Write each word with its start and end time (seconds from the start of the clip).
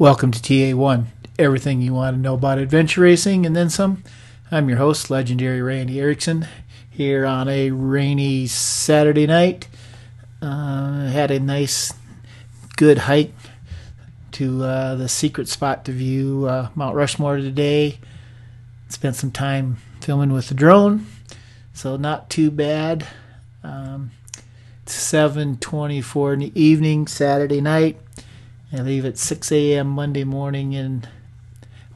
Welcome 0.00 0.30
to 0.30 0.38
TA1, 0.38 1.06
everything 1.40 1.82
you 1.82 1.92
want 1.92 2.16
to 2.16 2.20
know 2.20 2.34
about 2.34 2.58
adventure 2.58 3.00
racing 3.00 3.44
and 3.44 3.56
then 3.56 3.68
some. 3.68 4.04
I'm 4.48 4.68
your 4.68 4.78
host, 4.78 5.10
legendary 5.10 5.60
Randy 5.60 6.00
Erickson, 6.00 6.46
here 6.88 7.26
on 7.26 7.48
a 7.48 7.72
rainy 7.72 8.46
Saturday 8.46 9.26
night. 9.26 9.66
Uh, 10.40 11.06
had 11.08 11.30
a 11.30 11.40
nice, 11.40 11.92
good 12.76 12.98
hike 12.98 13.34
to 14.32 14.62
uh, 14.62 14.94
the 14.94 15.08
secret 15.08 15.48
spot 15.48 15.84
to 15.84 15.92
view 15.92 16.46
uh, 16.46 16.68
Mount 16.74 16.94
Rushmore 16.94 17.38
today. 17.38 17.98
Spent 18.88 19.16
some 19.16 19.32
time 19.32 19.78
filming 20.00 20.32
with 20.32 20.48
the 20.48 20.54
drone, 20.54 21.06
so 21.74 21.96
not 21.96 22.30
too 22.30 22.50
bad. 22.50 23.06
Um, 23.64 24.12
it's 24.82 24.94
7:24 24.96 26.34
in 26.34 26.38
the 26.38 26.52
evening, 26.60 27.06
Saturday 27.06 27.60
night. 27.60 28.00
I 28.72 28.80
leave 28.80 29.04
at 29.04 29.18
6 29.18 29.50
a.m. 29.50 29.88
Monday 29.88 30.24
morning, 30.24 30.74
and 30.74 31.08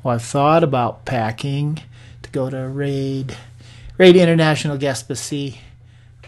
well, 0.02 0.14
I've 0.16 0.22
thought 0.22 0.64
about 0.64 1.04
packing 1.04 1.78
to 2.22 2.30
go 2.30 2.50
to 2.50 2.68
Raid, 2.68 3.36
Raid 3.98 4.16
International 4.16 4.76
Gaspésie, 4.76 5.58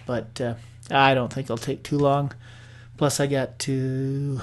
but 0.06 0.40
uh, 0.40 0.54
I 0.94 1.14
don't 1.14 1.32
think 1.32 1.46
it'll 1.46 1.58
take 1.58 1.82
too 1.82 1.98
long. 1.98 2.32
Plus, 2.96 3.18
I 3.18 3.26
got 3.26 3.58
to 3.60 4.40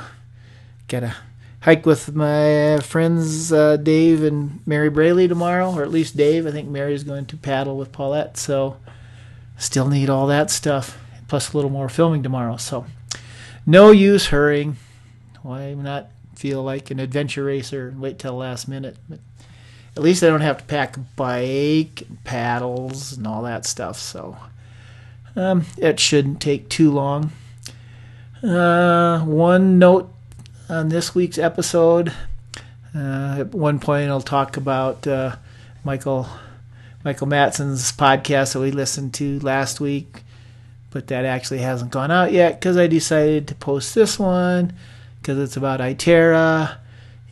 get 0.88 1.04
a 1.04 1.16
hike 1.62 1.86
with 1.86 2.14
my 2.14 2.80
friends 2.82 3.54
uh, 3.54 3.78
Dave 3.78 4.24
and 4.24 4.66
Mary 4.68 4.90
Brayley 4.90 5.28
tomorrow, 5.28 5.72
or 5.72 5.84
at 5.84 5.92
least 5.92 6.18
Dave. 6.18 6.46
I 6.46 6.52
think 6.52 6.68
Mary's 6.68 7.04
going 7.04 7.26
to 7.28 7.38
paddle 7.38 7.78
with 7.78 7.92
Paulette, 7.92 8.36
so 8.38 8.78
still 9.58 9.88
need 9.88 10.10
all 10.10 10.28
that 10.28 10.52
stuff. 10.52 10.98
Plus, 11.28 11.54
a 11.54 11.58
little 11.58 11.72
more 11.72 11.88
filming 11.88 12.24
tomorrow, 12.24 12.58
so 12.58 12.86
no 13.66 13.92
use 13.92 14.28
hurrying. 14.28 14.76
Why 15.44 15.74
not 15.74 16.10
feel 16.36 16.62
like 16.62 16.92
an 16.92 17.00
adventure 17.00 17.46
racer 17.46 17.88
and 17.88 18.02
wait 18.02 18.20
till 18.20 18.34
the 18.34 18.38
last 18.38 18.68
minute? 18.68 18.98
But 19.08 19.20
at 19.96 20.04
least 20.04 20.24
I 20.24 20.28
don't 20.28 20.42
have 20.42 20.58
to 20.58 20.64
pack 20.66 20.98
a 20.98 21.00
bike, 21.00 22.04
and 22.08 22.22
paddles, 22.26 23.14
and 23.14 23.26
all 23.26 23.44
that 23.44 23.66
stuff. 23.66 23.98
So 23.98 24.36
um, 25.36 25.66
it 25.78 26.00
shouldn't 26.00 26.42
take 26.42 26.70
too 26.70 26.92
long. 26.92 27.32
Uh, 28.44 29.20
one 29.22 29.78
note 29.80 30.12
on 30.70 30.90
this 30.90 31.14
week's 31.14 31.38
episode. 31.38 32.12
Uh, 32.96 33.38
at 33.40 33.54
one 33.54 33.80
point, 33.80 34.10
I'll 34.10 34.22
talk 34.22 34.58
about 34.58 35.06
uh, 35.08 35.36
Michael 35.84 36.28
Michael 37.04 37.28
Matson's 37.28 37.92
podcast 37.92 38.54
that 38.54 38.60
we 38.60 38.72
listened 38.72 39.14
to 39.16 39.40
last 39.40 39.80
week, 39.80 40.22
but 40.92 41.08
that 41.08 41.26
actually 41.26 41.60
hasn't 41.60 41.92
gone 41.92 42.12
out 42.12 42.32
yet 42.32 42.60
because 42.60 42.78
I 42.78 42.88
decided 42.88 43.48
to 43.48 43.56
post 43.56 43.96
this 43.96 44.20
one 44.20 44.74
because 45.22 45.38
it's 45.38 45.58
about 45.58 45.80
Itera, 45.80 46.78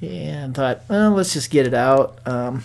and 0.02 0.56
thought, 0.56 0.84
well, 0.88 1.12
let's 1.12 1.34
just 1.34 1.50
get 1.50 1.68
it 1.68 1.74
out. 1.74 2.20
Um, 2.26 2.64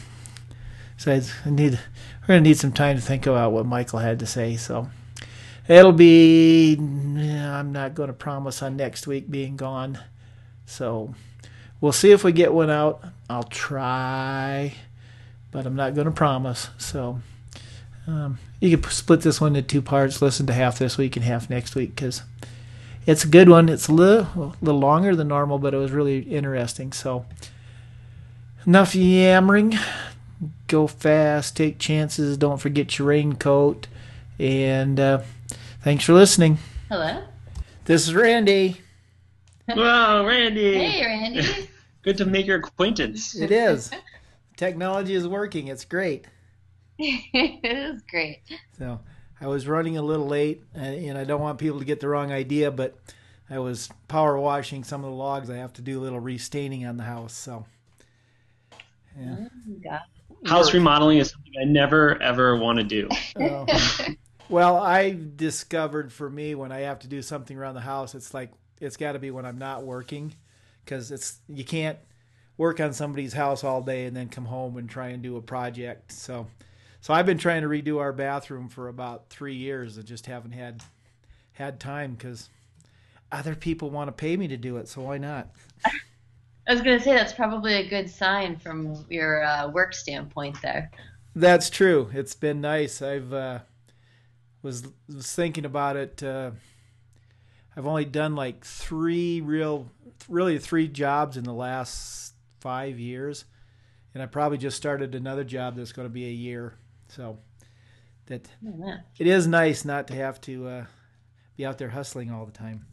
so 0.96 1.12
I 1.12 1.50
need 1.50 1.80
we're 2.22 2.28
gonna 2.28 2.40
need 2.42 2.58
some 2.58 2.72
time 2.72 2.96
to 2.96 3.02
think 3.02 3.26
about 3.26 3.52
what 3.52 3.66
Michael 3.66 3.98
had 3.98 4.18
to 4.20 4.26
say. 4.26 4.56
So 4.56 4.88
it'll 5.68 5.92
be. 5.92 6.76
I'm 6.78 7.72
not 7.72 7.94
going 7.94 8.08
to 8.08 8.12
promise 8.12 8.62
on 8.62 8.76
next 8.76 9.06
week 9.06 9.30
being 9.30 9.56
gone. 9.56 9.98
So 10.66 11.14
we'll 11.80 11.92
see 11.92 12.12
if 12.12 12.24
we 12.24 12.32
get 12.32 12.52
one 12.52 12.70
out. 12.70 13.02
I'll 13.28 13.44
try, 13.44 14.74
but 15.50 15.66
I'm 15.66 15.76
not 15.76 15.94
going 15.94 16.06
to 16.06 16.12
promise. 16.12 16.70
So. 16.78 17.20
Um, 18.06 18.38
you 18.60 18.76
can 18.76 18.90
split 18.90 19.20
this 19.20 19.40
one 19.40 19.56
into 19.56 19.66
two 19.66 19.82
parts. 19.82 20.22
Listen 20.22 20.46
to 20.46 20.52
half 20.52 20.78
this 20.78 20.98
week 20.98 21.16
and 21.16 21.24
half 21.24 21.48
next 21.48 21.74
week 21.74 21.94
because 21.94 22.22
it's 23.06 23.24
a 23.24 23.28
good 23.28 23.48
one. 23.48 23.68
It's 23.68 23.88
a 23.88 23.92
little, 23.92 24.26
a 24.44 24.56
little 24.60 24.80
longer 24.80 25.14
than 25.14 25.28
normal, 25.28 25.58
but 25.58 25.74
it 25.74 25.78
was 25.78 25.90
really 25.90 26.20
interesting. 26.20 26.92
So, 26.92 27.26
enough 28.66 28.94
yammering. 28.94 29.78
Go 30.66 30.86
fast, 30.86 31.56
take 31.56 31.78
chances, 31.78 32.36
don't 32.36 32.60
forget 32.60 32.98
your 32.98 33.08
raincoat. 33.08 33.86
And 34.38 34.98
uh, 34.98 35.20
thanks 35.84 36.04
for 36.04 36.14
listening. 36.14 36.56
Hello. 36.88 37.22
This 37.84 38.08
is 38.08 38.14
Randy. 38.14 38.80
Wow, 39.74 40.26
Randy. 40.26 40.74
Hey, 40.74 41.02
Randy. 41.02 41.70
Good 42.02 42.18
to 42.18 42.26
make 42.26 42.44
your 42.44 42.58
acquaintance. 42.58 43.34
It 43.34 43.50
is. 43.50 43.90
Technology 44.58 45.14
is 45.14 45.26
working. 45.26 45.68
It's 45.68 45.86
great. 45.86 46.26
it 46.98 47.64
is 47.64 48.02
great. 48.02 48.42
So, 48.76 49.00
I 49.40 49.46
was 49.46 49.66
running 49.66 49.96
a 49.96 50.02
little 50.02 50.26
late, 50.26 50.62
and 50.74 51.16
I 51.16 51.24
don't 51.24 51.40
want 51.40 51.58
people 51.58 51.78
to 51.78 51.84
get 51.86 52.00
the 52.00 52.08
wrong 52.08 52.30
idea, 52.30 52.70
but 52.70 52.98
I 53.48 53.58
was 53.58 53.88
power 54.06 54.38
washing 54.38 54.84
some 54.84 55.02
of 55.02 55.10
the 55.10 55.16
logs. 55.16 55.48
I 55.48 55.56
have 55.56 55.72
to 55.74 55.82
do 55.82 55.98
a 55.98 56.02
little 56.02 56.20
restaining 56.20 56.84
on 56.84 56.98
the 56.98 57.04
house, 57.04 57.32
so. 57.32 57.64
Yeah. 59.18 59.46
Oh, 59.90 60.48
house 60.50 60.74
remodeling 60.74 61.16
is 61.16 61.30
something 61.30 61.54
I 61.58 61.64
never 61.64 62.20
ever 62.20 62.58
want 62.58 62.80
to 62.80 62.84
do. 62.84 63.08
Uh, 63.40 63.64
well, 64.48 64.76
I 64.76 65.16
discovered 65.36 66.12
for 66.12 66.28
me 66.28 66.54
when 66.54 66.72
I 66.72 66.80
have 66.80 66.98
to 67.00 67.08
do 67.08 67.22
something 67.22 67.56
around 67.56 67.74
the 67.74 67.80
house, 67.80 68.14
it's 68.14 68.34
like 68.34 68.52
it's 68.80 68.96
got 68.96 69.12
to 69.12 69.18
be 69.18 69.30
when 69.30 69.46
I'm 69.46 69.58
not 69.58 69.84
working, 69.84 70.34
because 70.84 71.10
it's 71.10 71.38
you 71.48 71.64
can't 71.64 71.98
work 72.56 72.80
on 72.80 72.92
somebody's 72.92 73.32
house 73.32 73.64
all 73.64 73.82
day 73.82 74.06
and 74.06 74.16
then 74.16 74.28
come 74.28 74.44
home 74.44 74.76
and 74.76 74.88
try 74.88 75.08
and 75.08 75.22
do 75.22 75.36
a 75.36 75.42
project. 75.42 76.12
So 76.12 76.46
so 77.00 77.12
I've 77.12 77.26
been 77.26 77.36
trying 77.36 77.60
to 77.60 77.68
redo 77.68 78.00
our 78.00 78.14
bathroom 78.14 78.70
for 78.70 78.88
about 78.88 79.28
three 79.28 79.56
years 79.56 79.98
and 79.98 80.06
just 80.06 80.26
haven't 80.26 80.52
had 80.52 80.82
had 81.52 81.78
time 81.78 82.14
because 82.14 82.48
other 83.30 83.54
people 83.54 83.90
want 83.90 84.08
to 84.08 84.12
pay 84.12 84.36
me 84.36 84.48
to 84.48 84.56
do 84.56 84.78
it. 84.78 84.88
So 84.88 85.02
why 85.02 85.18
not? 85.18 85.50
I 86.66 86.72
was 86.72 86.80
going 86.80 86.96
to 86.96 87.04
say 87.04 87.12
that's 87.12 87.34
probably 87.34 87.74
a 87.74 87.86
good 87.86 88.08
sign 88.08 88.56
from 88.56 89.04
your 89.10 89.44
uh, 89.44 89.68
work 89.68 89.92
standpoint 89.92 90.56
there. 90.62 90.90
That's 91.36 91.68
true. 91.68 92.08
It's 92.14 92.34
been 92.34 92.62
nice. 92.62 93.02
I've 93.02 93.32
uh, 93.34 93.58
was 94.64 94.88
was 95.14 95.32
thinking 95.32 95.64
about 95.64 95.96
it. 95.96 96.22
Uh, 96.22 96.50
I've 97.76 97.86
only 97.86 98.04
done 98.04 98.34
like 98.34 98.64
three 98.64 99.40
real, 99.40 99.92
really 100.28 100.58
three 100.58 100.88
jobs 100.88 101.36
in 101.36 101.44
the 101.44 101.52
last 101.52 102.34
five 102.60 102.98
years, 102.98 103.44
and 104.14 104.22
I 104.22 104.26
probably 104.26 104.58
just 104.58 104.76
started 104.76 105.14
another 105.14 105.44
job 105.44 105.76
that's 105.76 105.92
going 105.92 106.08
to 106.08 106.12
be 106.12 106.24
a 106.24 106.32
year. 106.32 106.74
So 107.08 107.38
that 108.26 108.48
oh, 108.66 108.94
it 109.18 109.26
is 109.26 109.46
nice 109.46 109.84
not 109.84 110.08
to 110.08 110.14
have 110.14 110.40
to 110.42 110.66
uh, 110.66 110.84
be 111.56 111.66
out 111.66 111.78
there 111.78 111.90
hustling 111.90 112.32
all 112.32 112.46
the 112.46 112.52
time. 112.52 112.86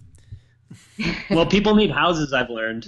well, 1.30 1.46
people 1.46 1.76
need 1.76 1.92
houses. 1.92 2.34
I've 2.34 2.50
learned. 2.50 2.86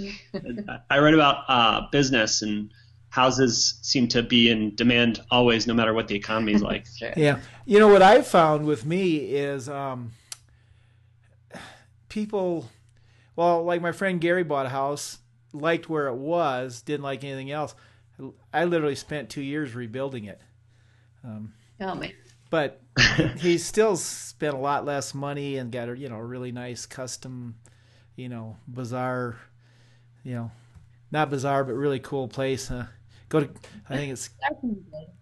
I 0.90 0.98
read 1.00 1.14
about 1.14 1.46
uh, 1.48 1.88
business 1.92 2.42
and 2.42 2.70
houses 3.14 3.76
seem 3.84 4.08
to 4.08 4.24
be 4.24 4.50
in 4.50 4.74
demand 4.74 5.22
always, 5.30 5.68
no 5.68 5.74
matter 5.76 5.94
what 5.94 6.08
the 6.08 6.16
economy's 6.16 6.64
like. 6.64 6.88
Yeah, 7.16 7.42
you 7.64 7.78
know 7.78 7.88
what 7.88 8.02
I've 8.02 8.26
found 8.26 8.66
with 8.66 8.88
me 8.88 9.18
is 9.18 9.70
um, 9.70 10.14
people. 12.10 12.72
Well, 13.36 13.64
like 13.64 13.82
my 13.82 13.92
friend 13.92 14.20
Gary 14.20 14.44
bought 14.44 14.66
a 14.66 14.70
house, 14.70 15.20
liked 15.54 15.90
where 15.90 16.08
it 16.08 16.16
was, 16.16 16.82
didn't 16.82 17.04
like 17.04 17.24
anything 17.24 17.52
else. 17.52 17.76
I 18.52 18.66
literally 18.66 18.96
spent 18.96 19.30
two 19.30 19.42
years 19.42 19.76
rebuilding 19.76 20.26
it. 20.26 20.42
Um, 21.24 21.54
oh 21.82 21.94
man! 21.94 22.14
But 22.50 22.82
he 23.38 23.60
still 23.60 23.96
spent 23.96 24.56
a 24.56 24.60
lot 24.60 24.86
less 24.86 25.14
money 25.14 25.58
and 25.58 25.72
got 25.72 25.88
a 25.88 25.96
you 25.96 26.10
know 26.10 26.16
a 26.16 26.26
really 26.26 26.52
nice 26.52 26.88
custom, 26.88 27.58
you 28.16 28.28
know, 28.28 28.58
bizarre, 28.68 29.36
you 30.24 30.34
know, 30.34 30.52
not 31.12 31.30
bizarre 31.30 31.64
but 31.64 31.74
really 31.74 32.00
cool 32.00 32.28
place. 32.28 32.72
Uh, 32.72 32.88
go 33.34 33.40
to 33.42 33.50
I 33.90 33.98
think 33.98 34.14
it's 34.14 34.30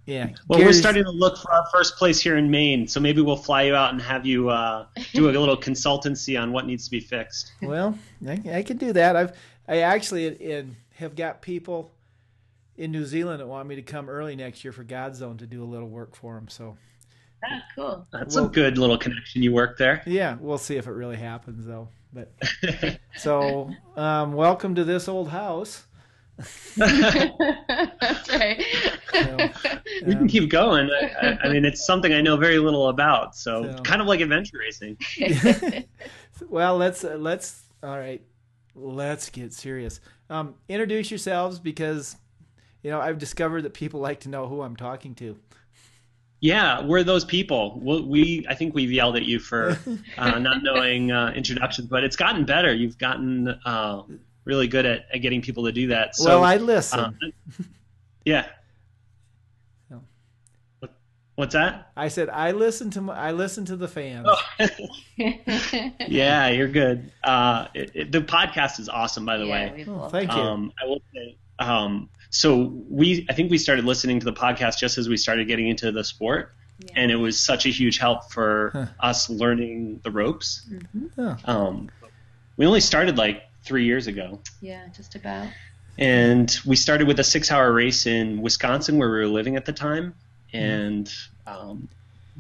yeah. 0.06 0.30
Well, 0.48 0.60
Gary's, 0.60 0.76
we're 0.76 0.82
starting 0.82 1.04
to 1.06 1.12
look 1.12 1.38
for 1.38 1.52
our 1.54 1.66
first 1.72 1.96
place 1.96 2.20
here 2.20 2.36
in 2.36 2.52
Maine, 2.52 2.88
so 2.88 3.00
maybe 3.00 3.22
we'll 3.22 3.38
fly 3.38 3.64
you 3.64 3.76
out 3.76 3.94
and 3.94 4.02
have 4.02 4.26
you 4.26 4.50
uh, 4.50 4.86
do 5.14 5.30
a 5.30 5.32
little 5.32 5.58
consultancy 5.58 6.40
on 6.40 6.52
what 6.52 6.66
needs 6.66 6.86
to 6.86 6.92
be 6.92 7.00
fixed. 7.00 7.54
Well, 7.62 7.98
I, 8.28 8.42
I 8.54 8.64
could 8.64 8.80
do 8.80 8.92
that. 8.94 9.16
I've 9.16 9.38
I 9.68 9.78
actually 9.78 10.28
in, 10.28 10.76
have 10.96 11.16
got 11.16 11.42
people 11.42 11.92
in 12.76 12.92
New 12.92 13.06
Zealand 13.06 13.40
that 13.40 13.48
want 13.48 13.70
me 13.70 13.76
to 13.76 13.82
come 13.82 14.10
early 14.10 14.36
next 14.36 14.66
year 14.66 14.74
for 14.74 14.84
Godzone 14.84 15.38
to 15.40 15.48
do 15.48 15.64
a 15.64 15.66
little 15.66 15.88
work 15.88 16.16
for 16.16 16.36
them. 16.36 16.50
So. 16.50 16.78
Ah, 17.44 17.64
cool. 17.76 18.08
That's 18.12 18.36
a 18.36 18.48
good 18.48 18.78
little 18.78 18.98
connection 18.98 19.42
you 19.42 19.54
work 19.54 19.78
there. 19.78 20.04
Yeah, 20.06 20.38
we'll 20.40 20.58
see 20.58 20.76
if 20.76 20.86
it 20.86 20.92
really 20.92 21.16
happens 21.16 21.66
though. 21.66 21.88
But 22.14 22.34
so, 23.16 23.72
um, 23.96 24.34
welcome 24.34 24.76
to 24.76 24.84
this 24.84 25.08
old 25.08 25.30
house. 25.30 25.86
That's 26.78 28.30
right. 28.30 28.64
we 30.06 30.16
can 30.16 30.28
keep 30.28 30.50
going. 30.50 30.90
I, 30.90 31.28
I, 31.28 31.40
I, 31.44 31.54
mean, 31.54 31.66
it's 31.66 31.86
something 31.86 32.14
I 32.14 32.22
know 32.22 32.38
very 32.38 32.60
little 32.60 32.90
about, 32.90 33.36
so, 33.36 33.64
so. 33.64 33.82
kind 33.84 34.02
of 34.02 34.08
like 34.08 34.22
adventure 34.22 34.58
racing. 34.58 34.98
well, 36.50 36.78
let's 36.78 37.04
uh, 37.04 37.16
let's 37.20 37.64
all 37.84 37.98
right. 37.98 38.22
Let's 38.76 39.30
get 39.30 39.54
serious. 39.54 40.00
Um, 40.30 40.56
introduce 40.70 41.12
yourselves 41.12 41.60
because 41.60 42.16
you 42.84 42.92
know 42.92 43.02
I've 43.02 43.18
discovered 43.18 43.64
that 43.64 43.74
people 43.74 44.00
like 44.00 44.22
to 44.22 44.30
know 44.30 44.48
who 44.48 44.62
I'm 44.62 44.76
talking 44.76 45.16
to. 45.16 45.38
Yeah, 46.40 46.82
we're 46.84 47.04
those 47.04 47.24
people. 47.24 47.80
We, 47.80 48.02
we 48.02 48.46
I 48.50 48.56
think 48.56 48.74
we've 48.74 48.92
yelled 48.92 49.16
at 49.16 49.26
you 49.26 49.40
for 49.40 49.78
uh, 50.18 50.40
not 50.40 50.64
knowing 50.64 51.12
uh, 51.12 51.32
introductions, 51.36 51.88
but 51.88 52.04
it's 52.04 52.16
gotten 52.16 52.46
better. 52.46 52.74
You've 52.74 52.98
gotten 52.98 53.50
uh, 53.66 54.04
really 54.46 54.68
good 54.68 54.86
at, 54.86 55.06
at 55.14 55.20
getting 55.20 55.42
people 55.42 55.66
to 55.66 55.72
do 55.72 55.88
that. 55.88 56.16
So, 56.16 56.30
well, 56.30 56.44
I 56.44 56.58
listen. 56.58 57.00
Uh, 57.00 57.12
yeah. 58.26 58.46
What, 60.80 60.94
what's 61.36 61.54
that? 61.54 61.92
I 61.96 62.08
said 62.08 62.30
I 62.30 62.52
listen 62.52 62.90
to 62.92 63.02
my, 63.02 63.16
I 63.16 63.32
listen 63.32 63.66
to 63.66 63.76
the 63.76 63.88
fans. 63.88 64.28
Oh. 64.30 64.68
yeah, 66.08 66.50
you're 66.50 66.68
good. 66.68 67.12
Uh, 67.24 67.68
it, 67.74 67.92
it, 67.94 68.12
the 68.12 68.22
podcast 68.22 68.80
is 68.80 68.90
awesome, 68.90 69.26
by 69.26 69.38
the 69.38 69.46
yeah, 69.46 69.52
way. 69.52 69.86
Oh, 69.88 70.10
thank 70.10 70.32
you. 70.32 70.40
Um, 70.40 70.74
I 70.82 70.88
will 70.88 71.02
say. 71.14 71.38
Um, 71.60 72.10
so 72.32 72.74
we, 72.90 73.28
I 73.30 73.34
think 73.34 73.52
we 73.52 73.58
started 73.58 73.86
listening 73.86 74.20
to 74.20 74.26
the 74.26 74.34
podcast 74.34 74.80
just 74.80 74.98
as 74.98 75.08
we 75.08 75.18
started 75.18 75.48
getting 75.48 75.68
into 75.68 75.92
the 75.92 76.04
sport. 76.04 76.54
Yeah. 76.80 76.94
And 76.96 77.12
it 77.12 77.18
was 77.18 77.40
such 77.40 77.68
a 77.68 77.70
huge 77.70 78.00
help 78.00 78.32
for 78.32 78.72
huh. 78.74 78.86
us 79.02 79.30
learning 79.30 80.00
the 80.04 80.10
ropes. 80.10 80.68
Mm-hmm. 80.98 81.50
Um, 81.50 81.92
we 82.58 82.66
only 82.66 82.80
started 82.80 83.18
like 83.18 83.44
three 83.64 83.86
years 83.86 84.08
ago. 84.08 84.40
Yeah, 84.62 84.88
just 84.96 85.16
about. 85.16 85.48
And 85.98 86.56
we 86.66 86.76
started 86.76 87.08
with 87.08 87.20
a 87.20 87.24
six-hour 87.24 87.72
race 87.72 88.06
in 88.06 88.42
Wisconsin, 88.42 88.98
where 88.98 89.10
we 89.10 89.18
were 89.18 89.28
living 89.28 89.56
at 89.56 89.66
the 89.66 89.74
time, 89.74 90.16
and 90.54 91.12
um, 91.46 91.88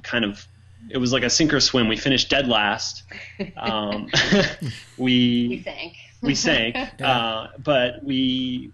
kind 0.03 0.25
of 0.25 0.45
it 0.89 0.97
was 0.97 1.13
like 1.13 1.23
a 1.23 1.29
sink 1.29 1.53
or 1.53 1.59
swim. 1.59 1.87
We 1.87 1.97
finished 1.97 2.29
dead 2.29 2.47
last. 2.47 3.03
Um, 3.57 4.07
we 4.97 5.47
we 5.47 5.61
sank. 5.63 5.93
We 6.21 6.35
sank, 6.35 6.77
uh, 7.01 7.47
but 7.57 8.03
we 8.03 8.71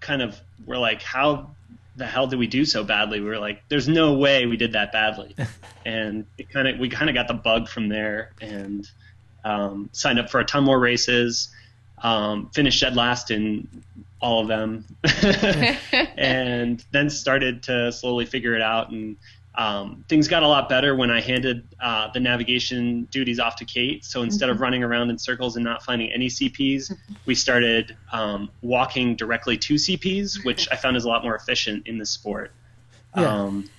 kind 0.00 0.22
of 0.22 0.40
were 0.64 0.78
like, 0.78 1.02
how 1.02 1.50
the 1.96 2.06
hell 2.06 2.26
did 2.26 2.38
we 2.38 2.46
do 2.46 2.64
so 2.64 2.82
badly? 2.82 3.20
We 3.20 3.28
were 3.28 3.38
like, 3.38 3.62
there's 3.68 3.88
no 3.88 4.14
way 4.14 4.46
we 4.46 4.56
did 4.56 4.72
that 4.72 4.92
badly, 4.92 5.36
and 5.84 6.24
it 6.38 6.50
kind 6.50 6.66
of 6.66 6.78
we 6.78 6.88
kind 6.88 7.10
of 7.10 7.14
got 7.14 7.28
the 7.28 7.34
bug 7.34 7.68
from 7.68 7.88
there 7.88 8.32
and 8.40 8.90
um, 9.44 9.90
signed 9.92 10.18
up 10.18 10.30
for 10.30 10.40
a 10.40 10.44
ton 10.44 10.64
more 10.64 10.78
races 10.78 11.50
um, 12.02 12.50
finished 12.54 12.80
dead 12.80 12.96
last 12.96 13.30
in 13.30 13.68
all 14.20 14.42
of 14.42 14.48
them, 14.48 14.84
and 16.16 16.84
then 16.90 17.10
started 17.10 17.62
to 17.64 17.92
slowly 17.92 18.26
figure 18.26 18.54
it 18.54 18.62
out. 18.62 18.90
And 18.90 19.16
um, 19.56 20.04
things 20.08 20.28
got 20.28 20.42
a 20.42 20.48
lot 20.48 20.68
better 20.68 20.94
when 20.94 21.10
I 21.10 21.20
handed 21.20 21.66
uh, 21.80 22.10
the 22.12 22.20
navigation 22.20 23.04
duties 23.10 23.40
off 23.40 23.56
to 23.56 23.64
Kate. 23.64 24.04
So 24.04 24.22
instead 24.22 24.46
mm-hmm. 24.46 24.56
of 24.56 24.60
running 24.60 24.84
around 24.84 25.08
in 25.10 25.18
circles 25.18 25.56
and 25.56 25.64
not 25.64 25.82
finding 25.82 26.12
any 26.12 26.28
CPs, 26.28 26.94
we 27.24 27.34
started 27.34 27.96
um, 28.12 28.50
walking 28.60 29.16
directly 29.16 29.56
to 29.58 29.74
CPs, 29.74 30.44
which 30.44 30.68
I 30.70 30.76
found 30.76 30.96
is 30.96 31.04
a 31.04 31.08
lot 31.08 31.22
more 31.22 31.34
efficient 31.34 31.86
in 31.86 31.96
the 31.98 32.06
sport. 32.06 32.52
Yeah. 33.16 33.44
Um, 33.44 33.70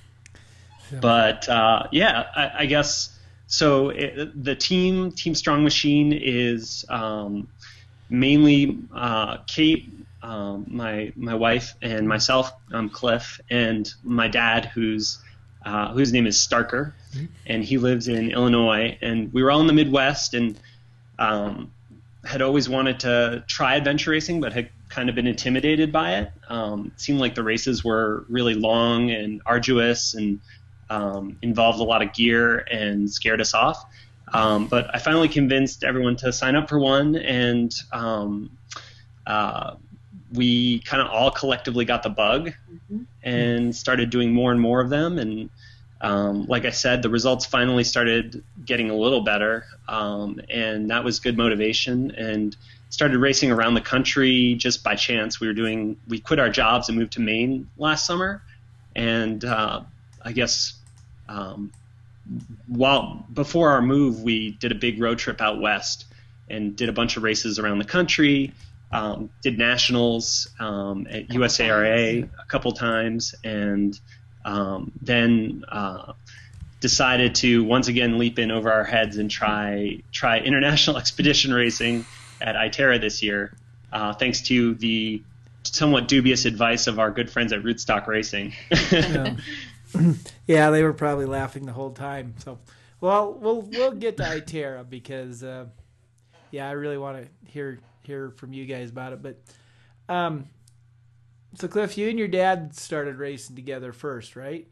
yeah. 0.92 1.00
But 1.00 1.50
uh, 1.50 1.88
yeah, 1.92 2.26
I, 2.36 2.52
I, 2.60 2.66
guess 2.66 3.16
so. 3.46 3.90
It, 3.90 4.44
the 4.44 4.56
team, 4.56 5.12
Team 5.12 5.36
Strong 5.36 5.64
Machine, 5.64 6.12
is 6.14 6.86
um, 6.90 7.48
mainly 8.10 8.80
uh, 8.94 9.38
Kate, 9.48 9.92
um, 10.22 10.66
my 10.68 11.12
my 11.16 11.36
wife, 11.36 11.76
and 11.82 12.08
myself, 12.08 12.52
um, 12.72 12.90
Cliff, 12.90 13.40
and 13.50 13.92
my 14.04 14.28
dad, 14.28 14.66
who's 14.66 15.20
uh, 15.66 15.94
whose 15.94 16.14
name 16.14 16.26
is 16.28 16.38
Starker, 16.38 16.94
mm-hmm. 17.14 17.26
and 17.46 17.64
he 17.64 17.78
lives 17.78 18.08
in 18.08 18.32
Illinois. 18.32 18.98
And 19.02 19.32
we 19.34 19.44
were 19.44 19.52
all 19.52 19.62
in 19.62 19.68
the 19.68 19.74
Midwest, 19.74 20.34
and 20.34 20.60
um, 21.20 21.72
had 22.24 22.42
always 22.42 22.70
wanted 22.70 23.02
to 23.02 23.44
try 23.48 23.76
adventure 23.76 24.12
racing, 24.12 24.42
but 24.42 24.54
had 24.54 24.70
kind 24.90 25.10
of 25.10 25.16
been 25.16 25.28
intimidated 25.28 25.92
by 25.92 26.16
it. 26.16 26.32
Um, 26.48 26.92
it 26.94 27.02
seemed 27.02 27.20
like 27.20 27.36
the 27.36 27.44
races 27.44 27.84
were 27.84 28.26
really 28.30 28.54
long 28.54 29.12
and 29.12 29.42
arduous, 29.46 30.14
and 30.14 30.40
um, 30.90 31.38
involved 31.42 31.80
a 31.80 31.84
lot 31.84 32.02
of 32.02 32.14
gear, 32.14 32.60
and 32.72 33.10
scared 33.10 33.42
us 33.42 33.54
off. 33.54 33.86
Um, 34.34 34.68
but 34.68 34.94
I 34.94 35.00
finally 35.00 35.30
convinced 35.30 35.84
everyone 35.84 36.18
to 36.18 36.34
sign 36.34 36.56
up 36.56 36.70
for 36.70 36.80
one, 36.80 37.16
and 37.16 37.74
um, 37.94 38.58
uh, 39.26 39.76
we 40.34 40.80
kind 40.80 41.02
of 41.02 41.10
all 41.10 41.32
collectively 41.32 41.86
got 41.86 42.04
the 42.04 42.10
bug 42.10 42.52
mm-hmm. 42.72 43.04
and 43.24 43.76
started 43.76 44.10
doing 44.10 44.34
more 44.34 44.52
and 44.52 44.60
more 44.60 44.82
of 44.82 44.90
them. 44.90 45.18
And 45.18 45.50
um, 46.02 46.46
like 46.46 46.66
I 46.66 46.72
said, 46.72 47.02
the 47.02 47.10
results 47.10 47.46
finally 47.46 47.84
started 47.84 48.44
getting 48.66 48.90
a 48.90 48.96
little 48.96 49.22
better, 49.22 49.66
um, 49.88 50.42
and 50.50 50.90
that 50.92 51.04
was 51.04 51.20
good 51.20 51.38
motivation. 51.38 52.12
And 52.12 52.56
started 52.90 53.18
racing 53.18 53.52
around 53.52 53.74
the 53.74 53.82
country 53.82 54.56
just 54.56 54.84
by 54.84 54.96
chance. 54.96 55.40
We 55.40 55.48
were 55.48 55.54
doing 55.54 55.98
we 56.08 56.20
quit 56.20 56.40
our 56.40 56.50
jobs 56.50 56.90
and 56.90 56.98
moved 56.98 57.14
to 57.14 57.22
Maine 57.22 57.70
last 57.78 58.06
summer, 58.06 58.42
and 58.96 59.44
uh, 59.44 59.82
I 60.24 60.32
guess 60.32 60.74
um, 61.30 61.72
while 62.68 63.26
before 63.32 63.72
our 63.72 63.82
move, 63.82 64.22
we 64.22 64.52
did 64.52 64.72
a 64.72 64.76
big 64.76 65.02
road 65.02 65.20
trip 65.20 65.42
out 65.42 65.60
west 65.60 66.06
and 66.50 66.76
did 66.76 66.90
a 66.90 66.94
bunch 66.94 67.18
of 67.18 67.24
races 67.24 67.60
around 67.60 67.80
the 67.80 67.86
country. 67.86 68.54
Um, 68.92 69.30
did 69.44 69.58
nationals 69.58 70.48
um, 70.60 71.08
at 71.10 71.28
USARA 71.28 72.24
a 72.24 72.46
couple 72.46 72.72
times, 72.72 73.36
and 73.44 74.00
um, 74.46 74.94
then 75.02 75.66
uh, 75.70 76.14
decided 76.80 77.36
to 77.36 77.66
once 77.66 77.90
again 77.90 78.18
leap 78.18 78.40
in 78.40 78.50
over 78.50 78.72
our 78.72 78.86
heads 78.86 79.18
and 79.18 79.30
try 79.30 80.02
try 80.14 80.40
international 80.40 80.98
expedition 81.04 81.54
racing 81.54 82.06
at 82.40 82.56
ITERA 82.56 83.02
this 83.02 83.22
year, 83.22 83.54
uh, 83.92 84.14
thanks 84.14 84.42
to 84.44 84.76
the 84.76 85.22
somewhat 85.64 86.08
dubious 86.08 86.46
advice 86.46 86.88
of 86.88 87.00
our 87.00 87.12
good 87.12 87.30
friends 87.30 87.52
at 87.52 87.64
Rootstock 87.64 88.08
Racing. 88.08 88.54
yeah. 88.92 89.36
yeah, 90.48 90.70
they 90.70 90.84
were 90.84 90.94
probably 90.94 91.26
laughing 91.26 91.66
the 91.66 91.74
whole 91.74 91.92
time. 91.92 92.36
So, 92.44 92.60
well, 93.02 93.34
we'll 93.34 93.62
we'll 93.62 93.92
get 93.92 94.18
to 94.18 94.24
ITERA 94.24 94.90
because, 94.90 95.44
uh, 95.44 95.66
yeah, 96.52 96.68
I 96.68 96.72
really 96.72 96.98
want 96.98 97.24
to 97.24 97.52
hear 97.52 97.80
hear 98.04 98.32
from 98.32 98.54
you 98.54 98.66
guys 98.66 98.90
about 98.90 99.14
it. 99.14 99.22
But, 99.22 99.42
um, 100.10 100.46
so 101.56 101.68
Cliff, 101.68 101.98
you 101.98 102.10
and 102.10 102.18
your 102.18 102.28
dad 102.28 102.76
started 102.76 103.18
racing 103.18 103.56
together 103.56 103.92
first, 103.92 104.36
right? 104.36 104.68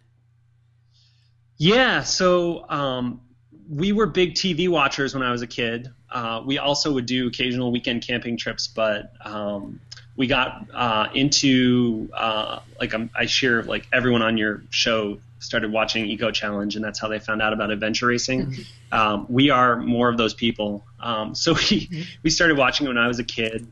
Yeah. 1.57 2.03
So, 2.03 2.69
um, 2.69 3.21
we 3.69 3.91
were 3.91 4.05
big 4.05 4.33
TV 4.33 4.69
watchers 4.69 5.13
when 5.13 5.23
I 5.23 5.31
was 5.31 5.41
a 5.41 5.47
kid. 5.47 5.89
Uh, 6.11 6.41
we 6.45 6.57
also 6.57 6.93
would 6.93 7.05
do 7.05 7.27
occasional 7.27 7.71
weekend 7.71 8.05
camping 8.05 8.37
trips, 8.37 8.67
but 8.67 9.13
um, 9.25 9.79
we 10.17 10.27
got 10.27 10.67
uh, 10.73 11.07
into 11.13 12.09
uh, 12.13 12.59
like 12.79 12.93
I'm, 12.93 13.09
i 13.15 13.25
share 13.25 13.63
like 13.63 13.87
everyone 13.91 14.21
on 14.21 14.37
your 14.37 14.63
show 14.69 15.19
started 15.39 15.71
watching 15.71 16.05
Eco 16.05 16.31
Challenge, 16.31 16.75
and 16.75 16.83
that's 16.83 16.99
how 16.99 17.07
they 17.07 17.19
found 17.19 17.41
out 17.41 17.53
about 17.53 17.69
adventure 17.69 18.07
racing. 18.07 18.47
Mm-hmm. 18.47 18.97
Um, 18.97 19.25
we 19.29 19.49
are 19.49 19.77
more 19.77 20.09
of 20.09 20.17
those 20.17 20.33
people. 20.33 20.83
Um, 20.99 21.35
so 21.35 21.53
we 21.53 21.59
mm-hmm. 21.59 22.01
we 22.23 22.29
started 22.29 22.57
watching 22.57 22.87
when 22.87 22.97
I 22.97 23.07
was 23.07 23.19
a 23.19 23.23
kid, 23.23 23.67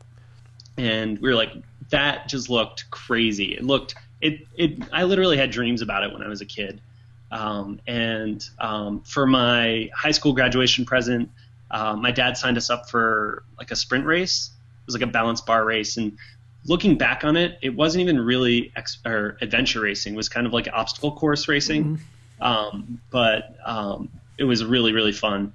and 0.76 1.18
we 1.18 1.28
were 1.28 1.34
like, 1.34 1.52
that 1.90 2.28
just 2.28 2.48
looked 2.48 2.90
crazy. 2.90 3.54
It 3.54 3.64
looked 3.64 3.94
it 4.20 4.46
it. 4.56 4.82
I 4.92 5.04
literally 5.04 5.36
had 5.36 5.50
dreams 5.50 5.82
about 5.82 6.04
it 6.04 6.12
when 6.12 6.22
I 6.22 6.28
was 6.28 6.40
a 6.40 6.46
kid. 6.46 6.80
Um, 7.30 7.80
and 7.86 8.44
um, 8.60 9.00
for 9.00 9.26
my 9.26 9.90
high 9.92 10.12
school 10.12 10.34
graduation 10.34 10.84
present, 10.84 11.30
uh, 11.70 11.96
my 11.96 12.12
dad 12.12 12.36
signed 12.36 12.56
us 12.56 12.70
up 12.70 12.88
for 12.88 13.42
like 13.58 13.72
a 13.72 13.76
sprint 13.76 14.06
race. 14.06 14.50
It 14.84 14.86
was 14.86 14.94
like 14.94 15.02
a 15.02 15.12
balance 15.12 15.40
bar 15.40 15.64
race, 15.64 15.96
and 15.96 16.18
looking 16.66 16.96
back 16.96 17.24
on 17.24 17.36
it, 17.36 17.58
it 17.62 17.74
wasn't 17.74 18.02
even 18.02 18.20
really 18.20 18.72
ex- 18.76 18.98
or 19.06 19.38
adventure 19.40 19.80
racing. 19.80 20.14
It 20.14 20.16
was 20.16 20.28
kind 20.28 20.46
of 20.46 20.52
like 20.52 20.68
obstacle 20.72 21.12
course 21.12 21.48
racing, 21.48 21.84
mm-hmm. 21.84 22.42
um, 22.42 23.00
but 23.10 23.56
um, 23.64 24.08
it 24.38 24.44
was 24.44 24.64
really 24.64 24.92
really 24.92 25.12
fun. 25.12 25.52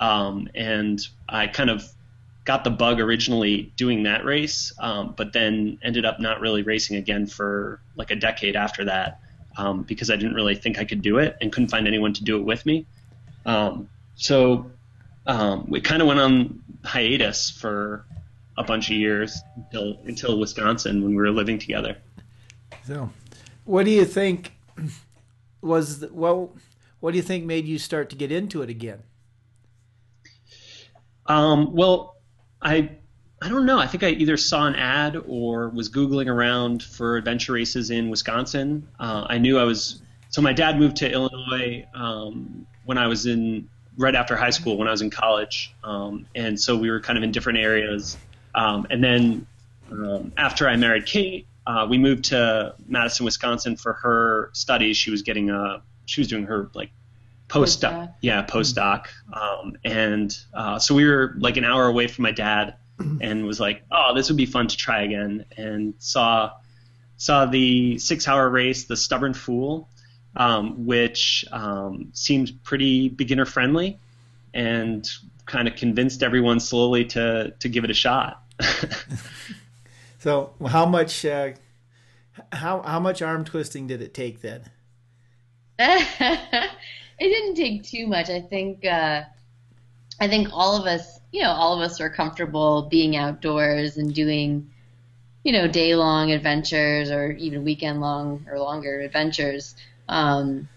Um, 0.00 0.48
and 0.54 1.00
I 1.28 1.46
kind 1.46 1.70
of 1.70 1.84
got 2.44 2.64
the 2.64 2.70
bug 2.70 3.00
originally 3.00 3.72
doing 3.76 4.02
that 4.02 4.24
race, 4.24 4.72
um, 4.80 5.14
but 5.16 5.32
then 5.32 5.78
ended 5.82 6.04
up 6.04 6.18
not 6.18 6.40
really 6.40 6.62
racing 6.62 6.96
again 6.96 7.26
for 7.26 7.80
like 7.94 8.10
a 8.10 8.16
decade 8.16 8.56
after 8.56 8.84
that 8.86 9.20
um, 9.56 9.82
because 9.82 10.10
I 10.10 10.16
didn't 10.16 10.34
really 10.34 10.56
think 10.56 10.78
I 10.78 10.84
could 10.84 11.02
do 11.02 11.18
it 11.18 11.36
and 11.40 11.52
couldn't 11.52 11.68
find 11.68 11.86
anyone 11.86 12.12
to 12.14 12.24
do 12.24 12.36
it 12.36 12.44
with 12.44 12.66
me. 12.66 12.84
Um, 13.46 13.88
so 14.16 14.70
we 15.68 15.80
kind 15.80 16.02
of 16.02 16.08
went 16.08 16.18
on 16.18 16.62
hiatus 16.84 17.50
for 17.50 18.04
a 18.62 18.66
bunch 18.66 18.90
of 18.90 18.96
years 18.96 19.40
until 19.56 19.98
until 20.04 20.38
Wisconsin 20.38 21.02
when 21.02 21.10
we 21.10 21.16
were 21.16 21.30
living 21.30 21.58
together. 21.58 21.96
So, 22.86 23.10
what 23.64 23.84
do 23.84 23.90
you 23.90 24.04
think 24.04 24.52
was 25.60 26.00
the, 26.00 26.12
well? 26.12 26.56
What 27.00 27.12
do 27.12 27.16
you 27.16 27.22
think 27.22 27.44
made 27.44 27.66
you 27.66 27.78
start 27.78 28.10
to 28.10 28.16
get 28.16 28.30
into 28.30 28.62
it 28.62 28.70
again? 28.70 29.02
Um, 31.26 31.72
well, 31.74 32.16
I 32.60 32.98
I 33.42 33.48
don't 33.48 33.66
know. 33.66 33.78
I 33.78 33.88
think 33.88 34.04
I 34.04 34.10
either 34.10 34.36
saw 34.36 34.66
an 34.66 34.76
ad 34.76 35.16
or 35.26 35.68
was 35.70 35.90
googling 35.90 36.28
around 36.28 36.82
for 36.82 37.16
adventure 37.16 37.52
races 37.52 37.90
in 37.90 38.08
Wisconsin. 38.08 38.86
Uh, 39.00 39.26
I 39.28 39.38
knew 39.38 39.58
I 39.58 39.64
was. 39.64 40.00
So 40.28 40.40
my 40.40 40.52
dad 40.52 40.78
moved 40.78 40.96
to 40.98 41.10
Illinois 41.10 41.84
um, 41.94 42.66
when 42.84 42.98
I 42.98 43.06
was 43.06 43.26
in 43.26 43.68
right 43.98 44.14
after 44.14 44.36
high 44.36 44.50
school 44.50 44.78
when 44.78 44.88
I 44.88 44.90
was 44.90 45.02
in 45.02 45.10
college, 45.10 45.74
um, 45.84 46.26
and 46.34 46.58
so 46.58 46.76
we 46.76 46.90
were 46.90 47.00
kind 47.00 47.18
of 47.18 47.24
in 47.24 47.32
different 47.32 47.58
areas. 47.58 48.16
Um, 48.54 48.86
and 48.90 49.02
then 49.02 49.46
um, 49.90 50.32
after 50.36 50.68
I 50.68 50.76
married 50.76 51.06
Kate, 51.06 51.46
uh, 51.66 51.86
we 51.88 51.98
moved 51.98 52.24
to 52.26 52.74
Madison, 52.86 53.24
Wisconsin 53.24 53.76
for 53.76 53.92
her 53.94 54.50
studies. 54.52 54.96
She 54.96 55.10
was 55.10 55.22
getting 55.22 55.50
a 55.50 55.82
she 56.06 56.20
was 56.20 56.28
doing 56.28 56.44
her 56.44 56.70
like 56.74 56.90
postdoc, 57.48 57.92
Postdoc. 57.92 58.14
yeah, 58.20 58.44
postdoc. 58.44 59.06
Um, 59.32 59.76
and 59.84 60.36
uh, 60.52 60.78
so 60.78 60.94
we 60.94 61.06
were 61.06 61.34
like 61.38 61.56
an 61.56 61.64
hour 61.64 61.86
away 61.86 62.08
from 62.08 62.24
my 62.24 62.32
dad, 62.32 62.76
and 63.20 63.46
was 63.46 63.60
like, 63.60 63.84
oh, 63.90 64.14
this 64.14 64.28
would 64.28 64.36
be 64.36 64.46
fun 64.46 64.68
to 64.68 64.76
try 64.76 65.02
again. 65.02 65.44
And 65.56 65.94
saw 65.98 66.52
saw 67.16 67.46
the 67.46 67.98
six 67.98 68.26
hour 68.26 68.48
race, 68.48 68.84
the 68.84 68.96
Stubborn 68.96 69.34
Fool, 69.34 69.88
um, 70.34 70.86
which 70.86 71.44
um, 71.52 72.10
seemed 72.12 72.52
pretty 72.64 73.08
beginner 73.08 73.44
friendly, 73.44 73.98
and 74.52 75.08
kind 75.46 75.68
of 75.68 75.76
convinced 75.76 76.22
everyone 76.22 76.60
slowly 76.60 77.04
to 77.06 77.52
to 77.58 77.68
give 77.68 77.84
it 77.84 77.90
a 77.90 77.94
shot. 77.94 78.42
So 80.22 80.54
how 80.64 80.86
much 80.86 81.24
uh, 81.24 81.50
how 82.52 82.80
how 82.82 83.00
much 83.00 83.22
arm 83.22 83.44
twisting 83.44 83.88
did 83.88 84.00
it 84.00 84.14
take 84.14 84.40
then? 84.40 84.62
it 85.80 86.70
didn't 87.18 87.56
take 87.56 87.82
too 87.82 88.06
much. 88.06 88.30
I 88.30 88.40
think 88.40 88.86
uh, 88.86 89.22
I 90.20 90.28
think 90.28 90.50
all 90.52 90.80
of 90.80 90.86
us, 90.86 91.18
you 91.32 91.42
know, 91.42 91.50
all 91.50 91.74
of 91.74 91.80
us 91.80 92.00
are 92.00 92.08
comfortable 92.08 92.82
being 92.82 93.16
outdoors 93.16 93.96
and 93.96 94.14
doing, 94.14 94.70
you 95.42 95.50
know, 95.50 95.66
day 95.66 95.96
long 95.96 96.30
adventures 96.30 97.10
or 97.10 97.32
even 97.32 97.64
weekend 97.64 98.00
long 98.00 98.46
or 98.48 98.60
longer 98.60 99.00
adventures. 99.00 99.74
Um, 100.08 100.68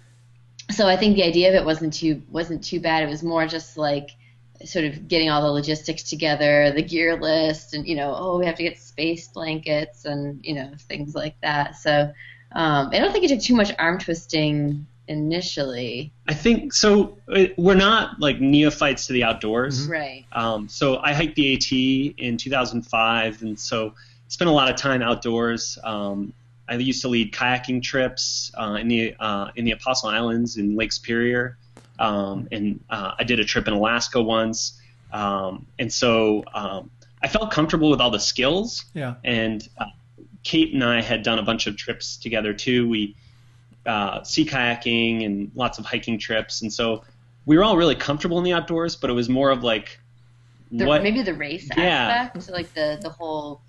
so 0.72 0.88
I 0.88 0.98
think 0.98 1.18
the 1.18 1.24
idea 1.24 1.50
of 1.50 1.54
it 1.54 1.66
wasn't 1.66 1.94
too 1.94 2.24
wasn't 2.32 2.64
too 2.64 2.80
bad. 2.80 3.04
It 3.04 3.10
was 3.10 3.22
more 3.22 3.46
just 3.46 3.78
like 3.78 4.10
sort 4.64 4.86
of 4.86 5.08
getting 5.08 5.30
all 5.30 5.42
the 5.42 5.52
logistics 5.52 6.04
together, 6.04 6.72
the 6.72 6.82
gear 6.82 7.20
list, 7.20 7.74
and 7.74 7.88
you 7.88 7.96
know, 7.96 8.16
oh, 8.16 8.38
we 8.40 8.46
have 8.46 8.56
to 8.56 8.64
get 8.64 8.80
space 8.80 9.28
blankets 9.28 10.06
and 10.06 10.40
you 10.44 10.56
know 10.56 10.72
things 10.88 11.16
like 11.16 11.40
that. 11.42 11.76
So 11.76 12.12
um, 12.52 12.90
I 12.94 13.00
don't 13.00 13.12
think 13.12 13.26
it 13.26 13.30
took 13.30 13.42
too 13.42 13.56
much 13.56 13.74
arm 13.78 14.00
twisting 14.00 14.88
initially. 15.08 16.12
I 16.28 16.34
think 16.34 16.74
so. 16.74 17.18
uh, 17.28 17.46
We're 17.58 17.76
not 17.76 18.20
like 18.20 18.40
neophytes 18.40 19.08
to 19.08 19.14
the 19.14 19.24
outdoors. 19.24 19.88
Right. 19.88 20.26
Um, 20.32 20.70
so 20.70 20.98
I 20.98 21.14
hiked 21.14 21.36
the 21.36 21.54
AT 21.54 21.72
in 22.18 22.38
2005, 22.38 23.42
and 23.42 23.60
so 23.60 23.94
spent 24.28 24.50
a 24.50 24.54
lot 24.54 24.70
of 24.70 24.76
time 24.76 25.02
outdoors. 25.02 25.78
Um, 25.84 26.34
I 26.68 26.76
used 26.76 27.02
to 27.04 27.10
lead 27.10 27.32
kayaking 27.32 27.84
trips 27.84 28.52
uh, 28.58 28.78
in 28.80 28.88
the 28.88 29.16
uh, 29.20 29.52
in 29.56 29.66
the 29.66 29.72
Apostle 29.72 30.10
Islands 30.10 30.58
in 30.58 30.76
Lake 30.76 30.92
Superior, 30.92 31.58
um, 32.00 32.48
and 32.52 32.80
uh, 32.90 33.14
I 33.18 33.24
did 33.24 33.40
a 33.40 33.46
trip 33.46 33.68
in 33.68 33.74
Alaska 33.74 34.22
once. 34.22 34.80
Um, 35.12 35.66
and 35.80 35.92
so 35.92 36.44
um, 36.54 36.90
I 37.24 37.28
felt 37.28 37.52
comfortable 37.52 37.90
with 37.90 38.02
all 38.02 38.12
the 38.12 38.20
skills. 38.20 38.86
Yeah. 38.94 39.16
And 39.24 39.68
uh, 39.78 39.86
Kate 40.44 40.74
and 40.74 40.84
I 40.84 41.02
had 41.02 41.24
done 41.24 41.40
a 41.40 41.44
bunch 41.44 41.68
of 41.68 41.78
trips 41.78 42.18
together 42.18 42.54
too. 42.54 42.88
We 42.90 43.16
uh, 43.86 44.24
sea 44.24 44.46
kayaking 44.46 45.25
and 45.25 45.52
lots 45.56 45.80
of 45.80 45.86
hiking 45.86 46.20
trips, 46.20 46.62
and 46.62 46.74
so 46.74 47.04
we 47.46 47.58
were 47.58 47.64
all 47.64 47.78
really 47.78 47.96
comfortable 47.96 48.38
in 48.38 48.44
the 48.44 48.54
outdoors. 48.54 48.96
But 48.96 49.10
it 49.10 49.14
was 49.14 49.30
more 49.30 49.52
of 49.52 49.64
like 49.64 50.00
The, 50.72 50.86
what 50.86 51.04
maybe 51.04 51.22
the 51.22 51.34
race 51.34 51.70
Yeah. 51.78 51.84
aspect, 51.84 52.44
so 52.44 52.52
like 52.52 52.74
the 52.74 52.98
the 53.02 53.10
whole, 53.10 53.62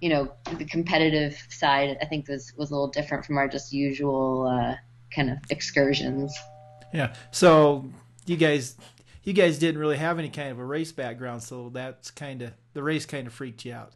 you 0.00 0.10
know, 0.10 0.32
the 0.58 0.64
competitive 0.64 1.36
side. 1.48 1.96
I 2.00 2.04
think 2.04 2.28
was 2.28 2.52
was 2.56 2.70
a 2.70 2.74
little 2.74 2.88
different 2.88 3.24
from 3.24 3.38
our 3.38 3.48
just 3.48 3.72
usual 3.72 4.46
uh, 4.46 4.76
kind 5.10 5.30
of 5.30 5.38
excursions. 5.50 6.34
Yeah. 6.94 7.12
So 7.32 7.90
you 8.24 8.36
guys 8.36 8.76
you 9.24 9.32
guys 9.32 9.58
didn't 9.58 9.80
really 9.80 9.96
have 9.96 10.18
any 10.18 10.28
kind 10.28 10.50
of 10.50 10.58
a 10.58 10.64
race 10.64 10.92
background, 10.92 11.42
so 11.42 11.70
that's 11.70 12.10
kind 12.10 12.40
of 12.42 12.52
the 12.72 12.82
race 12.82 13.04
kind 13.04 13.26
of 13.26 13.32
freaked 13.32 13.64
you 13.64 13.74
out. 13.74 13.92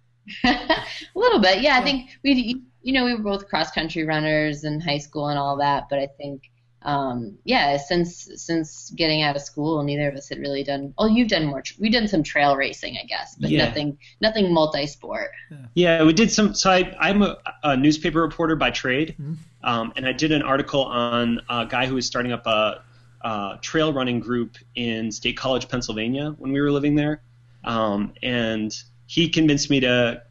a 0.44 0.84
little 1.14 1.38
bit, 1.38 1.60
yeah. 1.60 1.78
I 1.78 1.82
think 1.82 2.10
we, 2.24 2.62
you 2.82 2.92
know, 2.92 3.04
we 3.04 3.14
were 3.14 3.22
both 3.22 3.48
cross 3.48 3.70
country 3.70 4.04
runners 4.04 4.64
in 4.64 4.80
high 4.80 4.98
school 4.98 5.28
and 5.28 5.38
all 5.38 5.56
that. 5.58 5.84
But 5.90 5.98
I 5.98 6.08
think, 6.16 6.50
um, 6.84 7.38
yeah, 7.44 7.76
since 7.78 8.28
since 8.36 8.90
getting 8.90 9.22
out 9.22 9.36
of 9.36 9.42
school, 9.42 9.82
neither 9.82 10.08
of 10.08 10.14
us 10.16 10.28
had 10.28 10.38
really 10.38 10.62
done. 10.62 10.94
Oh, 10.98 11.06
you've 11.06 11.28
done 11.28 11.46
more. 11.46 11.62
Tr- 11.62 11.74
we've 11.80 11.92
done 11.92 12.08
some 12.08 12.22
trail 12.22 12.56
racing, 12.56 12.98
I 13.02 13.06
guess, 13.06 13.36
but 13.36 13.50
Yeah. 13.50 13.64
nothing 13.66 13.98
nothing 14.20 14.52
multi 14.52 14.86
sport. 14.86 15.30
Yeah, 15.74 16.04
we 16.04 16.12
did 16.12 16.30
some. 16.30 16.54
So 16.54 16.70
I, 16.70 16.94
I'm 17.00 17.22
a, 17.22 17.38
a 17.62 17.76
newspaper 17.76 18.20
reporter 18.20 18.56
by 18.56 18.70
trade, 18.70 19.14
Mhm. 19.20 19.36
um, 19.62 19.92
and 19.96 20.06
I 20.06 20.12
did 20.12 20.30
an 20.32 20.42
article 20.42 20.84
on 20.84 21.40
a 21.48 21.66
guy 21.66 21.86
who 21.86 21.94
was 21.94 22.06
starting 22.06 22.32
up 22.32 22.46
a, 22.46 22.82
a 23.22 23.58
trail 23.62 23.92
running 23.92 24.20
group 24.20 24.56
in 24.74 25.10
State 25.10 25.36
College, 25.36 25.68
Pennsylvania, 25.68 26.34
when 26.38 26.52
we 26.52 26.60
were 26.60 26.70
living 26.70 26.94
there, 26.94 27.22
um, 27.64 28.12
and 28.22 28.74
he 29.06 29.28
convinced 29.28 29.70
me 29.70 29.80
to 29.80 30.22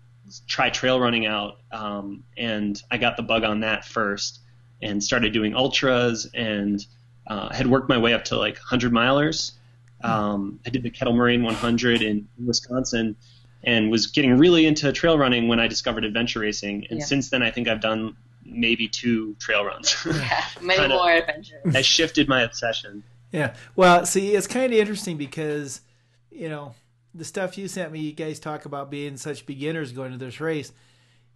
try 0.47 0.69
trail 0.69 0.99
running 0.99 1.25
out, 1.25 1.59
um, 1.71 2.23
and 2.37 2.81
I 2.91 2.97
got 2.97 3.17
the 3.17 3.23
bug 3.23 3.43
on 3.43 3.59
that 3.61 3.85
first, 3.85 4.39
and 4.83 5.03
started 5.03 5.33
doing 5.33 5.55
ultras, 5.55 6.29
and 6.33 6.85
uh, 7.27 7.53
had 7.53 7.67
worked 7.67 7.89
my 7.89 7.97
way 7.97 8.13
up 8.13 8.23
to 8.25 8.37
like 8.37 8.55
100 8.55 8.91
milers. 8.91 9.53
Um, 10.03 10.59
I 10.65 10.69
did 10.69 10.83
the 10.83 10.89
Kettle 10.89 11.13
Moraine 11.15 11.43
100 11.43 12.01
in 12.01 12.27
Wisconsin 12.45 13.15
and 13.63 13.89
was 13.89 14.07
getting 14.07 14.37
really 14.37 14.65
into 14.65 14.91
trail 14.91 15.17
running 15.17 15.47
when 15.47 15.59
I 15.61 15.67
discovered 15.67 16.03
adventure 16.03 16.41
racing. 16.41 16.85
And 16.89 16.99
Yeah. 16.99 17.05
since 17.05 17.29
then, 17.29 17.41
I 17.41 17.49
think 17.49 17.69
I've 17.69 17.79
done 17.79 18.17
maybe 18.45 18.89
two 18.89 19.35
trail 19.39 19.63
runs. 19.63 19.95
Yeah, 20.05 20.43
many 20.61 20.79
Kinda- 20.81 20.95
more 20.95 21.09
adventures. 21.11 21.73
I 21.73 21.81
shifted 21.81 22.27
my 22.27 22.41
obsession. 22.41 23.03
Yeah. 23.31 23.53
Well, 23.77 24.05
see, 24.05 24.35
it's 24.35 24.47
kind 24.47 24.73
of 24.73 24.77
interesting 24.79 25.15
because, 25.15 25.79
you 26.29 26.49
know, 26.49 26.75
the 27.15 27.23
stuff 27.23 27.57
you 27.57 27.69
sent 27.69 27.93
me, 27.93 28.01
you 28.01 28.11
guys 28.11 28.39
talk 28.39 28.65
about 28.65 28.91
being 28.91 29.15
such 29.15 29.45
beginners 29.45 29.93
going 29.93 30.11
to 30.11 30.17
this 30.17 30.41
race. 30.41 30.73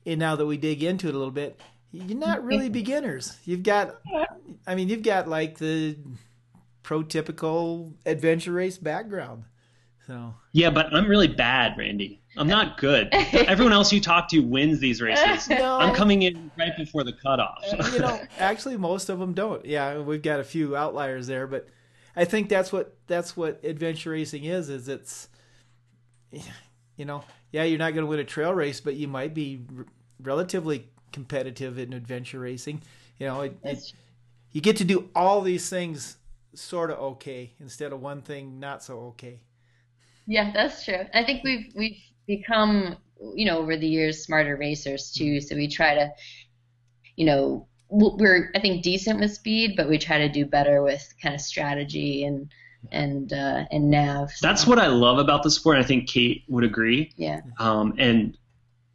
And 0.05 0.19
now 0.19 0.35
that 0.35 0.45
we 0.45 0.57
dig 0.57 0.83
into 0.83 1.07
it 1.07 1.15
a 1.15 1.17
little 1.17 1.31
bit, 1.31 1.57
you're 1.91 2.17
not 2.17 2.43
really 2.43 2.69
beginners. 2.81 3.37
You've 3.45 3.63
got, 3.63 3.95
I 4.65 4.75
mean, 4.75 4.89
you've 4.89 5.03
got 5.03 5.27
like 5.27 5.57
the 5.57 5.97
prototypical 6.83 7.93
adventure 8.05 8.51
race 8.53 8.77
background. 8.77 9.43
So, 10.05 10.33
Yeah, 10.53 10.69
but 10.69 10.93
I'm 10.93 11.07
really 11.07 11.27
bad, 11.27 11.77
Randy. 11.77 12.21
I'm 12.37 12.47
not 12.47 12.77
good. 12.77 13.09
Everyone 13.13 13.73
else 13.73 13.91
you 13.91 13.99
talk 13.99 14.29
to 14.29 14.39
wins 14.39 14.79
these 14.79 15.01
races. 15.01 15.49
No. 15.57 15.77
I'm 15.79 15.93
coming 15.93 16.21
in 16.21 16.49
right 16.57 16.71
before 16.77 17.03
the 17.03 17.11
cutoff. 17.13 17.63
you 17.93 17.99
know, 17.99 18.19
actually, 18.39 18.77
most 18.77 19.09
of 19.09 19.19
them 19.19 19.33
don't. 19.33 19.65
Yeah, 19.65 19.99
we've 19.99 20.21
got 20.21 20.39
a 20.39 20.43
few 20.43 20.75
outliers 20.77 21.27
there, 21.27 21.45
but 21.47 21.67
I 22.15 22.25
think 22.25 22.47
that's 22.47 22.71
what 22.71 22.95
that's 23.07 23.35
what 23.35 23.63
adventure 23.65 24.11
racing 24.11 24.43
is. 24.45 24.69
Is 24.69 24.87
it's, 24.87 25.29
you 26.31 27.05
know, 27.05 27.23
yeah, 27.51 27.63
you're 27.63 27.79
not 27.79 27.93
going 27.93 28.05
to 28.05 28.09
win 28.09 28.19
a 28.19 28.23
trail 28.23 28.53
race, 28.53 28.79
but 28.81 28.95
you 28.95 29.07
might 29.07 29.33
be 29.33 29.65
r- 29.77 29.85
relatively 30.21 30.89
competitive 31.11 31.77
in 31.77 31.93
adventure 31.93 32.39
racing. 32.39 32.81
You 33.19 33.27
know, 33.27 33.41
it, 33.41 33.57
it, 33.63 33.93
you 34.51 34.61
get 34.61 34.77
to 34.77 34.83
do 34.83 35.09
all 35.15 35.41
these 35.41 35.69
things 35.69 36.17
sort 36.53 36.89
of 36.89 36.97
okay 36.97 37.53
instead 37.59 37.93
of 37.93 38.01
one 38.01 38.21
thing 38.21 38.59
not 38.59 38.83
so 38.83 38.99
okay. 38.99 39.39
Yeah, 40.25 40.51
that's 40.53 40.83
true. 40.83 41.05
I 41.13 41.23
think 41.23 41.43
we've 41.43 41.71
we've 41.75 42.01
become, 42.27 42.97
you 43.33 43.45
know, 43.45 43.59
over 43.59 43.77
the 43.77 43.87
years 43.87 44.23
smarter 44.23 44.57
racers 44.57 45.11
too. 45.11 45.39
So 45.39 45.55
we 45.55 45.67
try 45.67 45.95
to, 45.95 46.11
you 47.15 47.25
know, 47.25 47.67
we're 47.89 48.51
I 48.53 48.59
think 48.59 48.83
decent 48.83 49.19
with 49.19 49.31
speed, 49.33 49.75
but 49.77 49.87
we 49.87 49.97
try 49.97 50.17
to 50.17 50.29
do 50.29 50.45
better 50.45 50.83
with 50.83 51.13
kind 51.21 51.33
of 51.33 51.41
strategy 51.41 52.25
and 52.25 52.51
and 52.91 53.31
uh, 53.33 53.65
and 53.71 53.89
nav. 53.89 54.31
So, 54.31 54.45
That's 54.47 54.67
what 54.67 54.79
I 54.79 54.87
love 54.87 55.17
about 55.17 55.43
the 55.43 55.51
sport. 55.51 55.77
I 55.77 55.83
think 55.83 56.09
Kate 56.09 56.43
would 56.47 56.63
agree, 56.63 57.11
yeah. 57.17 57.41
um, 57.59 57.93
and 57.97 58.37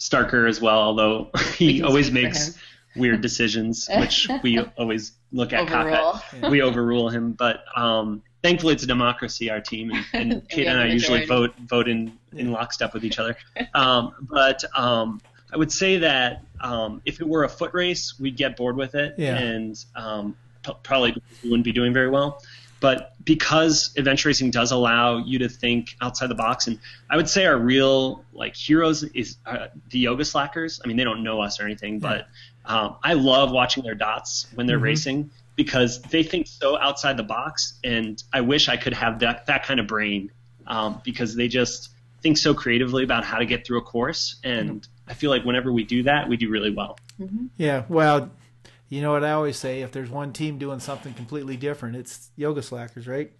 Starker 0.02 0.48
as 0.48 0.60
well. 0.60 0.78
Although 0.80 1.30
he 1.56 1.82
always 1.82 2.10
makes 2.10 2.58
weird 2.96 3.20
decisions, 3.20 3.88
which 3.98 4.28
we 4.42 4.58
always 4.76 5.12
look 5.32 5.52
at. 5.52 5.66
Overrule. 5.68 6.12
cockeyed. 6.20 6.50
we 6.50 6.60
overrule 6.62 7.08
him. 7.08 7.32
But 7.32 7.64
um, 7.76 8.22
thankfully, 8.42 8.74
it's 8.74 8.82
a 8.82 8.86
democracy. 8.86 9.50
Our 9.50 9.60
team 9.60 9.90
and, 9.92 10.04
and 10.12 10.32
And 10.32 10.48
Kate 10.48 10.58
we 10.58 10.66
and 10.66 10.78
I 10.80 10.86
usually 10.86 11.24
vote 11.26 11.54
vote 11.66 11.88
in 11.88 12.12
in 12.32 12.50
lockstep 12.52 12.92
with 12.94 13.04
each 13.04 13.18
other. 13.18 13.36
Um, 13.74 14.14
but 14.22 14.64
um, 14.76 15.20
I 15.52 15.56
would 15.56 15.70
say 15.72 15.98
that 15.98 16.42
um, 16.60 17.00
if 17.04 17.20
it 17.20 17.28
were 17.28 17.44
a 17.44 17.48
foot 17.48 17.72
race, 17.74 18.18
we'd 18.18 18.36
get 18.36 18.56
bored 18.56 18.76
with 18.76 18.94
it, 18.94 19.14
Yeah. 19.18 19.36
and 19.36 19.76
um, 19.94 20.34
p- 20.64 20.72
probably 20.82 21.14
we 21.42 21.50
wouldn't 21.50 21.64
be 21.64 21.72
doing 21.72 21.92
very 21.92 22.08
well. 22.08 22.42
But 22.82 23.12
because 23.24 23.94
adventure 23.96 24.28
racing 24.28 24.50
does 24.50 24.72
allow 24.72 25.18
you 25.18 25.38
to 25.38 25.48
think 25.48 25.94
outside 26.02 26.26
the 26.26 26.34
box, 26.34 26.66
and 26.66 26.80
I 27.08 27.16
would 27.16 27.30
say 27.30 27.46
our 27.46 27.56
real 27.56 28.24
like 28.32 28.56
heroes 28.56 29.04
is 29.04 29.36
uh, 29.46 29.68
the 29.90 30.00
yoga 30.00 30.24
slackers. 30.24 30.80
I 30.84 30.88
mean, 30.88 30.96
they 30.96 31.04
don't 31.04 31.22
know 31.22 31.40
us 31.40 31.60
or 31.60 31.64
anything, 31.64 32.00
but 32.00 32.26
um, 32.66 32.96
I 33.04 33.12
love 33.12 33.52
watching 33.52 33.84
their 33.84 33.94
dots 33.94 34.48
when 34.54 34.66
they're 34.66 34.80
Mhm. 34.80 34.82
racing 34.82 35.30
because 35.54 36.02
they 36.02 36.24
think 36.24 36.48
so 36.48 36.76
outside 36.76 37.16
the 37.16 37.22
box, 37.22 37.74
and 37.84 38.20
I 38.32 38.40
wish 38.40 38.68
I 38.68 38.76
could 38.76 38.94
have 38.94 39.20
that 39.20 39.46
that 39.46 39.64
kind 39.64 39.78
of 39.78 39.86
brain 39.86 40.32
um, 40.66 41.00
because 41.04 41.36
they 41.36 41.46
just 41.46 41.90
think 42.20 42.36
so 42.36 42.52
creatively 42.52 43.04
about 43.04 43.24
how 43.24 43.38
to 43.38 43.46
get 43.46 43.64
through 43.64 43.78
a 43.78 43.82
course, 43.82 44.36
and 44.42 44.86
I 45.06 45.14
feel 45.14 45.30
like 45.30 45.44
whenever 45.44 45.70
we 45.72 45.84
do 45.84 46.02
that, 46.04 46.28
we 46.28 46.36
do 46.36 46.48
really 46.50 46.70
well. 46.72 46.98
Mm-hmm. 47.20 47.46
Yeah, 47.58 47.84
well, 47.88 48.30
you 48.92 49.00
know 49.00 49.12
what 49.12 49.24
I 49.24 49.30
always 49.30 49.56
say: 49.56 49.80
if 49.80 49.90
there's 49.90 50.10
one 50.10 50.34
team 50.34 50.58
doing 50.58 50.78
something 50.78 51.14
completely 51.14 51.56
different, 51.56 51.96
it's 51.96 52.28
Yoga 52.36 52.60
Slackers, 52.60 53.08
right? 53.08 53.32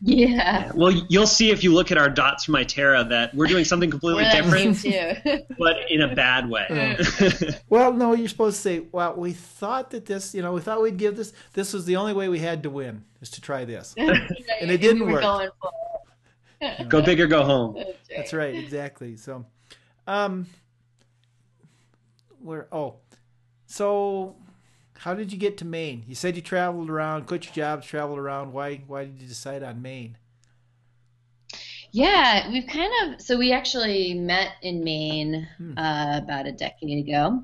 Yeah. 0.00 0.70
Well, 0.72 0.92
you'll 1.08 1.26
see 1.26 1.50
if 1.50 1.64
you 1.64 1.74
look 1.74 1.90
at 1.90 1.98
our 1.98 2.08
dots 2.08 2.44
from 2.44 2.54
Itera 2.54 3.08
that 3.08 3.34
we're 3.34 3.48
doing 3.48 3.64
something 3.64 3.90
completely 3.90 4.22
We're 4.22 4.30
different, 4.30 4.80
too. 4.80 5.44
but 5.58 5.90
in 5.90 6.02
a 6.02 6.14
bad 6.14 6.48
way. 6.48 6.96
Well, 7.68 7.92
no, 7.92 8.12
you're 8.12 8.28
supposed 8.28 8.56
to 8.56 8.62
say, 8.62 8.86
"Well, 8.92 9.16
we 9.16 9.32
thought 9.32 9.90
that 9.90 10.06
this, 10.06 10.32
you 10.32 10.42
know, 10.42 10.52
we 10.52 10.60
thought 10.60 10.80
we'd 10.80 10.96
give 10.96 11.16
this. 11.16 11.32
This 11.54 11.72
was 11.72 11.84
the 11.84 11.96
only 11.96 12.12
way 12.12 12.28
we 12.28 12.38
had 12.38 12.62
to 12.62 12.70
win, 12.70 13.02
is 13.20 13.30
to 13.30 13.40
try 13.40 13.64
this." 13.64 13.94
and 13.98 14.70
it 14.70 14.80
didn't 14.80 15.06
we 15.06 15.12
work. 15.12 15.50
It. 16.60 16.88
go 16.88 17.02
big 17.02 17.20
or 17.20 17.26
go 17.26 17.42
home. 17.42 17.74
That's 17.74 17.88
right. 17.88 18.16
That's 18.16 18.32
right, 18.32 18.54
exactly. 18.54 19.16
So, 19.16 19.44
um, 20.06 20.46
where? 22.38 22.68
Oh, 22.70 22.96
so 23.66 24.36
how 25.02 25.14
did 25.14 25.32
you 25.32 25.38
get 25.38 25.56
to 25.58 25.64
Maine? 25.64 26.04
You 26.06 26.14
said 26.14 26.36
you 26.36 26.42
traveled 26.42 26.88
around, 26.88 27.26
quit 27.26 27.44
your 27.44 27.52
jobs, 27.54 27.86
traveled 27.86 28.20
around. 28.20 28.52
Why? 28.52 28.82
Why 28.86 29.04
did 29.04 29.20
you 29.20 29.26
decide 29.26 29.64
on 29.64 29.82
Maine? 29.82 30.16
Yeah, 31.90 32.48
we've 32.50 32.68
kind 32.68 32.92
of 33.02 33.20
so 33.20 33.36
we 33.36 33.52
actually 33.52 34.14
met 34.14 34.52
in 34.62 34.84
Maine 34.84 35.48
Hmm. 35.58 35.76
uh, 35.76 36.20
about 36.22 36.46
a 36.46 36.52
decade 36.52 37.06
ago 37.08 37.42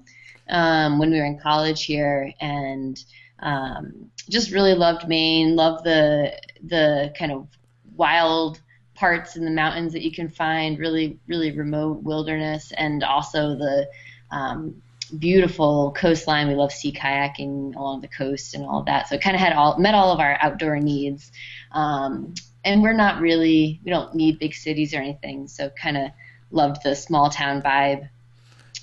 um, 0.49 1.01
when 1.01 1.11
we 1.11 1.19
were 1.19 1.27
in 1.27 1.41
college 1.41 1.85
here, 1.85 2.33
and 2.41 3.03
um, 3.41 4.09
just 4.31 4.53
really 4.53 4.75
loved 4.75 5.09
Maine. 5.09 5.57
Loved 5.57 5.83
the 5.83 6.41
the 6.63 7.13
kind 7.19 7.33
of 7.33 7.49
wild 7.97 8.61
parts 8.95 9.35
in 9.35 9.45
the 9.45 9.51
mountains 9.51 9.93
that 9.95 10.03
you 10.03 10.13
can 10.13 10.29
find, 10.29 10.79
really 10.79 11.19
really 11.27 11.51
remote 11.51 12.05
wilderness, 12.05 12.73
and 12.77 13.03
also 13.03 13.57
the 13.57 13.89
um, 14.31 14.81
beautiful 15.09 15.93
coastline. 15.97 16.49
We 16.49 16.55
love 16.55 16.73
sea 16.73 16.93
kayaking 16.93 17.75
along 17.75 18.01
the 18.01 18.09
coast 18.09 18.55
and 18.55 18.65
all 18.65 18.81
of 18.81 18.87
that. 18.87 19.09
So 19.09 19.17
it 19.17 19.23
kind 19.23 19.35
of 19.35 19.41
had 19.41 19.53
all 19.53 19.79
met 19.79 19.95
all 19.95 20.13
of 20.13 20.21
our 20.21 20.39
outdoor 20.41 20.79
needs. 20.79 21.31
Um, 21.73 22.35
and 22.65 22.83
we're 22.83 22.93
not 22.93 23.21
really 23.21 23.81
we 23.85 23.91
don't 23.91 24.15
need 24.15 24.39
big 24.39 24.55
cities 24.55 24.95
or 24.95 24.99
anything 24.99 25.49
so 25.49 25.71
kind 25.71 25.97
of 25.97 26.11
loved 26.51 26.83
the 26.83 26.95
small 26.95 27.31
town 27.31 27.63
vibe 27.63 28.09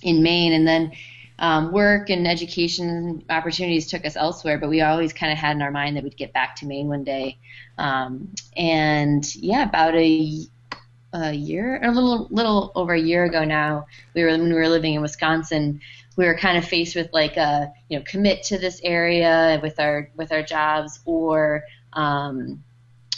in 0.01 0.23
maine 0.23 0.53
and 0.53 0.67
then 0.67 0.91
um, 1.37 1.73
work 1.73 2.09
and 2.09 2.27
education 2.27 3.23
opportunities 3.29 3.87
took 3.87 4.05
us 4.05 4.15
elsewhere 4.15 4.57
but 4.57 4.69
we 4.69 4.81
always 4.81 5.13
kind 5.13 5.31
of 5.31 5.37
had 5.37 5.55
in 5.55 5.61
our 5.61 5.71
mind 5.71 5.95
that 5.95 6.03
we'd 6.03 6.17
get 6.17 6.33
back 6.33 6.55
to 6.55 6.65
maine 6.65 6.87
one 6.87 7.03
day 7.03 7.37
um, 7.77 8.33
and 8.55 9.35
yeah 9.35 9.63
about 9.63 9.93
a, 9.95 10.45
a 11.13 11.33
year 11.33 11.79
a 11.83 11.91
little 11.91 12.27
little 12.31 12.71
over 12.75 12.93
a 12.93 12.99
year 12.99 13.25
ago 13.25 13.43
now 13.43 13.85
we 14.13 14.23
were 14.23 14.29
when 14.29 14.47
we 14.47 14.53
were 14.53 14.69
living 14.69 14.93
in 14.93 15.01
wisconsin 15.01 15.81
we 16.15 16.25
were 16.25 16.37
kind 16.37 16.57
of 16.57 16.65
faced 16.65 16.95
with 16.95 17.09
like 17.13 17.37
a 17.37 17.71
you 17.89 17.97
know 17.97 18.05
commit 18.07 18.43
to 18.43 18.57
this 18.57 18.79
area 18.83 19.59
with 19.61 19.79
our 19.79 20.09
with 20.15 20.31
our 20.31 20.43
jobs 20.43 20.99
or 21.05 21.63
um, 21.93 22.63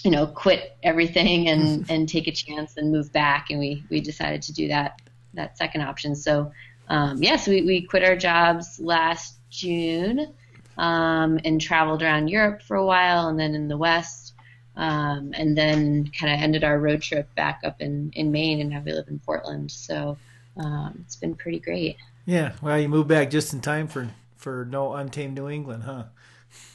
you 0.03 0.11
know, 0.11 0.25
quit 0.25 0.77
everything 0.83 1.49
and, 1.49 1.85
and 1.89 2.07
take 2.07 2.27
a 2.27 2.31
chance 2.31 2.77
and 2.77 2.91
move 2.91 3.11
back. 3.11 3.49
And 3.49 3.59
we, 3.59 3.83
we 3.89 3.99
decided 3.99 4.41
to 4.43 4.53
do 4.53 4.69
that, 4.69 5.01
that 5.33 5.57
second 5.57 5.81
option. 5.81 6.15
So, 6.15 6.51
um, 6.87 7.21
yes, 7.21 7.29
yeah, 7.29 7.35
so 7.37 7.51
we, 7.51 7.63
we 7.63 7.81
quit 7.81 8.03
our 8.03 8.15
jobs 8.15 8.79
last 8.79 9.35
June, 9.49 10.33
um, 10.77 11.39
and 11.43 11.59
traveled 11.59 12.03
around 12.03 12.29
Europe 12.29 12.61
for 12.61 12.77
a 12.77 12.85
while 12.85 13.27
and 13.27 13.37
then 13.37 13.53
in 13.55 13.67
the 13.67 13.77
West. 13.77 14.33
Um, 14.77 15.31
and 15.33 15.57
then 15.57 16.07
kind 16.17 16.31
of 16.31 16.39
ended 16.39 16.63
our 16.63 16.79
road 16.79 17.01
trip 17.01 17.33
back 17.33 17.61
up 17.63 17.81
in, 17.81 18.11
in 18.13 18.31
Maine 18.31 18.61
and 18.61 18.69
now 18.69 18.83
we 18.85 18.93
live 18.93 19.07
in 19.07 19.19
Portland. 19.19 19.71
So, 19.71 20.17
um, 20.55 20.99
it's 21.03 21.15
been 21.15 21.35
pretty 21.35 21.59
great. 21.59 21.97
Yeah, 22.27 22.51
well, 22.61 22.77
you 22.77 22.89
moved 22.89 23.07
back 23.07 23.29
just 23.29 23.53
in 23.53 23.61
time 23.61 23.87
for 23.87 24.09
for 24.35 24.67
no 24.69 24.93
untamed 24.93 25.35
New 25.35 25.47
England, 25.49 25.83
huh? 25.83 26.03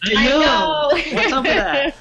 I 0.02 0.14
know. 0.14 0.40
know. 0.40 0.88
What's 1.12 1.32
up 1.32 1.44
with 1.44 1.54
that? 1.54 1.94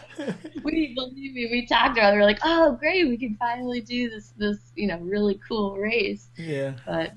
we 0.64 0.94
believe 0.96 1.34
me, 1.34 1.50
we 1.52 1.66
talked 1.66 1.98
about 1.98 2.14
it. 2.14 2.16
We 2.16 2.22
are 2.22 2.26
like, 2.26 2.40
oh, 2.44 2.78
great, 2.80 3.10
we 3.10 3.18
can 3.18 3.36
finally 3.36 3.82
do 3.82 4.10
this, 4.10 4.34
this, 4.38 4.58
you 4.76 4.88
know, 4.88 5.00
really 5.00 5.40
cool 5.48 5.76
race. 5.76 6.30
Yeah. 6.38 6.74
But 6.86 7.14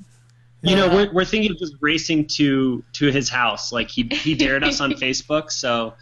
You 0.62 0.74
know, 0.74 0.88
we're, 0.88 1.12
we're 1.12 1.24
thinking 1.24 1.52
of 1.52 1.58
just 1.58 1.76
racing 1.80 2.26
to 2.38 2.82
to 2.94 3.12
his 3.12 3.28
house. 3.28 3.70
Like 3.70 3.88
he 3.88 4.08
he 4.10 4.34
dared 4.34 4.64
us 4.64 4.80
on 4.80 4.90
Facebook, 4.94 5.52
so 5.52 5.94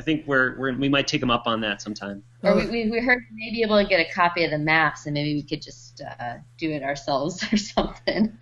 I 0.00 0.02
think 0.02 0.26
we're, 0.26 0.58
we're 0.58 0.76
we 0.76 0.88
might 0.88 1.06
take 1.06 1.22
him 1.22 1.30
up 1.30 1.46
on 1.46 1.60
that 1.60 1.80
sometime. 1.80 2.24
or 2.42 2.56
we, 2.56 2.66
we, 2.66 2.90
we 2.90 2.98
heard 2.98 3.22
we 3.30 3.46
may 3.46 3.52
be 3.52 3.62
able 3.62 3.80
to 3.80 3.88
get 3.88 4.00
a 4.00 4.12
copy 4.12 4.42
of 4.42 4.50
the 4.50 4.58
maps, 4.58 5.06
and 5.06 5.14
maybe 5.14 5.34
we 5.34 5.44
could 5.44 5.62
just 5.62 6.02
uh, 6.02 6.38
do 6.58 6.72
it 6.72 6.82
ourselves 6.82 7.44
or 7.52 7.56
something. 7.56 8.36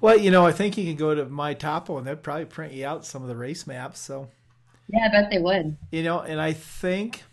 Well, 0.00 0.16
you 0.16 0.30
know, 0.30 0.46
I 0.46 0.52
think 0.52 0.76
you 0.78 0.84
can 0.84 0.96
go 0.96 1.14
to 1.14 1.24
My 1.26 1.54
Topo 1.54 1.98
and 1.98 2.06
they'd 2.06 2.22
probably 2.22 2.44
print 2.44 2.72
you 2.72 2.86
out 2.86 3.04
some 3.04 3.22
of 3.22 3.28
the 3.28 3.36
race 3.36 3.66
maps. 3.66 3.98
So, 4.00 4.28
yeah, 4.88 5.06
I 5.06 5.08
bet 5.08 5.30
they 5.30 5.38
would. 5.38 5.76
you 5.90 6.02
know, 6.02 6.20
and 6.20 6.40
I 6.40 6.52
think 6.52 7.24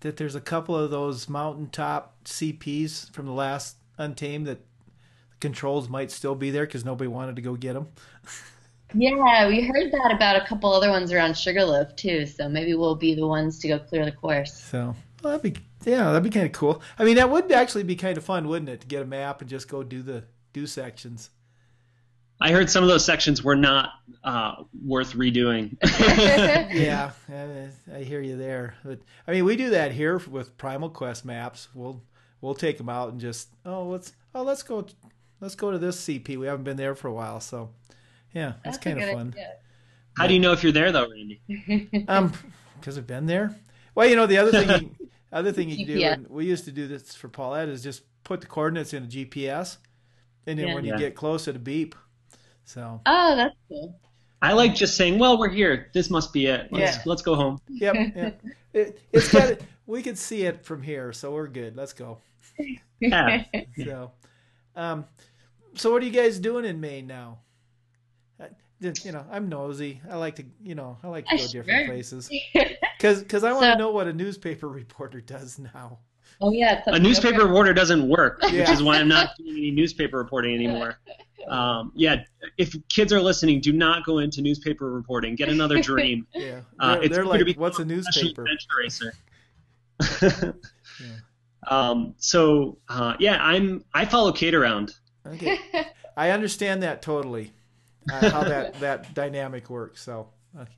that 0.00 0.16
there's 0.16 0.34
a 0.34 0.40
couple 0.40 0.76
of 0.76 0.90
those 0.90 1.28
mountaintop 1.28 2.24
CPs 2.24 3.10
from 3.12 3.26
the 3.26 3.32
last 3.32 3.76
Untamed 3.98 4.46
that 4.46 4.58
the 4.58 5.36
controls 5.40 5.88
might 5.88 6.10
still 6.10 6.34
be 6.34 6.50
there 6.50 6.66
because 6.66 6.84
nobody 6.84 7.08
wanted 7.08 7.36
to 7.36 7.42
go 7.42 7.54
get 7.56 7.74
them. 7.74 7.88
Yeah, 8.94 9.48
we 9.48 9.62
heard 9.62 9.90
that 9.92 10.12
about 10.14 10.36
a 10.36 10.46
couple 10.46 10.72
other 10.72 10.90
ones 10.90 11.12
around 11.12 11.36
Sugarloaf 11.36 11.94
too. 11.96 12.24
So 12.24 12.48
maybe 12.48 12.74
we'll 12.74 12.94
be 12.94 13.14
the 13.14 13.26
ones 13.26 13.58
to 13.58 13.68
go 13.68 13.78
clear 13.80 14.04
the 14.04 14.12
course. 14.12 14.54
So, 14.54 14.94
well, 15.22 15.36
that'd 15.36 15.42
be 15.54 15.60
yeah, 15.84 16.04
that'd 16.12 16.22
be 16.22 16.30
kind 16.30 16.46
of 16.46 16.52
cool. 16.52 16.80
I 16.98 17.04
mean, 17.04 17.16
that 17.16 17.28
would 17.28 17.50
actually 17.52 17.82
be 17.82 17.96
kind 17.96 18.16
of 18.16 18.24
fun, 18.24 18.48
wouldn't 18.48 18.68
it, 18.68 18.80
to 18.82 18.86
get 18.86 19.02
a 19.02 19.06
map 19.06 19.40
and 19.40 19.50
just 19.50 19.68
go 19.68 19.82
do 19.82 20.02
the 20.02 20.24
do 20.52 20.66
sections. 20.66 21.30
I 22.40 22.52
heard 22.52 22.68
some 22.70 22.82
of 22.82 22.88
those 22.88 23.04
sections 23.04 23.42
were 23.42 23.56
not 23.56 23.90
uh, 24.22 24.64
worth 24.84 25.14
redoing. 25.14 25.76
yeah, 26.74 27.12
I, 27.30 27.68
I 27.94 28.02
hear 28.02 28.20
you 28.20 28.36
there. 28.36 28.74
But 28.84 29.00
I 29.26 29.32
mean, 29.32 29.44
we 29.44 29.56
do 29.56 29.70
that 29.70 29.92
here 29.92 30.18
with 30.18 30.56
Primal 30.58 30.90
Quest 30.90 31.24
maps. 31.24 31.68
We'll 31.74 32.02
we'll 32.42 32.54
take 32.54 32.76
them 32.78 32.88
out 32.88 33.10
and 33.12 33.20
just 33.20 33.48
oh 33.64 33.84
let's 33.84 34.12
oh 34.34 34.42
let's 34.42 34.62
go 34.62 34.86
let's 35.40 35.54
go 35.54 35.70
to 35.70 35.78
this 35.78 35.96
CP. 36.04 36.36
We 36.36 36.46
haven't 36.46 36.64
been 36.64 36.76
there 36.76 36.94
for 36.94 37.08
a 37.08 37.12
while, 37.12 37.40
so 37.40 37.70
yeah, 38.34 38.54
that's, 38.64 38.76
a 38.76 38.80
kind 38.80 39.02
of 39.02 39.08
fun. 39.10 39.28
idea. 39.28 39.52
How 40.16 40.26
do 40.26 40.34
you 40.34 40.40
know 40.40 40.52
if 40.52 40.62
you're 40.62 40.72
there 40.72 40.92
though, 40.92 41.08
Randy? 41.10 41.40
Um, 42.08 42.32
because 42.78 42.98
I've 42.98 43.06
been 43.06 43.26
there. 43.26 43.54
Well, 43.94 44.06
you 44.06 44.16
know 44.16 44.26
the 44.26 44.36
other 44.36 44.50
thing, 44.52 44.68
you, 45.00 45.08
other 45.32 45.52
thing 45.52 45.70
you 45.70 45.76
can 45.78 45.86
do, 45.86 45.98
GPS. 45.98 46.12
and 46.12 46.28
we 46.28 46.44
used 46.44 46.66
to 46.66 46.72
do 46.72 46.86
this 46.86 47.14
for 47.14 47.28
Paulette, 47.28 47.68
is 47.70 47.82
just 47.82 48.02
put 48.24 48.42
the 48.42 48.46
coordinates 48.46 48.92
in 48.92 49.04
a 49.04 49.06
GPS, 49.06 49.78
and 50.46 50.58
then 50.58 50.68
Yeah. 50.68 50.74
when 50.74 50.84
you 50.84 50.92
Yeah. 50.92 50.98
get 50.98 51.14
close, 51.14 51.48
it'll 51.48 51.60
beep. 51.62 51.94
So 52.66 53.00
Oh, 53.06 53.36
that's 53.36 53.54
cool. 53.68 53.98
I 54.42 54.52
like 54.52 54.74
just 54.74 54.96
saying, 54.98 55.18
"Well, 55.18 55.38
we're 55.38 55.48
here. 55.48 55.90
This 55.94 56.10
must 56.10 56.32
be 56.32 56.46
it. 56.46 56.70
Let's 56.70 56.96
Yeah. 56.98 57.02
let's 57.06 57.22
go 57.22 57.34
home." 57.34 57.58
yep, 57.68 57.94
yep. 58.14 58.40
It, 58.74 59.00
it's 59.12 59.32
got 59.32 59.58
we 59.86 60.02
can 60.02 60.14
see 60.16 60.42
it 60.42 60.64
from 60.64 60.82
here, 60.82 61.12
so 61.14 61.32
we're 61.32 61.46
good. 61.48 61.74
Let's 61.76 61.94
go. 61.94 62.18
Yeah. 63.00 63.44
So, 63.84 64.10
um, 64.74 65.04
so 65.74 65.92
what 65.92 66.02
are 66.02 66.06
you 66.06 66.12
guys 66.12 66.38
doing 66.38 66.64
in 66.64 66.80
Maine 66.80 67.06
now? 67.06 67.38
You 68.80 69.12
know, 69.12 69.24
I'm 69.30 69.48
nosy. 69.48 70.02
I 70.10 70.16
like 70.16 70.36
to, 70.36 70.44
you 70.62 70.74
know, 70.74 70.98
I 71.02 71.08
like 71.08 71.26
to 71.28 71.36
go 71.38 71.42
Sure. 71.46 71.62
different 71.62 71.88
places 71.88 72.30
because 72.98 73.20
because 73.22 73.42
I 73.42 73.52
want 73.52 73.64
to 73.64 73.72
So- 73.72 73.78
know 73.78 73.90
what 73.90 74.06
a 74.06 74.12
newspaper 74.12 74.68
reporter 74.82 75.20
does 75.22 75.58
now. 75.58 75.98
oh 76.42 76.52
yeah, 76.52 76.82
A 76.86 76.98
newspaper 76.98 77.44
reporter 77.46 77.72
doesn't 77.72 78.06
work, 78.06 78.42
which 78.42 78.52
is 78.68 78.82
why 78.82 78.98
I'm 78.98 79.08
not 79.08 79.30
doing 79.38 79.56
any 79.56 79.70
newspaper 79.70 80.18
reporting 80.18 80.54
anymore. 80.54 80.98
Um, 81.48 81.92
yeah, 81.94 82.24
if 82.58 82.74
kids 82.88 83.12
are 83.12 83.20
listening, 83.20 83.60
do 83.60 83.72
not 83.72 84.04
go 84.04 84.18
into 84.18 84.42
newspaper 84.42 84.90
reporting. 84.90 85.34
Get 85.36 85.48
another 85.48 85.80
dream. 85.82 86.26
Yeah, 86.34 86.60
Uh, 86.80 86.94
they're, 86.94 87.02
it's 87.04 87.14
they're 87.16 87.24
like, 87.24 87.56
what's 87.56 87.78
a 87.78 87.84
newspaper? 87.84 88.42
adventure 88.42 88.68
racer. 88.78 89.12
um, 91.68 92.14
so 92.18 92.78
uh, 92.88 93.14
yeah, 93.18 93.38
I'm 93.42 93.84
I 93.94 94.04
follow 94.04 94.32
Kate 94.32 94.54
around. 94.54 94.94
Okay, 95.26 95.58
I 96.16 96.30
understand 96.30 96.82
that 96.82 97.02
totally. 97.02 97.52
Uh, 98.10 98.30
how 98.30 98.44
that 98.44 98.78
that 98.80 99.14
dynamic 99.14 99.68
works. 99.68 100.02
So, 100.02 100.28
okay. 100.58 100.70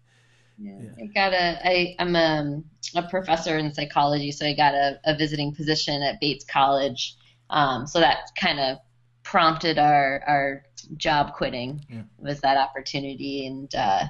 Yeah. 0.59 0.79
Yeah. 0.81 1.05
I 1.05 1.07
got 1.15 1.33
a. 1.35 1.69
I, 1.69 1.97
I'm 1.99 2.17
a, 2.17 2.63
a 2.97 3.03
professor 3.09 3.59
in 3.59 3.73
psychology, 3.73 4.33
so 4.33 4.47
I 4.47 4.55
got 4.55 4.75
a, 4.75 4.99
a 5.05 5.17
visiting 5.17 5.55
position 5.55 6.03
at 6.03 6.21
Bates 6.21 6.45
College. 6.45 7.17
Um, 7.51 7.87
so 7.87 8.01
that 8.01 8.31
kind 8.39 8.59
of 8.61 8.79
prompted 9.29 9.79
our 9.79 10.23
our 10.27 10.65
job 10.97 11.35
quitting 11.35 11.85
Yeah. 11.91 12.03
was 12.19 12.41
that 12.41 12.57
opportunity, 12.57 13.47
and 13.47 13.73
uh, 13.75 14.05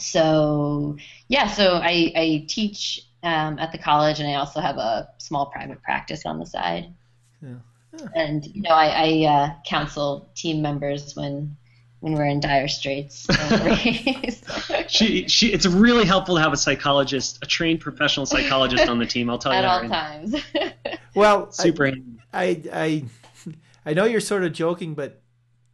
so 0.00 0.96
yeah, 1.28 1.46
so 1.48 1.74
I, 1.76 2.12
I 2.16 2.44
teach 2.48 3.02
um, 3.22 3.58
at 3.60 3.70
the 3.72 3.78
college, 3.78 4.18
and 4.20 4.28
I 4.28 4.34
also 4.34 4.60
have 4.60 4.76
a 4.76 5.08
small 5.18 5.46
private 5.46 5.82
practice 5.82 6.26
on 6.26 6.38
the 6.40 6.46
side. 6.46 6.92
Yeah. 7.40 7.48
Yeah. 7.96 8.06
And 8.16 8.44
you 8.46 8.62
know, 8.62 8.70
I, 8.70 8.86
I 9.24 9.26
uh, 9.34 9.50
counsel 9.64 10.28
team 10.34 10.60
members 10.62 11.14
when 11.14 11.56
when 12.00 12.14
we're 12.14 12.26
in 12.26 12.40
dire 12.40 12.66
straits. 12.68 13.26
She 14.88 15.28
she. 15.28 15.52
It's 15.52 15.66
really 15.66 16.04
helpful 16.04 16.34
to 16.36 16.40
have 16.42 16.52
a 16.52 16.56
psychologist, 16.56 17.38
a 17.42 17.46
trained 17.46 17.80
professional 17.80 18.26
psychologist 18.26 18.88
on 18.88 18.98
the 18.98 19.06
team. 19.06 19.30
I'll 19.30 19.38
tell 19.38 19.52
you 19.52 19.58
at 19.58 19.62
that. 19.62 19.70
all 19.70 19.80
Randy. 19.88 20.40
times. 20.40 20.98
well, 21.14 21.46
I, 21.48 21.62
Super 21.62 21.86
handy. 21.86 22.02
I 22.32 22.62
I 22.72 23.04
I 23.86 23.92
know 23.92 24.04
you're 24.04 24.20
sort 24.20 24.44
of 24.44 24.52
joking, 24.52 24.94
but 24.94 25.22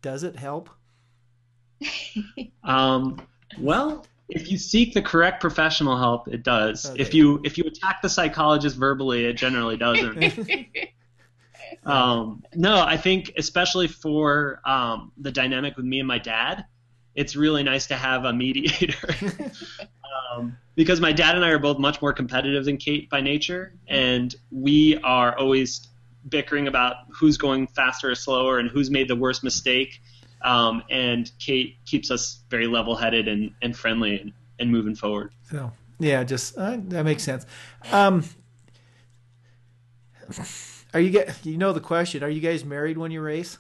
does 0.03 0.23
it 0.23 0.37
help? 0.37 0.70
um, 2.64 3.20
well, 3.59 4.07
if 4.29 4.51
you 4.51 4.59
seek 4.59 4.94
the 4.94 5.03
correct 5.03 5.40
professional 5.40 5.99
help, 5.99 6.29
it 6.29 6.42
does. 6.42 6.90
Okay. 6.90 7.01
If 7.01 7.14
you 7.14 7.40
if 7.44 7.59
you 7.59 7.64
attack 7.64 8.03
the 8.03 8.09
psychologist 8.09 8.77
verbally, 8.77 9.27
it 9.27 9.35
generally 9.35 9.77
doesn't. 9.77 10.23
um, 11.85 12.42
no, 12.55 12.83
I 12.83 12.96
think 12.96 13.33
especially 13.37 13.88
for 13.88 14.61
um, 14.64 15.12
the 15.18 15.33
dynamic 15.33 15.77
with 15.77 15.85
me 15.85 15.99
and 15.99 16.09
my 16.09 16.18
dad, 16.18 16.64
it's 17.14 17.35
really 17.35 17.62
nice 17.62 17.87
to 17.88 17.96
have 17.96 18.25
a 18.25 18.33
mediator. 18.33 19.14
um, 20.33 20.57
because 20.77 21.01
my 21.01 21.12
dad 21.12 21.35
and 21.35 21.44
I 21.44 21.51
are 21.51 21.59
both 21.59 21.79
much 21.79 22.01
more 22.01 22.12
competitive 22.12 22.64
than 22.64 22.77
Kate 22.77 23.11
by 23.11 23.20
nature, 23.20 23.75
and 23.88 24.35
we 24.51 24.99
are 24.99 25.37
always 25.37 25.88
bickering 26.29 26.69
about 26.69 26.97
who's 27.11 27.37
going 27.37 27.67
faster 27.67 28.11
or 28.11 28.15
slower 28.15 28.59
and 28.59 28.71
who's 28.71 28.91
made 28.91 29.09
the 29.09 29.17
worst 29.17 29.43
mistake. 29.43 30.01
Um, 30.43 30.83
and 30.91 31.31
Kate 31.39 31.77
keeps 31.85 32.11
us 32.11 32.41
very 32.49 32.67
level-headed 32.67 33.29
and, 33.29 33.53
and 33.63 33.77
friendly 33.77 34.21
and, 34.21 34.33
and 34.59 34.71
moving 34.71 34.95
forward. 34.95 35.33
So 35.51 35.73
yeah, 35.99 36.25
just 36.25 36.57
uh, 36.57 36.79
that 36.89 37.05
makes 37.05 37.23
sense. 37.23 37.45
Um, 37.93 38.25
are 40.95 41.01
you 41.01 41.11
get 41.11 41.45
you 41.45 41.59
know 41.59 41.73
the 41.73 41.81
question? 41.81 42.23
Are 42.23 42.31
you 42.31 42.41
guys 42.41 42.65
married 42.65 42.97
when 42.97 43.11
you 43.11 43.21
race? 43.21 43.59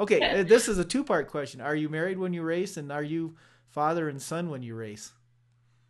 Okay, 0.00 0.40
uh, 0.40 0.42
this 0.44 0.68
is 0.68 0.78
a 0.78 0.84
two-part 0.84 1.28
question. 1.28 1.60
Are 1.60 1.74
you 1.74 1.88
married 1.88 2.18
when 2.18 2.32
you 2.32 2.42
race, 2.42 2.76
and 2.76 2.90
are 2.90 3.02
you 3.02 3.36
father 3.68 4.08
and 4.08 4.20
son 4.22 4.48
when 4.50 4.62
you 4.62 4.74
race? 4.74 5.12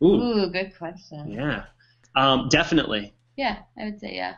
Ooh, 0.03 0.21
Ooh, 0.21 0.49
good 0.51 0.77
question. 0.77 1.31
yeah, 1.31 1.65
um, 2.15 2.49
definitely. 2.49 3.13
Yeah, 3.35 3.59
I 3.79 3.85
would 3.85 3.99
say 3.99 4.15
yeah. 4.15 4.35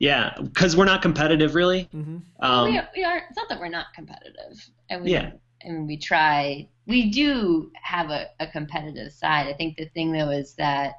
Yeah, 0.00 0.32
because 0.42 0.74
we're 0.74 0.86
not 0.86 1.02
competitive, 1.02 1.54
really. 1.54 1.88
Mm-hmm. 1.94 2.16
Um, 2.40 2.72
we, 2.72 2.80
we 2.96 3.04
are. 3.04 3.18
It's 3.18 3.36
not 3.36 3.50
that 3.50 3.60
we're 3.60 3.68
not 3.68 3.92
competitive. 3.94 4.68
And 4.88 5.04
we, 5.04 5.12
Yeah. 5.12 5.32
I 5.64 5.68
mean, 5.68 5.86
we 5.86 5.98
try. 5.98 6.68
We 6.86 7.10
do 7.10 7.70
have 7.80 8.10
a, 8.10 8.30
a 8.40 8.46
competitive 8.46 9.12
side. 9.12 9.46
I 9.46 9.52
think 9.52 9.76
the 9.76 9.84
thing 9.84 10.10
though 10.10 10.30
is 10.30 10.54
that, 10.54 10.94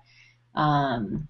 um, 0.54 1.28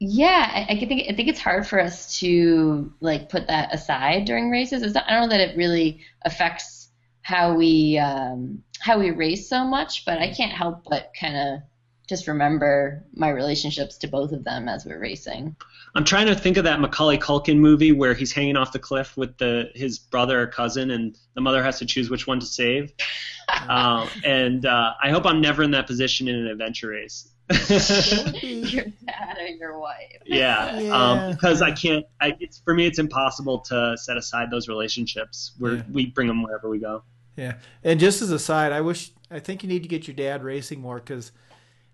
yeah, 0.00 0.50
I, 0.54 0.72
I 0.72 0.78
think 0.78 1.10
I 1.10 1.14
think 1.14 1.28
it's 1.28 1.38
hard 1.38 1.66
for 1.66 1.78
us 1.78 2.18
to 2.20 2.94
like 3.00 3.28
put 3.28 3.46
that 3.48 3.74
aside 3.74 4.24
during 4.24 4.48
races. 4.48 4.82
It's 4.82 4.94
not, 4.94 5.04
I 5.06 5.12
don't 5.12 5.28
know 5.28 5.36
that 5.36 5.50
it 5.50 5.56
really 5.56 6.00
affects 6.22 6.88
how 7.20 7.52
we 7.52 7.98
um, 7.98 8.62
how 8.80 8.98
we 8.98 9.10
race 9.10 9.50
so 9.50 9.64
much, 9.64 10.06
but 10.06 10.16
I 10.16 10.32
can't 10.32 10.52
help 10.52 10.84
but 10.88 11.10
kind 11.20 11.36
of 11.36 11.60
just 12.08 12.26
remember 12.26 13.04
my 13.14 13.28
relationships 13.28 13.98
to 13.98 14.08
both 14.08 14.32
of 14.32 14.42
them 14.44 14.68
as 14.68 14.84
we're 14.86 14.98
racing. 14.98 15.54
I'm 15.94 16.04
trying 16.04 16.26
to 16.26 16.34
think 16.34 16.56
of 16.56 16.64
that 16.64 16.80
Macaulay 16.80 17.18
Culkin 17.18 17.58
movie 17.58 17.92
where 17.92 18.14
he's 18.14 18.32
hanging 18.32 18.56
off 18.56 18.72
the 18.72 18.78
cliff 18.78 19.16
with 19.16 19.36
the 19.38 19.70
his 19.74 19.98
brother 19.98 20.40
or 20.42 20.46
cousin, 20.46 20.90
and 20.90 21.16
the 21.34 21.40
mother 21.40 21.62
has 21.62 21.78
to 21.80 21.86
choose 21.86 22.08
which 22.10 22.26
one 22.26 22.40
to 22.40 22.46
save. 22.46 22.92
um, 23.68 24.08
and 24.24 24.64
uh, 24.66 24.92
I 25.02 25.10
hope 25.10 25.26
I'm 25.26 25.40
never 25.40 25.62
in 25.62 25.70
that 25.72 25.86
position 25.86 26.28
in 26.28 26.34
an 26.36 26.46
adventure 26.46 26.88
race. 26.88 27.28
your 27.50 28.84
dad 29.06 29.38
or 29.38 29.46
your 29.46 29.78
wife. 29.78 30.18
yeah, 30.26 30.78
Yeah. 30.80 30.94
Um, 30.94 31.32
because 31.32 31.62
I 31.62 31.72
can't. 31.72 32.04
I, 32.20 32.36
it's 32.40 32.58
for 32.58 32.74
me, 32.74 32.86
it's 32.86 32.98
impossible 32.98 33.58
to 33.60 33.96
set 33.98 34.16
aside 34.16 34.50
those 34.50 34.68
relationships. 34.68 35.52
Where 35.58 35.74
Yeah. 35.76 35.82
we 35.90 36.06
bring 36.06 36.28
them 36.28 36.42
wherever 36.42 36.68
we 36.68 36.78
go. 36.78 37.02
Yeah, 37.36 37.54
and 37.84 38.00
just 38.00 38.20
as 38.22 38.30
a 38.32 38.38
side, 38.38 38.72
I 38.72 38.80
wish 38.80 39.12
I 39.30 39.38
think 39.40 39.62
you 39.62 39.68
need 39.68 39.82
to 39.82 39.88
get 39.88 40.06
your 40.08 40.16
dad 40.16 40.42
racing 40.42 40.80
more 40.80 40.96
because 40.96 41.32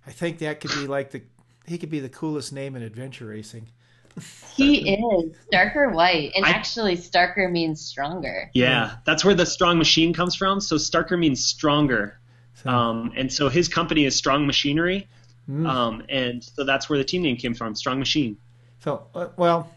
I 0.07 0.11
think 0.11 0.38
that 0.38 0.61
could 0.61 0.71
be 0.71 0.87
like 0.87 1.11
the 1.11 1.23
he 1.67 1.79
could 1.79 1.90
be 1.90 2.01
the 2.01 2.09
coolest 2.09 2.53
name 2.53 2.77
in 2.77 2.83
adventure 2.83 3.27
racing. 3.27 3.69
He 4.55 4.95
is 4.95 5.37
Starker 5.53 5.93
white, 5.93 6.33
and 6.37 6.45
I- 6.45 6.51
actually, 6.51 6.97
starker 6.97 7.51
means 7.51 7.81
stronger. 7.81 8.51
Yeah, 8.55 8.97
that's 9.05 9.25
where 9.25 9.35
the 9.35 9.47
strong 9.47 9.77
machine 9.77 10.12
comes 10.12 10.37
from. 10.37 10.61
So 10.61 10.77
Starker 10.77 11.19
means 11.19 11.45
stronger, 11.45 12.21
So, 12.62 12.71
um, 12.71 13.12
and 13.17 13.33
so 13.33 13.49
his 13.49 13.67
company 13.67 14.05
is 14.05 14.14
Strong 14.14 14.47
Machinery, 14.47 15.09
mm. 15.51 15.67
um, 15.67 16.05
and 16.09 16.45
so 16.45 16.62
that's 16.62 16.88
where 16.88 16.99
the 16.99 17.05
team 17.05 17.23
name 17.23 17.37
came 17.37 17.55
from, 17.55 17.75
Strong 17.75 17.99
Machine. 17.99 18.37
so 18.79 19.07
uh, 19.17 19.29
well, 19.37 19.71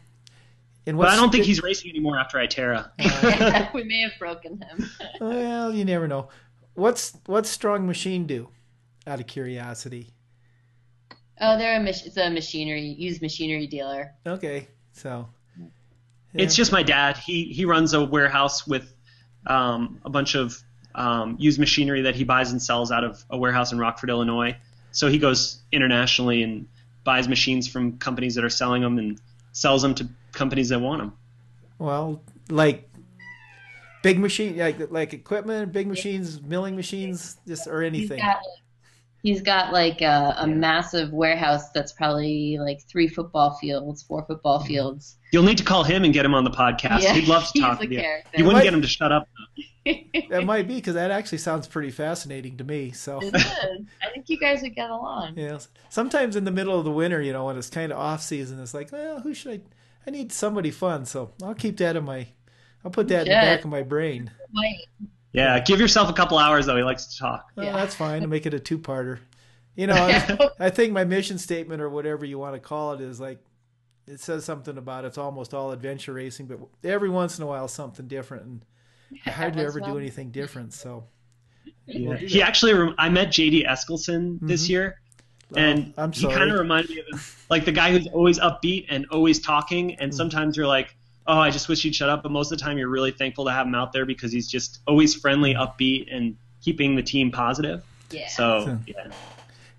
in 0.85 0.97
But 0.97 1.09
I 1.09 1.15
don't 1.15 1.31
think 1.31 1.45
he's 1.45 1.63
racing 1.63 1.89
anymore 1.89 2.19
after 2.19 2.37
Itera. 2.37 2.91
we 3.73 3.83
may 3.83 4.01
have 4.01 4.13
broken 4.19 4.61
him. 4.61 4.89
Well, 5.19 5.73
you 5.73 5.83
never 5.83 6.07
know. 6.07 6.29
What's 6.75 7.17
what's 7.25 7.49
Strong 7.49 7.87
Machine 7.87 8.27
do? 8.27 8.49
Out 9.07 9.19
of 9.19 9.25
curiosity. 9.25 10.11
Oh, 11.39 11.57
they're 11.57 11.77
a 11.79 11.79
mach- 11.83 12.05
it's 12.05 12.17
a 12.17 12.29
machinery 12.29 12.81
used 12.97 13.21
machinery 13.21 13.67
dealer. 13.67 14.13
Okay, 14.25 14.67
so 14.91 15.29
It's 16.33 16.55
just 16.55 16.71
my 16.71 16.83
dad. 16.83 17.17
He 17.17 17.45
he 17.45 17.65
runs 17.65 17.93
a 17.93 18.03
warehouse 18.03 18.65
with 18.67 18.93
um, 19.45 19.99
a 20.03 20.09
bunch 20.09 20.35
of 20.35 20.57
um, 20.95 21.35
used 21.39 21.59
machinery 21.59 22.01
that 22.01 22.15
he 22.15 22.23
buys 22.23 22.51
and 22.51 22.61
sells 22.61 22.91
out 22.91 23.03
of 23.03 23.23
a 23.29 23.37
warehouse 23.37 23.71
in 23.71 23.77
Rockford, 23.79 24.09
Illinois. 24.09 24.57
So 24.91 25.09
he 25.09 25.19
goes 25.19 25.61
internationally 25.71 26.41
and 26.43 26.67
buys 27.03 27.27
machines 27.27 27.67
from 27.67 27.97
companies 27.99 28.35
that 28.35 28.43
are 28.43 28.49
selling 28.49 28.81
them 28.81 28.97
and 28.97 29.19
sells 29.51 29.81
them 29.83 29.93
to 29.95 30.07
companies 30.33 30.69
that 30.69 30.79
want 30.79 30.99
them. 31.01 31.13
well, 31.79 32.21
like 32.49 32.89
big 34.01 34.19
machine, 34.19 34.57
like 34.57 34.91
like 34.91 35.13
equipment, 35.13 35.71
big 35.71 35.87
machines, 35.87 36.41
milling 36.41 36.75
machines, 36.75 37.37
just 37.47 37.67
or 37.67 37.81
He's 37.83 37.93
anything. 37.93 38.19
got, 38.19 38.39
he's 39.27 39.41
got 39.41 39.73
like 39.73 40.01
a, 40.01 40.35
a 40.37 40.47
massive 40.47 41.11
warehouse 41.11 41.69
that's 41.71 41.91
probably 41.91 42.57
like 42.59 42.79
three 42.83 43.09
football 43.09 43.57
fields, 43.57 44.01
four 44.03 44.23
football 44.25 44.63
fields. 44.63 45.17
You'll 45.33 45.43
need 45.43 45.57
to 45.57 45.65
call 45.65 45.83
him 45.83 46.05
and 46.05 46.13
get 46.13 46.23
him 46.25 46.33
on 46.33 46.45
the 46.45 46.49
podcast. 46.49 47.01
Yeah, 47.01 47.13
He'd 47.13 47.27
love 47.27 47.45
to 47.51 47.59
talk 47.59 47.77
a 47.77 47.81
with 47.81 47.91
you. 47.91 47.99
character. 47.99 48.29
You 48.37 48.45
wouldn't 48.45 48.59
What? 48.59 48.63
get 48.63 48.73
him 48.73 48.81
to 48.81 48.87
shut 48.87 49.11
up. 49.11 49.27
That 50.29 50.43
might 50.43 50.67
be 50.67 50.75
because 50.75 50.95
that 50.95 51.11
actually 51.11 51.37
sounds 51.37 51.65
pretty 51.65 51.91
fascinating 51.91 52.57
to 52.57 52.65
me. 52.65 52.91
So. 52.91 53.19
It 53.21 53.33
is. 53.33 53.45
I 54.03 54.09
think 54.13 54.27
you 54.29 54.37
guys 54.37 54.61
would 54.61 54.75
get 54.75 54.89
along. 54.89 55.33
Yeah. 55.37 55.59
Sometimes 55.89 56.35
in 56.35 56.43
the 56.43 56.51
middle 56.51 56.77
of 56.77 56.83
the 56.83 56.91
winter, 56.91 57.21
you 57.21 57.31
know, 57.31 57.45
when 57.45 57.57
it's 57.57 57.69
kind 57.69 57.93
of 57.93 57.97
off 57.97 58.21
season, 58.21 58.59
it's 58.61 58.73
like, 58.73 58.91
well, 58.91 59.21
who 59.21 59.33
should 59.33 59.51
I? 59.53 59.61
I 60.05 60.11
need 60.11 60.33
somebody 60.33 60.71
fun, 60.71 61.05
so 61.05 61.31
I'll 61.41 61.53
keep 61.53 61.77
that 61.77 61.95
in 61.95 62.03
my. 62.03 62.27
I'll 62.83 62.91
put 62.91 63.07
that 63.09 63.27
in 63.27 63.33
the 63.33 63.45
back 63.47 63.63
of 63.63 63.69
my 63.69 63.81
brain. 63.81 64.29
Wait, 64.53 64.87
Yeah, 65.37 65.59
give 65.59 65.79
yourself 65.79 66.09
a 66.09 66.13
couple 66.13 66.39
hours 66.39 66.65
though. 66.65 66.75
He 66.75 66.83
likes 66.83 67.05
to 67.05 67.19
talk. 67.19 67.51
Well, 67.55 67.67
Yeah. 67.67 67.73
that's 67.73 67.93
fine. 67.93 68.21
To 68.21 68.27
make 68.27 68.47
it 68.47 68.55
a 68.55 68.59
two-parter. 68.59 69.19
You 69.75 69.85
know, 69.85 69.93
I, 69.95 70.49
I 70.59 70.69
think 70.71 70.93
my 70.93 71.03
mission 71.03 71.37
statement 71.37 71.79
or 71.79 71.89
whatever 71.89 72.25
you 72.25 72.39
want 72.39 72.55
to 72.55 72.59
call 72.59 72.93
it 72.93 73.01
is 73.01 73.19
like, 73.19 73.39
it 74.07 74.19
says 74.19 74.45
something 74.45 74.77
about 74.77 75.05
it's 75.05 75.17
almost 75.17 75.53
all 75.53 75.71
adventure 75.71 76.13
racing, 76.13 76.47
but 76.47 76.59
every 76.83 77.09
once 77.09 77.37
in 77.37 77.43
a 77.43 77.47
while 77.47 77.67
something 77.67 78.07
different, 78.07 78.45
and 78.45 78.65
I 79.25 79.29
hardly 79.29 79.63
Once 79.63 79.75
ever 79.75 79.79
in 79.79 79.91
a 79.91 79.93
do 79.93 79.99
anything 79.99 80.31
different. 80.31 80.73
So 80.73 81.03
Yeah. 81.85 82.15
do 82.15 82.25
He 82.25 82.41
actually, 82.41 82.95
I 82.97 83.09
met 83.09 83.27
JD 83.27 83.67
Eskelson 83.67 84.39
this 84.41 84.63
mm-hmm. 84.63 84.71
year, 84.71 85.01
and 85.55 85.93
Oh, 85.97 86.03
I'm 86.03 86.11
he 86.13 86.25
kind 86.25 86.49
of 86.49 86.59
reminded 86.59 86.89
me 86.95 87.03
of 87.13 87.45
like 87.49 87.65
the 87.65 87.71
guy 87.71 87.91
who's 87.91 88.07
always 88.07 88.39
upbeat 88.39 88.87
and 88.89 89.05
always 89.11 89.39
talking. 89.39 89.95
And 89.99 90.11
mm. 90.11 90.15
sometimes 90.15 90.57
you're 90.57 90.67
like, 90.67 90.95
oh, 91.27 91.39
I 91.39 91.49
just 91.49 91.67
wish 91.69 91.83
he'd 91.83 91.93
shut 91.95 92.09
up. 92.09 92.23
But 92.23 92.31
most 92.31 92.51
of 92.51 92.57
the 92.57 92.63
time, 92.63 92.77
you're 92.77 92.89
really 92.89 93.11
thankful 93.11 93.45
to 93.45 93.51
have 93.51 93.67
him 93.67 93.75
out 93.75 93.91
there 93.93 94.05
because 94.05 94.31
he's 94.31 94.47
just 94.47 94.79
always 94.87 95.13
friendly, 95.15 95.53
upbeat, 95.53 96.07
and 96.13 96.35
keeping 96.61 96.95
the 96.95 97.03
team 97.03 97.31
positive. 97.31 97.83
yeah. 98.11 98.27
So 98.29 98.65
So- 98.65 98.79
yeah, 98.87 99.07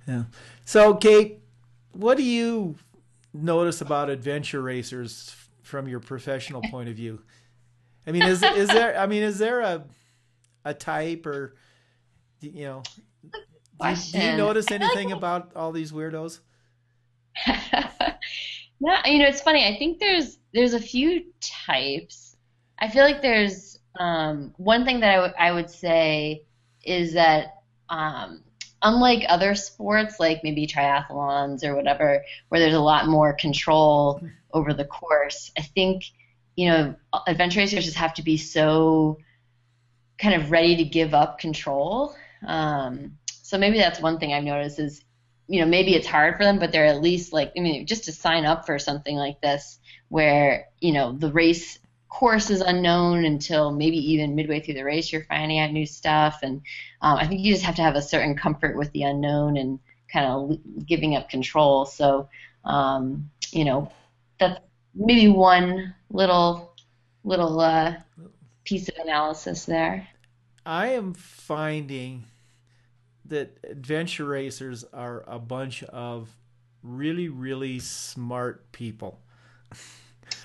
Yeah. 0.07 0.23
So, 0.65 0.95
Kate, 0.95 1.41
what 1.93 2.17
do 2.19 2.23
you 2.23 2.77
notice 3.33 3.81
about 3.81 4.11
adventure 4.11 4.61
racers 4.61 5.35
from 5.63 5.89
your 5.89 6.01
professional 6.01 6.61
point 6.71 6.89
of 6.89 6.97
view? 6.97 7.23
I 8.07 8.13
mean, 8.13 8.23
is 8.23 8.43
is 8.43 8.69
there? 8.69 8.99
I 8.99 9.07
mean, 9.07 9.23
is 9.23 9.39
there 9.39 9.61
a 9.61 9.85
a 10.65 10.73
type 10.75 11.27
or 11.27 11.57
you 12.41 12.65
know? 12.65 12.83
Do 13.81 13.89
you, 13.91 13.95
do 14.13 14.19
you 14.19 14.37
notice 14.37 14.67
I 14.67 14.79
feel 14.79 14.79
like 14.87 14.97
anything 14.97 15.13
about 15.13 15.53
all 15.55 15.73
these 15.73 15.93
weirdos? 15.93 16.41
no, 18.81 18.95
you 19.05 19.19
know, 19.19 19.27
it's 19.27 19.41
funny. 19.41 19.67
I 19.67 19.79
think 19.79 19.99
there's 19.99 20.38
there's 20.53 20.75
a 20.75 20.81
few 20.81 21.25
types. 21.41 22.37
I 22.79 22.89
feel 22.89 23.03
like 23.05 23.23
there's 23.23 23.79
um, 23.99 24.55
one 24.57 24.85
thing 24.85 25.01
that 25.01 25.15
I 25.15 25.21
would- 25.21 25.55
would 25.55 25.71
say 25.71 26.45
is 26.85 27.15
that 27.15 27.63
um, 27.91 28.45
unlike 28.83 29.25
other 29.29 29.55
sports, 29.55 30.21
like 30.21 30.43
maybe 30.45 30.67
triathlons 30.67 31.65
or 31.65 31.75
whatever, 31.75 32.23
where 32.49 32.61
there's 32.61 32.75
a 32.75 32.81
lot 32.81 33.09
more 33.09 33.33
control 33.33 34.21
over 34.53 34.73
the 34.73 34.85
course, 34.85 35.51
I 35.59 35.63
think 35.63 36.05
you 36.57 36.69
know 36.69 36.95
adventure 37.27 37.61
racers 37.61 37.85
just 37.85 37.97
have 37.97 38.15
to 38.15 38.23
be 38.23 38.37
so 38.37 39.19
kind 40.19 40.35
of 40.35 40.51
ready 40.51 40.77
to 40.77 40.85
give 40.85 41.15
up 41.15 41.39
control. 41.39 42.15
Um, 42.47 43.19
so 43.27 43.59
maybe 43.59 43.79
that's 43.79 44.01
one 44.01 44.19
thing 44.19 44.33
I've 44.33 44.45
noticed 44.45 44.79
is 44.79 45.03
you 45.49 45.61
know, 45.61 45.67
maybe 45.67 45.95
it's 45.95 46.07
hard 46.07 46.37
for 46.37 46.45
them, 46.45 46.59
but 46.59 46.71
they're 46.71 46.87
at 46.87 47.01
least 47.01 47.33
like, 47.33 47.53
I 47.57 47.61
mean, 47.61 47.87
just 47.87 48.05
to 48.05 48.13
sign 48.13 48.45
up 48.45 48.67
for 48.67 48.79
something 48.79 49.17
like 49.17 49.41
this 49.41 49.79
where, 50.09 50.67
you 50.81 50.93
know, 50.93 51.13
the 51.13 51.33
race 51.33 51.79
course 52.09 52.51
is 52.51 52.61
unknown 52.61 53.25
until 53.25 53.71
maybe 53.71 53.97
even 54.13 54.35
midway 54.35 54.61
through 54.61 54.75
the 54.75 54.85
race 54.85 55.13
you're 55.13 55.25
finding 55.25 55.59
out 55.59 55.73
new 55.73 55.87
stuff. 55.87 56.41
And 56.43 56.63
um, 57.01 57.17
I 57.17 57.27
think 57.27 57.41
you 57.41 57.53
just 57.53 57.65
have 57.65 57.77
to 57.77 57.83
have 57.83 57.97
a 57.97 58.03
certain 58.03 58.37
comfort 58.37 58.77
with 58.77 58.93
the 58.93 59.03
unknown 59.03 59.57
and 59.57 59.79
kind 60.13 60.27
of 60.27 60.87
giving 60.87 61.17
up 61.17 61.31
control. 61.31 61.87
So, 61.87 62.29
um, 62.65 63.31
you 63.51 63.65
know, 63.65 63.91
that's 64.39 64.61
maybe 64.95 65.29
one 65.29 65.95
little 66.11 66.75
little 67.25 67.61
uh, 67.61 67.95
piece 68.65 68.89
of 68.89 68.97
analysis 68.97 69.65
there. 69.65 70.09
I 70.65 70.89
am 70.89 71.15
finding 71.15 72.25
that 73.29 73.59
adventure 73.64 74.25
racers 74.25 74.85
are 74.93 75.25
a 75.27 75.38
bunch 75.38 75.83
of 75.85 76.29
really, 76.83 77.29
really 77.29 77.79
smart 77.79 78.71
people. 78.73 79.21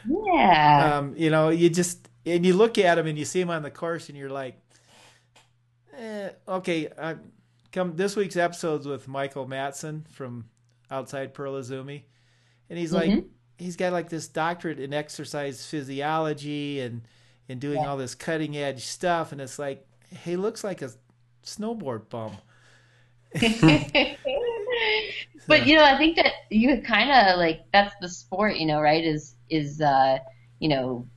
Yeah. 0.08 0.98
Um, 0.98 1.16
you 1.18 1.30
know, 1.30 1.50
you 1.50 1.70
just 1.70 2.10
and 2.26 2.46
you 2.46 2.54
look 2.54 2.78
at 2.78 2.96
them 2.96 3.08
and 3.08 3.18
you 3.18 3.26
see 3.26 3.40
them 3.40 3.50
on 3.50 3.64
the 3.64 3.72
course 3.72 4.10
and 4.10 4.18
you're 4.18 4.30
like, 4.30 4.56
eh, 5.98 6.30
okay. 6.48 6.90
I, 7.00 7.16
come 7.72 7.96
this 7.96 8.16
week's 8.16 8.38
episodes 8.38 8.86
with 8.88 9.08
Michael 9.08 9.48
Matson 9.48 10.06
from 10.12 10.46
Outside 10.92 11.34
Pearl 11.34 11.54
Izumi, 11.54 12.04
and 12.70 12.78
he's 12.78 12.94
like, 12.94 13.10
Mhm. 13.10 13.26
he's 13.58 13.76
got 13.76 13.94
like 13.94 14.10
this 14.10 14.28
doctorate 14.28 14.80
in 14.80 14.94
exercise 14.94 15.66
physiology 15.66 16.80
and 16.82 17.02
and 17.50 17.60
doing 17.60 17.82
Yeah. 17.82 17.90
all 17.90 17.98
this 17.98 18.16
cutting 18.16 18.56
edge 18.56 18.86
stuff, 18.86 19.32
and 19.34 19.42
it's 19.42 19.60
like, 19.60 19.86
he 20.24 20.38
looks 20.38 20.64
like 20.64 20.82
a 20.82 20.92
snowboard 21.44 22.08
bum. 22.10 22.38
but 25.48 25.66
you 25.66 25.76
know, 25.76 25.84
I 25.84 25.98
think 25.98 26.18
that 26.18 26.34
you 26.50 26.82
kind 26.82 27.12
of 27.12 27.38
like 27.38 27.62
that's 27.72 27.96
the 28.02 28.10
sport, 28.10 28.58
you 28.58 28.66
know, 28.66 28.80
right? 28.82 29.04
Is 29.04 29.36
is 29.50 29.82
uh, 29.82 30.20
you 30.60 30.70
know 30.70 31.08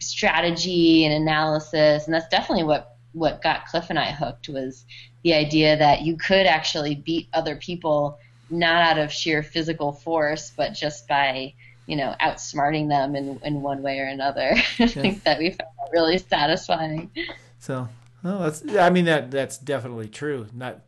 strategy 0.00 1.04
and 1.04 1.14
analysis, 1.14 2.06
and 2.06 2.14
that's 2.14 2.28
definitely 2.28 2.64
what 2.64 2.96
what 3.12 3.42
got 3.42 3.66
Cliff 3.66 3.86
and 3.90 3.98
I 3.98 4.12
hooked 4.12 4.48
was 4.48 4.84
the 5.22 5.34
idea 5.34 5.76
that 5.76 6.02
you 6.02 6.16
could 6.16 6.46
actually 6.46 6.94
beat 6.94 7.28
other 7.32 7.56
people 7.56 8.18
not 8.50 8.82
out 8.82 8.98
of 8.98 9.12
sheer 9.12 9.42
physical 9.42 9.92
force, 9.92 10.52
but 10.56 10.72
just 10.72 11.06
by 11.08 11.54
you 11.86 11.96
know 11.96 12.14
outsmarting 12.20 12.88
them 12.88 13.14
in 13.14 13.40
in 13.44 13.62
one 13.62 13.82
way 13.82 14.00
or 14.00 14.06
another. 14.06 14.54
I 14.78 14.86
think 14.86 15.22
that 15.24 15.38
we 15.38 15.50
found 15.50 15.70
that 15.78 15.90
really 15.92 16.18
satisfying. 16.18 17.10
So, 17.58 17.88
well, 18.22 18.40
that's 18.40 18.64
I 18.76 18.90
mean 18.90 19.04
that 19.04 19.30
that's 19.30 19.58
definitely 19.58 20.08
true. 20.08 20.46
Not 20.52 20.80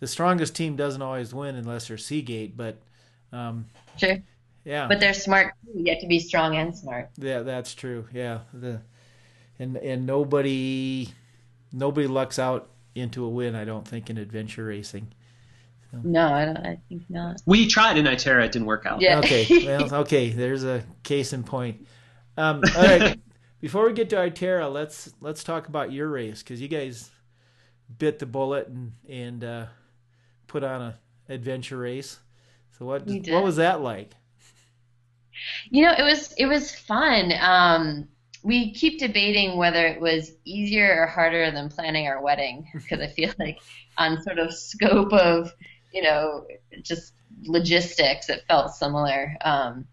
the 0.00 0.06
strongest 0.06 0.54
team 0.54 0.76
doesn't 0.76 1.02
always 1.02 1.34
win 1.34 1.54
unless 1.56 1.88
they're 1.88 1.98
Seagate, 1.98 2.56
but 2.56 2.78
um, 3.32 3.66
Sure, 3.96 4.18
yeah, 4.64 4.86
but 4.88 5.00
they're 5.00 5.14
smart. 5.14 5.54
too. 5.64 5.80
You 5.82 5.92
have 5.92 6.00
to 6.00 6.06
be 6.06 6.18
strong 6.20 6.56
and 6.56 6.76
smart. 6.76 7.10
yeah, 7.16 7.40
that's 7.40 7.74
true. 7.74 8.06
Yeah, 8.12 8.40
the 8.52 8.80
and 9.58 9.76
and 9.76 10.06
nobody 10.06 11.08
nobody 11.72 12.06
lucks 12.06 12.38
out 12.38 12.70
into 12.94 13.24
a 13.24 13.28
win. 13.28 13.54
I 13.54 13.64
don't 13.64 13.86
think 13.86 14.08
in 14.10 14.18
adventure 14.18 14.64
racing. 14.66 15.12
No, 16.02 16.28
I 16.32 16.44
don't. 16.44 16.58
I 16.58 16.78
think 16.88 17.04
not. 17.08 17.40
We 17.46 17.66
tried 17.66 17.96
in 17.96 18.04
Itera, 18.04 18.44
it 18.44 18.52
didn't 18.52 18.66
work 18.66 18.84
out. 18.84 19.00
Yeah. 19.00 19.18
Okay, 19.20 19.46
well, 19.66 19.94
okay. 20.02 20.28
There's 20.30 20.62
a 20.64 20.84
case 21.02 21.32
in 21.32 21.44
point. 21.44 21.86
Um, 22.36 22.62
all 22.76 22.82
right, 22.82 23.18
before 23.60 23.86
we 23.86 23.94
get 23.94 24.10
to 24.10 24.16
Itera, 24.16 24.70
let's 24.72 25.10
let's 25.20 25.42
talk 25.42 25.66
about 25.68 25.90
your 25.90 26.08
race 26.08 26.42
because 26.42 26.60
you 26.60 26.68
guys 26.68 27.10
bit 27.98 28.18
the 28.18 28.26
bullet 28.26 28.68
and 28.68 28.92
and 29.08 29.42
uh, 29.42 29.66
put 30.48 30.64
on 30.64 30.82
a 30.82 30.98
adventure 31.28 31.78
race. 31.78 32.18
So 32.78 32.86
what 32.86 33.06
what 33.06 33.44
was 33.44 33.56
that 33.56 33.80
like? 33.80 34.14
You 35.70 35.82
know, 35.82 35.94
it 35.96 36.02
was 36.02 36.32
it 36.32 36.46
was 36.46 36.74
fun. 36.74 37.32
Um, 37.40 38.08
we 38.42 38.72
keep 38.72 38.98
debating 38.98 39.56
whether 39.56 39.86
it 39.86 40.00
was 40.00 40.32
easier 40.44 41.02
or 41.02 41.06
harder 41.06 41.50
than 41.50 41.68
planning 41.68 42.06
our 42.06 42.22
wedding 42.22 42.68
because 42.74 43.00
I 43.00 43.08
feel 43.08 43.32
like 43.38 43.58
on 43.96 44.20
sort 44.22 44.38
of 44.38 44.52
scope 44.52 45.12
of 45.12 45.52
you 45.92 46.02
know 46.02 46.46
just 46.82 47.12
logistics, 47.42 48.28
it 48.28 48.42
felt 48.48 48.74
similar. 48.74 49.36
Um, 49.44 49.86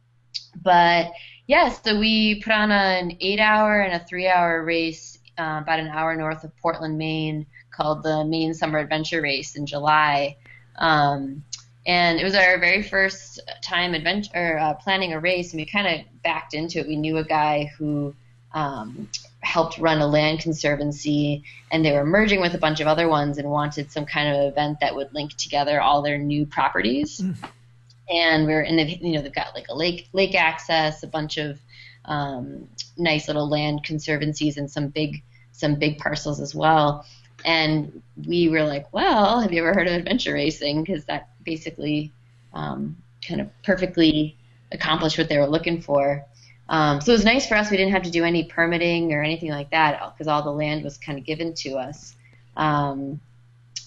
but 0.63 1.11
yeah, 1.47 1.69
so 1.69 1.99
we 1.99 2.41
put 2.41 2.53
on 2.53 2.71
an 2.71 3.17
eight-hour 3.19 3.81
and 3.81 4.01
a 4.01 4.05
three-hour 4.05 4.65
race 4.65 5.19
uh, 5.37 5.59
about 5.61 5.79
an 5.79 5.89
hour 5.89 6.15
north 6.15 6.43
of 6.43 6.55
Portland, 6.57 6.97
Maine, 6.97 7.45
called 7.75 8.03
the 8.03 8.23
Maine 8.25 8.53
Summer 8.53 8.79
Adventure 8.79 9.21
Race 9.21 9.55
in 9.55 9.65
July. 9.65 10.37
Um, 10.77 11.43
and 11.85 12.19
it 12.19 12.23
was 12.23 12.35
our 12.35 12.57
very 12.59 12.81
first 12.81 13.39
time 13.61 13.93
adventure 13.93 14.57
uh, 14.57 14.73
planning 14.73 15.13
a 15.13 15.19
race, 15.19 15.51
and 15.51 15.59
we 15.59 15.65
kind 15.65 15.87
of 15.87 16.23
backed 16.23 16.53
into 16.53 16.79
it. 16.79 16.87
We 16.87 16.95
knew 16.95 17.17
a 17.17 17.23
guy 17.23 17.71
who 17.77 18.15
um, 18.53 19.09
helped 19.41 19.77
run 19.77 19.99
a 20.01 20.07
land 20.07 20.39
conservancy, 20.39 21.43
and 21.71 21.85
they 21.85 21.91
were 21.91 22.05
merging 22.05 22.41
with 22.41 22.55
a 22.55 22.57
bunch 22.57 22.79
of 22.79 22.87
other 22.87 23.07
ones 23.07 23.37
and 23.37 23.49
wanted 23.49 23.91
some 23.91 24.05
kind 24.05 24.35
of 24.35 24.51
event 24.51 24.79
that 24.79 24.95
would 24.95 25.13
link 25.13 25.35
together 25.35 25.79
all 25.79 26.01
their 26.01 26.17
new 26.17 26.45
properties. 26.45 27.19
And 28.09 28.45
we're 28.47 28.61
and 28.61 28.77
they've 28.77 29.01
you 29.01 29.13
know 29.13 29.21
they've 29.21 29.33
got 29.33 29.53
like 29.53 29.67
a 29.69 29.75
lake 29.75 30.09
lake 30.13 30.35
access, 30.35 31.03
a 31.03 31.07
bunch 31.07 31.37
of 31.37 31.59
um, 32.05 32.67
nice 32.97 33.27
little 33.27 33.49
land 33.49 33.83
conservancies, 33.83 34.57
and 34.57 34.69
some 34.69 34.87
big 34.87 35.23
some 35.51 35.75
big 35.75 35.99
parcels 35.99 36.39
as 36.39 36.55
well. 36.55 37.05
And 37.45 38.01
we 38.25 38.49
were 38.49 38.63
like, 38.63 38.91
well, 38.91 39.39
have 39.39 39.53
you 39.53 39.59
ever 39.59 39.73
heard 39.73 39.87
of 39.87 39.93
adventure 39.93 40.33
racing? 40.33 40.83
Because 40.83 41.05
that 41.05 41.29
basically 41.43 42.11
um, 42.53 42.97
kind 43.25 43.39
of 43.39 43.49
perfectly 43.63 44.35
accomplished 44.71 45.17
what 45.17 45.29
they 45.29 45.37
were 45.37 45.47
looking 45.47 45.81
for. 45.81 46.25
Um, 46.67 46.99
so 46.99 47.11
it 47.11 47.15
was 47.15 47.25
nice 47.25 47.47
for 47.47 47.55
us. 47.55 47.69
We 47.69 47.77
didn't 47.77 47.93
have 47.93 48.03
to 48.03 48.11
do 48.11 48.23
any 48.23 48.45
permitting 48.45 49.13
or 49.13 49.21
anything 49.21 49.51
like 49.51 49.69
that 49.69 50.13
because 50.13 50.27
all 50.27 50.41
the 50.41 50.51
land 50.51 50.83
was 50.83 50.97
kind 50.97 51.19
of 51.19 51.25
given 51.25 51.53
to 51.55 51.75
us. 51.75 52.15
Um, 52.57 53.19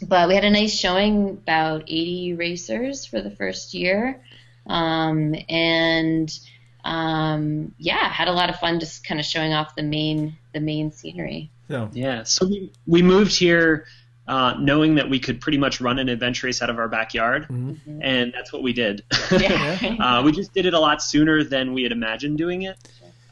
but 0.07 0.29
we 0.29 0.35
had 0.37 0.44
a 0.44 0.51
nice 0.51 0.73
showing, 0.73 1.31
about 1.31 1.83
80 1.83 2.35
racers 2.35 3.05
for 3.05 3.21
the 3.21 3.33
first 3.33 3.75
year. 3.75 4.23
Um, 4.66 5.35
and 5.49 6.38
um, 6.85 7.75
yeah, 7.79 8.09
had 8.09 8.29
a 8.29 8.33
lot 8.33 8.51
of 8.51 8.61
fun 8.61 8.79
just 8.79 9.05
kind 9.05 9.18
of 9.18 9.27
showing 9.27 9.53
off 9.53 9.75
the 9.75 9.83
main 9.83 10.37
the 10.55 10.61
main 10.61 10.92
scenery. 10.92 11.51
So 11.68 11.90
Yeah. 11.92 12.22
So 12.24 12.46
we, 12.46 12.72
we 12.87 13.02
moved 13.02 13.37
here 13.37 13.87
uh, 14.26 14.54
knowing 14.59 14.94
that 14.96 15.09
we 15.09 15.18
could 15.18 15.40
pretty 15.40 15.57
much 15.59 15.81
run 15.81 15.98
an 15.98 16.09
adventure 16.09 16.46
race 16.46 16.61
out 16.61 16.68
of 16.68 16.78
our 16.78 16.88
backyard, 16.88 17.48
mhm. 17.48 17.78
and 18.02 18.33
that's 18.35 18.52
what 18.52 18.62
we 18.62 18.72
did. 18.74 19.02
Yeah. 19.33 19.96
uh, 20.00 20.22
we 20.22 20.33
just 20.33 20.52
did 20.52 20.66
it 20.66 20.74
a 20.74 20.78
lot 20.81 21.02
sooner 21.02 21.42
than 21.42 21.72
we 21.72 21.83
had 21.83 21.92
imagined 21.92 22.37
doing 22.37 22.62
it. 22.62 22.76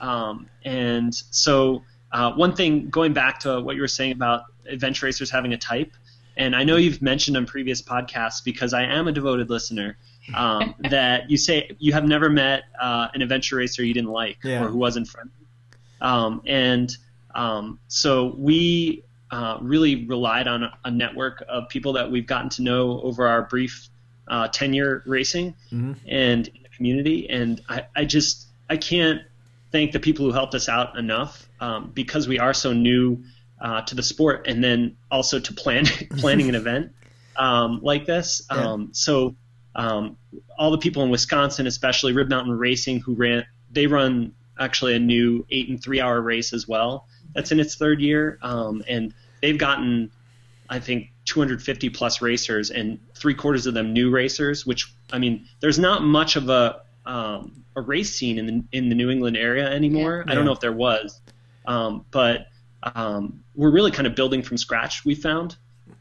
Um, 0.01 0.49
and 0.65 1.15
so, 1.15 1.83
uh, 2.13 2.33
one 2.33 2.55
thing, 2.55 2.89
going 2.89 3.13
back 3.13 3.39
to 3.41 3.61
what 3.61 3.77
you 3.77 3.83
were 3.83 3.89
saying 3.89 4.13
about 4.13 4.45
adventure 4.67 5.05
racers 5.07 5.31
having 5.31 5.53
a 5.53 5.59
type, 5.59 5.93
and 6.39 6.57
I 6.57 6.65
know 6.65 6.77
you've 6.77 7.03
mentioned 7.03 7.37
on 7.37 7.45
previous 7.47 7.83
podcasts 7.83 8.43
because 8.45 8.73
I 8.73 8.85
am 8.85 9.07
a 9.09 9.13
devoted 9.13 9.51
listener. 9.51 9.97
Um, 10.35 10.75
that 10.91 11.31
you 11.31 11.37
say 11.37 11.71
you 11.79 11.93
have 11.93 12.05
never 12.05 12.29
met 12.29 12.65
uh, 12.81 13.09
an 13.15 13.23
adventure 13.23 13.57
racer 13.57 13.85
you 13.85 13.95
didn't 13.95 14.11
like 14.11 14.39
Yeah. 14.43 14.65
or 14.65 14.69
who 14.69 14.79
wasn't 14.79 15.09
friendly, 15.09 15.47
um, 16.01 16.43
and 16.47 16.91
um, 17.37 17.79
so 17.89 18.35
we 18.37 19.05
uh, 19.31 19.59
really 19.61 20.07
relied 20.07 20.49
on 20.49 20.63
a, 20.65 20.79
a 20.85 20.91
network 20.91 21.45
of 21.49 21.69
people 21.69 21.93
that 21.95 22.11
we've 22.11 22.27
gotten 22.27 22.49
to 22.49 22.63
know 22.63 23.01
over 23.03 23.27
our 23.27 23.43
brief 23.43 23.89
uh, 24.29 24.49
tenure 24.49 25.03
racing 25.07 25.55
Mhm. 25.73 25.97
and 26.09 26.49
in 26.49 26.63
the 26.63 26.69
community. 26.77 27.29
And 27.31 27.61
I, 27.69 27.87
I 27.95 28.05
just 28.05 28.47
I 28.71 28.77
can't 28.77 29.21
thank 29.73 29.93
the 29.93 30.01
people 30.01 30.25
who 30.25 30.33
helped 30.33 30.55
us 30.55 30.69
out 30.69 30.97
enough 30.99 31.49
um, 31.61 31.91
because 31.95 32.27
we 32.27 32.39
are 32.39 32.55
so 32.55 32.73
new 32.73 33.23
uh, 33.61 33.83
to 33.83 33.95
the 33.95 34.03
sport, 34.03 34.47
and 34.49 34.63
then 34.63 34.97
also 35.11 35.39
to 35.41 35.53
plan 35.55 35.85
planning 36.19 36.49
an 36.49 36.55
event 36.55 36.93
um, 37.37 37.81
like 37.83 38.07
this. 38.07 38.43
Yeah. 38.51 38.59
Um, 38.73 38.89
so 38.93 39.35
um, 39.75 40.17
all 40.59 40.71
the 40.71 40.79
people 40.79 41.03
in 41.05 41.11
Wisconsin, 41.11 41.67
especially 41.67 42.13
Rib 42.13 42.29
Mountain 42.29 42.57
Racing, 42.59 43.01
who 43.01 43.15
ran 43.15 43.45
they 43.71 43.87
run 43.87 44.33
actually 44.59 44.95
a 44.95 44.99
new 44.99 45.45
eight 45.51 45.69
and 45.69 45.83
three 45.83 46.01
hour 46.01 46.21
race 46.21 46.53
as 46.53 46.67
well. 46.67 47.07
That's 47.37 47.53
in 47.53 47.61
its 47.61 47.77
third 47.77 48.01
year, 48.01 48.39
um, 48.43 48.83
and 48.89 49.15
they've 49.43 49.59
gotten 49.59 50.11
I 50.69 50.81
think 50.81 51.13
250 51.27 51.91
plus 51.91 52.21
racers, 52.21 52.71
and 52.71 52.99
three 53.15 53.35
quarters 53.35 53.67
of 53.67 53.75
them 53.75 53.93
new 53.93 54.11
racers. 54.11 54.67
Which 54.67 54.93
I 55.13 55.19
mean, 55.19 55.47
there's 55.61 55.79
not 55.79 56.03
much 56.03 56.35
of 56.37 56.49
a 56.49 56.81
um, 57.05 57.53
a 57.77 57.81
race 57.81 58.15
scene 58.17 58.39
in 58.39 58.47
the 58.47 58.65
in 58.73 58.89
the 58.89 58.95
New 58.97 59.11
England 59.11 59.37
area 59.37 59.69
anymore. 59.71 60.25
I 60.27 60.31
Yeah. 60.31 60.37
don't 60.37 60.45
know 60.45 60.53
if 60.53 60.61
there 60.61 60.73
was, 60.73 61.21
um, 61.67 62.05
but 62.11 62.49
um, 62.83 63.45
we're 63.55 63.71
really 63.71 63.91
kind 63.91 64.07
of 64.07 64.15
building 64.15 64.43
from 64.43 64.57
scratch. 64.57 65.05
We 65.05 65.15
found, 65.15 65.57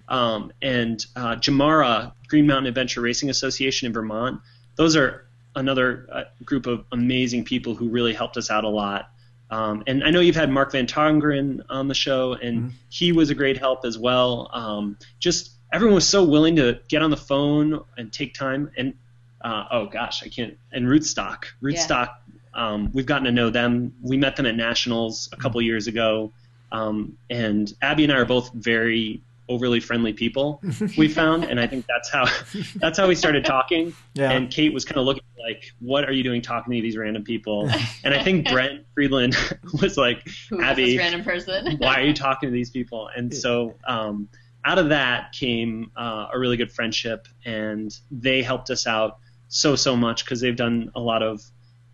um, 0.10 0.52
and 0.62 1.06
uh, 1.16 1.36
GMARA 1.36 2.14
Green 2.28 2.48
Mountain 2.48 2.68
Adventure 2.68 3.02
Racing 3.02 3.30
Association 3.30 3.86
in 3.88 3.94
Vermont. 3.94 4.42
Those 4.78 4.96
are 4.96 5.28
another 5.56 6.08
uh, 6.12 6.24
group 6.44 6.66
of 6.66 6.86
amazing 6.92 7.46
people 7.46 7.76
who 7.76 7.88
really 7.88 8.14
helped 8.14 8.36
us 8.38 8.50
out 8.50 8.64
a 8.64 8.70
lot. 8.70 9.10
Um, 9.56 9.84
and 9.88 10.04
I 10.04 10.10
know 10.10 10.20
you've 10.20 10.36
had 10.36 10.52
Mark 10.52 10.74
Van 10.74 10.86
Tongeren 10.86 11.62
on 11.70 11.88
the 11.88 11.94
show, 11.94 12.34
and 12.34 12.74
he 12.90 13.14
was 13.14 13.30
a 13.30 13.36
great 13.36 13.58
help 13.58 13.86
as 13.86 13.98
well. 13.98 14.50
Um, 14.52 14.98
just 15.20 15.52
everyone 15.72 15.96
was 15.96 16.08
so 16.08 16.26
willing 16.26 16.58
to 16.58 16.82
get 16.90 17.02
on 17.02 17.10
the 17.10 17.18
phone 17.18 17.82
and 17.98 18.12
take 18.12 18.34
time. 18.34 18.70
And 18.76 18.96
uh, 19.42 19.64
oh 19.72 19.86
gosh, 19.86 20.24
I 20.24 20.28
can't. 20.28 20.58
And 20.74 20.88
Rootstock, 20.88 21.46
Rootstock, 21.64 22.10
um, 22.54 22.92
we've 22.94 23.06
gotten 23.06 23.24
to 23.26 23.32
know 23.32 23.50
them. 23.50 23.94
We 24.02 24.18
met 24.18 24.36
them 24.36 24.46
at 24.46 24.58
nationals 24.58 25.30
a 25.32 25.38
couple 25.38 25.62
years 25.62 25.88
ago, 25.88 26.34
um, 26.74 27.18
and 27.30 27.74
Abby 27.82 28.04
and 28.04 28.12
I 28.12 28.18
are 28.18 28.26
both 28.26 28.52
very 28.52 29.22
overly 29.48 29.80
friendly 29.80 30.12
people. 30.12 30.62
we 30.98 31.08
found, 31.08 31.46
and 31.46 31.62
I 31.62 31.68
think 31.68 31.86
that's 31.88 32.12
how 32.12 32.26
that's 32.76 32.98
how 32.98 33.08
we 33.08 33.16
started 33.16 33.46
talking. 33.46 33.96
Yeah. 34.16 34.32
And 34.32 34.52
Kate 34.52 34.74
was 34.74 34.84
kind 34.84 34.98
of 34.98 35.06
looking 35.06 35.24
like, 35.46 35.72
"What 35.80 36.08
are 36.10 36.12
you 36.12 36.24
doing 36.24 36.42
talking 36.42 36.74
to 36.74 36.82
these 36.82 36.98
random 36.98 37.24
people?" 37.24 37.70
And 38.04 38.14
I 38.14 38.24
think 38.24 38.50
Brent 38.50 38.86
Friedland 38.94 39.36
was 39.82 39.98
like, 39.98 40.28
Who 40.50 40.60
is 40.60 40.64
"Abby, 40.64 40.86
this 40.86 40.98
random 40.98 41.24
person? 41.24 41.78
why 41.78 42.02
are 42.02 42.06
you 42.06 42.14
talking 42.14 42.50
to 42.50 42.54
these 42.54 42.70
people?" 42.70 43.10
And 43.16 43.34
so 43.34 43.76
um, 43.88 44.30
out 44.64 44.80
of 44.80 44.90
that 44.90 45.32
came 45.32 45.92
uh, 45.96 46.28
a 46.34 46.40
really 46.40 46.58
good 46.58 46.72
friendship, 46.72 47.28
and 47.46 47.96
they 48.12 48.42
helped 48.42 48.70
us 48.70 48.88
out 48.88 49.20
so 49.48 49.76
so 49.76 49.96
much 49.96 50.26
because 50.26 50.42
they've 50.42 50.56
done 50.56 50.92
a 50.96 51.00
lot 51.00 51.22
of 51.24 51.42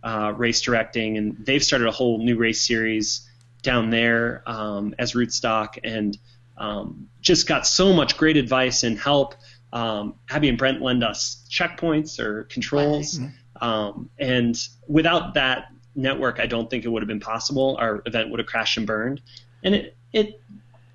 uh, 0.04 0.34
race 0.36 0.62
directing, 0.62 1.18
and 1.18 1.46
they've 1.46 1.64
started 1.64 1.88
a 1.88 1.92
whole 1.92 2.18
new 2.18 2.38
race 2.38 2.66
series 2.66 3.30
down 3.62 3.90
there 3.90 4.44
um, 4.48 4.96
as 4.98 5.14
Rootstock, 5.14 5.78
and 5.84 6.18
um, 6.58 7.08
just 7.22 7.48
got 7.48 7.68
so 7.68 7.94
much 7.94 8.18
great 8.18 8.38
advice 8.38 8.84
and 8.84 8.98
help. 8.98 9.36
Um, 9.74 10.16
Abby 10.30 10.50
and 10.50 10.58
Brent 10.58 10.82
lend 10.82 11.04
us 11.04 11.46
checkpoints 11.50 12.20
or 12.20 12.44
controls, 12.46 13.20
um, 13.62 14.10
and 14.20 14.58
without 14.88 15.36
that 15.36 15.68
network, 15.96 16.40
I 16.40 16.46
don't 16.48 16.70
think 16.70 16.84
it 16.84 16.90
would 16.90 17.02
have 17.02 17.08
been 17.08 17.20
possible. 17.20 17.78
Our 17.80 18.02
event 18.06 18.30
would 18.30 18.40
have 18.40 18.48
crashed 18.48 18.78
and 18.78 18.88
burned, 18.88 19.22
and 19.64 19.76
it 19.76 19.96
it 20.12 20.42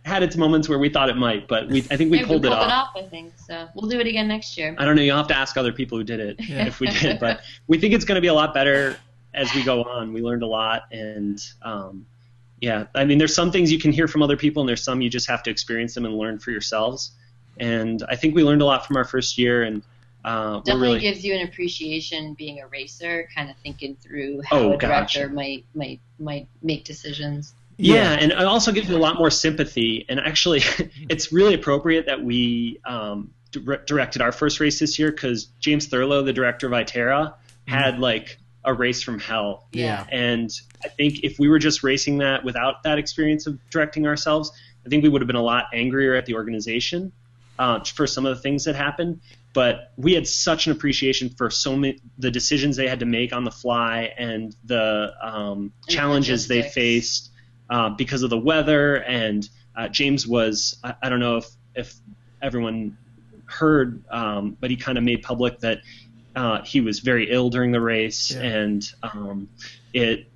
had 0.04 0.22
its 0.22 0.36
moments 0.36 0.68
where 0.68 0.78
we 0.78 0.88
thought 0.88 1.08
it 1.08 1.16
might, 1.16 1.48
but 1.48 1.68
we 1.68 1.78
I 1.90 1.96
think 1.96 2.10
we 2.10 2.24
pulled, 2.24 2.42
we 2.42 2.48
it 2.48 2.52
pulled 2.52 2.70
off. 2.70 2.90
I 2.94 3.02
think 3.02 3.32
so. 3.38 3.68
We'll 3.74 3.90
do 3.90 3.98
it 3.98 4.06
again 4.06 4.28
next 4.28 4.56
year. 4.56 4.74
I 4.78 4.84
don't 4.84 4.94
know. 4.96 5.02
You'll 5.02 5.16
have 5.16 5.28
to 5.28 5.36
ask 5.36 5.56
other 5.56 5.72
people 5.72 5.98
who 5.98 6.04
did 6.04 6.20
it 6.20 6.36
Yeah. 6.40 6.66
if 6.66 6.80
we 6.80 6.88
did, 6.88 7.18
but 7.18 7.40
we 7.66 7.78
think 7.78 7.94
it's 7.94 8.04
going 8.04 8.16
to 8.16 8.20
be 8.20 8.28
a 8.28 8.34
lot 8.34 8.54
better 8.54 8.96
as 9.34 9.52
we 9.54 9.62
go 9.64 9.82
on. 9.82 10.12
We 10.12 10.22
learned 10.22 10.42
a 10.42 10.46
lot, 10.46 10.82
and 10.92 11.40
um, 11.62 12.06
yeah, 12.60 12.86
I 12.94 13.04
mean, 13.04 13.18
there's 13.18 13.34
some 13.34 13.52
things 13.52 13.70
you 13.70 13.78
can 13.78 13.92
hear 13.92 14.08
from 14.08 14.22
other 14.22 14.36
people, 14.36 14.62
and 14.62 14.68
there's 14.68 14.82
some 14.82 15.00
you 15.00 15.10
just 15.10 15.28
have 15.28 15.42
to 15.44 15.50
experience 15.50 15.94
them 15.94 16.04
and 16.04 16.16
learn 16.16 16.38
for 16.38 16.50
yourselves. 16.50 17.12
And 17.58 18.02
I 18.08 18.16
think 18.16 18.34
we 18.34 18.44
learned 18.44 18.62
a 18.62 18.64
lot 18.64 18.86
from 18.86 18.96
our 18.96 19.04
first 19.04 19.38
year, 19.38 19.62
and 19.62 19.82
uh, 20.26 20.54
we're 20.56 20.60
Definitely 20.62 20.88
really 20.88 21.00
gives 21.00 21.24
you 21.24 21.34
an 21.34 21.46
appreciation 21.46 22.34
being 22.34 22.60
a 22.60 22.66
racer, 22.66 23.28
kind 23.32 23.48
of 23.48 23.56
thinking 23.58 23.96
through 24.02 24.42
how 24.42 24.58
Oh, 24.58 24.72
a 24.72 24.76
director 24.76 25.20
gotcha. 25.20 25.32
might 25.32 25.64
might 25.72 26.00
might 26.18 26.48
make 26.62 26.84
decisions. 26.84 27.54
Yeah, 27.78 28.10
and 28.10 28.32
it 28.32 28.38
also 28.38 28.72
gives 28.72 28.88
you 28.88 28.96
a 28.96 28.98
lot 28.98 29.16
more 29.16 29.30
sympathy. 29.30 30.04
And 30.08 30.18
actually, 30.18 30.62
it's 31.08 31.32
really 31.32 31.54
appropriate 31.54 32.06
that 32.06 32.24
we 32.24 32.80
um, 32.84 33.30
dire- 33.52 33.84
directed 33.86 34.20
our 34.20 34.32
first 34.32 34.58
race 34.58 34.80
this 34.80 34.98
year 34.98 35.12
because 35.12 35.44
James 35.60 35.86
Thurlow, 35.86 36.24
the 36.24 36.32
director 36.32 36.66
of 36.66 36.72
Itera, 36.72 37.34
had 37.68 38.00
like 38.00 38.38
a 38.64 38.74
race 38.74 39.02
from 39.02 39.20
hell. 39.20 39.68
Yeah. 39.70 40.04
And 40.10 40.50
I 40.84 40.88
think 40.88 41.22
if 41.22 41.38
we 41.38 41.48
were 41.48 41.60
just 41.60 41.84
racing 41.84 42.18
that 42.18 42.42
without 42.42 42.82
that 42.82 42.98
experience 42.98 43.46
of 43.46 43.60
directing 43.70 44.08
ourselves, 44.08 44.50
I 44.84 44.88
think 44.88 45.04
we 45.04 45.08
would 45.08 45.20
have 45.20 45.28
been 45.28 45.36
a 45.36 45.42
lot 45.42 45.66
angrier 45.72 46.16
at 46.16 46.26
the 46.26 46.34
organization 46.34 47.12
uh, 47.60 47.84
for 47.84 48.08
some 48.08 48.26
of 48.26 48.36
the 48.36 48.42
things 48.42 48.64
that 48.64 48.74
happened. 48.74 49.20
But 49.56 49.92
we 49.96 50.12
had 50.12 50.26
such 50.28 50.66
an 50.66 50.72
appreciation 50.72 51.30
for 51.30 51.48
so 51.48 51.74
many 51.76 51.98
the 52.18 52.30
decisions 52.30 52.76
they 52.76 52.86
had 52.86 53.00
to 53.00 53.06
make 53.06 53.32
on 53.32 53.44
the 53.44 53.50
fly 53.50 54.12
and 54.18 54.54
the 54.64 55.14
um, 55.22 55.72
challenges 55.88 56.46
they 56.46 56.60
faced 56.60 57.30
uh, 57.70 57.88
because 57.88 58.22
of 58.22 58.28
the 58.28 58.36
weather. 58.38 58.96
And 58.96 59.48
uh, 59.74 59.88
James 59.88 60.26
was 60.26 60.78
I, 60.84 60.94
I 61.04 61.08
don't 61.08 61.20
know 61.20 61.38
if 61.38 61.46
if 61.74 61.94
everyone 62.42 62.98
heard, 63.46 64.04
um, 64.10 64.58
but 64.60 64.68
he 64.68 64.76
kind 64.76 64.98
of 64.98 65.04
made 65.04 65.22
public 65.22 65.60
that 65.60 65.78
uh, 66.34 66.62
he 66.62 66.82
was 66.82 66.98
very 67.00 67.30
ill 67.30 67.48
during 67.48 67.72
the 67.72 67.80
race, 67.80 68.32
Yeah. 68.32 68.42
and 68.42 68.92
um, 69.02 69.48
it. 69.94 70.30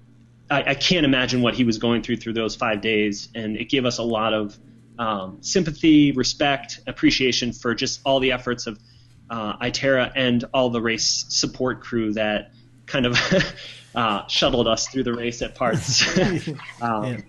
I, 0.51 0.71
I 0.71 0.75
can't 0.75 1.05
imagine 1.05 1.43
what 1.43 1.55
he 1.55 1.65
was 1.65 1.77
going 1.77 2.01
through 2.03 2.17
through 2.17 2.33
those 2.33 2.57
five 2.57 2.81
days, 2.81 3.29
and 3.35 3.59
it 3.59 3.69
gave 3.69 3.85
us 3.85 3.99
a 3.99 4.03
lot 4.03 4.33
of 4.33 4.59
um, 4.99 5.39
sympathy, 5.43 6.13
respect, 6.13 6.81
appreciation 6.87 7.53
for 7.53 7.75
just 7.75 8.01
all 8.05 8.19
the 8.19 8.33
efforts 8.33 8.67
of 8.67 8.79
uh, 9.31 9.57
Itera 9.59 10.13
and 10.15 10.45
all 10.53 10.69
the 10.71 10.83
race 10.83 11.25
support 11.29 11.81
crew 11.81 12.13
that 12.15 12.53
kind 12.87 13.07
of 13.07 13.17
uh, 13.95 14.27
shuttled 14.27 14.67
us 14.69 14.89
through 14.89 15.05
the 15.05 15.15
race 15.15 15.41
at 15.41 15.55
parts. 15.55 16.19
um, 16.83 17.05
Yeah. 17.05 17.21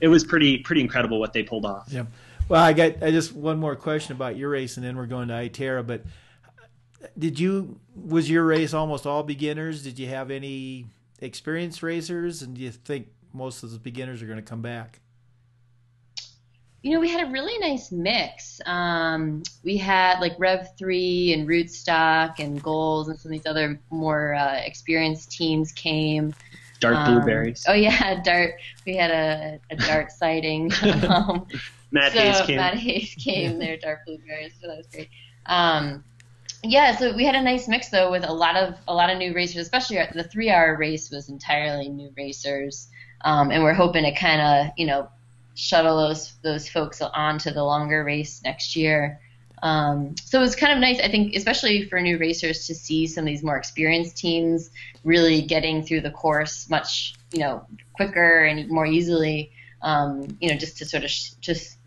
It 0.00 0.08
was 0.08 0.24
pretty 0.24 0.58
pretty 0.58 0.80
incredible 0.80 1.20
what 1.20 1.34
they 1.34 1.42
pulled 1.42 1.66
off. 1.66 1.88
Yeah. 1.90 2.06
Well, 2.48 2.62
I 2.62 2.72
got 2.72 3.02
I 3.02 3.10
just 3.10 3.34
one 3.34 3.58
more 3.58 3.76
question 3.76 4.16
about 4.16 4.36
your 4.36 4.48
race, 4.48 4.78
and 4.78 4.86
then 4.86 4.96
we're 4.96 5.06
going 5.06 5.28
to 5.28 5.34
Itera. 5.34 5.86
But 5.86 6.04
did 7.18 7.38
you 7.38 7.78
was 7.94 8.30
your 8.30 8.44
race 8.46 8.72
almost 8.72 9.06
all 9.06 9.22
beginners? 9.22 9.82
Did 9.82 9.98
you 9.98 10.06
have 10.08 10.30
any 10.30 10.86
experienced 11.20 11.82
racers, 11.82 12.40
and 12.40 12.56
do 12.56 12.62
you 12.62 12.70
think 12.70 13.08
most 13.34 13.62
of 13.62 13.72
the 13.72 13.78
beginners 13.78 14.22
are 14.22 14.26
going 14.26 14.38
to 14.38 14.42
come 14.42 14.62
back? 14.62 15.00
You 16.82 16.92
know, 16.92 17.00
we 17.00 17.08
had 17.08 17.26
a 17.26 17.30
really 17.30 17.58
nice 17.58 17.90
mix. 17.90 18.60
Um, 18.64 19.42
we 19.64 19.76
had 19.76 20.20
like 20.20 20.34
Rev 20.38 20.76
Three 20.78 21.32
and 21.32 21.48
Rootstock 21.48 22.38
and 22.38 22.62
Goals 22.62 23.08
and 23.08 23.18
some 23.18 23.32
of 23.32 23.38
these 23.38 23.46
other 23.46 23.80
more 23.90 24.34
uh, 24.34 24.60
experienced 24.64 25.32
teams 25.32 25.72
came. 25.72 26.34
Dark 26.80 26.96
Um, 26.96 27.14
blueberries. 27.14 27.64
Oh 27.68 27.72
yeah, 27.74 28.20
dart. 28.24 28.54
We 28.86 28.96
had 28.96 29.10
a, 29.10 29.60
a 29.70 29.76
dart 29.76 30.12
sighting. 30.12 30.70
um, 31.08 31.46
Matt 31.90 32.12
so 32.12 32.20
Hayes 32.20 32.40
came. 32.42 32.56
Matt 32.56 32.74
Hayes 32.74 33.14
came 33.18 33.58
there, 33.58 33.76
dark 33.76 34.04
blueberries. 34.06 34.52
So 34.60 34.68
that 34.68 34.76
was 34.76 34.86
great. 34.86 35.08
Um, 35.46 36.04
yeah, 36.62 36.96
so 36.96 37.14
we 37.14 37.24
had 37.24 37.34
a 37.34 37.42
nice 37.42 37.68
mix 37.68 37.88
though 37.88 38.10
with 38.10 38.24
a 38.24 38.32
lot 38.32 38.56
of 38.56 38.74
a 38.88 38.94
lot 38.94 39.10
of 39.10 39.18
new 39.18 39.34
racers, 39.34 39.62
especially 39.62 39.98
our, 39.98 40.08
the 40.12 40.24
three 40.24 40.50
hour 40.50 40.76
race 40.76 41.10
was 41.10 41.28
entirely 41.28 41.88
new 41.88 42.12
racers, 42.16 42.88
um, 43.22 43.50
and 43.50 43.62
we're 43.62 43.74
hoping 43.74 44.04
to 44.04 44.14
kind 44.14 44.40
of 44.40 44.72
you 44.76 44.86
know 44.86 45.08
shuttle 45.58 45.96
those 45.96 46.34
those 46.42 46.68
folks 46.68 47.02
on 47.02 47.36
to 47.36 47.50
the 47.50 47.64
longer 47.64 48.04
race 48.04 48.40
next 48.44 48.76
year. 48.76 49.20
Um, 49.60 50.14
so 50.22 50.38
it 50.38 50.42
was 50.42 50.54
kind 50.54 50.72
of 50.72 50.78
nice, 50.78 51.00
I 51.00 51.08
think, 51.08 51.34
especially 51.34 51.88
for 51.88 52.00
new 52.00 52.16
racers 52.16 52.68
to 52.68 52.74
see 52.76 53.08
some 53.08 53.22
of 53.22 53.26
these 53.26 53.42
more 53.42 53.56
experienced 53.56 54.16
teams 54.16 54.70
really 55.02 55.42
getting 55.42 55.82
through 55.82 56.02
the 56.02 56.12
course 56.12 56.70
much, 56.70 57.14
you 57.32 57.40
know, 57.40 57.66
quicker 57.94 58.44
and 58.44 58.70
more 58.70 58.86
easily. 58.86 59.50
Um, 59.82 60.28
you 60.40 60.48
know, 60.48 60.56
just 60.56 60.78
to 60.78 60.84
sort 60.84 61.02
of 61.02 61.10
sh- 61.10 61.32
just 61.40 61.78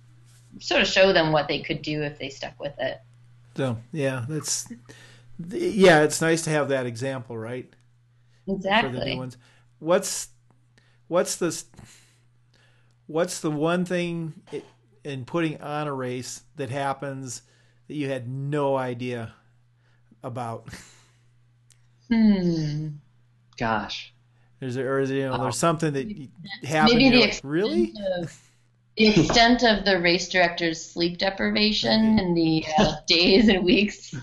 sort 0.59 0.81
of 0.81 0.87
show 0.87 1.13
them 1.13 1.31
what 1.31 1.47
they 1.47 1.61
could 1.61 1.81
do 1.81 2.03
if 2.03 2.19
they 2.19 2.29
stuck 2.29 2.59
with 2.59 2.77
it. 2.77 2.99
So 3.55 3.77
yeah, 3.93 4.25
that's 4.27 4.67
yeah, 5.47 6.03
it's 6.03 6.21
nice 6.21 6.41
to 6.43 6.49
have 6.49 6.67
that 6.69 6.85
example, 6.85 7.37
right? 7.37 7.73
For 8.45 8.51
the 8.51 8.55
Exactly. 8.55 9.13
new 9.13 9.17
ones. 9.17 9.37
What's 9.79 10.27
what's 11.07 11.37
the 11.37 11.63
what's 13.11 13.39
the 13.41 13.51
one 13.51 13.85
thing 13.85 14.33
i- 14.53 14.63
in 15.03 15.25
putting 15.25 15.59
on 15.61 15.87
a 15.87 15.93
race 15.93 16.43
that 16.55 16.69
happens 16.69 17.41
that 17.87 17.95
you 17.95 18.09
had 18.09 18.27
no 18.27 18.75
idea 18.77 19.33
about? 20.23 20.67
Hmm. 22.09 22.87
Gosh. 23.57 24.13
There's 24.59 24.77
or 24.77 24.99
is 24.99 25.09
there, 25.09 25.17
you 25.17 25.25
know, 25.25 25.33
Oh. 25.39 25.43
there's 25.43 25.57
something 25.57 25.93
that 25.93 26.07
happened. 26.67 26.97
Maybe 26.99 27.03
you're 27.05 27.11
the 27.13 27.19
like, 27.21 27.27
extent 27.29 27.51
really? 27.51 27.93
of- 28.21 28.47
the 28.97 29.07
extent 29.07 29.63
of 29.63 29.85
the 29.85 29.99
race 29.99 30.27
director's 30.29 30.83
sleep 30.83 31.17
deprivation 31.17 32.19
in 32.19 32.33
the 32.35 32.63
uh, 32.77 32.95
days 33.07 33.47
and 33.47 33.63
weeks 33.63 34.13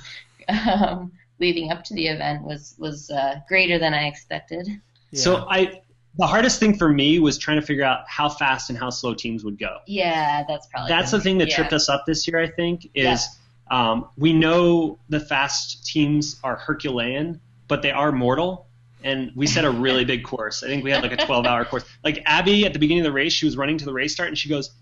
um, 0.48 1.10
leading 1.40 1.72
up 1.72 1.82
to 1.84 1.94
the 1.94 2.06
event 2.06 2.42
was 2.44 2.74
was 2.78 3.10
uh, 3.10 3.40
greater 3.48 3.78
than 3.78 3.94
I 3.94 4.06
expected. 4.06 4.68
Yeah. 5.10 5.20
So 5.20 5.46
I, 5.48 5.80
the 6.18 6.26
hardest 6.26 6.58
thing 6.58 6.76
for 6.76 6.88
me 6.88 7.18
was 7.20 7.38
trying 7.38 7.60
to 7.60 7.66
figure 7.66 7.84
out 7.84 8.00
how 8.08 8.28
fast 8.28 8.70
and 8.70 8.78
how 8.78 8.90
slow 8.90 9.14
teams 9.14 9.44
would 9.44 9.58
go. 9.58 9.78
Yeah, 9.86 10.44
that's 10.48 10.66
probably 10.66 10.88
That's 10.88 11.10
the 11.12 11.20
thing 11.20 11.38
that 11.38 11.48
yeah. 11.48 11.56
tripped 11.56 11.72
us 11.72 11.88
up 11.88 12.04
this 12.06 12.26
year. 12.26 12.40
I 12.40 12.48
think 12.48 12.90
is 12.94 13.26
Yeah. 13.70 13.90
um, 13.92 14.08
we 14.16 14.32
know 14.32 14.98
the 15.08 15.20
fast 15.20 15.86
teams 15.86 16.40
are 16.42 16.56
Herculean, 16.56 17.40
but 17.68 17.82
they 17.82 17.92
are 17.92 18.10
mortal. 18.12 18.66
And 19.04 19.30
we 19.36 19.46
set 19.46 19.64
a 19.64 19.70
really 19.70 20.04
big 20.04 20.24
course. 20.32 20.64
I 20.64 20.66
think 20.66 20.82
we 20.82 20.90
had 20.90 21.02
like 21.04 21.12
a 21.12 21.16
12-hour 21.18 21.66
course. 21.66 21.84
Like 22.02 22.20
Abby 22.26 22.66
at 22.66 22.72
the 22.72 22.80
beginning 22.80 23.02
of 23.02 23.12
the 23.12 23.12
race, 23.12 23.32
she 23.32 23.46
was 23.46 23.56
running 23.56 23.78
to 23.78 23.84
the 23.84 23.92
race 23.92 24.12
start, 24.12 24.28
and 24.28 24.36
she 24.36 24.48
goes, 24.48 24.72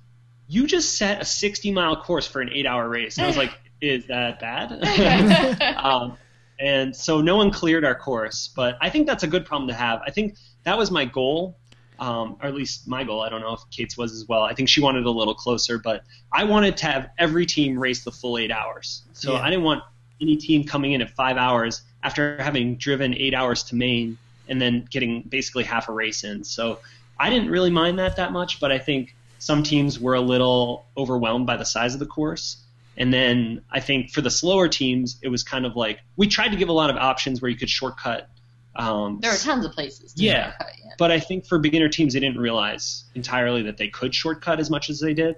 "You 0.49 0.67
just 0.67 0.97
set 0.97 1.19
a 1.21 1.25
60-mile 1.25 1.97
course 2.03 2.27
for 2.27 2.41
an 2.41 2.49
eight-hour 2.51 2.89
race." 2.89 3.19
And 3.19 3.27
I 3.27 3.29
was 3.29 3.37
like, 3.45 3.51
"Is 3.83 4.07
that 4.07 4.41
bad?" 4.41 4.73
um, 5.77 6.17
and 6.59 6.95
so 6.95 7.21
no 7.21 7.37
one 7.37 7.51
cleared 7.51 7.85
our 7.85 7.95
course, 7.95 8.49
but 8.55 8.77
I 8.81 8.91
think 8.91 9.07
that's 9.07 9.23
a 9.23 9.27
good 9.27 9.45
problem 9.45 9.69
to 9.69 9.75
have. 9.75 10.01
I 10.07 10.11
think 10.11 10.37
that 10.65 10.77
was 10.77 10.91
my 10.91 11.05
goal, 11.05 11.57
um, 11.99 12.37
or 12.41 12.49
at 12.49 12.55
least 12.55 12.89
my 12.89 13.05
goal. 13.05 13.23
I 13.23 13.29
don't 13.29 13.41
know 13.41 13.55
if 13.55 13.61
Kate's 13.71 13.97
was 13.97 14.13
as 14.13 14.27
well. 14.27 14.43
I 14.43 14.55
think 14.55 14.69
she 14.69 14.81
wanted 14.81 15.05
a 15.05 15.11
little 15.11 15.35
closer, 15.35 15.79
but 15.79 16.05
I 16.33 16.45
wanted 16.45 16.77
to 16.79 16.87
have 16.87 17.11
every 17.19 17.47
team 17.47 17.79
race 17.79 18.05
the 18.05 18.13
full 18.13 18.39
eight 18.39 18.51
hours. 18.51 19.03
So 19.13 19.35
Yeah. 19.35 19.41
I 19.41 19.51
didn't 19.51 19.65
want 19.65 19.83
any 20.21 20.37
team 20.37 20.65
coming 20.65 20.93
in 20.93 21.03
at 21.03 21.11
five 21.11 21.37
hours 21.37 21.83
after 22.03 22.41
having 22.43 22.77
driven 22.77 23.15
eight 23.15 23.35
hours 23.35 23.63
to 23.65 23.75
Maine 23.77 24.17
and 24.49 24.61
then 24.61 24.87
getting 24.91 25.23
basically 25.23 25.65
half 25.65 25.89
a 25.89 25.93
race 25.93 26.25
in. 26.25 26.45
So 26.45 26.79
I 27.19 27.31
didn't 27.31 27.51
really 27.51 27.71
mind 27.71 27.99
that 27.99 28.17
that 28.17 28.33
much, 28.33 28.61
but 28.61 28.71
I 28.71 28.79
think 28.79 29.15
some 29.39 29.63
teams 29.63 29.99
were 30.01 30.15
a 30.15 30.21
little 30.21 30.87
overwhelmed 30.97 31.47
by 31.47 31.57
the 31.57 31.65
size 31.65 31.95
of 31.95 32.01
the 32.01 32.07
course. 32.07 32.59
And 32.97 33.13
then 33.13 33.63
I 33.71 33.81
think 33.81 34.11
for 34.11 34.21
the 34.23 34.31
slower 34.31 34.69
teams, 34.69 35.19
it 35.23 35.29
was 35.29 35.43
kind 35.43 35.67
of 35.67 35.77
like 35.77 36.01
we 36.17 36.27
tried 36.29 36.49
to 36.49 36.57
give 36.57 36.69
a 36.69 36.73
lot 36.73 36.91
of 36.91 36.97
options 36.97 37.43
where 37.43 37.51
you 37.51 37.57
could 37.57 37.69
shortcut. 37.71 38.29
Um, 38.75 39.21
there 39.21 39.33
are 39.33 39.37
tons 39.37 39.65
of 39.65 39.73
places. 39.73 40.13
To 40.15 40.23
Yeah. 40.23 40.45
shortcut, 40.51 40.73
yeah. 40.85 40.91
but 40.99 41.11
I 41.11 41.21
think 41.21 41.47
for 41.47 41.59
beginner 41.59 41.89
teams, 41.89 42.15
they 42.15 42.21
didn't 42.21 42.39
realize 42.39 43.05
entirely 43.15 43.63
that 43.63 43.77
they 43.79 43.89
could 43.89 44.15
shortcut 44.15 44.61
as 44.61 44.71
much 44.71 44.91
as 44.91 45.01
they 45.01 45.15
did, 45.15 45.37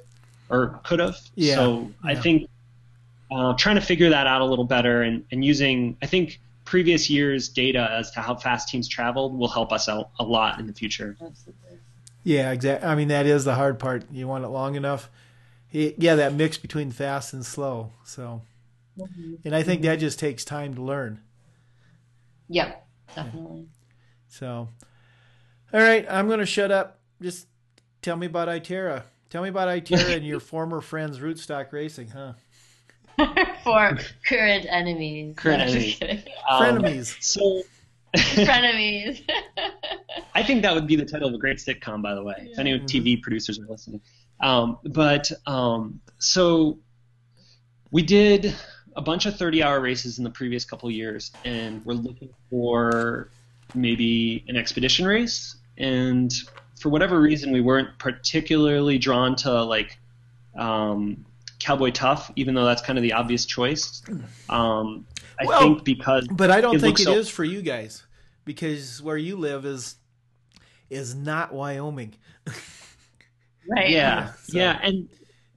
or 0.50 0.80
could 0.84 0.98
have. 1.00 1.16
Yeah, 1.34 1.54
So 1.56 1.90
I 2.04 2.12
yeah. 2.12 2.20
think 2.20 2.50
uh, 3.30 3.54
trying 3.54 3.76
to 3.76 3.82
figure 3.82 4.10
that 4.10 4.26
out 4.26 4.40
a 4.40 4.44
little 4.44 4.64
better 4.64 5.02
and, 5.02 5.24
and 5.30 5.44
using, 5.44 5.96
I 6.02 6.06
think 6.06 6.40
previous 6.64 7.08
years' 7.10 7.48
data 7.48 7.88
as 7.92 8.10
to 8.12 8.20
how 8.20 8.34
fast 8.34 8.68
teams 8.68 8.88
traveled 8.88 9.36
will 9.38 9.48
help 9.48 9.72
us 9.72 9.88
out 9.88 10.10
a 10.18 10.24
lot 10.24 10.58
in 10.60 10.66
the 10.66 10.72
future. 10.72 11.16
Absolutely. 11.20 11.78
Yeah, 12.24 12.50
exactly. 12.52 12.88
I 12.88 12.94
mean, 12.94 13.08
that 13.08 13.26
is 13.26 13.44
the 13.44 13.54
hard 13.54 13.78
part. 13.78 14.04
You 14.12 14.26
want 14.28 14.44
it 14.44 14.48
long 14.48 14.74
enough. 14.76 15.08
Yeah, 15.70 16.14
that 16.14 16.32
mix 16.32 16.56
between 16.56 16.90
fast 16.90 17.32
and 17.32 17.44
slow. 17.44 17.92
So, 18.04 18.42
mm-hmm. 18.98 19.34
and 19.44 19.54
I 19.54 19.62
think 19.62 19.82
that 19.82 19.96
just 19.96 20.18
takes 20.18 20.44
time 20.44 20.74
to 20.74 20.82
learn. 20.82 21.20
Yep, 22.48 22.86
definitely. 23.14 23.66
So, 24.28 24.68
all 25.72 25.80
right, 25.80 26.06
I'm 26.08 26.26
going 26.26 26.40
to 26.40 26.46
shut 26.46 26.70
up. 26.70 27.00
Just 27.20 27.46
tell 28.00 28.16
me 28.16 28.26
about 28.26 28.48
Itera. 28.48 29.02
Tell 29.28 29.42
me 29.42 29.50
about 29.50 29.68
Itera 29.68 30.16
and 30.16 30.26
your 30.26 30.40
former 30.54 30.80
friends, 30.80 31.18
Rootstock 31.18 31.72
Racing, 31.72 32.08
huh? 32.08 32.32
For 33.64 33.98
current 34.26 34.66
enemies. 34.68 35.34
Current 35.36 35.62
enemies. 35.62 36.00
Um, 36.48 36.62
Frenemies. 36.62 37.22
So. 37.22 37.62
Frenemies. 38.16 39.28
I 40.34 40.42
think 40.42 40.62
that 40.62 40.74
would 40.74 40.86
be 40.86 40.96
the 40.96 41.04
title 41.04 41.28
of 41.28 41.34
a 41.34 41.38
great 41.38 41.58
sitcom, 41.58 42.00
by 42.00 42.14
the 42.14 42.22
way, 42.22 42.34
yeah. 42.38 42.52
if 42.52 42.58
any 42.58 42.72
mm-hmm. 42.78 42.86
TV 42.86 43.20
producers 43.20 43.58
are 43.58 43.66
listening. 43.66 44.00
Um, 44.40 44.78
but 44.84 45.30
um, 45.46 46.00
so 46.18 46.78
we 47.90 48.02
did 48.02 48.54
a 48.96 49.00
bunch 49.02 49.26
of 49.26 49.36
30 49.36 49.62
hour 49.62 49.80
races 49.80 50.18
in 50.18 50.24
the 50.24 50.30
previous 50.30 50.64
couple 50.64 50.90
years, 50.90 51.32
and 51.44 51.84
we're 51.84 51.94
looking 51.94 52.30
for 52.50 53.30
maybe 53.74 54.44
an 54.48 54.56
expedition 54.56 55.06
race. 55.06 55.56
And 55.76 56.32
for 56.80 56.88
whatever 56.88 57.20
reason, 57.20 57.52
we 57.52 57.60
weren't 57.60 57.98
particularly 57.98 58.98
drawn 58.98 59.36
to 59.36 59.62
like 59.62 59.98
um, 60.56 61.24
Cowboy 61.58 61.90
Tough, 61.90 62.30
even 62.36 62.54
though 62.54 62.64
that's 62.64 62.82
kind 62.82 62.98
of 62.98 63.02
the 63.02 63.12
obvious 63.12 63.46
choice. 63.46 64.02
Um, 64.48 65.06
I 65.40 65.44
well, 65.44 65.60
think 65.60 65.84
because, 65.84 66.26
but 66.30 66.50
I 66.50 66.60
don't 66.60 66.76
it 66.76 66.80
think 66.80 67.00
it 67.00 67.04
so- 67.04 67.12
is 67.12 67.28
for 67.28 67.44
you 67.44 67.62
guys 67.62 68.04
because 68.44 69.00
where 69.02 69.16
you 69.16 69.36
live 69.36 69.64
is 69.64 69.96
is 70.90 71.14
not 71.14 71.52
Wyoming. 71.52 72.14
right. 73.68 73.90
Yeah, 73.90 74.32
so. 74.42 74.58
yeah, 74.58 74.78
and 74.82 75.08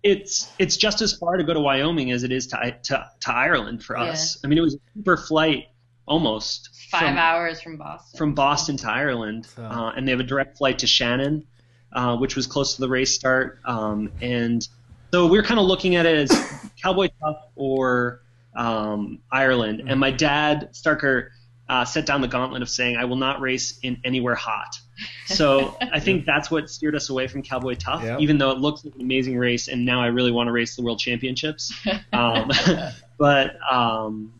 it's 0.03 0.51
it's 0.59 0.77
just 0.77 1.01
as 1.01 1.13
far 1.13 1.37
to 1.37 1.43
go 1.43 1.53
to 1.53 1.59
Wyoming 1.59 2.11
as 2.11 2.23
it 2.23 2.31
is 2.31 2.47
to 2.47 2.77
to, 2.83 3.09
to 3.19 3.33
Ireland 3.33 3.83
for 3.83 3.97
us. 3.97 4.35
Yeah. 4.35 4.47
I 4.47 4.49
mean, 4.49 4.57
it 4.57 4.61
was 4.61 4.75
a 4.75 4.79
super 4.95 5.17
flight 5.17 5.67
almost 6.07 6.69
five 6.89 7.09
from, 7.09 7.17
hours 7.17 7.61
from 7.61 7.77
Boston. 7.77 8.17
From 8.17 8.33
Boston 8.33 8.77
to 8.77 8.89
Ireland, 8.89 9.45
so. 9.45 9.63
uh, 9.63 9.93
and 9.95 10.07
they 10.07 10.11
have 10.11 10.19
a 10.19 10.25
direct 10.25 10.57
flight 10.57 10.79
to 10.79 10.87
Shannon, 10.87 11.45
uh, 11.93 12.17
which 12.17 12.35
was 12.35 12.47
close 12.47 12.75
to 12.75 12.81
the 12.81 12.89
race 12.89 13.13
start. 13.13 13.59
Um, 13.65 14.11
and 14.21 14.67
so 15.11 15.27
we 15.27 15.37
are 15.37 15.43
kind 15.43 15.59
of 15.59 15.65
looking 15.65 15.95
at 15.95 16.05
it 16.05 16.29
as 16.29 16.69
Cowboy 16.81 17.09
Tough 17.19 17.47
or 17.55 18.21
um, 18.55 19.19
Ireland. 19.31 19.79
Mm-hmm. 19.79 19.89
And 19.89 19.99
my 19.99 20.11
dad 20.11 20.69
Starker 20.73 21.29
uh, 21.69 21.85
set 21.85 22.05
down 22.05 22.21
the 22.21 22.27
gauntlet 22.27 22.61
of 22.61 22.69
saying, 22.69 22.97
"I 22.97 23.05
will 23.05 23.15
not 23.15 23.39
race 23.39 23.79
in 23.83 23.99
anywhere 24.03 24.35
hot." 24.35 24.77
So 25.25 25.77
I 25.81 25.99
think 25.99 26.25
that's 26.25 26.51
what 26.51 26.69
steered 26.69 26.95
us 26.95 27.09
away 27.09 27.27
from 27.27 27.41
Cowboy 27.43 27.75
Tough, 27.75 28.03
yep. 28.03 28.19
even 28.19 28.37
though 28.37 28.51
it 28.51 28.59
looks 28.59 28.83
like 28.85 28.95
an 28.95 29.01
amazing 29.01 29.37
race, 29.37 29.67
and 29.67 29.85
now 29.85 30.01
I 30.01 30.07
really 30.07 30.31
want 30.31 30.47
to 30.47 30.51
race 30.51 30.75
the 30.75 30.81
World 30.81 30.99
Championships. 30.99 31.73
Um, 32.13 32.51
but 33.17 33.57
um, 33.71 34.33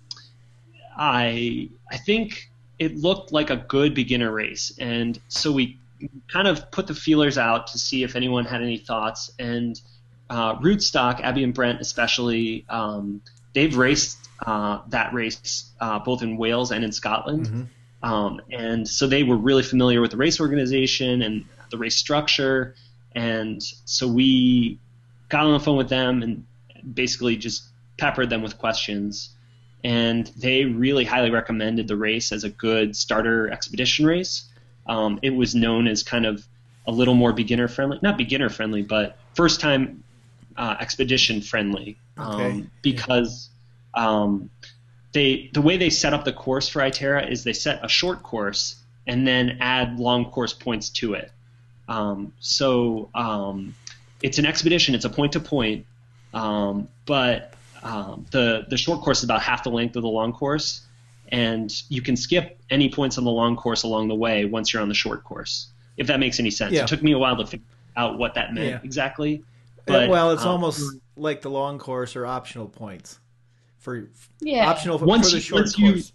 I 0.97 1.69
I 1.89 1.97
think 1.97 2.49
it 2.79 2.97
looked 2.97 3.31
like 3.31 3.49
a 3.49 3.55
good 3.55 3.93
beginner 3.93 4.31
race, 4.31 4.73
and 4.79 5.19
so 5.29 5.51
we 5.51 5.79
kind 6.31 6.47
of 6.47 6.69
put 6.71 6.87
the 6.87 6.93
feelers 6.93 7.37
out 7.37 7.67
to 7.67 7.77
see 7.77 8.03
if 8.03 8.15
anyone 8.15 8.45
had 8.45 8.61
any 8.61 8.77
thoughts. 8.77 9.31
And 9.39 9.79
uh, 10.29 10.55
Rootstock, 10.55 11.21
Abby 11.21 11.43
and 11.43 11.53
Brent 11.53 11.81
especially, 11.81 12.65
um, 12.69 13.21
they've 13.53 13.75
raced 13.75 14.17
uh, 14.45 14.79
that 14.89 15.13
race 15.13 15.71
uh, 15.79 15.99
both 15.99 16.23
in 16.23 16.37
Wales 16.37 16.71
and 16.71 16.83
in 16.83 16.91
Scotland. 16.91 17.47
Mm-hmm. 17.47 17.63
Um, 18.03 18.41
and 18.51 18.87
so 18.87 19.07
they 19.07 19.23
were 19.23 19.37
really 19.37 19.63
familiar 19.63 20.01
with 20.01 20.11
the 20.11 20.17
race 20.17 20.39
organization 20.39 21.21
and 21.21 21.45
the 21.69 21.77
race 21.77 21.95
structure. 21.95 22.75
And 23.13 23.61
so 23.85 24.07
we 24.07 24.79
got 25.29 25.45
on 25.45 25.53
the 25.53 25.59
phone 25.59 25.77
with 25.77 25.89
them 25.89 26.23
and 26.23 26.45
basically 26.93 27.35
just 27.35 27.63
peppered 27.97 28.29
them 28.29 28.41
with 28.41 28.57
questions 28.57 29.35
and 29.83 30.27
they 30.37 30.65
really 30.65 31.05
highly 31.05 31.31
recommended 31.31 31.87
the 31.87 31.95
race 31.95 32.31
as 32.31 32.43
a 32.43 32.49
good 32.49 32.95
starter 32.95 33.49
expedition 33.49 34.05
race. 34.05 34.45
Um, 34.87 35.19
it 35.21 35.31
was 35.31 35.55
known 35.55 35.87
as 35.87 36.03
kind 36.03 36.25
of 36.25 36.45
a 36.87 36.91
little 36.91 37.13
more 37.13 37.33
beginner 37.33 37.67
friendly, 37.67 37.99
not 38.01 38.17
beginner 38.17 38.49
friendly, 38.49 38.81
but 38.81 39.17
first 39.33 39.59
time 39.59 40.03
uh, 40.57 40.75
expedition 40.79 41.41
friendly, 41.41 41.97
um, 42.17 42.41
okay. 42.41 42.65
because 42.81 43.49
um, 43.93 44.49
they 45.13 45.49
the 45.53 45.61
way 45.61 45.77
they 45.77 45.89
set 45.89 46.13
up 46.13 46.25
the 46.25 46.33
course 46.33 46.67
for 46.67 46.79
Itera 46.79 47.29
is 47.29 47.43
they 47.43 47.53
set 47.53 47.83
a 47.83 47.89
short 47.89 48.23
course 48.23 48.75
and 49.07 49.27
then 49.27 49.57
add 49.59 49.99
long 49.99 50.25
course 50.25 50.53
points 50.53 50.89
to 50.89 51.13
it. 51.13 51.31
Um, 51.87 52.33
so 52.39 53.09
um, 53.13 53.75
it's 54.21 54.37
an 54.37 54.45
expedition; 54.45 54.95
it's 54.95 55.05
a 55.05 55.09
point 55.09 55.33
to 55.33 55.39
point, 55.39 55.85
um, 56.33 56.87
but 57.05 57.53
um, 57.83 58.25
the 58.31 58.65
the 58.69 58.77
short 58.77 59.01
course 59.01 59.19
is 59.19 59.23
about 59.25 59.41
half 59.41 59.63
the 59.63 59.71
length 59.71 59.95
of 59.95 60.03
the 60.03 60.09
long 60.09 60.31
course, 60.31 60.81
and 61.29 61.71
you 61.89 62.01
can 62.01 62.15
skip 62.15 62.57
any 62.69 62.89
points 62.89 63.17
on 63.17 63.23
the 63.23 63.31
long 63.31 63.55
course 63.55 63.83
along 63.83 64.07
the 64.07 64.15
way 64.15 64.45
once 64.45 64.71
you're 64.71 64.81
on 64.81 64.89
the 64.89 64.95
short 64.95 65.23
course. 65.23 65.67
If 65.97 66.07
that 66.07 66.19
makes 66.19 66.39
any 66.39 66.51
sense. 66.51 66.71
Yeah. 66.71 66.83
It 66.83 66.87
took 66.87 67.03
me 67.03 67.11
a 67.11 67.17
while 67.17 67.35
to 67.37 67.45
figure 67.45 67.65
out 67.97 68.17
what 68.17 68.35
that 68.35 68.53
meant 68.53 68.69
yeah. 68.69 68.79
exactly. 68.83 69.43
But, 69.85 70.09
well, 70.09 70.31
it's 70.31 70.43
um, 70.43 70.49
almost 70.49 70.95
like 71.17 71.41
the 71.41 71.49
long 71.49 71.77
course 71.77 72.15
or 72.15 72.25
optional 72.25 72.69
points 72.69 73.19
for 73.81 74.09
yeah. 74.39 74.69
optional 74.69 74.97
for, 74.97 75.05
once 75.05 75.29
for 75.29 75.35
the 75.35 75.41
short 75.41 75.77
you, 75.77 75.91
course. 75.91 76.13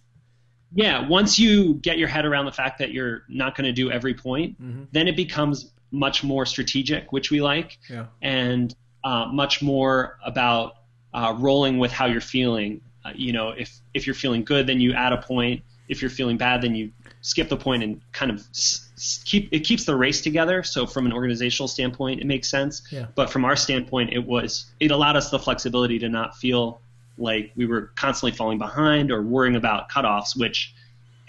You, 0.75 0.85
yeah, 0.85 1.07
once 1.07 1.39
you 1.39 1.75
get 1.75 1.99
your 1.99 2.09
head 2.09 2.25
around 2.25 2.47
the 2.47 2.53
fact 2.53 2.79
that 2.79 2.93
you're 2.93 3.23
not 3.29 3.57
going 3.57 3.67
to 3.67 3.73
do 3.73 3.91
every 3.91 4.15
point, 4.15 4.61
mm-hmm. 4.61 4.85
then 4.93 5.09
it 5.09 5.17
becomes 5.17 5.73
much 5.91 6.25
more 6.25 6.45
strategic, 6.47 7.13
which 7.13 7.31
we 7.31 7.41
like, 7.41 7.79
yeah. 7.89 8.07
and 8.23 8.75
uh, 9.05 9.27
much 9.27 9.63
more 9.63 10.19
about 10.25 10.77
uh, 11.15 11.35
rolling 11.39 11.79
with 11.79 11.93
how 11.93 12.07
you're 12.07 12.21
feeling. 12.21 12.81
Uh, 13.05 13.13
you 13.15 13.33
know, 13.33 13.51
if 13.51 13.81
if 13.95 14.07
you're 14.07 14.15
feeling 14.15 14.45
good, 14.45 14.67
then 14.67 14.81
you 14.81 14.93
add 14.93 15.13
a 15.13 15.19
point. 15.19 15.63
If 15.89 16.03
you're 16.03 16.11
feeling 16.11 16.37
bad, 16.37 16.63
then 16.63 16.75
you 16.75 16.91
skip 17.21 17.49
the 17.49 17.57
point 17.57 17.83
and 17.83 18.01
kind 18.13 18.31
of 18.31 18.41
s- 18.51 19.23
keep 19.25 19.49
it 19.53 19.61
keeps 19.61 19.85
the 19.85 19.95
race 19.95 20.21
together. 20.21 20.63
So 20.63 20.87
from 20.87 21.07
an 21.07 21.13
organizational 21.13 21.69
standpoint, 21.69 22.21
it 22.21 22.27
makes 22.27 22.49
sense. 22.49 22.83
Yeah. 22.91 23.07
But 23.15 23.31
from 23.31 23.45
our 23.45 23.57
standpoint, 23.57 24.13
it 24.13 24.25
was 24.27 24.67
it 24.81 24.91
allowed 24.91 25.17
us 25.17 25.31
the 25.31 25.39
flexibility 25.39 25.99
to 26.01 26.09
not 26.09 26.37
feel 26.37 26.81
like 27.19 27.53
we 27.57 27.67
were 27.67 27.93
constantly 27.97 28.37
falling 28.37 28.59
behind 28.59 29.11
or 29.11 29.23
worrying 29.23 29.57
about 29.57 29.91
cutoffs, 29.91 30.37
which, 30.37 30.75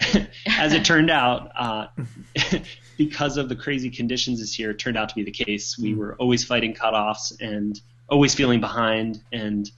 as 0.46 0.72
it 0.72 0.84
turned 0.84 1.10
out, 1.10 1.50
uh, 1.58 1.86
because 2.96 3.36
of 3.36 3.48
the 3.48 3.56
crazy 3.56 3.90
conditions 3.90 4.40
this 4.40 4.58
year, 4.58 4.74
turned 4.74 4.96
out 4.96 5.08
to 5.08 5.14
be 5.14 5.22
the 5.22 5.30
case. 5.30 5.78
We 5.78 5.92
mm. 5.92 5.96
were 5.96 6.14
always 6.16 6.44
fighting 6.44 6.74
cutoffs 6.74 7.32
and 7.40 7.80
always 8.08 8.34
feeling 8.34 8.60
behind 8.60 9.20
and 9.32 9.70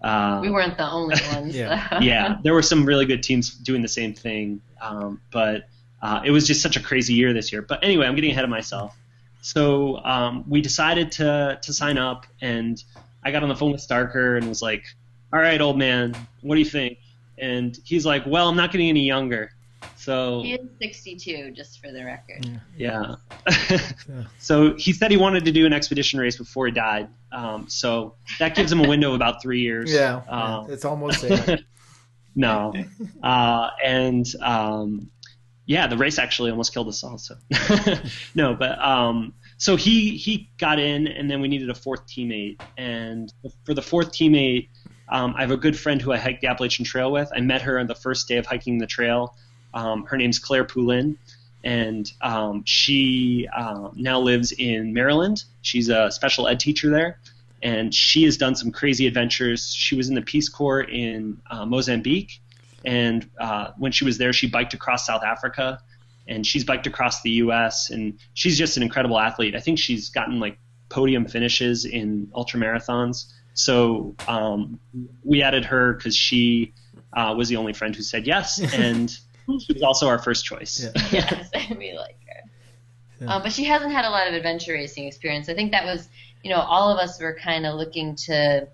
uh, 0.00 0.38
we 0.40 0.50
weren't 0.50 0.76
the 0.76 0.88
only 0.88 1.16
ones. 1.32 1.56
yeah. 1.56 2.00
yeah, 2.00 2.38
there 2.42 2.54
were 2.54 2.62
some 2.62 2.84
really 2.84 3.06
good 3.06 3.22
teams 3.22 3.50
doing 3.50 3.82
the 3.82 3.88
same 3.88 4.14
thing, 4.14 4.60
um, 4.80 5.20
but 5.32 5.68
uh, 6.02 6.22
it 6.24 6.30
was 6.30 6.46
just 6.46 6.62
such 6.62 6.76
a 6.76 6.80
crazy 6.80 7.14
year 7.14 7.32
this 7.32 7.50
year. 7.50 7.62
But 7.62 7.82
anyway, 7.82 8.06
I'm 8.06 8.14
getting 8.14 8.30
ahead 8.30 8.44
of 8.44 8.50
myself. 8.50 8.96
So 9.40 9.98
um, 10.04 10.44
we 10.48 10.60
decided 10.60 11.12
to 11.12 11.58
to 11.62 11.72
sign 11.72 11.98
up, 11.98 12.26
and 12.40 12.82
I 13.24 13.30
got 13.32 13.42
on 13.42 13.48
the 13.48 13.56
phone 13.56 13.72
with 13.72 13.80
Starker 13.80 14.36
and 14.36 14.48
was 14.48 14.62
like, 14.62 14.84
"All 15.32 15.40
right, 15.40 15.60
old 15.60 15.78
man, 15.78 16.14
what 16.42 16.54
do 16.54 16.60
you 16.60 16.66
think?" 16.66 16.98
And 17.38 17.78
he's 17.84 18.06
like, 18.06 18.24
"Well, 18.26 18.48
I'm 18.48 18.56
not 18.56 18.72
getting 18.72 18.88
any 18.88 19.04
younger." 19.04 19.52
So 19.96 20.42
he 20.42 20.54
is 20.54 20.68
62, 20.80 21.52
just 21.52 21.80
for 21.80 21.92
the 21.92 22.04
record. 22.04 22.46
Yeah. 22.76 23.16
yeah. 23.46 24.24
so 24.38 24.74
he 24.76 24.92
said 24.92 25.10
he 25.10 25.16
wanted 25.16 25.44
to 25.44 25.52
do 25.52 25.66
an 25.66 25.72
expedition 25.72 26.18
race 26.20 26.36
before 26.36 26.66
he 26.66 26.72
died. 26.72 27.08
Um, 27.32 27.68
so 27.68 28.14
that 28.38 28.54
gives 28.54 28.72
him 28.72 28.80
a 28.80 28.88
window 28.88 29.08
of 29.10 29.14
about 29.14 29.42
three 29.42 29.60
years. 29.60 29.92
Yeah, 29.92 30.22
um, 30.28 30.70
it's 30.70 30.84
almost 30.84 31.22
there. 31.22 31.58
no, 32.34 32.72
uh, 33.22 33.70
and 33.84 34.26
um, 34.40 35.10
yeah, 35.66 35.86
the 35.86 35.98
race 35.98 36.18
actually 36.18 36.50
almost 36.50 36.72
killed 36.72 36.88
us 36.88 37.04
all. 37.04 37.18
So 37.18 37.34
no, 38.34 38.54
but 38.54 38.78
um, 38.82 39.34
so 39.58 39.76
he 39.76 40.16
he 40.16 40.50
got 40.58 40.78
in, 40.78 41.06
and 41.06 41.30
then 41.30 41.40
we 41.40 41.48
needed 41.48 41.68
a 41.68 41.74
fourth 41.74 42.06
teammate, 42.06 42.60
and 42.78 43.32
for 43.64 43.74
the 43.74 43.82
fourth 43.82 44.12
teammate. 44.12 44.68
Um, 45.10 45.34
I 45.36 45.40
have 45.42 45.50
a 45.50 45.56
good 45.56 45.78
friend 45.78 46.00
who 46.00 46.12
I 46.12 46.18
hiked 46.18 46.40
the 46.40 46.48
Appalachian 46.48 46.84
Trail 46.84 47.10
with. 47.10 47.30
I 47.34 47.40
met 47.40 47.62
her 47.62 47.78
on 47.78 47.86
the 47.86 47.94
first 47.94 48.28
day 48.28 48.36
of 48.36 48.46
hiking 48.46 48.78
the 48.78 48.86
trail. 48.86 49.34
Um, 49.74 50.04
her 50.04 50.16
name's 50.16 50.38
Claire 50.38 50.64
Poulin, 50.64 51.18
and 51.64 52.10
um, 52.20 52.62
she 52.64 53.48
uh, 53.54 53.90
now 53.94 54.20
lives 54.20 54.52
in 54.52 54.92
Maryland. 54.92 55.44
She's 55.62 55.88
a 55.88 56.10
special 56.10 56.48
ed 56.48 56.60
teacher 56.60 56.90
there, 56.90 57.18
and 57.62 57.94
she 57.94 58.24
has 58.24 58.36
done 58.36 58.54
some 58.54 58.70
crazy 58.70 59.06
adventures. 59.06 59.72
She 59.74 59.94
was 59.94 60.08
in 60.08 60.14
the 60.14 60.22
Peace 60.22 60.48
Corps 60.48 60.82
in 60.82 61.40
uh, 61.50 61.66
Mozambique, 61.66 62.40
and 62.84 63.28
uh, 63.40 63.72
when 63.76 63.92
she 63.92 64.04
was 64.04 64.18
there, 64.18 64.32
she 64.32 64.46
biked 64.46 64.74
across 64.74 65.06
South 65.06 65.22
Africa, 65.22 65.80
and 66.28 66.46
she's 66.46 66.64
biked 66.64 66.86
across 66.86 67.22
the 67.22 67.30
U.S. 67.30 67.90
and 67.90 68.18
she's 68.34 68.58
just 68.58 68.76
an 68.76 68.82
incredible 68.82 69.18
athlete. 69.18 69.56
I 69.56 69.60
think 69.60 69.78
she's 69.78 70.10
gotten 70.10 70.38
like 70.38 70.58
podium 70.90 71.26
finishes 71.26 71.84
in 71.84 72.30
ultra 72.34 72.60
marathons. 72.60 73.32
So 73.58 74.14
um, 74.28 74.78
we 75.24 75.42
added 75.42 75.64
her 75.64 75.94
because 75.94 76.14
she 76.16 76.72
uh, 77.12 77.34
was 77.36 77.48
the 77.48 77.56
only 77.56 77.72
friend 77.72 77.94
who 77.94 78.02
said 78.02 78.24
yes, 78.24 78.60
and 78.74 79.10
she 79.10 79.72
was 79.72 79.82
also 79.82 80.06
our 80.06 80.20
first 80.20 80.44
choice. 80.44 80.80
Yeah. 80.80 81.02
yes, 81.12 81.50
we 81.76 81.92
like 81.98 82.18
her. 82.28 82.50
Yeah. 83.20 83.34
Um, 83.34 83.42
but 83.42 83.52
she 83.52 83.64
hasn't 83.64 83.90
had 83.90 84.04
a 84.04 84.10
lot 84.10 84.28
of 84.28 84.34
adventure 84.34 84.74
racing 84.74 85.06
experience. 85.06 85.48
I 85.48 85.54
think 85.54 85.72
that 85.72 85.84
was, 85.84 86.08
you 86.44 86.50
know, 86.50 86.60
all 86.60 86.92
of 86.92 86.98
us 86.98 87.20
were 87.20 87.34
kind 87.34 87.66
of 87.66 87.74
looking 87.74 88.14
to. 88.26 88.68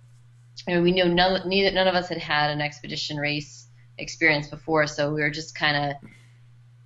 I 0.68 0.74
mean, 0.74 0.82
we 0.82 0.92
knew 0.92 1.06
none, 1.06 1.48
neither, 1.48 1.74
none 1.74 1.88
of 1.88 1.94
us 1.94 2.08
had 2.10 2.18
had 2.18 2.50
an 2.50 2.60
expedition 2.60 3.16
race 3.16 3.66
experience 3.96 4.48
before, 4.48 4.86
so 4.86 5.12
we 5.12 5.22
were 5.22 5.30
just 5.30 5.54
kind 5.54 5.76
of, 5.76 6.10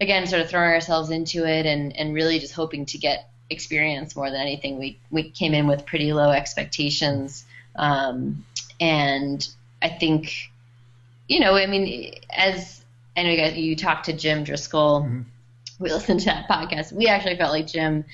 again, 0.00 0.26
sort 0.26 0.40
of 0.40 0.48
throwing 0.48 0.70
ourselves 0.70 1.10
into 1.10 1.44
it 1.44 1.66
and, 1.66 1.94
and 1.96 2.14
really 2.14 2.38
just 2.38 2.54
hoping 2.54 2.86
to 2.86 2.98
get 2.98 3.28
experience 3.50 4.14
more 4.14 4.30
than 4.30 4.40
anything. 4.40 4.78
We 4.78 5.00
we 5.10 5.30
came 5.30 5.52
in 5.52 5.66
with 5.66 5.84
pretty 5.84 6.12
low 6.12 6.30
expectations, 6.30 7.44
um, 7.78 8.44
and 8.80 9.48
I 9.80 9.88
think, 9.88 10.50
you 11.28 11.40
know, 11.40 11.54
I 11.54 11.66
mean, 11.66 12.14
as 12.30 12.84
I 13.16 13.22
know 13.22 13.30
you 13.30 13.36
guys, 13.36 13.56
you 13.56 13.76
talked 13.76 14.06
to 14.06 14.12
Jim 14.12 14.44
Driscoll. 14.44 15.02
Mhm. 15.02 15.24
We 15.78 15.90
listened 15.92 16.20
to 16.20 16.26
that 16.26 16.48
podcast. 16.48 16.92
We 16.92 17.06
actually 17.06 17.36
felt 17.36 17.52
like 17.52 17.66
Jim 17.66 18.04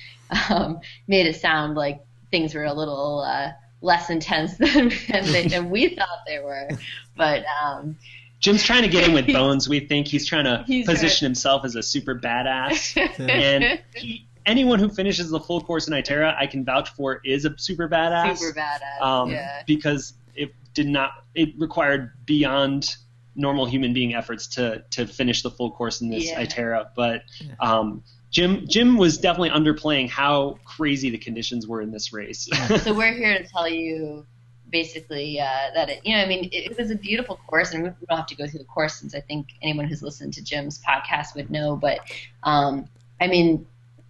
um, 0.49 0.79
made 1.07 1.25
it 1.25 1.35
sound 1.35 1.75
like 1.75 2.05
things 2.31 2.53
were 2.53 2.63
a 2.63 2.73
little 2.73 3.21
uh, 3.21 3.51
less 3.81 4.09
intense 4.09 4.57
than, 4.57 4.91
than, 5.09 5.25
they, 5.25 5.47
than 5.47 5.69
we 5.69 5.89
thought 5.95 6.25
they 6.27 6.39
were. 6.39 6.69
But 7.17 7.43
um, 7.63 7.97
Jim's 8.39 8.63
trying 8.63 8.83
to 8.83 8.89
get 8.89 9.07
in 9.07 9.13
with 9.13 9.27
Bones. 9.33 9.67
We 9.67 9.79
think 9.79 10.07
he's 10.07 10.25
trying 10.27 10.45
to 10.45 10.63
He's 10.67 10.85
position 10.85 11.25
himself 11.25 11.65
as 11.65 11.75
a 11.75 11.81
super 11.83 12.13
badass. 12.15 12.95
and 13.19 13.79
he, 13.95 14.27
anyone 14.45 14.79
who 14.79 14.89
finishes 14.89 15.29
the 15.29 15.39
full 15.39 15.61
course 15.61 15.87
in 15.87 15.93
Itera, 15.93 16.35
I 16.37 16.47
can 16.47 16.63
vouch 16.65 16.89
for, 16.89 17.21
is 17.25 17.45
a 17.45 17.57
super 17.57 17.89
badass. 17.89 18.37
super 18.37 18.59
badass. 18.59 19.01
um, 19.01 19.29
yeah. 19.31 19.63
because 19.65 20.13
it 20.35 20.51
did 20.73 20.87
not 20.87 21.11
it 21.33 21.49
required 21.57 22.11
beyond 22.25 22.95
normal 23.35 23.65
human 23.65 23.93
being 23.93 24.13
efforts 24.15 24.47
to 24.47 24.83
to 24.91 25.05
finish 25.05 25.41
the 25.41 25.51
full 25.51 25.71
course 25.71 26.01
in 26.01 26.09
this 26.09 26.25
Yeah. 26.29 26.43
Itera. 26.43 26.87
But 26.95 27.23
um, 27.59 28.03
Jim 28.31 28.67
Jim 28.67 28.97
was 28.97 29.17
definitely 29.17 29.49
underplaying 29.49 30.09
how 30.09 30.59
crazy 30.65 31.09
the 31.09 31.17
conditions 31.17 31.67
were 31.67 31.81
in 31.81 31.91
this 31.91 32.13
race. 32.13 32.49
so 32.81 32.93
we're 32.93 33.13
here 33.13 33.37
to 33.37 33.47
tell 33.47 33.67
you 33.67 34.25
basically 34.69 35.39
uh, 35.39 35.45
that 35.73 35.89
it, 35.89 36.01
you 36.03 36.13
know, 36.15 36.21
I 36.21 36.27
mean, 36.27 36.45
it, 36.45 36.71
it 36.71 36.77
was 36.77 36.91
a 36.91 36.95
beautiful 36.95 37.39
course, 37.47 37.71
and 37.73 37.83
we 37.83 37.89
don't 38.09 38.17
have 38.17 38.27
to 38.27 38.35
go 38.35 38.47
through 38.47 38.59
the 38.59 38.65
course 38.65 38.95
since 38.95 39.15
I 39.15 39.21
think 39.21 39.47
anyone 39.61 39.87
who's 39.87 40.01
listened 40.01 40.33
to 40.33 40.43
Jim's 40.43 40.81
podcast 40.81 41.35
would 41.35 41.49
know. 41.49 41.77
But 41.77 41.99
um, 42.43 42.89
I 43.21 43.27
mean, 43.27 43.65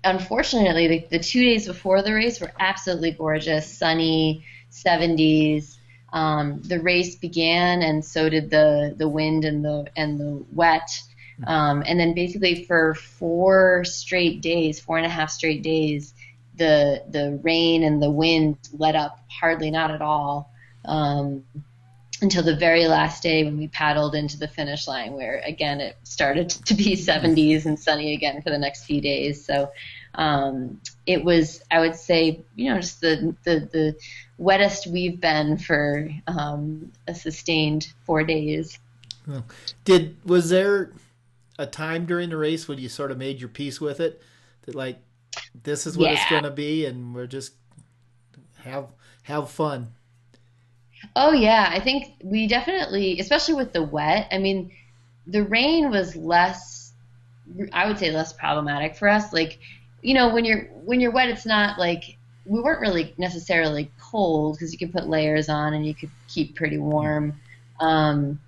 unfortunately, 0.06 0.88
the, 0.88 1.08
the 1.18 1.20
two 1.20 1.44
days 1.44 1.68
before 1.68 2.02
the 2.02 2.14
race 2.14 2.40
were 2.40 2.52
absolutely 2.60 3.12
gorgeous, 3.12 3.78
sunny, 3.78 4.46
70s. 4.72 5.78
Um, 6.14 6.62
the 6.62 6.80
race 6.80 7.16
began, 7.16 7.82
and 7.82 8.06
so 8.06 8.30
did 8.30 8.50
the 8.50 8.96
the 8.96 9.10
wind 9.10 9.44
and 9.44 9.66
the 9.66 9.88
and 9.98 10.18
the 10.18 10.46
wet. 10.54 10.90
Um, 11.46 11.84
and 11.86 12.00
then 12.00 12.14
basically 12.14 12.64
for 12.64 12.94
four 12.94 13.84
straight 13.84 14.42
days, 14.42 14.80
four 14.80 14.96
and 14.96 15.06
a 15.06 15.10
half 15.10 15.30
straight 15.30 15.62
days, 15.62 16.14
the 16.58 17.04
the 17.10 17.40
rain 17.44 17.84
and 17.84 18.02
the 18.02 18.10
wind 18.10 18.58
let 18.78 18.96
up 18.96 19.20
hardly 19.28 19.72
not 19.72 19.92
at 19.92 20.02
all 20.02 20.52
um, 20.86 21.44
until 22.22 22.44
the 22.44 22.56
very 22.56 22.88
last 22.88 23.22
day 23.22 23.44
when 23.44 23.58
we 23.58 23.68
paddled 23.68 24.16
into 24.16 24.38
the 24.38 24.48
finish 24.48 24.88
line 24.88 25.14
where 25.14 25.42
again 25.46 25.82
it 25.82 25.98
started 26.04 26.50
to 26.50 26.74
be 26.74 26.96
70s 26.96 27.66
and 27.66 27.80
sunny 27.80 28.14
again 28.14 28.42
for 28.42 28.50
the 28.50 28.58
next 28.58 28.86
few 28.86 29.02
days 29.02 29.46
so 29.46 29.72
um, 30.16 30.80
it 31.06 31.24
was 31.24 31.62
I 31.72 31.80
would 31.80 31.96
say 31.96 32.42
you 32.56 32.74
know 32.74 32.80
just 32.80 33.02
the 33.02 33.36
the, 33.44 33.70
the 33.72 33.96
wettest 34.38 34.88
we've 34.88 35.20
been 35.20 35.58
for 35.58 36.10
um, 36.28 36.92
a 37.08 37.16
sustained 37.16 37.94
four 38.06 38.24
days 38.24 38.80
Did 39.84 40.18
was 40.26 40.50
there 40.50 40.92
a 41.58 41.66
time 41.66 42.06
during 42.06 42.30
the 42.30 42.38
race 42.38 42.68
when 42.68 42.78
you 42.78 42.90
sort 42.90 43.12
of 43.12 43.18
made 43.18 43.40
your 43.40 43.50
peace 43.50 43.80
with 43.80 44.00
it 44.00 44.22
that 44.64 44.76
like 44.76 45.00
this 45.64 45.88
is 45.88 45.98
what 45.98 46.12
it's 46.12 46.30
going 46.30 46.44
to 46.44 46.52
be 46.52 46.86
and 46.86 47.16
we're 47.16 47.28
just 47.28 47.54
have 48.66 48.88
have 49.24 49.50
fun. 49.50 49.94
Oh 51.16 51.32
yeah, 51.32 51.70
I 51.72 51.80
think 51.80 52.14
we 52.24 52.48
definitely, 52.48 53.20
especially 53.20 53.56
with 53.56 53.74
the 53.74 53.84
wet. 53.84 54.28
I 54.32 54.38
mean, 54.38 54.72
the 55.28 55.44
rain 55.44 55.90
was 55.90 56.16
less. 56.16 56.94
I 57.72 57.88
would 57.88 58.00
say 58.00 58.12
less 58.12 58.34
problematic 58.34 58.96
for 58.96 59.08
us. 59.08 59.32
Like, 59.32 59.60
you 60.06 60.14
know, 60.14 60.30
when 60.30 60.46
you're 60.46 60.66
when 60.84 61.00
you're 61.00 61.12
wet, 61.12 61.30
it's 61.30 61.48
not 61.48 61.80
like 61.80 62.18
we 62.46 62.62
weren't 62.62 62.80
really 62.80 63.16
necessarily 63.18 63.90
cold 64.00 64.56
because 64.56 64.72
you 64.72 64.78
can 64.78 64.92
put 64.92 65.10
layers 65.10 65.50
on 65.50 65.74
and 65.74 65.84
you 65.84 65.96
could 65.96 66.12
keep 66.28 66.56
pretty 66.56 66.78
warm. 66.78 67.42
Um, 67.80 68.40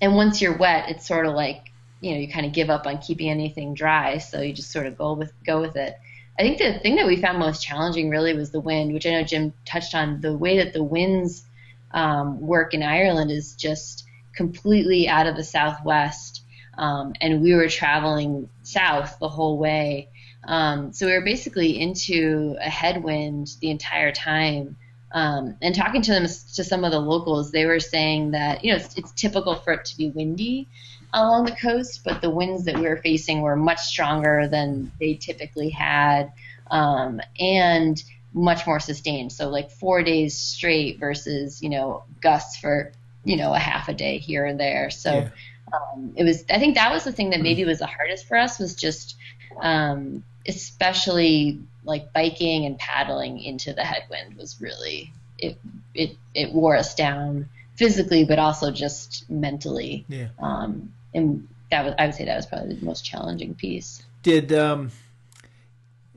and 0.00 0.16
once 0.16 0.42
you're 0.42 0.56
wet, 0.56 0.88
it's 0.88 1.06
sort 1.06 1.26
of 1.26 1.34
like 1.34 1.70
you 2.00 2.10
know 2.10 2.18
you 2.18 2.28
kind 2.28 2.44
of 2.44 2.52
give 2.52 2.70
up 2.70 2.88
on 2.88 2.98
keeping 2.98 3.30
anything 3.30 3.74
dry, 3.74 4.18
so 4.18 4.40
you 4.40 4.52
just 4.52 4.72
sort 4.72 4.88
of 4.88 4.98
go 4.98 5.12
with 5.12 5.32
go 5.46 5.60
with 5.60 5.76
it. 5.76 5.96
I 6.36 6.42
think 6.42 6.58
the 6.58 6.80
thing 6.80 6.96
that 6.96 7.06
we 7.06 7.22
found 7.22 7.38
most 7.38 7.62
challenging 7.62 8.10
really 8.10 8.34
was 8.34 8.50
the 8.50 8.58
wind, 8.58 8.92
which 8.92 9.06
I 9.06 9.10
know 9.10 9.22
Jim 9.22 9.52
touched 9.64 9.94
on. 9.94 10.20
The 10.20 10.36
way 10.36 10.56
that 10.56 10.72
the 10.72 10.82
winds 10.82 11.44
um, 11.92 12.40
work 12.40 12.74
in 12.74 12.82
Ireland 12.82 13.30
is 13.30 13.54
just 13.54 14.08
completely 14.34 15.06
out 15.06 15.28
of 15.28 15.36
the 15.36 15.44
southwest, 15.44 16.42
um, 16.76 17.12
and 17.20 17.42
we 17.42 17.54
were 17.54 17.68
traveling 17.68 18.48
south 18.64 19.20
the 19.20 19.28
whole 19.28 19.56
way. 19.56 20.08
Um, 20.46 20.92
so 20.92 21.06
we 21.06 21.12
were 21.12 21.24
basically 21.24 21.80
into 21.80 22.56
a 22.60 22.68
headwind 22.70 23.48
the 23.60 23.70
entire 23.70 24.12
time. 24.12 24.76
Um, 25.12 25.56
and 25.62 25.74
talking 25.74 26.02
to 26.02 26.10
them 26.10 26.24
to 26.24 26.64
some 26.64 26.84
of 26.84 26.90
the 26.90 26.98
locals, 26.98 27.52
they 27.52 27.66
were 27.66 27.78
saying 27.80 28.32
that 28.32 28.64
you 28.64 28.72
know 28.72 28.78
it's, 28.78 28.96
it's 28.96 29.12
typical 29.12 29.54
for 29.54 29.74
it 29.74 29.84
to 29.86 29.96
be 29.96 30.10
windy 30.10 30.68
along 31.12 31.44
the 31.44 31.52
coast, 31.52 32.00
but 32.04 32.20
the 32.20 32.30
winds 32.30 32.64
that 32.64 32.76
we 32.76 32.88
were 32.88 32.96
facing 32.96 33.40
were 33.40 33.54
much 33.54 33.78
stronger 33.78 34.48
than 34.48 34.90
they 34.98 35.14
typically 35.14 35.70
had, 35.70 36.32
um, 36.70 37.20
and 37.38 38.02
much 38.32 38.66
more 38.66 38.80
sustained. 38.80 39.32
So 39.32 39.48
like 39.48 39.70
four 39.70 40.02
days 40.02 40.36
straight 40.36 40.98
versus 40.98 41.62
you 41.62 41.68
know 41.70 42.02
gusts 42.20 42.56
for 42.56 42.92
you 43.24 43.36
know 43.36 43.54
a 43.54 43.58
half 43.58 43.88
a 43.88 43.94
day 43.94 44.18
here 44.18 44.44
and 44.44 44.58
there. 44.58 44.90
So 44.90 45.12
Yeah. 45.12 45.30
um, 45.72 46.12
it 46.16 46.24
was. 46.24 46.44
I 46.50 46.58
think 46.58 46.74
that 46.74 46.92
was 46.92 47.04
the 47.04 47.12
thing 47.12 47.30
that 47.30 47.40
maybe 47.40 47.64
was 47.64 47.78
the 47.78 47.86
hardest 47.86 48.26
for 48.26 48.36
us 48.36 48.58
was 48.58 48.74
just 48.74 49.16
um, 49.60 50.24
especially 50.46 51.60
like 51.84 52.12
biking 52.12 52.64
and 52.66 52.78
paddling 52.78 53.40
into 53.40 53.72
the 53.72 53.82
headwind 53.82 54.36
was 54.36 54.60
really 54.60 55.12
it 55.38 55.58
it 55.94 56.16
it 56.34 56.52
wore 56.52 56.76
us 56.76 56.94
down 56.94 57.48
physically 57.76 58.24
but 58.24 58.38
also 58.38 58.70
just 58.70 59.28
mentally 59.30 60.04
Yeah. 60.08 60.28
um, 60.38 60.92
and 61.14 61.46
that 61.70 61.84
was 61.84 61.94
I 61.98 62.06
would 62.06 62.14
say 62.14 62.24
that 62.24 62.36
was 62.36 62.46
probably 62.46 62.74
the 62.76 62.84
most 62.84 63.04
challenging 63.04 63.54
piece. 63.54 64.02
Did 64.22 64.52
um, 64.52 64.90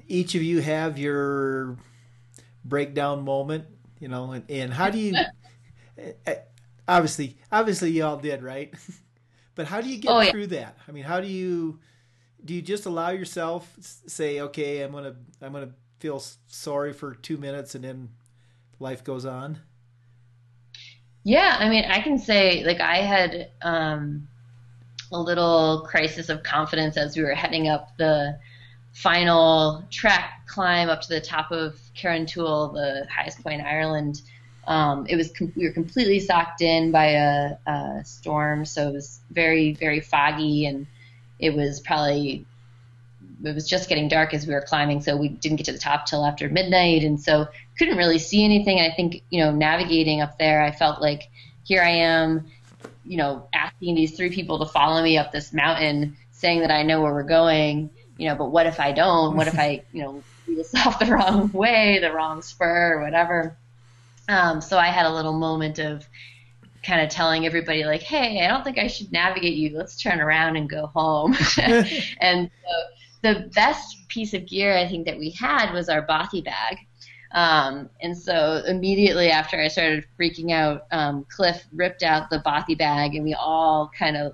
each 0.07 0.36
of 0.36 0.43
you 0.43 0.61
have 0.61 0.97
your 0.99 1.78
breakdown 2.63 3.23
moment? 3.23 3.65
You 3.99 4.07
know, 4.09 4.32
and, 4.32 4.43
and 4.49 4.73
how 4.73 4.89
do 4.89 4.99
you? 4.99 5.15
eh, 6.28 6.36
obviously, 6.88 7.38
obviously, 7.51 7.91
you 7.91 8.05
all 8.05 8.17
did, 8.17 8.43
right? 8.43 8.73
but 9.55 9.67
how 9.67 9.82
do 9.82 9.89
you 9.89 9.97
get 9.97 10.11
Oh, 10.11 10.19
yeah. 10.19 10.32
through 10.32 10.47
that? 10.47 10.78
I 10.88 10.91
mean, 10.91 11.03
how 11.03 11.19
do 11.19 11.28
you? 11.28 11.80
Do 12.47 12.53
you 12.53 12.61
just 12.61 12.85
allow 12.85 13.09
yourself 13.09 13.69
say, 13.81 14.39
okay, 14.39 14.81
I'm 14.81 14.93
gonna, 14.93 15.15
I'm 15.41 15.51
gonna 15.51 15.73
feel 15.99 16.23
sorry 16.47 16.93
for 16.93 17.13
two 17.13 17.35
minutes, 17.35 17.75
and 17.75 17.83
then 17.83 18.09
life 18.79 19.03
goes 19.03 19.25
on? 19.25 19.59
Yeah, 21.25 21.57
I 21.59 21.67
mean, 21.67 21.83
I 21.83 21.99
can 21.99 22.17
say 22.17 22.63
like 22.63 22.79
I 22.79 22.99
had 22.99 23.51
um, 23.61 24.29
a 25.11 25.19
little 25.19 25.85
crisis 25.85 26.29
of 26.29 26.41
confidence 26.43 26.95
as 26.95 27.17
we 27.17 27.23
were 27.23 27.35
heading 27.35 27.67
up 27.67 27.89
the 27.97 28.39
final 28.93 29.83
track 29.91 30.47
climb 30.47 30.87
up 30.87 31.01
to 31.01 31.09
the 31.09 31.19
top 31.19 31.51
of 31.51 31.77
Carrauntoohil, 31.97 32.73
the 32.73 33.05
highest 33.13 33.43
point 33.43 33.59
in 33.59 33.67
Ireland. 33.67 34.21
Um, 34.67 35.05
it 35.09 35.17
was 35.17 35.31
com- 35.31 35.51
we 35.57 35.65
were 35.65 35.73
completely 35.73 36.21
socked 36.21 36.61
in 36.61 36.91
by 36.91 37.07
a, 37.07 37.57
a 37.67 38.05
storm, 38.05 38.63
so 38.63 38.87
it 38.87 38.93
was 38.93 39.19
very 39.31 39.73
very 39.73 39.99
foggy, 39.99 40.65
and 40.65 40.87
it 41.39 41.55
was 41.55 41.79
probably 41.79 42.45
it 43.43 43.53
was 43.53 43.67
just 43.67 43.88
getting 43.88 44.07
dark 44.07 44.33
as 44.33 44.47
we 44.47 44.53
were 44.53 44.61
climbing, 44.61 45.01
so 45.01 45.15
we 45.15 45.29
didn't 45.29 45.57
get 45.57 45.65
to 45.65 45.71
the 45.71 45.77
top 45.77 46.05
till 46.05 46.25
after 46.25 46.49
midnight, 46.49 47.03
and 47.03 47.19
so 47.19 47.47
couldn't 47.77 47.97
really 47.97 48.19
see 48.19 48.43
anything. 48.43 48.79
And 48.79 48.91
I 48.91 48.95
think 48.95 49.23
you 49.29 49.43
know 49.43 49.51
navigating 49.51 50.21
up 50.21 50.38
there, 50.38 50.61
I 50.61 50.71
felt 50.71 51.01
like 51.01 51.29
here 51.63 51.81
I 51.81 51.89
am, 51.89 52.47
you 53.05 53.17
know, 53.17 53.47
asking 53.53 53.95
these 53.95 54.15
three 54.15 54.29
people 54.29 54.59
to 54.59 54.65
follow 54.65 55.03
me 55.03 55.17
up 55.17 55.31
this 55.31 55.53
mountain, 55.53 56.17
saying 56.31 56.61
that 56.61 56.71
I 56.71 56.83
know 56.83 57.01
where 57.01 57.13
we're 57.13 57.23
going, 57.23 57.89
you 58.17 58.27
know, 58.29 58.35
but 58.35 58.51
what 58.51 58.65
if 58.65 58.79
I 58.79 58.91
don't? 58.91 59.35
What 59.35 59.47
if 59.47 59.59
I, 59.59 59.83
you 59.91 60.01
know, 60.01 60.23
lead 60.47 60.59
us 60.59 60.73
off 60.85 60.99
the 60.99 61.07
wrong 61.07 61.51
way, 61.51 61.99
the 61.99 62.11
wrong 62.11 62.41
spur, 62.41 62.95
or 62.95 63.03
whatever? 63.03 63.55
Um, 64.29 64.61
so 64.61 64.77
I 64.77 64.88
had 64.88 65.05
a 65.05 65.13
little 65.13 65.33
moment 65.33 65.79
of 65.79 66.07
kind 66.88 67.01
of 67.01 67.09
telling 67.09 67.45
everybody 67.45 67.83
like, 67.83 68.01
"Hey, 68.01 68.43
I 68.43 68.47
don't 68.47 68.63
think 68.63 68.79
I 68.79 68.88
should 68.88 69.11
navigate 69.11 69.55
you. 69.55 69.77
Let's 69.77 70.01
turn 70.01 70.21
around 70.21 70.55
and 70.55 70.69
go 70.69 70.88
home." 70.88 71.35
and 72.21 72.49
so 72.63 72.73
the 73.21 73.49
best 73.53 74.07
piece 74.07 74.33
of 74.33 74.47
gear 74.47 74.75
I 74.75 74.88
think 74.88 75.05
that 75.05 75.19
we 75.19 75.31
had 75.31 75.73
was 75.73 75.89
our 75.89 76.01
bothy 76.01 76.41
bag. 76.41 76.77
Um, 77.31 77.89
and 78.01 78.17
so 78.17 78.63
immediately 78.65 79.29
after 79.29 79.59
I 79.59 79.67
started 79.67 80.05
freaking 80.17 80.51
out, 80.51 80.85
um, 80.91 81.25
Cliff 81.29 81.65
ripped 81.73 82.03
out 82.03 82.29
the 82.29 82.39
bothy 82.39 82.75
bag, 82.75 83.15
and 83.15 83.23
we 83.25 83.33
all 83.33 83.91
kind 83.97 84.15
of 84.15 84.33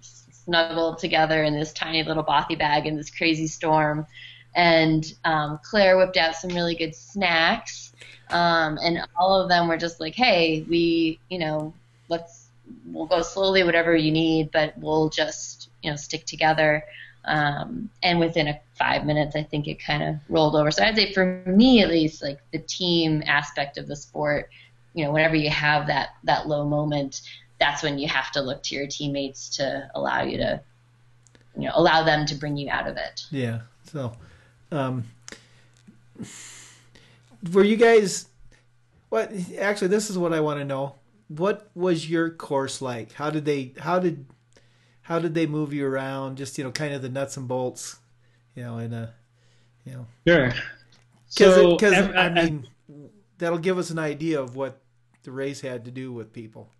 snuggled 0.00 0.98
together 0.98 1.42
in 1.44 1.54
this 1.54 1.72
tiny 1.72 2.02
little 2.02 2.22
bothy 2.22 2.56
bag 2.56 2.86
in 2.86 2.96
this 2.96 3.10
crazy 3.10 3.46
storm. 3.46 4.06
And 4.54 5.12
um, 5.24 5.58
Claire 5.62 5.96
whipped 5.96 6.16
out 6.16 6.36
some 6.36 6.50
really 6.50 6.74
good 6.74 6.94
snacks, 6.94 7.92
um, 8.30 8.78
and 8.82 9.06
all 9.18 9.40
of 9.40 9.48
them 9.48 9.68
were 9.68 9.76
just 9.76 10.00
like, 10.00 10.14
"Hey, 10.14 10.64
we, 10.68 11.18
you 11.28 11.38
know, 11.38 11.74
let's 12.08 12.48
we'll 12.86 13.06
go 13.06 13.22
slowly, 13.22 13.62
whatever 13.62 13.94
you 13.94 14.10
need, 14.10 14.50
but 14.50 14.76
we'll 14.78 15.08
just, 15.08 15.70
you 15.82 15.90
know, 15.90 15.96
stick 15.96 16.26
together." 16.26 16.84
Um, 17.26 17.90
and 18.02 18.20
within 18.20 18.46
a 18.46 18.60
five 18.74 19.04
minutes, 19.04 19.34
I 19.34 19.42
think 19.42 19.66
it 19.66 19.82
kind 19.82 20.02
of 20.02 20.16
rolled 20.28 20.54
over. 20.54 20.70
So 20.70 20.84
I'd 20.84 20.96
say 20.96 21.12
for 21.12 21.42
me, 21.46 21.82
at 21.82 21.88
least, 21.88 22.22
like 22.22 22.38
the 22.52 22.58
team 22.58 23.22
aspect 23.26 23.78
of 23.78 23.88
the 23.88 23.96
sport, 23.96 24.48
you 24.94 25.04
know, 25.04 25.12
whenever 25.12 25.34
you 25.34 25.50
have 25.50 25.88
that 25.88 26.10
that 26.24 26.46
low 26.46 26.64
moment, 26.64 27.22
that's 27.58 27.82
when 27.82 27.98
you 27.98 28.08
have 28.08 28.30
to 28.32 28.40
look 28.40 28.62
to 28.64 28.74
your 28.74 28.86
teammates 28.86 29.56
to 29.56 29.90
allow 29.94 30.22
you 30.22 30.36
to, 30.38 30.60
you 31.56 31.64
know, 31.64 31.72
allow 31.74 32.04
them 32.04 32.26
to 32.26 32.34
bring 32.34 32.56
you 32.56 32.70
out 32.70 32.86
of 32.88 32.96
it. 32.96 33.24
Yeah. 33.30 33.60
So, 33.90 34.12
um, 34.70 35.04
were 37.52 37.64
you 37.64 37.76
guys? 37.76 38.26
What 39.08 39.32
actually? 39.58 39.88
This 39.88 40.10
is 40.10 40.18
what 40.18 40.32
I 40.32 40.40
want 40.40 40.60
to 40.60 40.64
know. 40.64 40.94
What 41.28 41.70
was 41.74 42.08
your 42.08 42.30
course 42.30 42.80
like? 42.80 43.12
How 43.12 43.30
did 43.30 43.44
they? 43.44 43.74
How 43.78 43.98
did 43.98 44.26
how 45.02 45.18
did 45.18 45.34
they 45.34 45.46
move 45.46 45.72
you 45.72 45.86
around? 45.86 46.36
Just 46.36 46.58
you 46.58 46.64
know, 46.64 46.72
kind 46.72 46.92
of 46.94 47.02
the 47.02 47.08
nuts 47.08 47.36
and 47.36 47.46
bolts, 47.46 47.98
you 48.54 48.64
know, 48.64 48.78
in 48.78 48.92
a, 48.92 49.14
you 49.84 49.92
know. 49.92 50.06
Sure. 50.26 50.52
Because 51.28 51.76
so, 51.94 52.12
I 52.14 52.28
mean, 52.30 52.66
that'll 53.38 53.58
give 53.58 53.78
us 53.78 53.90
an 53.90 53.98
idea 53.98 54.40
of 54.40 54.56
what 54.56 54.80
the 55.22 55.30
race 55.32 55.60
had 55.60 55.84
to 55.84 55.90
do 55.90 56.12
with 56.12 56.32
people. 56.32 56.70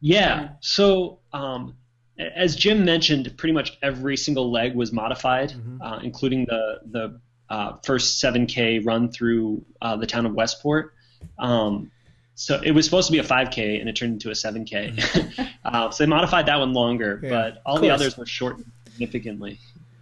Yeah. 0.00 0.50
So, 0.60 1.18
um, 1.32 1.76
as 2.18 2.56
Jim 2.56 2.84
mentioned, 2.84 3.32
pretty 3.36 3.52
much 3.52 3.78
every 3.82 4.16
single 4.16 4.50
leg 4.50 4.74
was 4.74 4.92
modified, 4.92 5.50
mm-hmm. 5.50 5.82
uh, 5.82 5.98
including 6.00 6.46
the 6.46 6.80
the 6.90 7.20
uh, 7.48 7.76
first 7.84 8.22
7K 8.22 8.84
run 8.84 9.10
through 9.10 9.64
uh, 9.82 9.96
the 9.96 10.06
town 10.06 10.26
of 10.26 10.34
Westport. 10.34 10.94
Um, 11.38 11.90
so 12.40 12.58
it 12.64 12.70
was 12.70 12.86
supposed 12.86 13.06
to 13.06 13.12
be 13.12 13.18
a 13.18 13.22
5K 13.22 13.80
and 13.80 13.86
it 13.86 13.94
turned 13.94 14.14
into 14.14 14.30
a 14.30 14.32
7K. 14.32 14.96
Mm-hmm. 14.96 15.42
uh, 15.66 15.90
so 15.90 16.02
they 16.02 16.08
modified 16.08 16.46
that 16.46 16.58
one 16.58 16.72
longer, 16.72 17.20
yeah, 17.22 17.28
but 17.28 17.62
all 17.66 17.78
the 17.78 17.90
others 17.90 18.16
were 18.16 18.24
shortened 18.24 18.64
significantly. 18.86 19.58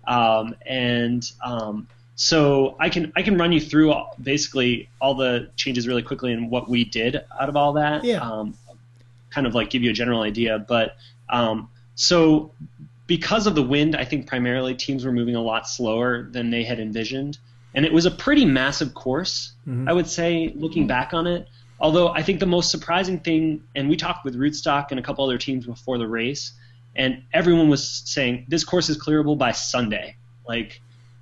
Um, 0.07 0.55
and 0.65 1.29
um, 1.45 1.89
so 2.15 2.77
I 2.79 2.91
can 2.91 3.13
I 3.17 3.23
can 3.23 3.37
run 3.37 3.51
you 3.51 3.61
through 3.61 3.91
all, 3.91 4.15
basically 4.23 4.89
all 5.01 5.15
the 5.15 5.51
changes 5.57 5.89
really 5.89 6.05
quickly 6.05 6.33
and 6.33 6.49
what 6.49 6.69
we 6.69 6.85
did 6.85 7.17
out 7.41 7.49
of 7.49 7.57
all 7.57 7.73
that. 7.73 8.05
Yeah. 8.05 8.21
Um, 8.21 8.57
kind 9.31 9.45
of 9.45 9.57
like 9.57 9.69
give 9.69 9.83
you 9.83 9.91
a 9.91 9.95
general 9.95 10.23
idea, 10.23 10.61
but 10.61 10.97
um, 11.29 11.69
so 11.97 12.53
because 13.09 13.49
of 13.49 13.57
the 13.57 13.65
wind, 13.65 13.97
I 13.97 14.05
think 14.05 14.29
primarily 14.29 14.77
teams 14.77 15.05
were 15.05 15.13
moving 15.13 15.35
a 15.35 15.43
lot 15.43 15.69
slower 15.69 16.29
than 16.31 16.51
they 16.51 16.63
had 16.63 16.79
envisioned, 16.79 17.39
and 17.75 17.85
it 17.85 17.93
was 17.93 18.07
a 18.07 18.13
pretty 18.13 18.45
massive 18.45 18.95
course. 18.95 19.55
Mm-hmm. 19.67 19.89
I 19.89 19.93
would 19.93 20.07
say, 20.07 20.53
looking 20.55 20.87
back 20.87 21.13
on 21.13 21.27
it. 21.27 21.49
Although 21.81 22.09
I 22.09 22.23
think 22.23 22.41
the 22.41 22.47
most 22.47 22.71
surprising 22.71 23.21
thing, 23.21 23.63
and 23.75 23.89
we 23.89 23.97
talked 23.97 24.25
with 24.25 24.37
Rootstock 24.37 24.91
and 24.91 24.99
a 24.99 25.03
couple 25.03 25.25
other 25.25 25.39
teams 25.39 25.67
before 25.67 25.99
the 25.99 26.09
race, 26.09 26.53
and 26.97 27.23
everyone 27.33 27.69
was 27.69 28.03
saying 28.05 28.47
this 28.49 28.65
course 28.65 28.89
is 28.89 28.99
clearable 28.99 29.39
by 29.39 29.53
Sunday. 29.53 30.17
Like 30.47 30.81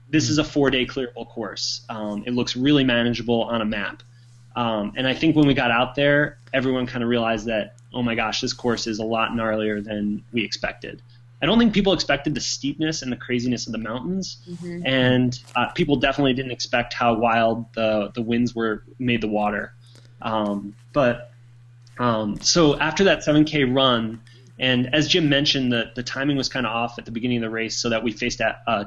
this 0.08 0.30
is 0.30 0.38
a 0.38 0.44
four-day 0.44 0.86
clearable 0.86 1.28
course. 1.28 1.82
Um, 1.88 2.24
it 2.26 2.32
looks 2.32 2.56
really 2.56 2.84
manageable 2.84 3.42
on 3.42 3.60
a 3.60 3.64
map. 3.64 4.02
Um, 4.54 4.94
and 4.96 5.06
I 5.06 5.12
think 5.12 5.36
when 5.36 5.46
we 5.46 5.52
got 5.52 5.70
out 5.70 5.94
there, 5.94 6.38
everyone 6.54 6.86
kind 6.86 7.02
of 7.02 7.10
realized 7.10 7.46
that, 7.46 7.74
oh 7.92 8.02
my 8.02 8.14
gosh, 8.14 8.40
this 8.40 8.54
course 8.54 8.86
is 8.86 8.98
a 8.98 9.04
lot 9.04 9.32
gnarlier 9.32 9.84
than 9.84 10.24
we 10.32 10.42
expected. 10.42 11.02
I 11.42 11.46
don't 11.46 11.58
think 11.58 11.74
people 11.74 11.92
expected 11.92 12.34
the 12.34 12.40
steepness 12.40 13.02
and 13.02 13.12
the 13.12 13.16
craziness 13.16 13.66
of 13.66 13.72
the 13.72 13.78
mountains, 13.78 14.38
mm-hmm. 14.48 14.86
and 14.86 15.38
uh, 15.54 15.66
people 15.72 15.96
definitely 15.96 16.32
didn't 16.32 16.52
expect 16.52 16.94
how 16.94 17.12
wild 17.12 17.66
the 17.74 18.10
the 18.14 18.22
winds 18.22 18.54
were 18.54 18.84
made 18.98 19.20
the 19.20 19.28
water. 19.28 19.74
Um, 20.22 20.74
but 20.92 21.32
um, 21.98 22.40
so 22.40 22.78
after 22.78 23.04
that 23.04 23.20
7K 23.20 23.74
run, 23.74 24.20
and 24.58 24.94
as 24.94 25.08
Jim 25.08 25.28
mentioned, 25.28 25.72
the, 25.72 25.90
the 25.94 26.02
timing 26.02 26.36
was 26.36 26.48
kind 26.48 26.66
of 26.66 26.72
off 26.72 26.98
at 26.98 27.04
the 27.04 27.10
beginning 27.10 27.38
of 27.38 27.42
the 27.42 27.50
race, 27.50 27.76
so 27.76 27.90
that 27.90 28.02
we 28.02 28.12
faced 28.12 28.40
a, 28.40 28.58
uh, 28.66 28.84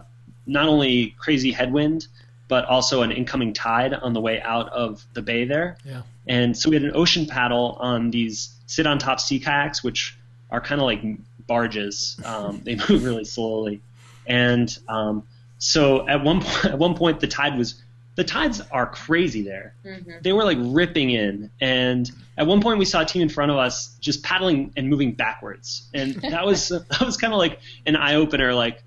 not 0.47 0.67
only 0.67 1.15
crazy 1.19 1.51
headwind, 1.51 2.07
but 2.47 2.65
also 2.65 3.03
an 3.03 3.11
incoming 3.11 3.53
tide 3.53 3.93
on 3.93 4.13
the 4.13 4.19
way 4.19 4.41
out 4.41 4.69
of 4.69 5.05
the 5.13 5.21
bay 5.21 5.45
there. 5.45 5.77
Yeah. 5.85 6.01
And 6.27 6.57
so 6.57 6.69
we 6.69 6.75
had 6.75 6.83
an 6.83 6.95
ocean 6.95 7.27
paddle 7.27 7.77
on 7.79 8.09
these 8.09 8.49
sit 8.65 8.87
on 8.87 8.97
top 8.97 9.19
sea 9.19 9.39
kayaks, 9.39 9.83
which 9.83 10.17
are 10.49 10.59
kind 10.59 10.81
of 10.81 10.85
like 10.85 11.01
barges. 11.45 12.19
Um, 12.25 12.61
they 12.63 12.75
move 12.89 13.05
really 13.05 13.25
slowly. 13.25 13.81
And 14.25 14.75
um, 14.87 15.23
so 15.59 16.07
at 16.07 16.23
one 16.23 16.41
point, 16.41 16.65
at 16.65 16.79
one 16.79 16.95
point, 16.95 17.19
the 17.19 17.27
tide 17.27 17.57
was 17.57 17.81
the 18.19 18.25
tides 18.25 18.59
are 18.69 18.85
crazy 18.85 19.43
there. 19.43 19.73
Mm-hmm. 19.85 20.11
They 20.21 20.33
were 20.33 20.43
like 20.43 20.57
ripping 20.59 21.11
in, 21.11 21.49
and 21.61 22.11
at 22.37 22.45
one 22.45 22.61
point 22.61 22.77
we 22.77 22.83
saw 22.83 23.03
a 23.03 23.05
team 23.05 23.21
in 23.21 23.29
front 23.29 23.49
of 23.49 23.57
us 23.57 23.95
just 24.01 24.23
paddling 24.23 24.73
and 24.75 24.89
moving 24.89 25.13
backwards, 25.13 25.87
and 25.93 26.15
that 26.21 26.45
was 26.45 26.67
that 26.67 26.99
was 26.99 27.15
kind 27.15 27.31
of 27.31 27.39
like 27.39 27.61
an 27.85 27.95
eye 27.95 28.15
opener. 28.15 28.53
Like 28.53 28.83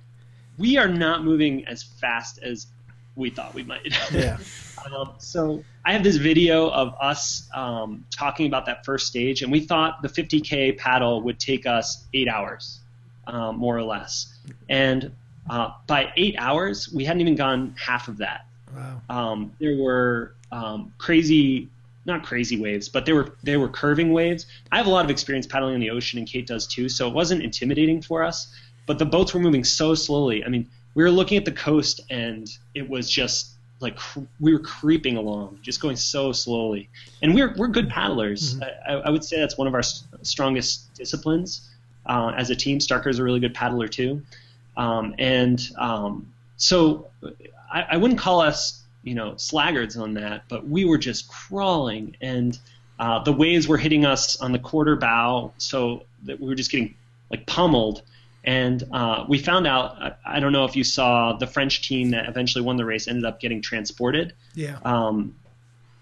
we 0.58 0.76
are 0.76 0.86
not 0.86 1.24
moving 1.24 1.66
as 1.66 1.82
fast 1.82 2.40
as 2.42 2.66
we 3.16 3.30
thought 3.30 3.54
we 3.54 3.62
might. 3.62 3.96
Yeah. 4.12 4.36
um, 4.94 5.14
so 5.16 5.64
I 5.82 5.94
have 5.94 6.04
this 6.04 6.16
video 6.16 6.68
of 6.68 6.94
us 7.00 7.48
um, 7.54 8.04
talking 8.10 8.46
about 8.46 8.66
that 8.66 8.84
first 8.84 9.06
stage, 9.06 9.40
and 9.40 9.50
we 9.50 9.60
thought 9.60 10.02
the 10.02 10.08
50k 10.08 10.76
paddle 10.76 11.22
would 11.22 11.40
take 11.40 11.64
us 11.64 12.04
eight 12.12 12.28
hours, 12.28 12.80
um, 13.26 13.56
more 13.56 13.78
or 13.78 13.82
less, 13.82 14.34
and 14.68 15.10
uh, 15.48 15.70
by 15.86 16.12
eight 16.18 16.34
hours 16.36 16.92
we 16.92 17.06
hadn't 17.06 17.22
even 17.22 17.34
gone 17.34 17.74
half 17.78 18.08
of 18.08 18.18
that. 18.18 18.44
Wow. 18.74 19.02
Um, 19.08 19.52
there 19.58 19.76
were 19.76 20.34
um, 20.50 20.92
crazy, 20.98 21.68
not 22.04 22.24
crazy 22.24 22.60
waves, 22.60 22.88
but 22.88 23.06
there 23.06 23.14
were 23.14 23.36
there 23.42 23.60
were 23.60 23.68
curving 23.68 24.12
waves. 24.12 24.46
I 24.70 24.76
have 24.76 24.86
a 24.86 24.90
lot 24.90 25.04
of 25.04 25.10
experience 25.10 25.46
paddling 25.46 25.74
in 25.74 25.80
the 25.80 25.90
ocean, 25.90 26.18
and 26.18 26.28
Kate 26.28 26.46
does 26.46 26.66
too, 26.66 26.88
so 26.88 27.08
it 27.08 27.14
wasn't 27.14 27.42
intimidating 27.42 28.02
for 28.02 28.22
us. 28.22 28.52
But 28.86 28.98
the 28.98 29.06
boats 29.06 29.32
were 29.32 29.40
moving 29.40 29.64
so 29.64 29.94
slowly. 29.94 30.44
I 30.44 30.48
mean, 30.48 30.68
we 30.94 31.02
were 31.02 31.10
looking 31.10 31.38
at 31.38 31.44
the 31.44 31.52
coast, 31.52 32.00
and 32.10 32.48
it 32.74 32.88
was 32.88 33.08
just 33.10 33.52
like 33.80 33.98
we 34.40 34.52
were 34.52 34.60
creeping 34.60 35.16
along, 35.16 35.58
just 35.62 35.80
going 35.80 35.96
so 35.96 36.32
slowly. 36.32 36.88
And 37.22 37.34
we're 37.34 37.54
we're 37.56 37.68
good 37.68 37.88
paddlers. 37.88 38.54
Mm-hmm. 38.54 38.90
I, 38.90 38.94
I, 38.94 39.10
would 39.10 39.24
say 39.24 39.40
that's 39.40 39.58
one 39.58 39.66
of 39.66 39.74
our 39.74 39.82
strongest 40.22 40.94
disciplines 40.94 41.68
uh, 42.06 42.32
as 42.36 42.50
a 42.50 42.56
team. 42.56 42.78
Starker 42.78 43.08
is 43.08 43.18
a 43.18 43.24
really 43.24 43.40
good 43.40 43.54
paddler 43.54 43.88
too, 43.88 44.22
um, 44.76 45.14
and 45.18 45.60
um, 45.78 46.32
so 46.56 47.10
I, 47.72 47.86
I 47.92 47.96
wouldn't 47.96 48.20
call 48.20 48.40
us, 48.40 48.82
you 49.02 49.14
know, 49.14 49.32
slaggards 49.32 49.98
on 49.98 50.14
that, 50.14 50.44
but 50.48 50.68
we 50.68 50.84
were 50.84 50.98
just 50.98 51.28
crawling, 51.28 52.16
and 52.20 52.58
uh, 52.98 53.22
the 53.24 53.32
waves 53.32 53.66
were 53.66 53.78
hitting 53.78 54.04
us 54.04 54.40
on 54.40 54.52
the 54.52 54.58
quarter 54.58 54.96
bow, 54.96 55.52
so 55.58 56.04
that 56.24 56.40
we 56.40 56.46
were 56.46 56.54
just 56.54 56.70
getting 56.70 56.94
like 57.30 57.46
pummeled. 57.46 58.02
And 58.44 58.82
uh, 58.92 59.24
we 59.28 59.38
found 59.38 59.66
out, 59.66 59.96
I, 60.02 60.12
I, 60.36 60.40
don't 60.40 60.52
know 60.52 60.64
if 60.64 60.74
you 60.74 60.82
saw 60.82 61.32
the 61.32 61.46
French 61.46 61.86
team 61.86 62.10
that 62.10 62.28
eventually 62.28 62.64
won 62.64 62.76
the 62.76 62.84
race 62.84 63.06
ended 63.06 63.24
up 63.24 63.38
getting 63.40 63.62
transported. 63.62 64.34
Yeah. 64.54 64.78
Um, 64.84 65.36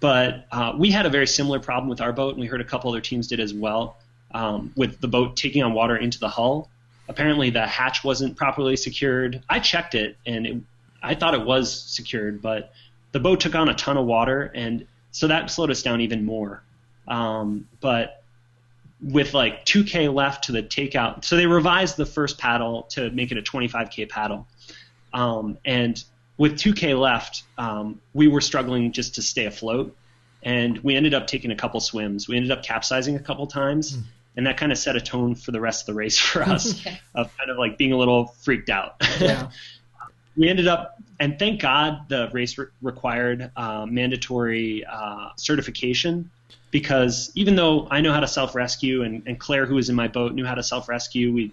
but 0.00 0.46
uh, 0.50 0.72
we 0.76 0.90
had 0.90 1.04
a 1.04 1.10
very 1.10 1.26
similar 1.26 1.60
problem 1.60 1.90
with 1.90 2.00
our 2.00 2.12
boat, 2.12 2.30
and 2.30 2.40
we 2.40 2.46
heard 2.46 2.62
a 2.62 2.64
couple 2.64 2.90
other 2.90 3.02
teams 3.02 3.28
did 3.28 3.40
as 3.40 3.52
well, 3.52 3.98
um, 4.32 4.72
with 4.74 5.00
the 5.00 5.08
boat 5.08 5.36
taking 5.36 5.62
on 5.62 5.74
water 5.74 5.96
into 5.96 6.18
the 6.18 6.28
hull. 6.28 6.70
Apparently, 7.08 7.50
the 7.50 7.66
hatch 7.66 8.02
wasn't 8.02 8.36
properly 8.36 8.76
secured. 8.76 9.42
I 9.48 9.58
checked 9.58 9.94
it, 9.94 10.16
and 10.24 10.46
it, 10.46 10.56
I 11.02 11.14
thought 11.14 11.34
it 11.34 11.44
was 11.44 11.72
secured, 11.72 12.42
but 12.42 12.72
the 13.12 13.20
boat 13.20 13.40
took 13.40 13.54
on 13.54 13.68
a 13.68 13.74
ton 13.74 13.96
of 13.96 14.06
water, 14.06 14.50
and 14.54 14.86
so 15.10 15.28
that 15.28 15.50
slowed 15.50 15.70
us 15.70 15.82
down 15.82 16.00
even 16.00 16.24
more. 16.24 16.62
Um, 17.08 17.68
but 17.80 18.22
with 19.02 19.34
like 19.34 19.64
2K 19.64 20.12
left 20.12 20.44
to 20.44 20.52
the 20.52 20.62
takeout, 20.62 21.24
so 21.24 21.36
they 21.36 21.46
revised 21.46 21.96
the 21.96 22.06
first 22.06 22.38
paddle 22.38 22.82
to 22.90 23.10
make 23.10 23.32
it 23.32 23.38
a 23.38 23.42
25K 23.42 24.08
paddle. 24.08 24.46
Um, 25.12 25.58
and 25.64 26.02
with 26.36 26.52
2K 26.52 26.98
left, 26.98 27.42
um, 27.58 28.00
we 28.14 28.28
were 28.28 28.40
struggling 28.40 28.92
just 28.92 29.16
to 29.16 29.22
stay 29.22 29.46
afloat, 29.46 29.96
and 30.42 30.78
we 30.78 30.94
ended 30.94 31.14
up 31.14 31.26
taking 31.26 31.50
a 31.50 31.56
couple 31.56 31.80
swims. 31.80 32.28
We 32.28 32.36
ended 32.36 32.50
up 32.50 32.62
capsizing 32.62 33.16
a 33.16 33.20
couple 33.20 33.46
times. 33.46 33.96
Mm. 33.96 34.02
And 34.36 34.46
that 34.46 34.56
kind 34.56 34.70
of 34.70 34.78
set 34.78 34.94
a 34.94 35.00
tone 35.00 35.34
for 35.34 35.50
the 35.50 35.60
rest 35.60 35.82
of 35.82 35.86
the 35.86 35.94
race 35.94 36.16
for 36.16 36.42
us, 36.48 36.86
of 37.14 37.36
kind 37.36 37.50
of 37.50 37.58
like 37.58 37.76
being 37.76 37.92
a 37.92 37.96
little 37.96 38.28
freaked 38.42 38.70
out. 38.70 38.94
Yeah. 39.18 39.50
we 40.40 40.48
ended 40.48 40.66
up, 40.66 40.96
and 41.20 41.38
thank 41.38 41.60
God 41.60 42.08
the 42.08 42.30
race 42.32 42.56
re- 42.56 42.64
required 42.80 43.50
uh, 43.56 43.84
mandatory 43.84 44.86
uh, 44.86 45.28
certification 45.36 46.30
because 46.70 47.30
even 47.34 47.56
though 47.56 47.86
I 47.90 48.00
know 48.00 48.10
how 48.10 48.20
to 48.20 48.26
self 48.26 48.54
rescue 48.54 49.02
and, 49.02 49.22
and 49.26 49.38
Claire, 49.38 49.66
who 49.66 49.74
was 49.74 49.90
in 49.90 49.94
my 49.94 50.08
boat, 50.08 50.32
knew 50.32 50.46
how 50.46 50.54
to 50.54 50.62
self 50.62 50.88
rescue, 50.88 51.30
we 51.30 51.52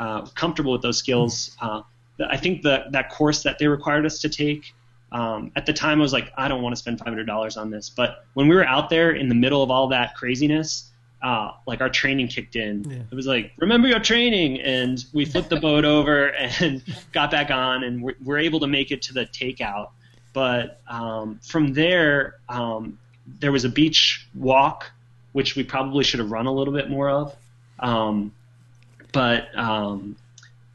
uh, 0.00 0.22
comfortable 0.34 0.72
with 0.72 0.82
those 0.82 0.98
skills. 0.98 1.56
Uh, 1.60 1.82
I 2.28 2.36
think 2.36 2.62
that 2.62 2.90
that 2.90 3.08
course 3.08 3.44
that 3.44 3.60
they 3.60 3.68
required 3.68 4.04
us 4.04 4.18
to 4.22 4.28
take 4.28 4.74
Um, 5.12 5.52
at 5.54 5.64
the 5.64 5.72
time, 5.72 6.00
I 6.00 6.02
was 6.02 6.12
like, 6.12 6.32
I 6.36 6.48
don't 6.48 6.60
want 6.60 6.74
to 6.74 6.76
spend 6.76 6.98
$500 6.98 7.56
on 7.56 7.70
this. 7.70 7.88
But 7.88 8.24
when 8.34 8.48
we 8.48 8.56
were 8.56 8.66
out 8.66 8.90
there 8.90 9.12
in 9.12 9.28
the 9.28 9.34
middle 9.36 9.62
of 9.62 9.70
all 9.70 9.86
that 9.88 10.16
craziness, 10.16 10.90
uh, 11.24 11.52
like 11.66 11.80
our 11.80 11.88
training 11.88 12.28
kicked 12.28 12.54
in. 12.54 12.84
Yeah. 12.84 12.98
It 13.10 13.14
was 13.14 13.26
like, 13.26 13.52
remember 13.56 13.88
your 13.88 13.98
training, 13.98 14.60
and 14.60 15.02
we 15.14 15.24
flipped 15.24 15.48
the 15.48 15.56
boat 15.58 15.86
over 15.86 16.26
and 16.26 16.84
got 17.12 17.30
back 17.30 17.50
on, 17.50 17.82
and 17.82 18.02
we're, 18.02 18.14
we're, 18.22 18.38
able 18.38 18.60
to 18.60 18.66
make 18.66 18.90
it 18.90 19.00
to 19.02 19.14
the 19.14 19.24
takeout. 19.24 19.88
But 20.34 20.82
um, 20.86 21.40
from 21.42 21.72
there, 21.72 22.36
um, 22.50 22.98
there 23.40 23.52
was 23.52 23.64
a 23.64 23.70
beach 23.70 24.28
walk, 24.34 24.90
which 25.32 25.56
we 25.56 25.64
probably 25.64 26.04
should 26.04 26.20
have 26.20 26.30
run 26.30 26.44
a 26.44 26.52
little 26.52 26.74
bit 26.74 26.90
more 26.90 27.08
of. 27.08 27.34
Um, 27.78 28.34
but 29.12 29.48
um, 29.56 30.16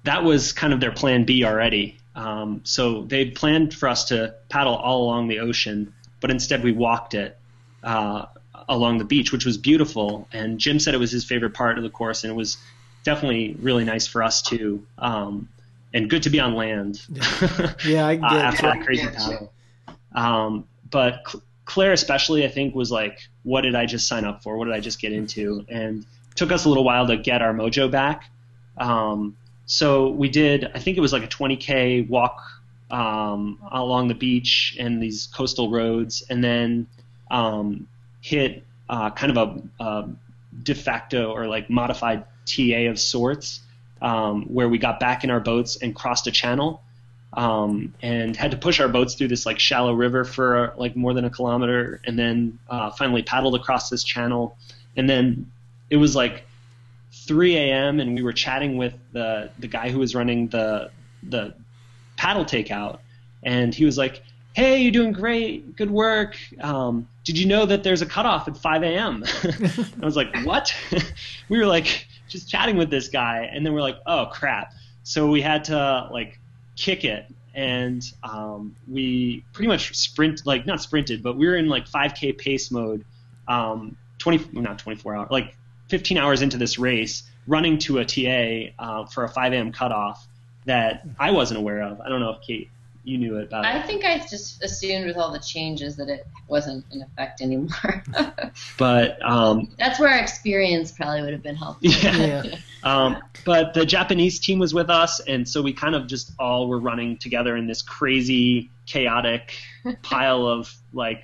that 0.04 0.24
was 0.24 0.52
kind 0.52 0.74
of 0.74 0.80
their 0.80 0.92
plan 0.92 1.26
B 1.26 1.46
already. 1.46 1.96
Um, 2.16 2.62
so 2.64 3.04
they 3.04 3.30
planned 3.30 3.76
for 3.76 3.88
us 3.88 4.06
to 4.06 4.34
paddle 4.50 4.76
all 4.76 5.04
along 5.04 5.28
the 5.28 5.42
ocean, 5.42 5.94
but 6.22 6.32
instead 6.32 6.64
we 6.64 6.72
walked 6.72 7.14
it. 7.14 7.38
Uh, 7.84 8.26
along 8.70 9.00
the 9.00 9.04
beach, 9.04 9.34
which 9.34 9.46
was 9.46 9.58
beautiful. 9.58 10.28
And 10.32 10.60
Jim 10.60 10.80
said 10.80 10.94
it 10.94 11.00
was 11.00 11.12
his 11.12 11.26
favorite 11.26 11.54
part 11.54 11.78
of 11.78 11.84
the 11.84 11.90
course, 11.90 12.24
and 12.24 12.32
it 12.32 12.36
was 12.36 12.58
definitely 13.04 13.58
really 13.60 13.84
nice 13.84 14.08
for 14.08 14.24
us 14.24 14.42
too. 14.42 14.86
Um, 15.00 15.50
and 15.94 16.10
good 16.10 16.24
to 16.24 16.30
be 16.30 16.40
on 16.40 16.54
land. 16.54 17.02
Yeah, 17.10 17.74
yeah 17.86 18.08
I 18.08 18.16
get 18.16 18.32
uh, 18.32 18.36
after 18.36 18.62
that 18.62 18.86
crazy 18.86 19.08
paddle. 19.08 19.52
Um, 20.14 20.66
but 20.90 21.26
Claire 21.66 21.94
especially, 21.94 22.46
I 22.46 22.48
think, 22.48 22.76
was 22.76 22.92
like, 22.92 23.20
"What 23.44 23.62
did 23.62 23.76
I 23.76 23.86
just 23.88 24.08
sign 24.08 24.24
up 24.24 24.44
for? 24.44 24.56
What 24.56 24.66
did 24.66 24.76
I 24.76 24.80
just 24.80 25.02
get 25.02 25.12
into?" 25.12 25.66
And 25.68 26.06
took 26.36 26.52
us 26.52 26.66
a 26.66 26.70
little 26.70 26.84
while 26.84 27.08
to 27.08 27.18
get 27.18 27.42
our 27.42 27.54
mojo 27.54 27.90
back. 27.90 28.30
Um, 28.78 29.36
so 29.66 30.10
we 30.10 30.30
did. 30.30 30.70
I 30.76 30.80
think 30.80 30.98
it 30.98 31.02
was 31.02 31.12
like 31.12 31.24
a 31.24 31.28
20k 31.28 32.08
walk 32.08 32.40
um, 32.92 33.60
along 33.72 34.10
the 34.10 34.16
beach 34.16 34.78
and 34.80 35.02
these 35.02 35.28
coastal 35.28 35.72
roads, 35.72 36.24
and 36.30 36.44
then 36.44 36.88
um, 37.32 37.88
hit 38.22 38.64
uh, 38.90 39.10
kind 39.12 39.36
of 39.36 39.62
a, 39.80 39.84
a, 39.84 40.10
de 40.64 40.74
facto 40.74 41.32
or 41.32 41.48
like 41.48 41.70
modified 41.70 42.26
TA 42.46 42.90
of 42.90 43.00
sorts, 43.00 43.62
um, 44.02 44.44
where 44.44 44.68
we 44.68 44.78
got 44.78 45.00
back 45.00 45.24
in 45.24 45.30
our 45.30 45.40
boats 45.40 45.78
and 45.78 45.96
crossed 45.96 46.28
a 46.28 46.32
channel, 46.32 46.82
um, 47.34 47.94
and 48.02 48.36
had 48.36 48.52
to 48.52 48.58
push 48.58 48.80
our 48.80 48.88
boats 48.88 49.14
through 49.14 49.28
this 49.28 49.46
like 49.46 49.60
shallow 49.60 49.94
river 49.94 50.26
for 50.26 50.74
like 50.78 50.96
more 50.96 51.14
than 51.14 51.26
a 51.26 51.30
kilometer, 51.30 52.02
and 52.06 52.18
then 52.18 52.60
uh, 52.70 52.90
finally 52.92 53.22
paddled 53.22 53.56
across 53.56 53.90
this 53.90 54.04
channel, 54.04 54.58
and 54.98 55.10
then 55.10 55.52
it 55.90 55.98
was 55.98 56.16
like 56.16 56.46
3 57.12 57.56
a.m. 57.56 58.00
and 58.00 58.16
we 58.16 58.24
were 58.24 58.34
chatting 58.34 58.78
with 58.78 58.94
the 59.12 59.52
the 59.60 59.68
guy 59.68 59.90
who 59.90 60.00
was 60.00 60.16
running 60.16 60.48
the 60.48 60.90
the 61.24 61.54
paddle 62.18 62.46
takeout, 62.46 63.00
and 63.44 63.74
he 63.74 63.86
was 63.86 63.98
like, 63.98 64.24
"Hey, 64.60 64.82
you're 64.82 64.92
doing 64.92 65.14
great, 65.14 65.78
good 65.78 65.90
work." 65.90 66.38
Um, 66.60 67.08
did 67.24 67.38
you 67.38 67.46
know 67.46 67.66
that 67.66 67.82
there's 67.82 68.02
a 68.02 68.06
cutoff 68.06 68.46
at 68.50 68.58
5 68.58 68.84
a.m.? 68.84 69.24
I 70.02 70.06
was 70.06 70.18
like, 70.18 70.36
what? 70.44 70.76
we 71.50 71.58
were 71.58 71.66
like 71.66 72.06
just 72.28 72.50
chatting 72.50 72.76
with 72.76 72.90
this 72.90 73.08
guy, 73.08 73.50
and 73.54 73.66
then 73.66 73.72
we're 73.72 73.82
like, 73.82 74.00
oh 74.06 74.26
crap. 74.26 74.74
So 75.04 75.30
we 75.30 75.42
had 75.42 75.64
to 75.66 76.10
like 76.12 76.42
kick 76.76 77.06
it, 77.06 77.26
and 77.54 78.04
um, 78.22 78.76
we 78.86 79.46
pretty 79.54 79.70
much 79.70 79.96
sprint, 79.96 80.46
like 80.46 80.66
not 80.66 80.82
sprinted, 80.82 81.24
but 81.24 81.38
we 81.38 81.48
were 81.48 81.56
in 81.56 81.70
like 81.70 81.86
5K 81.88 82.38
pace 82.38 82.70
mode, 82.70 83.06
um, 83.48 83.96
20, 84.18 84.60
not 84.60 84.78
24 84.78 85.16
hours, 85.16 85.28
like 85.32 85.56
15 85.88 86.18
hours 86.18 86.42
into 86.42 86.58
this 86.58 86.78
race, 86.78 87.24
running 87.48 87.78
to 87.78 88.00
a 88.00 88.06
TA 88.06 88.74
uh, 88.78 89.06
for 89.06 89.24
a 89.24 89.30
5 89.30 89.54
a.m. 89.54 89.72
cutoff 89.72 90.28
that 90.66 91.08
I 91.18 91.32
wasn't 91.32 91.60
aware 91.60 91.82
of. 91.82 92.02
I 92.02 92.10
don't 92.10 92.20
know 92.20 92.32
if 92.32 92.42
Kate 92.42 92.70
you 93.04 93.18
knew 93.18 93.38
about 93.38 93.66
I 93.66 93.78
it. 93.78 93.84
I 93.84 93.88
think 93.88 94.06
I 94.06 94.20
just 94.20 94.64
assumed 94.64 95.06
with 95.06 95.18
all 95.18 95.32
the 95.32 95.40
changes 95.40 95.96
that 95.98 96.10
it 96.10 96.28
wasn't 96.48 96.86
in 96.92 97.02
effect 97.02 97.42
anymore. 97.42 98.04
but 98.78 99.24
um, 99.26 99.72
that's 99.78 100.00
where 100.00 100.10
our 100.10 100.20
experience 100.20 100.92
probably 100.92 101.22
would 101.22 101.34
have 101.34 101.44
been 101.44 101.56
helpful. 101.56 101.90
Yeah. 101.90 102.44
yeah. 102.44 102.56
um, 102.84 103.18
but 103.46 103.74
the 103.74 103.86
Japanese 103.86 104.40
team 104.40 104.60
was 104.60 104.74
with 104.74 104.90
us, 104.90 105.20
and 105.22 105.48
so 105.48 105.62
we 105.62 105.74
kind 105.74 105.96
of 105.96 106.08
just 106.08 106.34
all 106.40 106.68
were 106.68 106.80
running 106.80 107.18
together 107.18 107.56
in 107.56 107.68
this 107.68 107.82
crazy, 107.82 108.70
chaotic 108.86 109.56
pile 110.02 110.46
of 110.46 110.74
like 110.94 111.24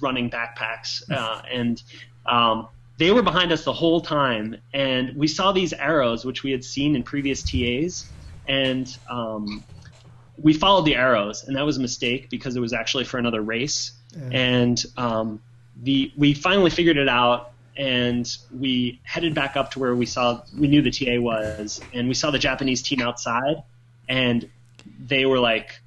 running 0.00 0.30
backpacks, 0.30 1.02
uh, 1.10 1.42
and 1.50 1.82
um, 2.26 2.68
they 2.96 3.10
were 3.10 3.22
behind 3.22 3.52
us 3.52 3.64
the 3.64 3.72
whole 3.72 4.00
time, 4.00 4.56
and 4.72 5.14
we 5.16 5.28
saw 5.28 5.52
these 5.52 5.72
arrows 5.72 6.24
which 6.24 6.42
we 6.42 6.50
had 6.50 6.64
seen 6.64 6.96
in 6.96 7.02
previous 7.02 7.42
TAs, 7.42 8.06
and 8.48 8.96
um, 9.10 9.62
we 10.42 10.52
followed 10.52 10.84
the 10.84 10.94
arrows, 10.94 11.44
and 11.44 11.56
that 11.56 11.64
was 11.64 11.76
a 11.76 11.80
mistake 11.80 12.28
because 12.30 12.56
it 12.56 12.60
was 12.60 12.72
actually 12.72 13.04
for 13.04 13.18
another 13.18 13.40
race. 13.40 13.92
Yeah. 14.16 14.38
And 14.38 14.84
um, 14.96 15.42
the 15.82 16.12
we 16.16 16.34
finally 16.34 16.70
figured 16.70 16.96
it 16.96 17.08
out, 17.08 17.52
and 17.76 18.28
we 18.52 19.00
headed 19.04 19.34
back 19.34 19.56
up 19.56 19.70
to 19.72 19.78
where 19.78 19.94
we 19.94 20.06
saw 20.06 20.42
we 20.58 20.68
knew 20.68 20.82
the 20.82 20.90
TA 20.90 21.20
was, 21.20 21.80
and 21.92 22.08
we 22.08 22.14
saw 22.14 22.30
the 22.30 22.38
Japanese 22.38 22.82
team 22.82 23.00
outside, 23.00 23.62
and 24.08 24.48
they 25.06 25.26
were 25.26 25.38
like 25.38 25.80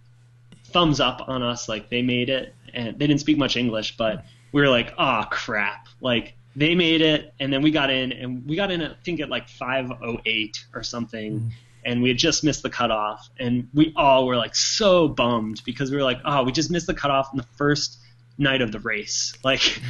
thumbs 0.65 0.99
up 0.99 1.27
on 1.27 1.43
us, 1.43 1.67
like 1.67 1.89
they 1.89 2.01
made 2.01 2.29
it, 2.29 2.53
and 2.73 2.97
they 2.99 3.07
didn't 3.07 3.21
speak 3.21 3.37
much 3.37 3.57
English, 3.57 3.97
but 3.97 4.25
we 4.51 4.61
were 4.61 4.69
like, 4.69 4.93
oh 4.97 5.25
crap, 5.29 5.87
like 6.01 6.35
they 6.55 6.73
made 6.73 7.01
it, 7.01 7.33
and 7.39 7.51
then 7.51 7.61
we 7.61 7.71
got 7.71 7.89
in, 7.89 8.11
and 8.11 8.47
we 8.47 8.55
got 8.55 8.71
in, 8.71 8.81
I 8.81 8.93
think 9.03 9.19
at 9.19 9.29
like 9.29 9.47
5:08 9.49 10.65
or 10.73 10.83
something, 10.83 11.39
mm 11.39 11.51
and 11.87 12.01
we 12.01 12.09
had 12.09 12.17
just 12.17 12.43
missed 12.43 12.63
the 12.63 12.69
cutoff, 12.69 13.29
and 13.39 13.69
we 13.73 13.93
all 13.95 14.27
were 14.27 14.35
like 14.35 14.53
so 14.53 15.07
bummed 15.07 15.61
because 15.65 15.89
we 15.89 15.95
were 15.95 16.03
like, 16.03 16.19
oh, 16.25 16.43
we 16.43 16.51
just 16.51 16.69
missed 16.69 16.85
the 16.85 16.93
cutoff 16.93 17.29
in 17.31 17.37
the 17.37 17.47
first 17.55 17.99
night 18.37 18.61
of 18.61 18.71
the 18.73 18.79
race. 18.79 19.33
Like, 19.43 19.81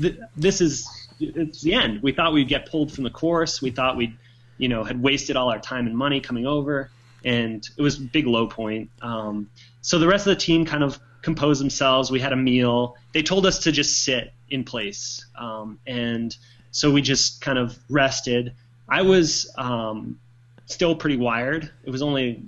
th- 0.00 0.18
this 0.36 0.60
is 0.60 0.86
it's 1.18 1.62
the 1.62 1.72
end. 1.72 2.02
We 2.02 2.12
thought 2.12 2.34
we'd 2.34 2.48
get 2.48 2.70
pulled 2.70 2.92
from 2.92 3.04
the 3.04 3.10
course. 3.10 3.62
We 3.62 3.70
thought 3.70 3.96
we'd, 3.96 4.14
you 4.58 4.68
know, 4.68 4.84
had 4.84 5.02
wasted 5.02 5.34
all 5.34 5.48
our 5.48 5.58
time 5.58 5.86
and 5.86 5.96
money 5.96 6.20
coming 6.20 6.46
over, 6.46 6.90
and 7.24 7.66
it 7.78 7.80
was 7.80 7.96
a 7.96 8.02
big 8.02 8.26
low 8.26 8.46
point. 8.46 8.90
Um, 9.00 9.48
so 9.80 9.98
the 9.98 10.06
rest 10.06 10.26
of 10.26 10.36
the 10.36 10.40
team 10.40 10.66
kind 10.66 10.84
of 10.84 11.00
composed 11.22 11.62
themselves. 11.62 12.10
We 12.10 12.20
had 12.20 12.34
a 12.34 12.36
meal. 12.36 12.96
They 13.14 13.22
told 13.22 13.46
us 13.46 13.60
to 13.60 13.72
just 13.72 14.04
sit 14.04 14.34
in 14.50 14.62
place, 14.64 15.24
um, 15.38 15.78
and 15.86 16.36
so 16.70 16.90
we 16.90 17.00
just 17.00 17.40
kind 17.40 17.58
of 17.58 17.78
rested. 17.88 18.52
I 18.90 19.02
was 19.02 19.50
um, 19.56 20.20
still 20.66 20.94
pretty 20.94 21.16
wired. 21.16 21.70
It 21.84 21.90
was 21.90 22.02
only 22.02 22.44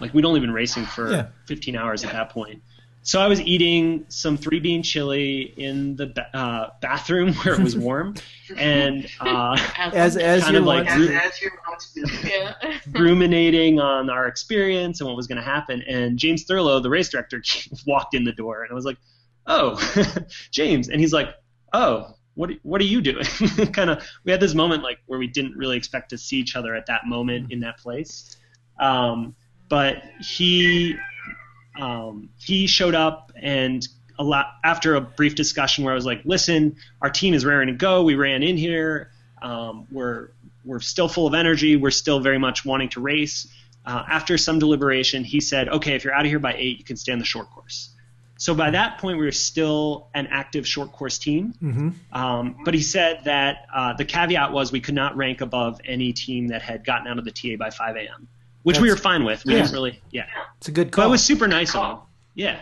like 0.00 0.12
we'd 0.12 0.24
only 0.24 0.40
been 0.40 0.52
racing 0.52 0.84
for 0.84 1.10
yeah. 1.10 1.26
15 1.46 1.76
hours 1.76 2.04
at 2.04 2.12
that 2.12 2.30
point. 2.30 2.62
So 3.02 3.20
I 3.20 3.26
was 3.26 3.40
eating 3.40 4.04
some 4.08 4.36
three 4.36 4.60
bean 4.60 4.82
chili 4.82 5.54
in 5.56 5.96
the 5.96 6.12
uh, 6.34 6.70
bathroom 6.82 7.32
where 7.36 7.54
it 7.54 7.60
was 7.60 7.74
warm, 7.74 8.14
and 8.58 9.08
uh, 9.20 9.56
as 9.78 10.18
as 10.18 10.44
kind 10.44 10.56
of 10.56 10.64
like 10.64 10.86
as, 10.86 11.08
as 11.08 12.86
ruminating 12.88 13.80
on 13.80 14.10
our 14.10 14.26
experience 14.26 15.00
and 15.00 15.08
what 15.08 15.16
was 15.16 15.26
going 15.26 15.38
to 15.38 15.42
happen. 15.42 15.82
And 15.88 16.18
James 16.18 16.44
Thurlow, 16.44 16.80
the 16.80 16.90
race 16.90 17.08
director, 17.08 17.42
walked 17.86 18.14
in 18.14 18.24
the 18.24 18.32
door, 18.32 18.62
and 18.62 18.70
I 18.70 18.74
was 18.74 18.84
like, 18.84 18.98
"Oh, 19.46 19.80
James," 20.50 20.90
and 20.90 21.00
he's 21.00 21.12
like, 21.14 21.34
"Oh, 21.72 22.14
what 22.38 22.52
what 22.62 22.80
are 22.80 22.84
you 22.84 23.00
doing? 23.00 23.24
kind 23.72 23.90
of 23.90 24.08
we 24.22 24.30
had 24.30 24.40
this 24.40 24.54
moment 24.54 24.84
like 24.84 25.00
where 25.06 25.18
we 25.18 25.26
didn't 25.26 25.56
really 25.56 25.76
expect 25.76 26.10
to 26.10 26.18
see 26.18 26.36
each 26.36 26.54
other 26.54 26.72
at 26.76 26.86
that 26.86 27.04
moment 27.04 27.50
in 27.50 27.58
that 27.60 27.78
place. 27.78 28.36
Um, 28.78 29.34
but 29.68 30.04
he 30.20 30.94
um, 31.80 32.28
he 32.38 32.68
showed 32.68 32.94
up 32.94 33.32
and 33.42 33.86
a 34.20 34.22
lot 34.22 34.52
after 34.62 34.94
a 34.94 35.00
brief 35.00 35.34
discussion 35.34 35.82
where 35.82 35.92
I 35.92 35.96
was 35.96 36.06
like, 36.06 36.22
listen, 36.24 36.76
our 37.02 37.10
team 37.10 37.34
is 37.34 37.44
raring 37.44 37.66
to 37.66 37.74
go. 37.74 38.04
We 38.04 38.14
ran 38.14 38.44
in 38.44 38.56
here. 38.56 39.10
Um, 39.42 39.88
we're 39.90 40.28
we're 40.64 40.78
still 40.78 41.08
full 41.08 41.26
of 41.26 41.34
energy. 41.34 41.74
We're 41.74 41.90
still 41.90 42.20
very 42.20 42.38
much 42.38 42.64
wanting 42.64 42.90
to 42.90 43.00
race. 43.00 43.52
Uh, 43.84 44.04
after 44.08 44.38
some 44.38 44.60
deliberation, 44.60 45.24
he 45.24 45.40
said, 45.40 45.68
okay, 45.70 45.96
if 45.96 46.04
you're 46.04 46.14
out 46.14 46.24
of 46.24 46.30
here 46.30 46.38
by 46.38 46.54
eight, 46.54 46.78
you 46.78 46.84
can 46.84 46.96
stay 46.96 47.10
on 47.10 47.18
the 47.18 47.24
short 47.24 47.50
course. 47.50 47.96
So 48.38 48.54
by 48.54 48.70
that 48.70 48.98
point, 48.98 49.18
we 49.18 49.24
were 49.24 49.32
still 49.32 50.08
an 50.14 50.28
active 50.28 50.66
short 50.66 50.92
course 50.92 51.18
team. 51.18 51.54
Mm-hmm. 51.60 51.88
Um, 52.16 52.56
but 52.64 52.72
he 52.72 52.82
said 52.82 53.24
that 53.24 53.66
uh, 53.74 53.94
the 53.94 54.04
caveat 54.04 54.52
was 54.52 54.70
we 54.70 54.80
could 54.80 54.94
not 54.94 55.16
rank 55.16 55.40
above 55.40 55.80
any 55.84 56.12
team 56.12 56.48
that 56.48 56.62
had 56.62 56.84
gotten 56.84 57.08
out 57.08 57.18
of 57.18 57.24
the 57.24 57.32
TA 57.32 57.56
by 57.58 57.70
5 57.70 57.96
a.m., 57.96 58.28
which 58.62 58.76
That's, 58.76 58.82
we 58.82 58.90
were 58.90 58.96
fine 58.96 59.24
with. 59.24 59.44
We 59.44 59.54
yeah. 59.54 59.62
didn't 59.62 59.72
really, 59.72 60.00
yeah. 60.12 60.26
It's 60.58 60.68
a 60.68 60.70
good 60.70 60.92
call. 60.92 61.04
But 61.04 61.08
it 61.08 61.10
was 61.10 61.24
super 61.24 61.48
nice 61.48 61.74
of 61.74 61.84
him. 61.84 61.98
Yeah. 62.36 62.60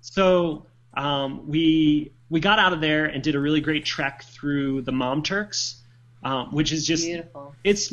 So 0.00 0.66
um, 0.94 1.48
we 1.48 2.12
we 2.30 2.38
got 2.38 2.60
out 2.60 2.72
of 2.72 2.80
there 2.80 3.06
and 3.06 3.22
did 3.24 3.34
a 3.34 3.40
really 3.40 3.60
great 3.60 3.84
trek 3.84 4.22
through 4.22 4.82
the 4.82 4.92
Maumturks, 4.92 5.80
um, 6.22 6.54
which 6.54 6.72
is 6.72 6.86
just 6.86 7.04
beautiful. 7.04 7.56
It's 7.64 7.92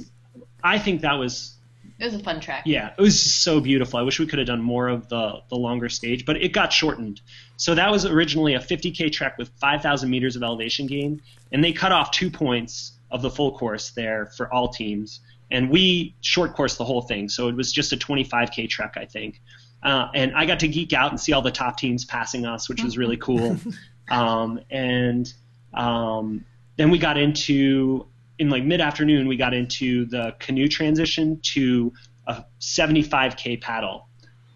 I 0.64 0.78
think 0.78 1.01
that 1.01 1.14
was 1.14 1.53
it 2.00 2.06
was 2.06 2.16
a 2.16 2.20
fun 2.20 2.39
track. 2.39 2.64
Yeah, 2.66 2.91
it 2.98 3.02
was 3.02 3.22
so 3.22 3.60
beautiful. 3.60 4.00
I 4.00 4.02
wish 4.02 4.20
we 4.20 4.26
could 4.26 4.39
have 4.39 4.48
done 4.48 4.62
more 4.62 4.88
of 4.88 5.10
the 5.10 5.41
the 5.50 5.56
longer 5.56 5.89
stage, 5.89 6.26
but 6.26 6.41
it 6.41 6.54
got 6.54 6.74
shortened. 6.74 7.22
So 7.58 7.76
that 7.76 7.91
was 7.91 8.06
originally 8.06 8.56
a 8.56 8.60
50k 8.60 9.12
track 9.12 9.38
with 9.38 9.50
5,000 9.60 10.10
meters 10.10 10.36
of 10.36 10.44
elevation 10.44 10.88
gain, 10.88 11.22
and 11.52 11.64
they 11.64 11.72
cut 11.72 11.91
off 11.91 12.12
two 12.12 12.30
points 12.30 12.94
of 13.12 13.22
the 13.22 13.30
full 13.30 13.58
course 13.58 13.91
there 13.91 14.26
for 14.38 14.52
all 14.54 14.70
teams, 14.70 15.22
and 15.52 15.70
we 15.70 16.16
short 16.22 16.56
course 16.56 16.78
the 16.78 16.86
whole 16.86 17.02
thing. 17.02 17.30
So 17.30 17.48
it 17.48 17.56
was 17.56 17.72
just 17.72 17.94
a 17.94 17.98
25k 17.98 18.70
trek, 18.70 18.96
I 18.98 19.06
think. 19.06 19.41
Uh, 19.84 20.08
and 20.16 20.34
I 20.36 20.46
got 20.46 20.62
to 20.62 20.68
geek 20.68 20.94
out 20.94 21.12
and 21.12 21.20
see 21.20 21.34
all 21.34 21.41
the 21.41 21.52
top 21.52 21.78
teams 21.78 22.06
passing 22.06 22.46
us, 22.46 22.70
which 22.70 22.84
was 22.84 22.98
really 22.98 23.18
cool. 23.18 23.58
um, 24.10 24.62
and 24.70 25.32
um, 25.74 26.46
then 26.78 26.89
we 26.89 26.98
got 26.98 27.18
into 27.18 28.08
in 28.39 28.49
like 28.49 28.63
mid 28.63 28.81
afternoon, 28.81 29.27
we 29.27 29.38
got 29.38 29.53
into 29.53 30.05
the 30.05 30.36
canoe 30.39 30.67
transition 30.67 31.39
to 31.41 31.93
a 32.27 32.43
75k 32.59 33.61
paddle, 33.61 34.07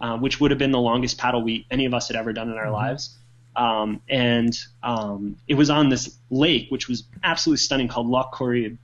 uh, 0.02 0.18
which 0.18 0.40
would 0.40 0.52
have 0.52 0.58
been 0.58 0.72
the 0.72 0.80
longest 0.80 1.18
paddle 1.18 1.42
we 1.42 1.66
any 1.70 1.86
of 1.86 1.94
us 1.94 2.08
had 2.08 2.18
ever 2.18 2.34
done 2.34 2.50
in 2.50 2.58
our 2.58 2.66
mm-hmm. 2.66 2.74
lives. 2.74 3.18
Um, 3.56 4.02
and 4.08 4.58
um, 4.84 5.38
it 5.48 5.56
was 5.56 5.70
on 5.70 5.90
this 5.90 6.16
lake, 6.30 6.68
which 6.70 6.88
was 6.88 7.04
absolutely 7.24 7.58
stunning, 7.58 7.88
called 7.88 8.08
Lough 8.08 8.30
Corrib, 8.32 8.78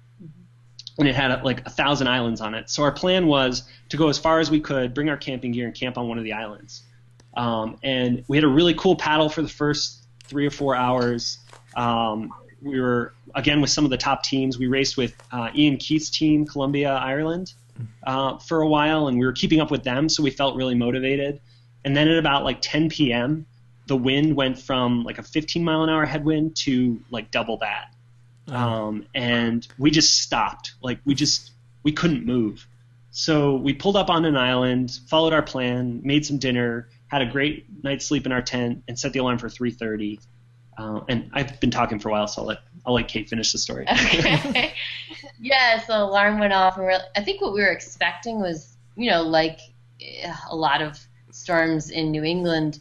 and 0.97 1.07
it 1.07 1.15
had 1.15 1.43
like 1.43 1.65
a 1.65 1.69
thousand 1.69 2.07
islands 2.07 2.41
on 2.41 2.55
it. 2.55 2.69
So 2.69 2.83
our 2.83 2.91
plan 2.91 3.27
was 3.27 3.63
to 3.89 3.97
go 3.97 4.09
as 4.09 4.17
far 4.17 4.39
as 4.39 4.49
we 4.49 4.59
could, 4.59 4.93
bring 4.93 5.09
our 5.09 5.17
camping 5.17 5.51
gear, 5.51 5.67
and 5.67 5.75
camp 5.75 5.97
on 5.97 6.07
one 6.07 6.17
of 6.17 6.23
the 6.23 6.33
islands. 6.33 6.81
Um, 7.35 7.77
and 7.83 8.23
we 8.27 8.37
had 8.37 8.43
a 8.43 8.47
really 8.49 8.73
cool 8.73 8.95
paddle 8.95 9.29
for 9.29 9.41
the 9.41 9.49
first 9.49 10.05
three 10.23 10.45
or 10.45 10.51
four 10.51 10.75
hours. 10.75 11.39
Um, 11.75 12.33
we 12.63 12.79
were 12.79 13.13
again 13.35 13.61
with 13.61 13.69
some 13.69 13.85
of 13.85 13.91
the 13.91 13.97
top 13.97 14.23
teams. 14.23 14.57
We 14.57 14.67
raced 14.67 14.97
with 14.97 15.15
uh, 15.31 15.49
Ian 15.55 15.77
Keith's 15.77 16.09
team, 16.09 16.45
Columbia, 16.45 16.91
Ireland, 16.91 17.53
uh, 18.05 18.37
for 18.37 18.61
a 18.61 18.67
while, 18.67 19.07
and 19.07 19.19
we 19.19 19.25
were 19.25 19.33
keeping 19.33 19.59
up 19.59 19.71
with 19.71 19.83
them, 19.83 20.09
so 20.09 20.23
we 20.23 20.31
felt 20.31 20.55
really 20.55 20.75
motivated. 20.75 21.41
And 21.85 21.95
then 21.95 22.07
at 22.07 22.17
about 22.17 22.43
like 22.43 22.59
10 22.61 22.89
p.m., 22.89 23.45
the 23.87 23.97
wind 23.97 24.35
went 24.35 24.57
from 24.59 25.03
like 25.03 25.17
a 25.17 25.23
15 25.23 25.63
mile 25.63 25.83
an 25.83 25.89
hour 25.89 26.05
headwind 26.05 26.55
to 26.57 27.01
like 27.11 27.31
double 27.31 27.57
that. 27.57 27.93
Um, 28.47 29.05
and 29.13 29.67
we 29.77 29.91
just 29.91 30.21
stopped. 30.21 30.73
Like 30.81 30.99
we 31.05 31.15
just 31.15 31.51
we 31.83 31.91
couldn't 31.91 32.25
move. 32.25 32.65
So 33.11 33.55
we 33.55 33.73
pulled 33.73 33.95
up 33.95 34.09
on 34.09 34.25
an 34.25 34.35
island, 34.35 34.99
followed 35.07 35.33
our 35.33 35.43
plan, 35.43 36.01
made 36.03 36.25
some 36.25 36.39
dinner, 36.39 36.89
had 37.07 37.21
a 37.21 37.27
great 37.27 37.65
night's 37.83 38.05
sleep 38.05 38.25
in 38.25 38.31
our 38.31 38.41
tent, 38.41 38.83
and 38.87 38.97
set 38.97 39.13
the 39.13 39.19
alarm 39.19 39.37
for 39.37 39.49
3:30. 39.49 40.19
Uh, 40.77 41.01
and 41.07 41.29
I've 41.33 41.59
been 41.59 41.71
talking 41.71 41.99
for 41.99 42.09
a 42.09 42.11
while, 42.11 42.27
so 42.27 42.41
I'll 42.41 42.47
let 42.47 42.59
I'll 42.85 42.93
let 42.93 43.07
Kate 43.07 43.29
finish 43.29 43.51
the 43.51 43.57
story. 43.57 43.85
Okay. 43.89 44.73
yeah, 45.39 45.79
so 45.85 46.03
alarm 46.03 46.39
went 46.39 46.53
off, 46.53 46.77
and 46.77 47.01
I 47.15 47.23
think 47.23 47.41
what 47.41 47.53
we 47.53 47.61
were 47.61 47.71
expecting 47.71 48.39
was, 48.39 48.75
you 48.95 49.09
know, 49.09 49.21
like 49.21 49.59
eh, 50.01 50.33
a 50.49 50.55
lot 50.55 50.81
of 50.81 50.99
storms 51.31 51.89
in 51.89 52.11
New 52.11 52.23
England, 52.23 52.79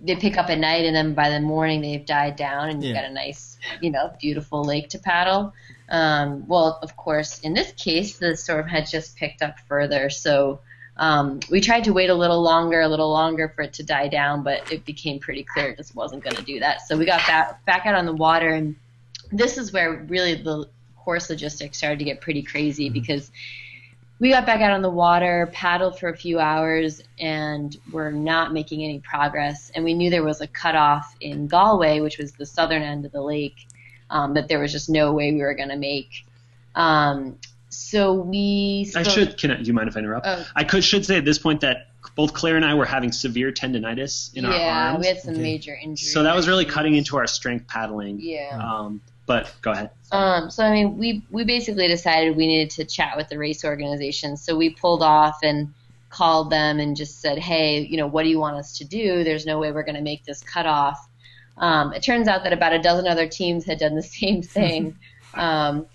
they 0.00 0.16
pick 0.16 0.36
up 0.36 0.50
at 0.50 0.58
night, 0.58 0.84
and 0.84 0.94
then 0.94 1.14
by 1.14 1.30
the 1.30 1.40
morning 1.40 1.80
they've 1.80 2.04
died 2.04 2.36
down, 2.36 2.68
and 2.68 2.82
you've 2.82 2.94
yeah. 2.94 3.02
got 3.02 3.10
a 3.10 3.14
nice, 3.14 3.58
you 3.80 3.90
know, 3.90 4.12
beautiful 4.20 4.62
lake 4.62 4.88
to 4.90 4.98
paddle. 4.98 5.52
Um, 5.88 6.46
well, 6.46 6.78
of 6.82 6.96
course, 6.96 7.40
in 7.40 7.54
this 7.54 7.72
case, 7.72 8.18
the 8.18 8.36
storm 8.36 8.68
had 8.68 8.86
just 8.86 9.16
picked 9.16 9.42
up 9.42 9.58
further, 9.60 10.10
so 10.10 10.60
um, 10.96 11.40
we 11.50 11.60
tried 11.60 11.84
to 11.84 11.92
wait 11.92 12.10
a 12.10 12.14
little 12.14 12.40
longer, 12.42 12.80
a 12.80 12.88
little 12.88 13.10
longer 13.10 13.52
for 13.54 13.62
it 13.62 13.72
to 13.74 13.82
die 13.82 14.08
down, 14.08 14.42
but 14.42 14.70
it 14.72 14.84
became 14.84 15.18
pretty 15.18 15.42
clear 15.42 15.70
it 15.70 15.76
just 15.76 15.94
wasn't 15.94 16.22
going 16.22 16.36
to 16.36 16.42
do 16.42 16.60
that. 16.60 16.86
So 16.86 16.96
we 16.96 17.04
got 17.04 17.26
back 17.26 17.64
back 17.64 17.86
out 17.86 17.94
on 17.94 18.06
the 18.06 18.12
water, 18.12 18.50
and 18.50 18.76
this 19.32 19.58
is 19.58 19.72
where 19.72 20.04
really 20.08 20.34
the 20.34 20.68
course 20.96 21.28
logistics 21.28 21.78
started 21.78 21.98
to 21.98 22.04
get 22.04 22.20
pretty 22.20 22.42
crazy 22.42 22.86
mm-hmm. 22.86 22.94
because 22.94 23.30
we 24.20 24.30
got 24.30 24.46
back 24.46 24.60
out 24.60 24.70
on 24.70 24.82
the 24.82 24.90
water, 24.90 25.50
paddled 25.52 25.98
for 25.98 26.08
a 26.08 26.16
few 26.16 26.38
hours, 26.38 27.02
and 27.18 27.76
were 27.90 28.12
not 28.12 28.52
making 28.52 28.84
any 28.84 29.00
progress. 29.00 29.72
And 29.74 29.84
we 29.84 29.94
knew 29.94 30.08
there 30.08 30.22
was 30.22 30.40
a 30.40 30.46
cutoff 30.46 31.16
in 31.20 31.48
Galway, 31.48 32.00
which 32.00 32.18
was 32.18 32.32
the 32.32 32.46
southern 32.46 32.82
end 32.82 33.04
of 33.04 33.10
the 33.10 33.20
lake, 33.20 33.66
um, 34.10 34.34
that 34.34 34.46
there 34.46 34.60
was 34.60 34.70
just 34.70 34.88
no 34.88 35.12
way 35.12 35.32
we 35.32 35.40
were 35.40 35.54
going 35.54 35.70
to 35.70 35.76
make. 35.76 36.24
Um, 36.76 37.38
so 37.74 38.12
we. 38.12 38.86
Spoke, 38.88 39.06
I 39.06 39.08
should. 39.08 39.38
Can 39.38 39.50
I, 39.50 39.56
do 39.56 39.64
you 39.64 39.72
mind 39.72 39.88
if 39.88 39.96
I 39.96 40.00
interrupt? 40.00 40.26
Oh. 40.26 40.46
I 40.54 40.64
could 40.64 40.84
should 40.84 41.04
say 41.04 41.16
at 41.16 41.24
this 41.24 41.38
point 41.38 41.60
that 41.60 41.88
both 42.16 42.32
Claire 42.32 42.56
and 42.56 42.64
I 42.64 42.74
were 42.74 42.84
having 42.84 43.12
severe 43.12 43.52
tendonitis 43.52 44.34
in 44.34 44.44
yeah, 44.44 44.50
our 44.50 44.56
arms. 44.56 44.64
Yeah, 44.64 44.98
we 45.00 45.06
had 45.06 45.22
some 45.22 45.34
okay. 45.34 45.42
major 45.42 45.74
injuries. 45.74 46.12
So 46.12 46.22
that 46.22 46.34
was 46.34 46.46
really 46.46 46.64
cutting 46.64 46.94
into 46.94 47.16
our 47.16 47.26
strength 47.26 47.66
paddling. 47.66 48.20
Yeah. 48.20 48.58
Um, 48.62 49.00
but 49.26 49.52
go 49.62 49.72
ahead. 49.72 49.90
Um, 50.12 50.50
so 50.50 50.64
I 50.64 50.72
mean, 50.72 50.98
we 50.98 51.22
we 51.30 51.44
basically 51.44 51.88
decided 51.88 52.36
we 52.36 52.46
needed 52.46 52.70
to 52.70 52.84
chat 52.84 53.16
with 53.16 53.28
the 53.28 53.38
race 53.38 53.64
organization. 53.64 54.36
So 54.36 54.56
we 54.56 54.70
pulled 54.70 55.02
off 55.02 55.38
and 55.42 55.72
called 56.14 56.50
them 56.50 56.78
and 56.78 56.96
just 56.96 57.20
said, 57.20 57.38
hey, 57.38 57.80
you 57.80 57.96
know, 57.96 58.06
what 58.06 58.22
do 58.22 58.28
you 58.28 58.38
want 58.38 58.56
us 58.56 58.78
to 58.78 58.84
do? 58.84 59.24
There's 59.24 59.46
no 59.46 59.58
way 59.58 59.72
we're 59.72 59.82
going 59.82 59.96
to 59.96 60.02
make 60.02 60.24
this 60.24 60.40
cutoff. 60.40 60.98
Um, 61.56 61.92
it 61.92 62.02
turns 62.02 62.28
out 62.28 62.44
that 62.44 62.52
about 62.52 62.72
a 62.72 62.78
dozen 62.78 63.06
other 63.06 63.26
teams 63.28 63.64
had 63.64 63.78
done 63.78 63.94
the 63.94 64.02
same 64.20 64.42
thing. 64.42 64.96
um, 65.34 65.86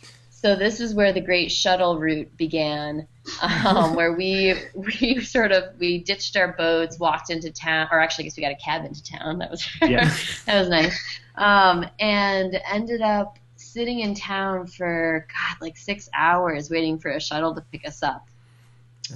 so 0.41 0.55
this 0.55 0.79
is 0.79 0.93
where 0.93 1.11
the 1.11 1.19
great 1.19 1.51
shuttle 1.51 1.99
route 1.99 2.37
began, 2.37 3.05
um, 3.41 3.93
where 3.95 4.13
we 4.13 4.55
we 4.73 5.19
sort 5.19 5.51
of 5.51 5.77
we 5.79 5.97
ditched 5.97 6.37
our 6.37 6.53
boats, 6.53 6.97
walked 6.97 7.29
into 7.29 7.51
town, 7.51 7.89
or 7.91 7.99
actually, 7.99 8.23
I 8.23 8.27
guess 8.27 8.37
we 8.37 8.43
got 8.43 8.53
a 8.53 8.55
cab 8.55 8.85
into 8.85 9.03
town. 9.03 9.39
That 9.39 9.51
was 9.51 9.67
yeah. 9.81 10.15
that 10.45 10.59
was 10.59 10.69
nice, 10.69 10.97
um, 11.35 11.85
and 11.99 12.57
ended 12.71 13.01
up 13.01 13.37
sitting 13.57 13.99
in 13.99 14.15
town 14.15 14.67
for 14.67 15.27
God 15.27 15.57
like 15.59 15.75
six 15.75 16.09
hours 16.13 16.69
waiting 16.69 16.99
for 16.99 17.11
a 17.11 17.19
shuttle 17.19 17.53
to 17.55 17.61
pick 17.73 17.85
us 17.85 18.01
up, 18.01 18.25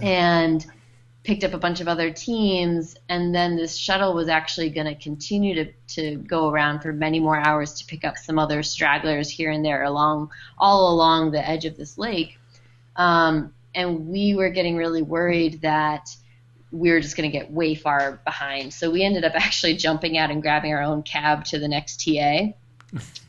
yeah. 0.01 0.07
and 0.07 0.65
picked 1.24 1.43
up 1.43 1.53
a 1.53 1.57
bunch 1.57 1.80
of 1.80 1.88
other 1.88 2.11
teams, 2.11 2.95
and 3.09 3.34
then 3.34 3.55
this 3.55 3.78
shuttle 3.78 4.13
was 4.13 4.28
actually 4.28 4.69
going 4.69 4.88
to 4.88 4.95
continue 4.95 5.55
to 5.55 5.71
to 5.95 6.17
go 6.17 6.49
around 6.49 6.82
for 6.82 6.91
many 6.91 7.19
more 7.19 7.38
hours 7.38 7.74
to 7.74 7.86
pick 7.86 8.03
up 8.03 8.17
some 8.17 8.38
other 8.38 8.61
stragglers 8.63 9.30
here 9.30 9.51
and 9.51 9.63
there 9.63 9.84
along 9.84 10.30
all 10.57 10.93
along 10.93 11.32
the 11.32 11.47
edge 11.47 11.65
of 11.65 11.78
this 11.78 11.97
lake. 11.97 12.38
Um, 12.95 13.53
and 13.76 14.07
we 14.07 14.36
were 14.36 14.49
getting 14.49 14.76
really 14.76 15.01
worried 15.01 15.61
that 15.61 16.09
we 16.71 16.91
were 16.91 16.99
just 16.99 17.15
going 17.15 17.30
to 17.30 17.38
get 17.38 17.51
way 17.51 17.76
far 17.76 18.19
behind. 18.26 18.74
So 18.74 18.91
we 18.91 19.03
ended 19.03 19.24
up 19.24 19.34
actually 19.36 19.76
jumping 19.78 20.17
out 20.17 20.32
and 20.32 20.41
grabbing 20.41 20.74
our 20.74 20.82
own 20.82 21.03
cab 21.03 21.45
to 21.45 21.59
the 21.59 21.67
next 21.67 22.05
TA. 22.05 22.53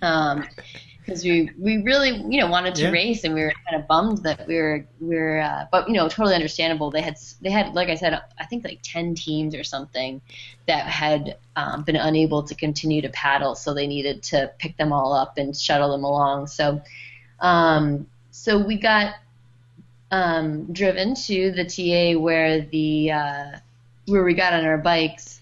Um, 0.02 0.46
because 1.04 1.22
we 1.22 1.50
we 1.58 1.82
really 1.82 2.10
you 2.28 2.40
know 2.40 2.46
wanted 2.46 2.74
to 2.74 2.82
yeah. 2.82 2.90
race 2.90 3.24
and 3.24 3.34
we 3.34 3.42
were 3.42 3.52
kind 3.68 3.80
of 3.80 3.86
bummed 3.86 4.18
that 4.22 4.46
we 4.46 4.56
were 4.56 4.86
we 5.00 5.16
were 5.16 5.40
uh, 5.40 5.66
but 5.70 5.86
you 5.88 5.94
know 5.94 6.08
totally 6.08 6.34
understandable 6.34 6.90
they 6.90 7.02
had 7.02 7.16
they 7.42 7.50
had 7.50 7.74
like 7.74 7.88
I 7.88 7.94
said 7.94 8.20
I 8.38 8.46
think 8.46 8.64
like 8.64 8.80
ten 8.82 9.14
teams 9.14 9.54
or 9.54 9.64
something 9.64 10.20
that 10.66 10.86
had 10.86 11.36
um, 11.56 11.82
been 11.82 11.96
unable 11.96 12.42
to 12.42 12.54
continue 12.54 13.02
to 13.02 13.10
paddle 13.10 13.54
so 13.54 13.74
they 13.74 13.86
needed 13.86 14.22
to 14.24 14.50
pick 14.58 14.76
them 14.76 14.92
all 14.92 15.12
up 15.12 15.36
and 15.36 15.54
shuttle 15.56 15.90
them 15.92 16.04
along 16.04 16.46
so 16.46 16.80
um, 17.40 18.06
so 18.30 18.58
we 18.58 18.78
got 18.78 19.16
um, 20.10 20.72
driven 20.72 21.14
to 21.14 21.52
the 21.52 21.64
TA 21.64 22.18
where 22.18 22.62
the 22.62 23.12
uh, 23.12 23.50
where 24.06 24.24
we 24.24 24.34
got 24.34 24.54
on 24.54 24.64
our 24.64 24.78
bikes 24.78 25.40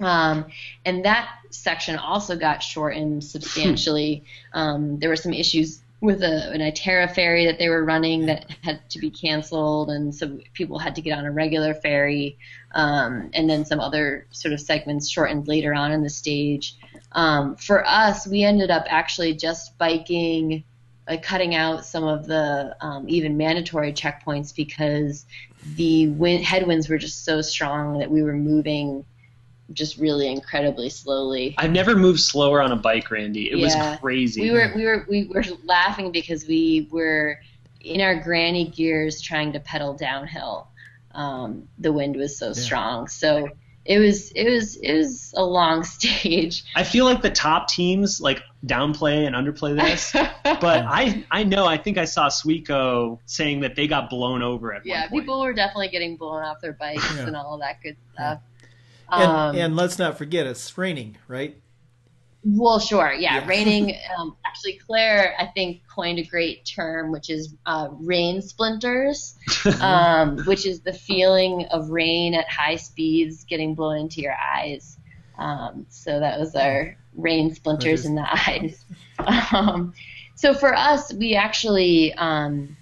um, 0.00 0.46
and 0.84 1.04
that 1.04 1.30
section 1.50 1.96
also 1.96 2.36
got 2.36 2.62
shortened 2.62 3.22
substantially. 3.24 4.24
um, 4.52 4.98
there 4.98 5.08
were 5.08 5.16
some 5.16 5.32
issues 5.32 5.82
with 6.00 6.22
a, 6.22 6.50
an 6.50 6.60
Itera 6.60 7.14
ferry 7.14 7.44
that 7.46 7.58
they 7.58 7.68
were 7.68 7.84
running 7.84 8.26
that 8.26 8.50
had 8.62 8.88
to 8.90 8.98
be 8.98 9.10
canceled, 9.10 9.90
and 9.90 10.14
so 10.14 10.38
people 10.54 10.78
had 10.78 10.94
to 10.94 11.02
get 11.02 11.18
on 11.18 11.26
a 11.26 11.30
regular 11.30 11.74
ferry. 11.74 12.38
Um, 12.72 13.30
and 13.34 13.50
then 13.50 13.64
some 13.64 13.80
other 13.80 14.26
sort 14.30 14.54
of 14.54 14.60
segments 14.60 15.10
shortened 15.10 15.48
later 15.48 15.74
on 15.74 15.92
in 15.92 16.02
the 16.02 16.08
stage. 16.08 16.76
Um, 17.12 17.56
for 17.56 17.86
us, 17.86 18.26
we 18.26 18.44
ended 18.44 18.70
up 18.70 18.86
actually 18.88 19.34
just 19.34 19.76
biking, 19.76 20.64
like 21.08 21.22
cutting 21.22 21.54
out 21.54 21.84
some 21.84 22.04
of 22.04 22.26
the 22.26 22.76
um, 22.80 23.06
even 23.08 23.36
mandatory 23.36 23.92
checkpoints 23.92 24.54
because 24.54 25.26
the 25.74 26.08
wind, 26.08 26.44
headwinds 26.44 26.88
were 26.88 26.98
just 26.98 27.24
so 27.24 27.42
strong 27.42 27.98
that 27.98 28.10
we 28.10 28.22
were 28.22 28.36
moving 28.36 29.04
just 29.72 29.98
really 29.98 30.30
incredibly 30.30 30.90
slowly. 30.90 31.54
I've 31.58 31.70
never 31.70 31.94
moved 31.96 32.20
slower 32.20 32.62
on 32.62 32.72
a 32.72 32.76
bike, 32.76 33.10
Randy. 33.10 33.50
It 33.50 33.58
yeah. 33.58 33.90
was 33.90 34.00
crazy. 34.00 34.42
We 34.42 34.50
were 34.50 34.72
we 34.74 34.84
were 34.84 35.06
we 35.08 35.24
were 35.24 35.44
laughing 35.64 36.12
because 36.12 36.46
we 36.46 36.88
were 36.90 37.40
in 37.80 38.00
our 38.00 38.16
granny 38.16 38.66
gears 38.66 39.20
trying 39.20 39.52
to 39.52 39.60
pedal 39.60 39.94
downhill. 39.94 40.68
Um, 41.12 41.68
the 41.78 41.92
wind 41.92 42.16
was 42.16 42.36
so 42.36 42.48
yeah. 42.48 42.52
strong, 42.52 43.08
so 43.08 43.48
it 43.84 43.98
was 43.98 44.30
it 44.32 44.48
was 44.48 44.76
it 44.76 44.94
was 44.94 45.34
a 45.36 45.44
long 45.44 45.82
stage. 45.84 46.64
I 46.74 46.84
feel 46.84 47.04
like 47.04 47.22
the 47.22 47.30
top 47.30 47.68
teams 47.68 48.20
like 48.20 48.42
downplay 48.66 49.26
and 49.26 49.34
underplay 49.34 49.74
this, 49.74 50.12
but 50.44 50.84
I 50.84 51.24
I 51.30 51.44
know 51.44 51.66
I 51.66 51.76
think 51.76 51.98
I 51.98 52.04
saw 52.04 52.28
Suico 52.28 53.18
saying 53.26 53.60
that 53.60 53.76
they 53.76 53.86
got 53.86 54.10
blown 54.10 54.42
over 54.42 54.74
at 54.74 54.84
yeah, 54.84 55.08
people 55.08 55.40
were 55.40 55.52
definitely 55.52 55.88
getting 55.88 56.16
blown 56.16 56.42
off 56.42 56.60
their 56.60 56.72
bikes 56.72 57.14
yeah. 57.16 57.26
and 57.26 57.36
all 57.36 57.58
that 57.58 57.82
good 57.82 57.96
stuff. 58.14 58.40
And, 59.10 59.22
um, 59.30 59.56
and 59.56 59.76
let's 59.76 59.98
not 59.98 60.18
forget 60.18 60.46
it's 60.46 60.76
raining, 60.76 61.16
right? 61.28 61.56
Well, 62.42 62.78
sure, 62.78 63.12
yeah, 63.12 63.40
yeah. 63.40 63.46
raining. 63.48 63.96
Um, 64.18 64.36
actually, 64.46 64.78
Claire, 64.86 65.34
I 65.38 65.46
think, 65.46 65.82
coined 65.94 66.18
a 66.18 66.24
great 66.24 66.64
term, 66.64 67.12
which 67.12 67.28
is 67.28 67.54
uh, 67.66 67.88
rain 67.92 68.40
splinters, 68.40 69.36
um, 69.80 70.38
which 70.44 70.66
is 70.66 70.80
the 70.80 70.92
feeling 70.92 71.66
of 71.70 71.90
rain 71.90 72.34
at 72.34 72.48
high 72.48 72.76
speeds 72.76 73.44
getting 73.44 73.74
blown 73.74 73.98
into 73.98 74.20
your 74.20 74.34
eyes. 74.34 74.96
Um, 75.38 75.86
so 75.88 76.20
that 76.20 76.38
was 76.38 76.54
our 76.54 76.96
rain 77.14 77.54
splinters 77.54 78.04
in 78.04 78.14
the 78.14 78.26
eyes. 78.48 78.84
Um, 79.52 79.92
so 80.34 80.54
for 80.54 80.74
us, 80.74 81.12
we 81.12 81.34
actually 81.34 82.14
um, 82.14 82.76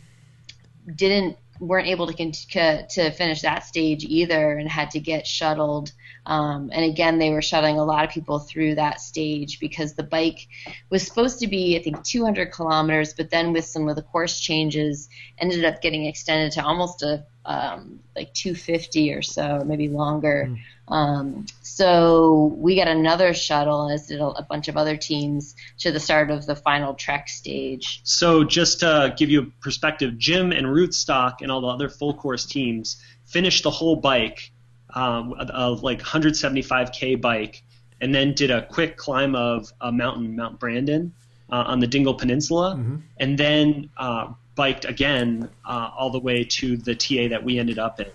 didn't 0.94 1.36
weren't 1.60 1.88
able 1.88 2.06
to 2.06 2.86
to 2.86 3.10
finish 3.10 3.42
that 3.42 3.64
stage 3.64 4.04
either, 4.04 4.56
and 4.58 4.68
had 4.68 4.92
to 4.92 5.00
get 5.00 5.26
shuttled. 5.26 5.92
Um, 6.28 6.70
and 6.74 6.84
again, 6.84 7.18
they 7.18 7.30
were 7.30 7.40
shuttling 7.40 7.78
a 7.78 7.84
lot 7.84 8.04
of 8.04 8.10
people 8.10 8.38
through 8.38 8.74
that 8.74 9.00
stage 9.00 9.58
because 9.60 9.94
the 9.94 10.02
bike 10.02 10.46
was 10.90 11.02
supposed 11.02 11.40
to 11.40 11.46
be, 11.46 11.74
I 11.76 11.82
think, 11.82 12.04
200 12.04 12.52
kilometers, 12.52 13.14
but 13.14 13.30
then 13.30 13.54
with 13.54 13.64
some 13.64 13.88
of 13.88 13.96
the 13.96 14.02
course 14.02 14.38
changes, 14.38 15.08
ended 15.38 15.64
up 15.64 15.80
getting 15.80 16.04
extended 16.04 16.52
to 16.52 16.62
almost 16.62 17.02
a 17.02 17.24
um, 17.46 18.00
like 18.14 18.34
250 18.34 19.14
or 19.14 19.22
so, 19.22 19.64
maybe 19.64 19.88
longer. 19.88 20.50
Mm. 20.50 20.58
Um, 20.92 21.46
so 21.62 22.54
we 22.58 22.76
got 22.76 22.88
another 22.88 23.32
shuttle, 23.32 23.90
as 23.90 24.06
did 24.06 24.20
a, 24.20 24.26
a, 24.26 24.42
bunch 24.42 24.68
of 24.68 24.76
other 24.76 24.98
teams, 24.98 25.56
to 25.78 25.90
the 25.90 26.00
start 26.00 26.30
of 26.30 26.44
the 26.44 26.56
final 26.56 26.92
trek 26.92 27.28
stage. 27.28 28.00
So 28.04 28.44
just 28.44 28.80
to 28.80 29.14
give 29.16 29.30
you 29.30 29.40
a 29.40 29.62
perspective, 29.62 30.18
Jim 30.18 30.52
and 30.52 30.66
Rootstock 30.66 31.36
and 31.40 31.50
all 31.50 31.62
the 31.62 31.68
other 31.68 31.88
full 31.88 32.12
course 32.12 32.44
teams 32.44 33.02
finished 33.24 33.62
the 33.62 33.70
whole 33.70 33.96
bike, 33.96 34.52
um, 34.94 35.34
a, 35.38 35.50
a, 35.52 35.70
like 35.70 36.02
175k 36.02 37.20
bike, 37.20 37.62
and 38.00 38.14
then 38.14 38.34
did 38.34 38.50
a 38.50 38.66
quick 38.66 38.96
climb 38.96 39.34
of 39.34 39.72
a 39.80 39.92
mountain, 39.92 40.36
Mount 40.36 40.58
Brandon, 40.58 41.12
uh, 41.50 41.64
on 41.66 41.80
the 41.80 41.86
Dingle 41.86 42.14
Peninsula, 42.14 42.76
mm-hmm. 42.76 42.96
and 43.18 43.38
then 43.38 43.90
uh, 43.96 44.32
biked 44.54 44.84
again 44.84 45.48
uh, 45.64 45.90
all 45.96 46.10
the 46.10 46.18
way 46.18 46.44
to 46.44 46.76
the 46.76 46.94
TA 46.94 47.28
that 47.28 47.42
we 47.44 47.58
ended 47.58 47.78
up 47.78 48.00
in. 48.00 48.10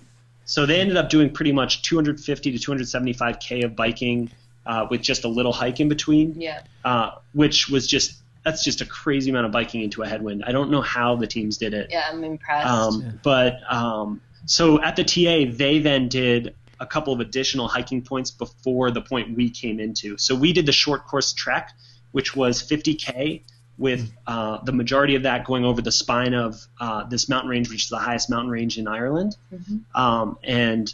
So 0.46 0.66
they 0.66 0.80
ended 0.80 0.96
up 0.96 1.08
doing 1.08 1.32
pretty 1.32 1.52
much 1.52 1.82
250 1.82 2.58
to 2.58 2.70
275k 2.70 3.64
of 3.64 3.74
biking 3.74 4.30
uh, 4.66 4.86
with 4.90 5.00
just 5.00 5.24
a 5.24 5.28
little 5.28 5.52
hike 5.52 5.80
in 5.80 5.88
between. 5.88 6.40
Yeah. 6.40 6.62
Uh, 6.84 7.12
which 7.32 7.68
was 7.68 7.86
just 7.86 8.20
that's 8.44 8.62
just 8.62 8.82
a 8.82 8.86
crazy 8.86 9.30
amount 9.30 9.46
of 9.46 9.52
biking 9.52 9.82
into 9.82 10.02
a 10.02 10.06
headwind. 10.06 10.44
I 10.46 10.52
don't 10.52 10.70
know 10.70 10.82
how 10.82 11.16
the 11.16 11.26
teams 11.26 11.56
did 11.56 11.72
it. 11.72 11.88
Yeah, 11.90 12.04
I'm 12.10 12.22
impressed. 12.22 12.68
Um, 12.68 13.02
yeah. 13.02 13.12
But 13.22 13.72
um, 13.72 14.20
so 14.44 14.82
at 14.82 14.96
the 14.96 15.04
TA, 15.04 15.50
they 15.56 15.78
then 15.78 16.08
did 16.08 16.54
a 16.80 16.86
couple 16.86 17.12
of 17.12 17.20
additional 17.20 17.68
hiking 17.68 18.02
points 18.02 18.30
before 18.30 18.90
the 18.90 19.00
point 19.00 19.36
we 19.36 19.50
came 19.50 19.80
into. 19.80 20.16
So 20.18 20.34
we 20.34 20.52
did 20.52 20.66
the 20.66 20.72
short 20.72 21.06
course 21.06 21.32
trek, 21.32 21.72
which 22.12 22.34
was 22.34 22.62
50k 22.62 23.42
with 23.76 24.12
uh, 24.26 24.58
the 24.64 24.72
majority 24.72 25.16
of 25.16 25.24
that 25.24 25.44
going 25.44 25.64
over 25.64 25.82
the 25.82 25.92
spine 25.92 26.34
of 26.34 26.66
uh, 26.80 27.04
this 27.04 27.28
mountain 27.28 27.50
range, 27.50 27.68
which 27.70 27.84
is 27.84 27.88
the 27.88 27.98
highest 27.98 28.30
mountain 28.30 28.50
range 28.50 28.78
in 28.78 28.86
Ireland. 28.86 29.36
Mm-hmm. 29.52 30.00
Um, 30.00 30.38
and 30.44 30.92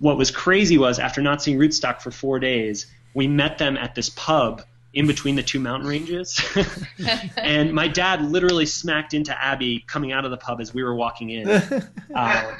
what 0.00 0.16
was 0.16 0.30
crazy 0.30 0.78
was 0.78 0.98
after 0.98 1.22
not 1.22 1.42
seeing 1.42 1.58
Rootstock 1.58 2.00
for 2.00 2.10
four 2.10 2.40
days, 2.40 2.86
we 3.14 3.26
met 3.28 3.58
them 3.58 3.76
at 3.76 3.94
this 3.94 4.10
pub 4.10 4.62
in 4.94 5.06
between 5.06 5.36
the 5.36 5.42
two 5.42 5.60
mountain 5.60 5.88
ranges. 5.88 6.40
and 7.36 7.72
my 7.72 7.88
dad 7.88 8.22
literally 8.22 8.66
smacked 8.66 9.14
into 9.14 9.36
Abby 9.40 9.84
coming 9.86 10.12
out 10.12 10.24
of 10.24 10.30
the 10.30 10.36
pub 10.36 10.60
as 10.60 10.74
we 10.74 10.82
were 10.82 10.94
walking 10.94 11.30
in. 11.30 11.48
Uh, 12.14 12.54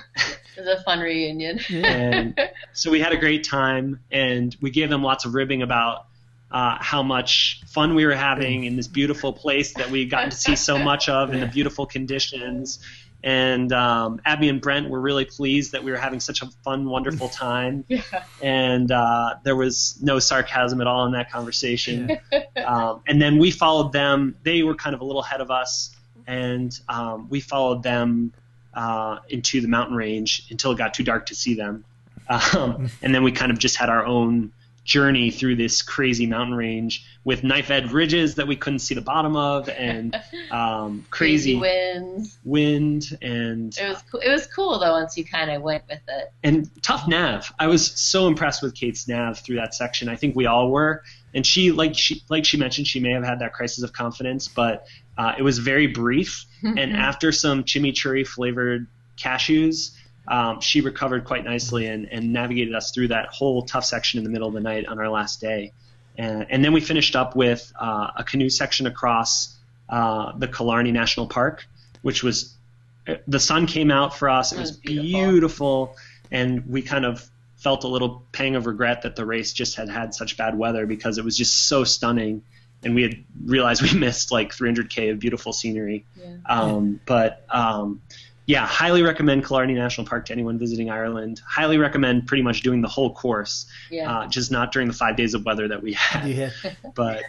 it 0.58 0.66
was 0.66 0.80
a 0.80 0.82
fun 0.82 0.98
reunion. 1.00 1.60
and 1.70 2.38
so 2.72 2.90
we 2.90 3.00
had 3.00 3.12
a 3.12 3.16
great 3.16 3.44
time, 3.44 4.00
and 4.10 4.56
we 4.60 4.70
gave 4.70 4.90
them 4.90 5.02
lots 5.02 5.24
of 5.24 5.34
ribbing 5.34 5.62
about 5.62 6.06
uh, 6.50 6.76
how 6.80 7.02
much 7.02 7.62
fun 7.66 7.94
we 7.94 8.06
were 8.06 8.14
having 8.14 8.64
in 8.64 8.76
this 8.76 8.88
beautiful 8.88 9.32
place 9.32 9.74
that 9.74 9.90
we 9.90 10.00
had 10.00 10.10
gotten 10.10 10.30
to 10.30 10.36
see 10.36 10.56
so 10.56 10.78
much 10.78 11.08
of 11.08 11.32
in 11.32 11.40
the 11.40 11.46
beautiful 11.46 11.86
conditions. 11.86 12.78
And 13.22 13.72
um, 13.72 14.20
Abby 14.24 14.48
and 14.48 14.60
Brent 14.60 14.88
were 14.88 15.00
really 15.00 15.24
pleased 15.24 15.72
that 15.72 15.82
we 15.82 15.90
were 15.90 15.96
having 15.98 16.20
such 16.20 16.40
a 16.40 16.46
fun, 16.64 16.88
wonderful 16.88 17.28
time. 17.28 17.84
Yeah. 17.88 18.02
And 18.40 18.90
uh, 18.90 19.36
there 19.44 19.56
was 19.56 19.98
no 20.00 20.18
sarcasm 20.20 20.80
at 20.80 20.86
all 20.86 21.04
in 21.06 21.12
that 21.12 21.30
conversation. 21.30 22.18
Yeah. 22.32 22.44
Um, 22.68 23.00
and 23.06 23.22
then 23.22 23.38
we 23.38 23.50
followed 23.50 23.92
them. 23.92 24.36
They 24.42 24.62
were 24.62 24.74
kind 24.74 24.94
of 24.94 25.00
a 25.00 25.04
little 25.04 25.22
ahead 25.22 25.40
of 25.40 25.50
us, 25.50 25.96
and 26.26 26.78
um, 26.86 27.28
we 27.30 27.40
followed 27.40 27.82
them 27.82 28.34
uh, 28.78 29.18
into 29.28 29.60
the 29.60 29.66
mountain 29.66 29.96
range 29.96 30.46
until 30.50 30.70
it 30.70 30.78
got 30.78 30.94
too 30.94 31.02
dark 31.02 31.26
to 31.26 31.34
see 31.34 31.54
them. 31.54 31.84
Um, 32.28 32.88
and 33.02 33.12
then 33.12 33.24
we 33.24 33.32
kind 33.32 33.50
of 33.50 33.58
just 33.58 33.76
had 33.76 33.88
our 33.88 34.06
own 34.06 34.52
journey 34.88 35.30
through 35.30 35.54
this 35.54 35.82
crazy 35.82 36.26
mountain 36.26 36.54
range 36.54 37.04
with 37.22 37.44
knife 37.44 37.70
edge 37.70 37.92
ridges 37.92 38.36
that 38.36 38.48
we 38.48 38.56
couldn't 38.56 38.78
see 38.78 38.94
the 38.94 39.02
bottom 39.02 39.36
of 39.36 39.68
and 39.68 40.18
um, 40.50 41.04
crazy, 41.10 41.58
crazy 41.58 41.94
winds, 41.94 42.38
wind, 42.42 43.18
and 43.20 43.76
it 43.76 43.86
was 43.86 44.02
cool. 44.10 44.20
It 44.20 44.30
was 44.30 44.46
cool 44.46 44.78
though 44.78 44.92
once 44.92 45.18
you 45.18 45.26
kind 45.26 45.50
of 45.50 45.60
went 45.60 45.84
with 45.88 46.00
it. 46.08 46.32
And 46.42 46.70
tough 46.82 47.06
nav. 47.06 47.52
I 47.58 47.66
was 47.66 47.86
so 47.86 48.26
impressed 48.26 48.62
with 48.62 48.74
Kate's 48.74 49.06
nav 49.06 49.38
through 49.38 49.56
that 49.56 49.74
section. 49.74 50.08
I 50.08 50.16
think 50.16 50.34
we 50.34 50.46
all 50.46 50.70
were. 50.70 51.02
And 51.34 51.46
she, 51.46 51.70
like 51.70 51.94
she, 51.94 52.22
like 52.30 52.46
she 52.46 52.56
mentioned, 52.56 52.86
she 52.86 52.98
may 52.98 53.12
have 53.12 53.24
had 53.24 53.40
that 53.40 53.52
crisis 53.52 53.84
of 53.84 53.92
confidence, 53.92 54.48
but 54.48 54.86
uh, 55.18 55.34
it 55.36 55.42
was 55.42 55.58
very 55.58 55.86
brief. 55.86 56.46
and 56.62 56.96
after 56.96 57.30
some 57.30 57.62
chimichurri 57.62 58.26
flavored 58.26 58.86
cashews 59.18 59.90
um, 60.30 60.60
she 60.60 60.80
recovered 60.80 61.24
quite 61.24 61.44
nicely 61.44 61.86
and, 61.86 62.06
and 62.10 62.32
navigated 62.32 62.74
us 62.74 62.90
through 62.90 63.08
that 63.08 63.28
whole 63.28 63.62
tough 63.62 63.84
section 63.84 64.18
in 64.18 64.24
the 64.24 64.30
middle 64.30 64.48
of 64.48 64.54
the 64.54 64.60
night 64.60 64.86
on 64.86 64.98
our 64.98 65.08
last 65.08 65.40
day. 65.40 65.72
And, 66.16 66.46
and 66.50 66.64
then 66.64 66.72
we 66.72 66.80
finished 66.80 67.16
up 67.16 67.34
with 67.34 67.72
uh, 67.78 68.10
a 68.16 68.24
canoe 68.24 68.50
section 68.50 68.86
across 68.86 69.56
uh, 69.88 70.36
the 70.36 70.48
Killarney 70.48 70.92
National 70.92 71.26
Park, 71.26 71.66
which 72.02 72.22
was 72.22 72.54
the 73.26 73.40
sun 73.40 73.66
came 73.66 73.90
out 73.90 74.16
for 74.16 74.28
us. 74.28 74.52
It, 74.52 74.58
was, 74.58 74.72
beautiful, 74.72 75.96
and 76.30 76.66
we 76.66 76.82
kind 76.82 77.06
of 77.06 77.26
felt 77.56 77.84
a 77.84 77.88
little 77.88 78.22
pang 78.32 78.54
of 78.54 78.66
regret 78.66 79.02
that 79.02 79.16
the 79.16 79.24
race 79.24 79.52
just 79.52 79.76
had 79.76 79.88
had 79.88 80.14
such 80.14 80.36
bad 80.36 80.58
weather 80.58 80.86
because 80.86 81.18
it 81.18 81.24
was 81.24 81.36
just 81.36 81.68
so 81.68 81.84
stunning 81.84 82.42
and 82.82 82.94
we 82.94 83.02
had 83.02 83.24
realized 83.44 83.82
we 83.82 83.92
missed 83.98 84.30
like 84.30 84.50
300k 84.50 85.12
of 85.12 85.18
beautiful 85.18 85.52
scenery. 85.52 86.04
Yeah. 86.16 86.36
Um, 86.46 87.00
but 87.06 87.44
um, 87.50 88.02
yeah, 88.48 88.66
highly 88.66 89.02
recommend 89.02 89.46
Killarney 89.46 89.74
National 89.74 90.06
Park 90.06 90.24
to 90.26 90.32
anyone 90.32 90.58
visiting 90.58 90.88
Ireland. 90.88 91.42
Highly 91.46 91.76
recommend 91.76 92.26
pretty 92.26 92.42
much 92.42 92.62
doing 92.62 92.80
the 92.80 92.88
whole 92.88 93.12
course, 93.12 93.66
yeah. 93.90 94.20
uh, 94.20 94.26
just 94.26 94.50
not 94.50 94.72
during 94.72 94.88
the 94.88 94.94
five 94.94 95.16
days 95.16 95.34
of 95.34 95.44
weather 95.44 95.68
that 95.68 95.82
we 95.82 95.92
had. 95.92 96.26
Yeah. 96.26 96.50
but 96.94 97.24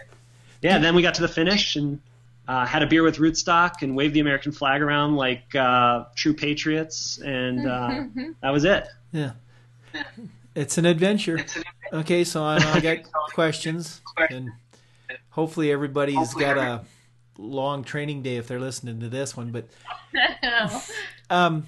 yeah, 0.62 0.78
then 0.78 0.94
we 0.94 1.02
got 1.02 1.12
to 1.16 1.20
the 1.20 1.28
finish 1.28 1.76
and 1.76 2.00
uh, 2.48 2.64
had 2.64 2.82
a 2.82 2.86
beer 2.86 3.02
with 3.02 3.18
Rootstock 3.18 3.82
and 3.82 3.94
waved 3.94 4.14
the 4.14 4.20
American 4.20 4.50
flag 4.50 4.80
around 4.80 5.14
like 5.14 5.54
uh, 5.54 6.04
true 6.14 6.32
patriots, 6.32 7.18
and 7.18 7.68
uh, 7.68 8.04
that 8.42 8.50
was 8.50 8.64
it. 8.64 8.88
Yeah, 9.12 9.32
it's 10.54 10.78
an 10.78 10.86
adventure. 10.86 11.44
Okay, 11.92 12.24
so 12.24 12.42
I, 12.42 12.56
I 12.56 12.80
got 12.80 12.96
questions, 13.34 14.00
and 14.30 14.52
hopefully 15.28 15.70
everybody's 15.70 16.32
got 16.32 16.56
a 16.56 16.80
long 17.38 17.84
training 17.84 18.22
day 18.22 18.36
if 18.36 18.48
they're 18.48 18.60
listening 18.60 19.00
to 19.00 19.08
this 19.08 19.36
one, 19.36 19.50
but 19.50 19.66
um, 21.30 21.66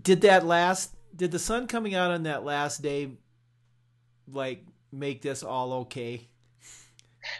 did 0.00 0.22
that 0.22 0.46
last? 0.46 0.94
Did 1.14 1.32
the 1.32 1.38
sun 1.38 1.66
coming 1.66 1.94
out 1.94 2.10
on 2.10 2.24
that 2.24 2.44
last 2.44 2.82
day, 2.82 3.10
like, 4.32 4.64
make 4.92 5.22
this 5.22 5.42
all 5.42 5.72
okay? 5.72 6.26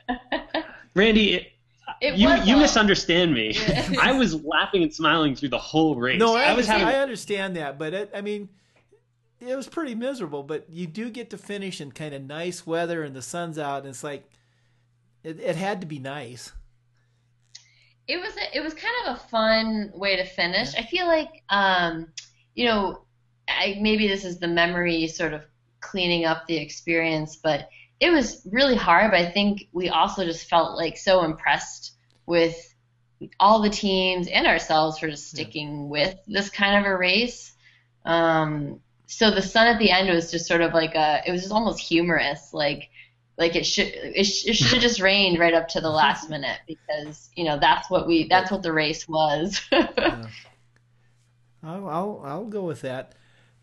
Randy, 0.95 1.35
it, 1.35 1.53
it 2.01 2.15
you 2.17 2.31
you 2.45 2.57
misunderstand 2.57 3.33
me. 3.33 3.57
I 4.01 4.13
was 4.13 4.43
laughing 4.45 4.83
and 4.83 4.93
smiling 4.93 5.35
through 5.35 5.51
the 5.51 5.59
whole 5.59 5.95
race. 5.95 6.19
No, 6.19 6.37
I, 6.37 6.45
I 6.45 6.55
was 6.55 6.67
having... 6.67 6.87
I 6.87 6.97
understand 6.97 7.57
that, 7.57 7.79
but 7.79 7.95
it, 7.95 8.11
I 8.15 8.21
mean, 8.21 8.49
it 9.41 9.55
was 9.55 9.67
pretty 9.67 9.95
miserable. 9.95 10.43
But 10.43 10.69
you 10.69 10.87
do 10.87 11.11
get 11.11 11.31
to 11.31 11.39
finish 11.39 11.81
in 11.81 11.93
kind 11.93 12.15
of 12.15 12.23
nice 12.23 12.67
weather, 12.67 13.03
and 13.03 13.15
the 13.15 13.23
sun's 13.23 13.59
out, 13.59 13.81
and 13.81 13.89
it's 13.89 14.05
like 14.05 14.30
it, 15.23 15.41
it 15.41 15.57
had 15.57 15.81
to 15.81 15.87
be 15.87 15.99
nice 15.99 16.53
it 18.11 18.21
was 18.21 18.37
a, 18.37 18.57
it 18.57 18.61
was 18.61 18.75
kind 18.75 18.95
of 19.07 19.17
a 19.17 19.29
fun 19.29 19.93
way 19.95 20.17
to 20.17 20.25
finish. 20.25 20.75
I 20.75 20.83
feel 20.83 21.07
like 21.07 21.45
um, 21.49 22.09
you 22.55 22.67
know, 22.67 23.05
I, 23.49 23.79
maybe 23.81 24.09
this 24.09 24.25
is 24.25 24.39
the 24.39 24.49
memory 24.49 25.07
sort 25.09 25.33
of 25.33 25.45
cleaning 25.81 26.25
up 26.25 26.47
the 26.47 26.57
experience, 26.57 27.37
but 27.37 27.69
it 28.01 28.11
was 28.11 28.47
really 28.51 28.77
hard. 28.77 29.13
But 29.13 29.21
I 29.21 29.31
think 29.31 29.69
we 29.73 29.89
also 29.89 30.25
just 30.25 30.49
felt 30.49 30.77
like 30.77 30.97
so 30.97 31.23
impressed 31.23 31.93
with 32.27 32.57
all 33.39 33.61
the 33.63 33.71
teams 33.71 34.29
and 34.29 34.47
ourselves 34.47 34.99
for 34.99 35.09
just 35.09 35.31
sticking 35.31 35.83
yeah. 35.83 35.89
with 35.89 36.17
this 36.27 36.51
kind 36.51 36.85
of 36.85 36.91
a 36.91 36.97
race. 36.97 37.53
Um, 38.05 38.81
so 39.07 39.31
the 39.31 39.43
sun 39.43 39.67
at 39.67 39.79
the 39.79 39.91
end 39.91 40.09
was 40.09 40.31
just 40.31 40.47
sort 40.47 40.63
of 40.63 40.73
like 40.73 40.95
a, 40.95 41.23
it 41.27 41.33
was 41.33 41.43
just 41.43 41.53
almost 41.53 41.81
humorous, 41.81 42.53
like 42.53 42.89
like 43.41 43.57
it 43.57 43.65
should 43.65 43.89
it, 43.89 44.25
sh- 44.25 44.47
it 44.47 44.55
should 44.55 44.75
have 44.75 44.83
just 44.83 45.01
rained 45.01 45.39
right 45.39 45.55
up 45.55 45.67
to 45.69 45.81
the 45.81 45.91
last 45.91 46.31
minute 46.31 46.59
because 46.69 47.31
you 47.35 47.45
know 47.45 47.59
that's 47.59 47.91
what 47.91 48.07
we 48.07 48.29
that's 48.29 48.51
what 48.51 48.63
the 48.63 48.73
race 48.73 49.09
was. 49.09 49.61
yeah. 49.73 50.27
I'll, 51.63 51.89
I'll 51.89 52.23
I'll 52.25 52.45
go 52.45 52.63
with 52.63 52.83
that, 52.83 53.15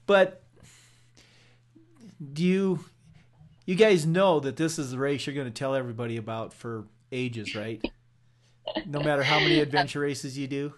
but 0.05 0.43
do 2.33 2.43
you 2.43 2.85
you 3.65 3.75
guys 3.75 4.05
know 4.05 4.39
that 4.39 4.55
this 4.55 4.79
is 4.79 4.91
the 4.91 4.97
race 4.97 5.25
you're 5.25 5.35
going 5.35 5.47
to 5.47 5.51
tell 5.51 5.75
everybody 5.75 6.17
about 6.17 6.53
for 6.53 6.85
ages, 7.11 7.55
right? 7.55 7.83
no 8.85 8.99
matter 8.99 9.23
how 9.23 9.39
many 9.39 9.59
adventure 9.59 9.99
races 9.99 10.37
you 10.37 10.47
do. 10.47 10.73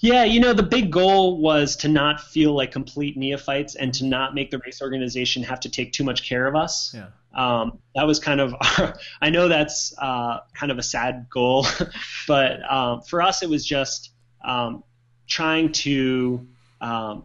Yeah, 0.00 0.24
you 0.24 0.40
know, 0.40 0.52
the 0.52 0.62
big 0.62 0.92
goal 0.92 1.38
was 1.38 1.76
to 1.76 1.88
not 1.88 2.20
feel 2.20 2.52
like 2.52 2.70
complete 2.70 3.16
neophytes 3.16 3.74
and 3.74 3.92
to 3.94 4.04
not 4.04 4.34
make 4.34 4.50
the 4.50 4.58
race 4.58 4.80
organization 4.80 5.42
have 5.42 5.60
to 5.60 5.68
take 5.68 5.92
too 5.92 6.04
much 6.04 6.22
care 6.28 6.46
of 6.46 6.54
us. 6.54 6.94
Yeah. 6.94 7.08
Um, 7.34 7.78
that 7.94 8.06
was 8.06 8.18
kind 8.18 8.40
of, 8.40 8.54
our, 8.54 8.98
I 9.20 9.30
know 9.30 9.48
that's 9.48 9.94
uh, 9.98 10.40
kind 10.54 10.70
of 10.70 10.78
a 10.78 10.82
sad 10.82 11.26
goal, 11.30 11.66
but 12.28 12.70
um, 12.70 13.02
for 13.02 13.22
us 13.22 13.42
it 13.42 13.50
was 13.50 13.66
just, 13.66 14.12
um, 14.44 14.84
trying 15.26 15.72
to 15.72 16.46
um, 16.80 17.24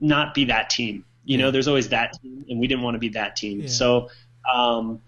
not 0.00 0.34
be 0.34 0.44
that 0.46 0.70
team. 0.70 1.04
You 1.24 1.38
know, 1.38 1.50
there's 1.50 1.68
always 1.68 1.88
that 1.90 2.14
team, 2.20 2.44
and 2.48 2.58
we 2.58 2.66
didn't 2.66 2.82
want 2.82 2.94
to 2.94 2.98
be 2.98 3.10
that 3.10 3.36
team. 3.36 3.62
Yeah. 3.62 3.68
So 3.68 4.08
um, 4.52 5.00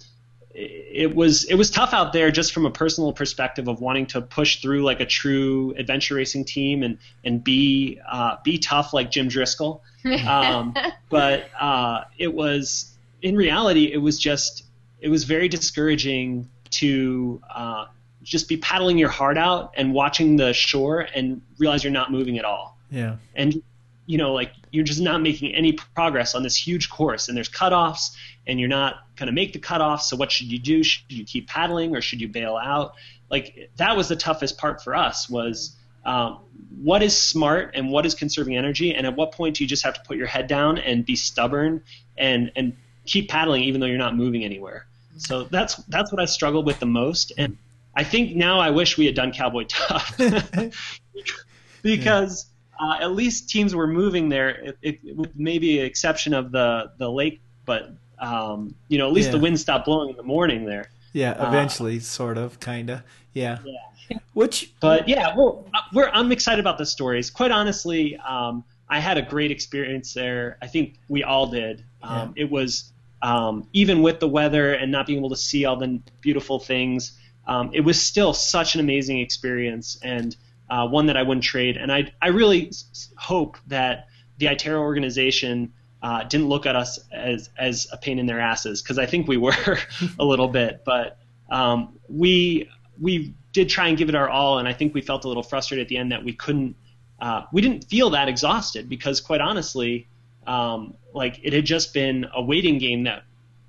it 0.52 1.14
was 1.14 1.44
it 1.44 1.54
was 1.54 1.70
tough 1.70 1.92
out 1.92 2.12
there 2.12 2.30
just 2.30 2.52
from 2.52 2.66
a 2.66 2.70
personal 2.70 3.12
perspective 3.12 3.68
of 3.68 3.80
wanting 3.80 4.06
to 4.06 4.20
push 4.20 4.60
through 4.60 4.82
like 4.82 5.00
a 5.00 5.06
true 5.06 5.74
adventure 5.78 6.16
racing 6.16 6.44
team 6.44 6.82
and 6.82 6.98
and 7.24 7.44
be 7.44 8.00
uh, 8.10 8.36
be 8.42 8.58
tough 8.58 8.92
like 8.92 9.10
Jim 9.10 9.28
Driscoll. 9.28 9.82
Um, 10.26 10.74
but 11.10 11.50
uh, 11.60 12.04
it 12.16 12.32
was 12.32 12.96
in 13.20 13.36
reality 13.36 13.92
it 13.92 13.98
was 13.98 14.18
just 14.18 14.64
it 15.00 15.08
was 15.10 15.24
very 15.24 15.48
discouraging 15.48 16.48
to 16.70 17.42
uh, 17.54 17.84
just 18.22 18.48
be 18.48 18.56
paddling 18.56 18.96
your 18.96 19.10
heart 19.10 19.36
out 19.36 19.72
and 19.76 19.92
watching 19.92 20.36
the 20.36 20.54
shore 20.54 21.06
and 21.14 21.42
realize 21.58 21.84
you're 21.84 21.92
not 21.92 22.10
moving 22.10 22.38
at 22.38 22.44
all 22.46 22.78
Yeah. 22.90 23.16
and 23.34 23.62
you 24.10 24.18
know 24.18 24.32
like 24.32 24.52
you're 24.72 24.84
just 24.84 25.00
not 25.00 25.22
making 25.22 25.54
any 25.54 25.72
progress 25.94 26.34
on 26.34 26.42
this 26.42 26.56
huge 26.56 26.90
course 26.90 27.28
and 27.28 27.36
there's 27.36 27.48
cutoffs 27.48 28.10
and 28.44 28.58
you're 28.58 28.68
not 28.68 28.96
going 29.14 29.28
to 29.28 29.32
make 29.32 29.52
the 29.52 29.58
cutoffs 29.60 30.02
so 30.02 30.16
what 30.16 30.32
should 30.32 30.50
you 30.50 30.58
do? 30.58 30.82
Should 30.82 31.04
you 31.08 31.24
keep 31.24 31.46
paddling 31.46 31.94
or 31.94 32.00
should 32.00 32.20
you 32.20 32.26
bail 32.26 32.56
out? 32.56 32.94
Like 33.30 33.70
that 33.76 33.96
was 33.96 34.08
the 34.08 34.16
toughest 34.16 34.58
part 34.58 34.82
for 34.82 34.96
us 34.96 35.30
was 35.30 35.76
um, 36.04 36.40
what 36.82 37.04
is 37.04 37.16
smart 37.16 37.70
and 37.74 37.90
what 37.90 38.04
is 38.04 38.16
conserving 38.16 38.56
energy 38.56 38.92
and 38.92 39.06
at 39.06 39.14
what 39.14 39.30
point 39.30 39.56
do 39.56 39.64
you 39.64 39.68
just 39.68 39.84
have 39.84 39.94
to 39.94 40.00
put 40.00 40.16
your 40.16 40.26
head 40.26 40.48
down 40.48 40.78
and 40.78 41.06
be 41.06 41.14
stubborn 41.14 41.84
and 42.18 42.50
and 42.56 42.76
keep 43.06 43.28
paddling 43.28 43.62
even 43.62 43.80
though 43.80 43.86
you're 43.86 43.96
not 43.96 44.16
moving 44.16 44.42
anywhere? 44.42 44.86
So 45.18 45.44
that's 45.44 45.76
that's 45.86 46.10
what 46.10 46.20
i 46.20 46.24
struggled 46.24 46.66
with 46.66 46.80
the 46.80 46.86
most 46.86 47.32
and 47.38 47.58
i 47.94 48.02
think 48.02 48.34
now 48.34 48.58
i 48.58 48.70
wish 48.70 48.98
we 48.98 49.06
had 49.06 49.14
done 49.14 49.30
cowboy 49.30 49.66
tough. 49.68 50.18
Because 51.82 52.46
uh, 52.80 52.96
at 53.00 53.12
least 53.12 53.48
teams 53.50 53.74
were 53.74 53.86
moving 53.86 54.28
there, 54.28 54.48
it, 54.50 54.78
it, 54.82 55.16
with 55.16 55.30
maybe 55.36 55.78
an 55.80 55.86
exception 55.86 56.32
of 56.34 56.50
the 56.52 56.90
the 56.98 57.10
lake, 57.10 57.40
but 57.66 57.92
um, 58.18 58.74
you 58.88 58.98
know 58.98 59.06
at 59.06 59.12
least 59.12 59.28
Yeah. 59.28 59.32
the 59.32 59.38
wind 59.40 59.60
stopped 59.60 59.84
blowing 59.84 60.10
in 60.10 60.16
the 60.16 60.22
morning 60.22 60.64
there. 60.64 60.90
Yeah. 61.12 61.32
Uh, 61.32 61.48
Eventually, 61.48 61.98
sort 62.00 62.38
of, 62.38 62.60
kind 62.60 62.90
of. 62.90 63.02
Yeah. 63.34 63.58
Yeah. 63.64 64.18
Which, 64.32 64.72
But 64.80 65.08
yeah, 65.08 65.34
well, 65.36 65.66
uh, 65.74 65.80
we're 65.92 66.08
I'm 66.08 66.32
excited 66.32 66.60
about 66.60 66.78
the 66.78 66.86
stories. 66.86 67.30
Quite 67.30 67.50
honestly, 67.52 68.16
um, 68.16 68.64
I 68.88 68.98
had 68.98 69.18
a 69.18 69.22
great 69.22 69.50
experience 69.52 70.14
there. 70.14 70.58
I 70.62 70.66
think 70.66 70.98
we 71.08 71.22
all 71.22 71.46
did. 71.46 71.84
Um, 72.02 72.32
It 72.36 72.50
was 72.50 72.92
um, 73.22 73.68
even 73.72 74.02
with 74.02 74.18
the 74.20 74.28
weather 74.28 74.72
and 74.72 74.90
not 74.90 75.06
being 75.06 75.18
able 75.18 75.30
to 75.30 75.36
see 75.36 75.64
all 75.64 75.76
the 75.76 76.00
beautiful 76.20 76.58
things. 76.58 77.18
Um, 77.46 77.70
it 77.72 77.80
was 77.82 78.00
still 78.00 78.32
such 78.32 78.74
an 78.74 78.80
amazing 78.80 79.18
experience 79.18 79.98
and 80.02 80.36
uh, 80.70 80.86
one 80.88 81.06
that 81.06 81.16
I 81.16 81.22
wouldn't 81.22 81.44
trade. 81.44 81.76
And 81.76 81.92
I 81.92 82.12
I 82.22 82.28
really 82.28 82.68
s- 82.68 82.84
s- 82.92 83.10
hope 83.18 83.58
that 83.66 84.06
the 84.38 84.46
Itera 84.46 84.78
organization 84.78 85.72
uh, 86.02 86.22
didn't 86.24 86.48
look 86.48 86.64
at 86.64 86.76
us 86.76 86.98
as 87.12 87.50
as 87.58 87.86
a 87.92 87.96
pain 87.98 88.18
in 88.18 88.26
their 88.26 88.40
asses 88.40 88.80
because 88.80 88.98
I 88.98 89.06
think 89.06 89.28
we 89.28 89.36
were 89.46 89.78
a 90.18 90.24
little 90.24 90.48
bit, 90.48 90.82
but 90.84 91.18
um, 91.50 91.98
we 92.08 92.68
we 93.00 93.34
did 93.52 93.68
try 93.68 93.88
and 93.88 93.98
give 93.98 94.08
it 94.08 94.14
our 94.14 94.28
all, 94.28 94.58
and 94.58 94.68
I 94.68 94.72
think 94.72 94.94
we 94.94 95.00
felt 95.00 95.24
a 95.24 95.28
little 95.28 95.42
frustrated 95.42 95.84
at 95.84 95.88
the 95.88 95.96
end 95.98 96.12
that 96.12 96.24
we 96.24 96.32
couldn't 96.32 96.76
uh, 97.20 97.42
we 97.52 97.60
didn't 97.60 97.84
feel 97.84 98.10
that 98.10 98.28
exhausted 98.28 98.88
because 98.88 99.20
quite 99.20 99.40
honestly, 99.40 100.06
um, 100.46 100.94
like 101.12 101.40
it 101.42 101.52
had 101.52 101.64
just 101.66 101.92
been 101.92 102.26
a 102.34 102.40
waiting 102.42 102.78
game 102.78 103.04
that 103.04 103.24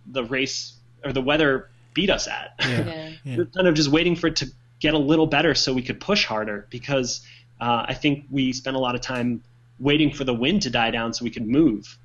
the 0.05 0.23
race 0.23 0.73
or 1.03 1.11
the 1.11 1.21
weather 1.21 1.69
beat 1.93 2.09
us 2.09 2.27
at. 2.27 2.53
yeah. 2.59 2.67
Yeah. 2.69 2.85
Yeah. 2.85 3.09
we 3.25 3.35
were 3.37 3.45
kind 3.47 3.67
of 3.67 3.73
just 3.73 3.89
waiting 3.89 4.15
for 4.15 4.27
it 4.27 4.35
to 4.37 4.45
get 4.81 4.93
a 4.93 4.97
little 4.97 5.27
better 5.27 5.55
so 5.55 5.71
we 5.73 5.81
could 5.81 6.01
push 6.01 6.25
harder 6.25 6.67
because 6.69 7.21
uh, 7.61 7.85
I 7.87 7.93
think 7.93 8.25
we 8.29 8.51
spent 8.51 8.75
a 8.75 8.79
lot 8.79 8.95
of 8.95 9.01
time 9.01 9.41
waiting 9.79 10.11
for 10.11 10.25
the 10.25 10.33
wind 10.33 10.63
to 10.63 10.69
die 10.69 10.91
down 10.91 11.13
so 11.13 11.23
we 11.23 11.31
could 11.31 11.47
move. 11.47 11.97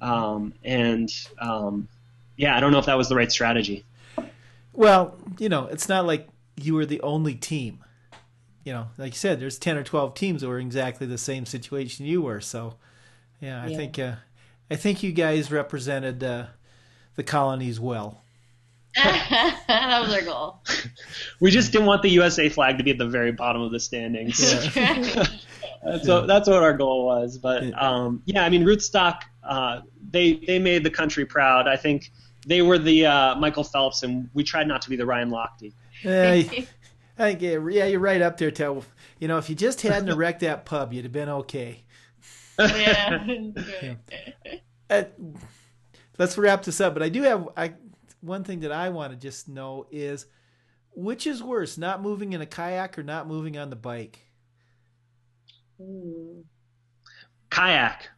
Um, 0.00 0.54
and 0.64 1.12
um, 1.38 1.86
yeah, 2.36 2.56
I 2.56 2.60
don't 2.60 2.72
know 2.72 2.78
if 2.78 2.86
that 2.86 2.96
was 2.96 3.10
the 3.10 3.16
right 3.16 3.30
strategy. 3.30 3.84
Well, 4.72 5.18
you 5.38 5.48
know, 5.50 5.66
it's 5.66 5.88
not 5.88 6.06
like 6.06 6.28
you 6.56 6.74
were 6.74 6.86
the 6.86 7.00
only 7.02 7.34
team. 7.34 7.84
You 8.64 8.72
know, 8.72 8.88
like 8.96 9.12
you 9.12 9.18
said, 9.18 9.40
there's 9.40 9.58
ten 9.58 9.76
or 9.76 9.82
twelve 9.82 10.14
teams 10.14 10.40
that 10.40 10.48
were 10.48 10.58
in 10.58 10.66
exactly 10.66 11.06
the 11.06 11.18
same 11.18 11.44
situation 11.44 12.06
you 12.06 12.22
were. 12.22 12.40
So, 12.40 12.76
yeah, 13.40 13.62
I 13.62 13.66
Yeah. 13.66 13.76
think 13.76 13.98
uh, 13.98 14.14
I 14.70 14.76
think 14.76 15.02
you 15.02 15.12
guys 15.12 15.50
represented 15.50 16.22
uh, 16.22 16.46
the 17.16 17.22
colonies 17.24 17.80
well. 17.80 18.22
That 18.96 20.00
was 20.02 20.12
our 20.14 20.22
goal. 20.22 20.62
We 21.40 21.50
just 21.50 21.72
didn't 21.72 21.86
want 21.86 22.02
the 22.02 22.10
USA 22.10 22.48
flag 22.50 22.76
to 22.78 22.84
be 22.84 22.90
at 22.90 22.98
the 22.98 23.08
very 23.08 23.32
bottom 23.32 23.62
of 23.62 23.72
the 23.72 23.80
standings. 23.80 24.38
that's 24.74 26.06
what 26.06 26.26
that's 26.26 26.48
what 26.48 26.62
our 26.62 26.74
goal 26.76 27.06
was. 27.06 27.38
But 27.38 27.64
Yeah. 27.64 27.78
um, 27.80 28.22
yeah, 28.26 28.44
I 28.44 28.50
mean, 28.50 28.62
Rootstock, 28.64 29.22
uh, 29.42 29.80
they 30.10 30.34
they 30.34 30.58
made 30.58 30.84
the 30.84 30.90
country 30.90 31.24
proud. 31.24 31.66
I 31.66 31.76
think 31.76 32.12
they 32.46 32.60
were 32.62 32.78
the 32.78 33.06
uh, 33.06 33.34
Michael 33.36 33.64
Phelps, 33.64 34.02
and 34.02 34.28
we 34.34 34.44
tried 34.44 34.68
not 34.68 34.82
to 34.82 34.90
be 34.90 34.96
the 34.96 35.06
Ryan 35.06 35.30
Lochte. 35.30 35.72
Yeah, 36.02 36.30
I 36.34 36.66
I 37.18 37.32
think 37.32 37.42
yeah, 37.42 37.58
yeah, 37.70 37.86
you're 37.86 38.00
right 38.00 38.20
up 38.20 38.36
there, 38.36 38.50
Tel. 38.50 38.84
You 39.18 39.28
know, 39.28 39.38
if 39.38 39.48
you 39.48 39.54
just 39.54 39.80
hadn't 39.82 40.14
wrecked 40.16 40.40
that 40.40 40.64
pub, 40.66 40.92
you'd 40.92 41.04
have 41.04 41.12
been 41.12 41.28
okay. 41.30 41.84
yeah. 42.58 43.94
Uh, 44.90 45.04
let's 46.18 46.36
wrap 46.36 46.64
this 46.64 46.80
up. 46.80 46.92
But 46.94 47.02
I 47.02 47.08
do 47.08 47.22
have 47.22 47.48
I 47.56 47.72
one 48.20 48.44
thing 48.44 48.60
that 48.60 48.72
I 48.72 48.88
want 48.90 49.12
to 49.12 49.18
just 49.18 49.48
know 49.48 49.86
is 49.90 50.26
which 50.92 51.26
is 51.26 51.42
worse, 51.42 51.78
not 51.78 52.02
moving 52.02 52.32
in 52.32 52.40
a 52.40 52.46
kayak 52.46 52.98
or 52.98 53.02
not 53.02 53.26
moving 53.26 53.56
on 53.56 53.70
the 53.70 53.76
bike? 53.76 54.18
Kayak. 57.50 58.08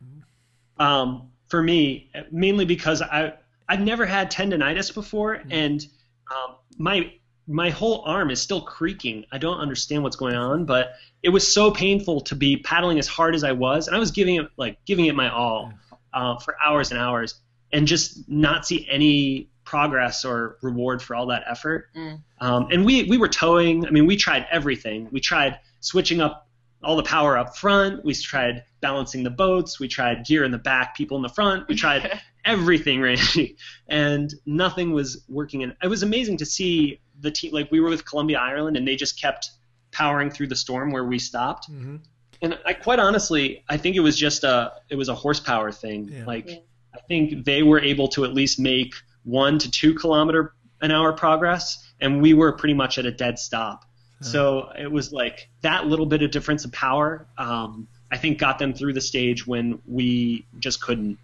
Um, 0.79 1.31
for 1.49 1.63
me 1.63 2.11
mainly 2.31 2.65
because 2.65 3.03
I 3.03 3.35
I've 3.69 3.81
never 3.81 4.07
had 4.07 4.31
tendonitis 4.31 4.93
before 4.93 5.43
and 5.51 5.87
um, 6.35 6.57
my 6.79 7.13
my 7.47 7.71
whole 7.71 8.03
arm 8.07 8.31
is 8.31 8.41
still 8.41 8.63
creaking. 8.63 9.25
I 9.33 9.39
don't 9.39 9.59
understand 9.59 10.03
what's 10.03 10.17
going 10.17 10.35
on, 10.35 10.65
but 10.65 10.93
it 11.23 11.29
was 11.29 11.47
so 11.47 11.71
painful 11.71 12.21
to 12.23 12.35
be 12.35 12.57
paddling 12.57 12.99
as 12.99 13.07
hard 13.07 13.35
as 13.35 13.45
I 13.45 13.53
was, 13.53 13.87
and 13.87 13.97
I 13.97 13.99
was 13.99 14.11
giving 14.11 14.37
it 14.37 14.47
like 14.57 14.79
giving 14.87 15.07
it 15.07 15.15
my 15.15 15.31
all 15.31 15.73
uh, 16.15 16.39
for 16.39 16.57
hours 16.65 16.91
and 16.91 17.01
hours, 17.01 17.41
and 17.73 17.87
just 17.87 18.29
not 18.29 18.65
see 18.65 18.87
any 18.89 19.51
progress 19.73 20.23
or 20.23 20.59
reward 20.61 21.01
for 21.01 21.17
all 21.17 21.25
that 21.29 21.45
effort. 21.49 21.89
Mm. 21.97 22.21
Um, 22.41 22.69
and 22.71 22.85
we 22.85 23.05
we 23.05 23.17
were 23.17 23.29
towing. 23.29 23.87
I 23.87 23.91
mean, 23.91 24.05
we 24.05 24.17
tried 24.17 24.47
everything. 24.51 25.09
We 25.11 25.19
tried 25.19 25.59
switching 25.81 26.21
up 26.21 26.47
all 26.85 26.95
the 26.95 27.03
power 27.03 27.39
up 27.39 27.57
front. 27.57 28.05
We 28.05 28.15
tried 28.15 28.65
balancing 28.83 29.23
the 29.23 29.31
boats. 29.31 29.81
We 29.81 29.89
tried 29.89 30.27
gear 30.27 30.45
in 30.45 30.51
the 30.51 30.59
back, 30.59 30.95
people 30.95 31.17
in 31.17 31.23
the 31.23 31.31
front. 31.31 31.69
We 31.69 31.75
tried 31.75 32.21
everything, 32.45 33.01
Randy, 33.01 33.57
and 33.89 34.35
nothing 34.45 34.93
was 34.93 35.25
working. 35.27 35.63
And 35.63 35.75
it 35.83 35.89
was 35.89 36.03
amazing 36.03 36.37
to 36.39 36.45
see 36.45 37.01
the 37.19 37.31
team. 37.31 37.55
Like 37.55 37.71
we 37.71 37.81
were 37.81 37.89
with 37.89 38.05
Columbia, 38.05 38.41
Ireland, 38.41 38.77
and 38.77 38.87
they 38.87 38.97
just 38.97 39.19
kept 39.19 39.53
powering 39.91 40.31
through 40.31 40.49
the 40.49 40.57
storm 40.57 40.93
where 40.93 41.05
we 41.05 41.19
stopped. 41.19 41.73
Mm-hmm. 41.73 41.97
And 42.43 42.59
I 42.67 42.75
quite 42.75 42.99
honestly, 42.99 43.65
I 43.71 43.79
think 43.79 43.97
it 43.97 44.01
was 44.01 44.19
just 44.19 44.45
a 44.45 44.73
it 44.91 44.97
was 44.97 45.09
a 45.09 45.15
horsepower 45.15 45.73
thing. 45.73 46.11
Yeah. 46.13 46.27
Like 46.27 46.51
Yeah. 46.51 46.57
I 46.95 47.01
think 47.09 47.47
they 47.47 47.63
were 47.63 47.81
able 47.81 48.09
to 48.09 48.27
at 48.27 48.35
least 48.35 48.61
make 48.61 48.93
one 49.25 49.59
to 49.59 49.71
two 49.71 49.95
kilometer 49.95 50.53
an 50.81 50.91
hour 50.91 51.13
progress, 51.13 51.93
and 52.01 52.21
we 52.21 52.35
were 52.35 52.53
pretty 52.53 52.75
much 52.75 52.99
at 52.99 53.07
a 53.07 53.13
dead 53.13 53.39
stop. 53.39 53.85
So 54.21 54.71
it 54.79 54.91
was 54.91 55.13
like 55.13 55.49
that 55.63 55.87
little 55.89 56.07
bit 56.07 56.23
of 56.23 56.31
difference 56.31 56.65
of 56.65 56.71
power. 56.71 57.27
Um, 57.37 57.89
I 58.13 58.19
think 58.19 58.39
got 58.39 58.61
them 58.61 58.73
through 58.73 58.93
the 58.93 59.01
stage 59.01 59.49
when 59.49 59.81
we 59.85 60.47
just 60.61 60.81
couldn't. 60.81 61.19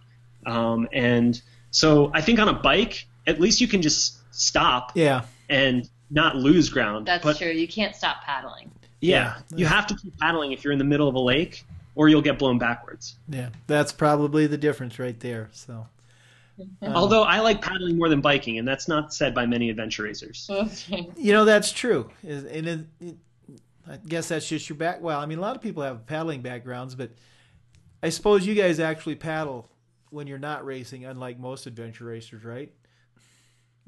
Um, 0.45 0.89
and 0.93 1.41
so 1.71 2.11
I 2.13 2.21
think 2.23 2.41
on 2.41 2.49
a 2.49 2.53
bike, 2.55 3.07
at 3.27 3.41
least 3.41 3.61
you 3.61 3.69
can 3.69 3.83
just 3.83 4.19
stop 4.35 4.93
Yeah, 4.97 5.23
and 5.49 5.89
not 6.11 6.35
lose 6.37 6.71
ground. 6.71 7.07
That's 7.07 7.23
but 7.23 7.37
true. 7.39 7.51
You 7.53 7.69
can't 7.69 7.95
stop 7.95 8.23
paddling. 8.25 8.73
yeah, 9.01 9.35
Yeah. 9.51 9.57
you 9.59 9.67
have 9.67 9.87
to 9.89 9.95
keep 9.95 10.19
paddling 10.19 10.51
if 10.51 10.65
you're 10.65 10.73
in 10.73 10.79
the 10.81 10.85
middle 10.85 11.07
of 11.09 11.15
a 11.15 11.21
lake, 11.21 11.65
or 11.95 12.09
you'll 12.09 12.23
get 12.23 12.37
blown 12.37 12.59
backwards. 12.59 13.15
yeah, 13.29 13.51
that's 13.69 13.93
probably 13.93 14.49
the 14.49 14.59
difference 14.59 14.99
right 14.99 15.21
there. 15.21 15.51
So, 15.53 15.87
um, 16.83 16.93
Although 16.95 17.23
I 17.23 17.41
like 17.41 17.63
paddling 17.63 17.97
more 17.97 18.09
than 18.09 18.21
biking, 18.21 18.59
and 18.59 18.67
that's 18.67 18.89
not 18.89 19.13
said 19.13 19.35
by 19.35 19.47
many 19.47 19.71
adventure 19.71 20.05
racers. 20.05 20.51
you 21.17 21.33
know 21.33 21.45
that's 21.45 21.73
true, 21.73 22.11
and 22.23 22.47
it, 22.47 22.87
it, 23.01 23.17
I 23.89 23.97
guess 24.07 24.29
that's 24.29 24.49
just 24.49 24.69
your 24.69 24.77
back. 24.77 25.01
Well, 25.01 25.19
I 25.21 25.27
mean, 25.27 25.39
a 25.39 25.41
lot 25.41 25.57
of 25.57 25.63
people 25.63 25.83
have 25.83 26.07
paddling 26.07 26.43
backgrounds, 26.43 26.95
but 26.95 27.11
I 28.03 28.11
suppose 28.11 28.47
you 28.47 28.55
guys 28.55 28.81
actually 28.81 29.17
paddle 29.17 29.71
when 30.11 30.27
you're 30.27 30.39
not 30.39 30.65
racing, 30.65 31.05
unlike 31.05 31.39
most 31.39 31.67
adventure 31.67 32.05
racers, 32.05 32.45
right? 32.45 32.73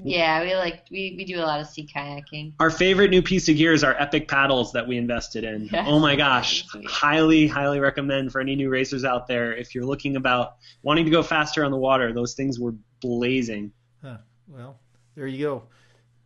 Yeah, 0.02 0.43
we 0.43 0.55
like 0.55 0.85
we, 0.90 1.14
we 1.16 1.24
do 1.24 1.39
a 1.39 1.43
lot 1.43 1.60
of 1.60 1.66
sea 1.66 1.86
kayaking. 1.86 2.52
Our 2.60 2.70
favorite 2.70 3.10
new 3.10 3.22
piece 3.22 3.48
of 3.48 3.56
gear 3.56 3.72
is 3.72 3.85
our 3.85 3.94
Epic 4.01 4.28
paddles 4.28 4.72
that 4.72 4.86
we 4.86 4.97
invested 4.97 5.44
in. 5.44 5.68
Yes. 5.72 5.86
Oh 5.89 5.98
my 5.98 6.16
gosh, 6.16 6.66
highly, 6.86 7.47
highly 7.47 7.81
recommend 7.81 8.32
for 8.32 8.40
any 8.40 8.56
new 8.56 8.70
racers 8.70 9.05
out 9.05 9.27
there. 9.27 9.55
If 9.55 9.74
you're 9.74 9.85
looking 9.85 10.16
about 10.16 10.56
wanting 10.82 11.05
to 11.05 11.10
go 11.10 11.22
faster 11.22 11.64
on 11.64 11.70
the 11.70 11.78
water, 11.78 12.12
those 12.12 12.35
things 12.35 12.59
were 12.59 12.74
blazing. 13.01 13.72
Huh. 14.02 14.18
Well, 14.48 14.78
there 15.14 15.27
you 15.27 15.44
go. 15.44 15.64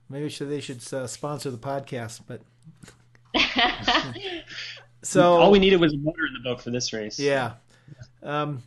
Maybe 0.08 0.28
should, 0.28 0.50
they 0.50 0.60
should 0.60 0.82
uh, 0.92 1.06
sponsor 1.06 1.50
the 1.50 1.58
podcast, 1.58 2.20
but 2.26 2.42
So 5.04 5.34
all 5.34 5.50
we 5.50 5.58
needed 5.58 5.80
was 5.80 5.92
a 5.92 5.98
motor 5.98 6.26
in 6.26 6.32
the 6.32 6.40
boat 6.40 6.62
for 6.62 6.70
this 6.70 6.92
race. 6.92 7.18
Yeah. 7.18 7.52
Um, 8.22 8.62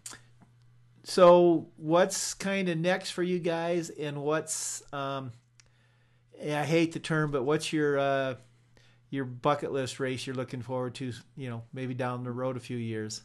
so 1.07 1.69
what's 1.77 2.33
kind 2.33 2.67
of 2.67 2.77
next 2.77 3.11
for 3.11 3.23
you 3.23 3.39
guys, 3.39 3.89
and 3.89 4.21
what's 4.21 4.83
um, 4.91 5.31
I 6.37 6.65
hate 6.65 6.91
the 6.91 6.99
term, 6.99 7.31
but 7.31 7.43
what's 7.43 7.71
your 7.71 7.97
uh, 7.97 8.35
your 9.09 9.23
bucket 9.23 9.71
list 9.71 10.01
race 10.01 10.27
you're 10.27 10.35
looking 10.35 10.61
forward 10.61 10.95
to? 10.95 11.13
You 11.37 11.49
know, 11.49 11.63
maybe 11.71 11.93
down 11.93 12.25
the 12.25 12.31
road 12.31 12.57
a 12.57 12.59
few 12.59 12.75
years. 12.75 13.21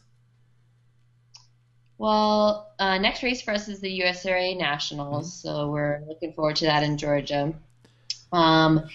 Well, 1.97 2.71
uh, 2.79 2.99
next 2.99 3.21
race 3.21 3.41
for 3.41 3.51
us 3.51 3.67
is 3.67 3.81
the 3.81 3.99
USARA 3.99 4.57
Nationals, 4.57 5.29
mm-hmm. 5.29 5.47
so 5.47 5.69
we're 5.69 6.03
looking 6.07 6.31
forward 6.31 6.55
to 6.57 6.65
that 6.65 6.83
in 6.83 6.97
Georgia. 6.97 7.53
Um, 8.31 8.87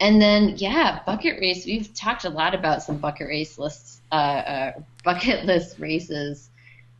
and 0.00 0.20
then, 0.20 0.54
yeah, 0.58 1.00
bucket 1.06 1.40
race. 1.40 1.64
We've 1.64 1.92
talked 1.94 2.26
a 2.26 2.30
lot 2.30 2.54
about 2.54 2.82
some 2.82 2.98
bucket 2.98 3.26
race 3.26 3.58
lists, 3.58 4.02
uh, 4.12 4.14
uh, 4.14 4.72
bucket 5.02 5.44
list 5.46 5.78
races. 5.78 6.50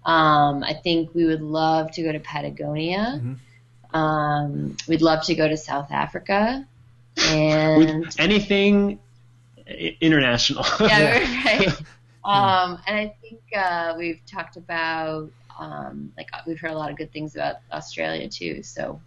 Um, 0.05 0.63
I 0.63 0.75
think 0.75 1.15
we 1.15 1.25
would 1.25 1.43
love 1.43 1.91
to 1.93 2.03
go 2.03 2.13
to 2.13 2.21
Patagonia. 2.21 3.21
Mm-hmm. 3.23 3.97
Um, 3.97 4.77
we'd 4.89 5.03
love 5.03 5.25
to 5.25 5.35
go 5.35 5.49
to 5.49 5.57
South 5.57 5.91
Africa. 5.91 6.67
And 7.29 7.79
With 7.79 8.21
anything 8.21 8.99
international. 10.01 10.65
yeah, 10.81 11.19
right. 11.45 11.69
Um, 12.25 12.79
and 12.87 12.97
I 12.97 13.15
think 13.21 13.43
uh, 13.55 13.95
we've 13.99 14.19
talked 14.25 14.57
about 14.57 15.31
um, 15.59 16.11
like 16.17 16.29
we've 16.47 16.59
heard 16.59 16.71
a 16.71 16.79
lot 16.79 16.91
of 16.91 16.97
good 16.97 17.13
things 17.13 17.35
about 17.35 17.57
Australia 17.71 18.29
too. 18.31 18.63
So 18.63 18.99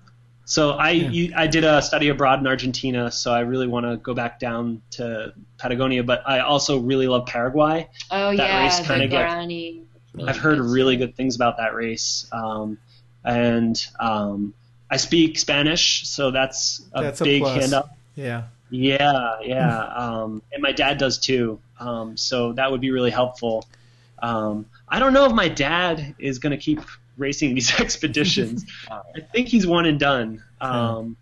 so 0.45 0.71
I 0.71 0.91
yeah. 0.91 1.09
you, 1.09 1.33
I 1.35 1.47
did 1.47 1.65
a 1.65 1.81
study 1.81 2.07
abroad 2.07 2.39
in 2.39 2.47
Argentina, 2.47 3.11
so 3.11 3.33
I 3.33 3.41
really 3.41 3.67
want 3.67 3.85
to 3.85 3.97
go 3.97 4.13
back 4.13 4.39
down 4.39 4.81
to 4.91 5.33
Patagonia. 5.57 6.03
But 6.03 6.23
I 6.25 6.39
also 6.39 6.79
really 6.79 7.07
love 7.07 7.25
Paraguay. 7.25 7.89
Oh 8.11 8.29
that 8.29 8.37
yeah, 8.37 8.63
race 8.63 8.79
kind 8.87 9.03
of 9.03 9.09
Really 10.17 10.29
I've 10.29 10.37
heard 10.37 10.59
really 10.59 10.97
good 10.97 11.15
things 11.15 11.35
about 11.35 11.57
that 11.57 11.73
race, 11.73 12.27
um, 12.31 12.77
and 13.23 13.79
um, 13.99 14.53
I 14.89 14.97
speak 14.97 15.37
Spanish, 15.37 16.07
so 16.07 16.31
that's 16.31 16.81
a 16.93 17.03
that's 17.03 17.21
big 17.21 17.43
a 17.43 17.49
hand 17.49 17.73
up. 17.73 17.97
Yeah. 18.15 18.43
Yeah, 18.69 19.37
yeah, 19.43 19.79
um, 19.95 20.41
and 20.51 20.61
my 20.61 20.73
dad 20.73 20.97
does 20.97 21.17
too. 21.17 21.59
Um, 21.79 22.17
so 22.17 22.51
that 22.53 22.69
would 22.69 22.81
be 22.81 22.91
really 22.91 23.11
helpful. 23.11 23.65
Um, 24.21 24.65
I 24.89 24.99
don't 24.99 25.13
know 25.13 25.25
if 25.25 25.31
my 25.31 25.47
dad 25.47 26.15
is 26.19 26.39
going 26.39 26.51
to 26.51 26.57
keep 26.57 26.81
racing 27.17 27.55
these 27.55 27.79
expeditions. 27.79 28.65
I 28.91 29.21
think 29.31 29.47
he's 29.47 29.65
one 29.65 29.85
and 29.85 29.99
done. 29.99 30.43
Um, 30.59 31.17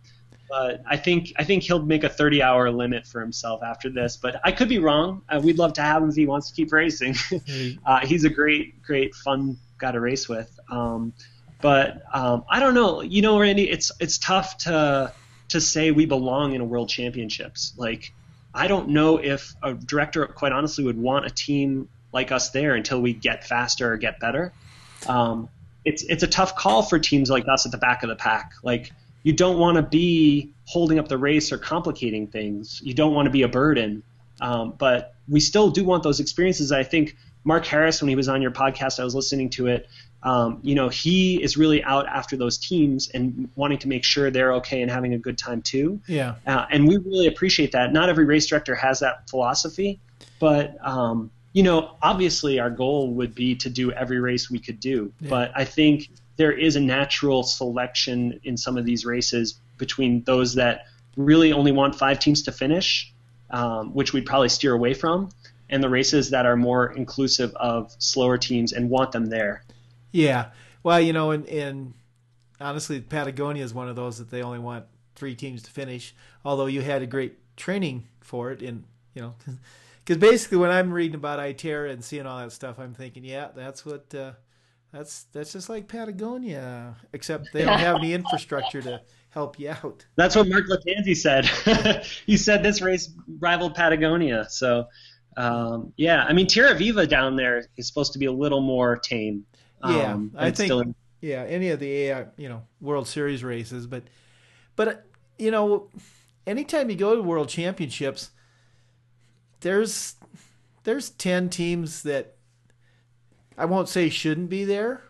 but 0.58 0.82
I 0.88 0.96
think 0.96 1.34
I 1.36 1.44
think 1.44 1.64
he'll 1.64 1.84
make 1.84 2.06
a 2.06 2.10
30 2.10 2.42
hour 2.42 2.72
limit 2.72 3.06
for 3.06 3.20
himself 3.20 3.62
after 3.62 3.90
this. 3.90 4.16
But 4.16 4.40
I 4.42 4.54
could 4.54 4.70
be 4.70 4.80
wrong. 4.80 5.22
Uh, 5.28 5.42
we'd 5.44 5.58
love 5.58 5.74
to 5.74 5.82
have 5.82 6.02
him 6.02 6.08
if 6.08 6.16
he 6.16 6.26
wants 6.26 6.50
to 6.50 6.56
keep 6.56 6.72
racing. 6.72 7.16
uh, 7.86 8.06
he's 8.06 8.24
a 8.24 8.30
great, 8.30 8.82
great, 8.82 9.14
fun 9.16 9.58
guy 9.80 9.92
to 9.92 10.00
race 10.00 10.30
with. 10.30 10.58
Um, 10.70 11.12
but 11.62 12.04
um, 12.14 12.46
I 12.50 12.62
don't 12.62 12.74
know. 12.74 13.02
You 13.02 13.22
know, 13.22 13.38
Randy, 13.38 13.70
it's 13.70 13.92
it's 14.00 14.18
tough 14.18 14.60
to 14.60 15.12
to 15.50 15.60
say 15.60 15.92
we 15.92 16.06
belong 16.06 16.54
in 16.54 16.62
a 16.62 16.66
world 16.66 16.88
championships. 16.88 17.74
Like 17.76 18.14
I 18.54 18.68
don't 18.68 18.90
know 18.90 19.18
if 19.18 19.54
a 19.62 19.74
director, 19.74 20.26
quite 20.26 20.54
honestly, 20.54 20.86
would 20.86 20.98
want 20.98 21.26
a 21.26 21.30
team 21.30 21.90
like 22.14 22.32
us 22.32 22.52
there 22.52 22.76
until 22.76 23.02
we 23.02 23.12
get 23.12 23.44
faster 23.44 23.92
or 23.92 23.98
get 23.98 24.22
better. 24.22 24.54
Um, 25.06 25.50
it's 25.84 26.04
it's 26.04 26.24
a 26.24 26.28
tough 26.28 26.56
call 26.56 26.82
for 26.82 26.98
teams 26.98 27.30
like 27.30 27.46
us 27.50 27.66
at 27.66 27.74
the 27.74 27.78
back 27.78 28.04
of 28.04 28.10
the 28.10 28.16
pack. 28.16 28.54
Like 28.64 28.94
you 29.26 29.34
don't 29.34 29.58
want 29.58 29.76
to 29.76 29.82
be 29.82 30.54
holding 30.66 31.00
up 31.00 31.08
the 31.08 31.18
race 31.18 31.52
or 31.52 31.58
complicating 31.58 32.28
things. 32.28 32.80
You 32.84 32.94
don't 32.94 33.16
want 33.16 33.26
to 33.26 33.32
be 33.32 33.42
a 33.42 33.48
burden. 33.48 34.04
Um, 34.40 34.76
but 34.78 35.16
we 35.28 35.40
still 35.40 35.72
do 35.72 35.84
want 35.84 36.04
those 36.04 36.20
experiences. 36.20 36.72
I 36.72 36.84
think 36.84 37.18
Mark 37.44 37.66
Harris, 37.66 38.04
when 38.04 38.10
he 38.10 38.16
was 38.16 38.30
on 38.30 38.44
your 38.44 38.52
podcast, 38.52 39.00
I 39.00 39.04
was 39.04 39.16
listening 39.16 39.50
to 39.52 39.66
it. 39.66 39.88
Um, 40.22 40.60
you 40.62 40.76
know, 40.76 40.90
he 40.90 41.42
is 41.42 41.58
really 41.58 41.84
out 41.84 42.06
after 42.08 42.38
those 42.38 42.60
teams 42.60 43.10
and 43.10 43.50
wanting 43.56 43.80
to 43.80 43.88
make 43.88 44.04
sure 44.04 44.30
they're 44.30 44.54
okay 44.54 44.84
and 44.84 44.92
having 44.92 45.16
a 45.16 45.18
good 45.18 45.40
time 45.40 45.64
too. 45.64 46.00
Yeah. 46.06 46.36
Uh, 46.46 46.68
and 46.70 46.88
we 46.88 46.98
really 46.98 47.26
appreciate 47.26 47.72
that. 47.72 47.92
Not 47.92 48.10
every 48.10 48.26
race 48.26 48.46
director 48.46 48.76
has 48.76 49.00
that 49.00 49.28
philosophy, 49.28 50.00
but 50.40 50.78
um, 50.86 51.32
you 51.54 51.64
know, 51.64 51.96
obviously 52.04 52.60
our 52.60 52.70
goal 52.70 53.12
would 53.14 53.34
be 53.34 53.56
to 53.56 53.72
do 53.72 53.92
every 53.92 54.20
race 54.20 54.52
we 54.52 54.60
could 54.60 54.80
do, 54.80 55.12
yeah. 55.20 55.30
but 55.30 55.52
I 55.56 55.66
think 55.66 56.10
there 56.38 56.52
is 56.52 56.76
a 56.76 56.80
natural 56.80 57.44
selection 57.44 58.40
in 58.44 58.58
some 58.58 58.78
of 58.78 58.86
these 58.86 59.06
races 59.06 59.60
between 59.78 60.24
those 60.24 60.56
that 60.56 60.86
really 61.18 61.54
only 61.54 61.72
want 61.72 61.96
five 61.96 62.20
teams 62.20 62.44
to 62.44 62.52
finish, 62.52 63.14
um, 63.50 63.94
which 63.94 64.14
we'd 64.14 64.26
probably 64.26 64.50
steer 64.50 64.74
away 64.74 64.94
from, 64.94 65.30
and 65.70 65.84
the 65.84 65.90
races 65.90 66.30
that 66.30 66.46
are 66.46 66.58
more 66.58 66.92
inclusive 66.92 67.54
of 67.56 67.94
slower 68.00 68.38
teams 68.38 68.74
and 68.74 68.90
want 68.90 69.12
them 69.12 69.28
there. 69.28 69.64
Yeah. 70.12 70.52
Well, 70.84 71.00
you 71.00 71.14
know, 71.14 71.32
and, 71.32 71.48
and 71.48 71.94
honestly, 72.60 73.02
Patagonia 73.02 73.64
is 73.64 73.74
one 73.74 73.90
of 73.90 73.96
those 73.96 74.18
that 74.18 74.30
they 74.30 74.42
only 74.42 74.60
want 74.60 74.86
three 75.16 75.36
teams 75.36 75.64
to 75.64 75.72
finish, 75.72 76.14
although 76.44 76.66
you 76.66 76.82
had 76.82 77.02
a 77.02 77.08
great 77.08 77.38
training 77.56 78.08
for 78.22 78.52
it 78.52 78.62
in, 78.62 78.84
you 79.14 79.22
know, 79.22 79.36
because 80.06 80.18
basically 80.18 80.58
when 80.58 80.72
I'm 80.72 80.92
reading 80.92 81.16
about 81.16 81.40
Itera 81.40 81.92
and 81.92 82.04
seeing 82.04 82.26
all 82.26 82.40
that 82.40 82.52
stuff, 82.52 82.78
I'm 82.78 82.94
thinking, 82.94 83.24
yeah, 83.24 83.50
that's 83.56 83.86
what 83.86 84.14
uh, 84.14 84.34
that's 84.96 85.24
that's 85.34 85.52
just 85.52 85.68
like 85.70 85.88
Patagonia, 85.88 86.96
except 87.12 87.52
they 87.52 87.66
don't 87.66 87.80
have 87.80 87.98
any 87.98 88.14
infrastructure 88.14 88.82
to 88.82 89.02
help 89.30 89.60
you 89.60 89.70
out. 89.70 90.06
That's 90.16 90.36
what 90.38 90.48
Mark 90.48 90.64
Lattanzi 90.68 91.18
said. 91.18 91.46
he 92.26 92.38
said 92.38 92.64
this 92.64 92.82
race 92.82 93.12
rivaled 93.40 93.76
Patagonia. 93.76 94.48
So 94.50 94.88
um, 95.36 95.92
yeah, 95.98 96.24
I 96.24 96.32
mean 96.32 96.48
Tierra 96.48 96.74
Viva 96.76 97.06
down 97.06 97.36
there 97.36 97.66
is 97.76 97.88
supposed 97.88 98.14
to 98.14 98.20
be 98.20 98.26
a 98.26 98.32
little 98.32 98.62
more 98.62 98.96
tame. 98.96 99.46
Yeah, 99.84 100.14
um, 100.14 100.32
I 100.38 100.52
think. 100.52 100.72
In- 100.72 100.96
yeah, 101.20 101.44
any 101.44 101.70
of 101.70 101.80
the 101.80 101.92
AI, 101.92 102.28
you 102.38 102.48
know 102.48 102.64
World 102.80 103.08
Series 103.08 103.44
races, 103.44 103.88
but 103.88 104.04
but 104.78 105.06
you 105.38 105.52
know, 105.52 105.90
anytime 106.48 106.90
you 106.90 106.96
go 106.96 107.16
to 107.16 107.22
World 107.22 107.50
Championships 107.50 108.30
there's 109.62 110.16
there's 110.84 111.10
10 111.10 111.50
teams 111.50 112.04
that 112.04 112.35
I 113.58 113.66
won't 113.66 113.90
say 113.90 114.10
shouldn't 114.10 114.50
be 114.50 114.66
there, 114.66 115.04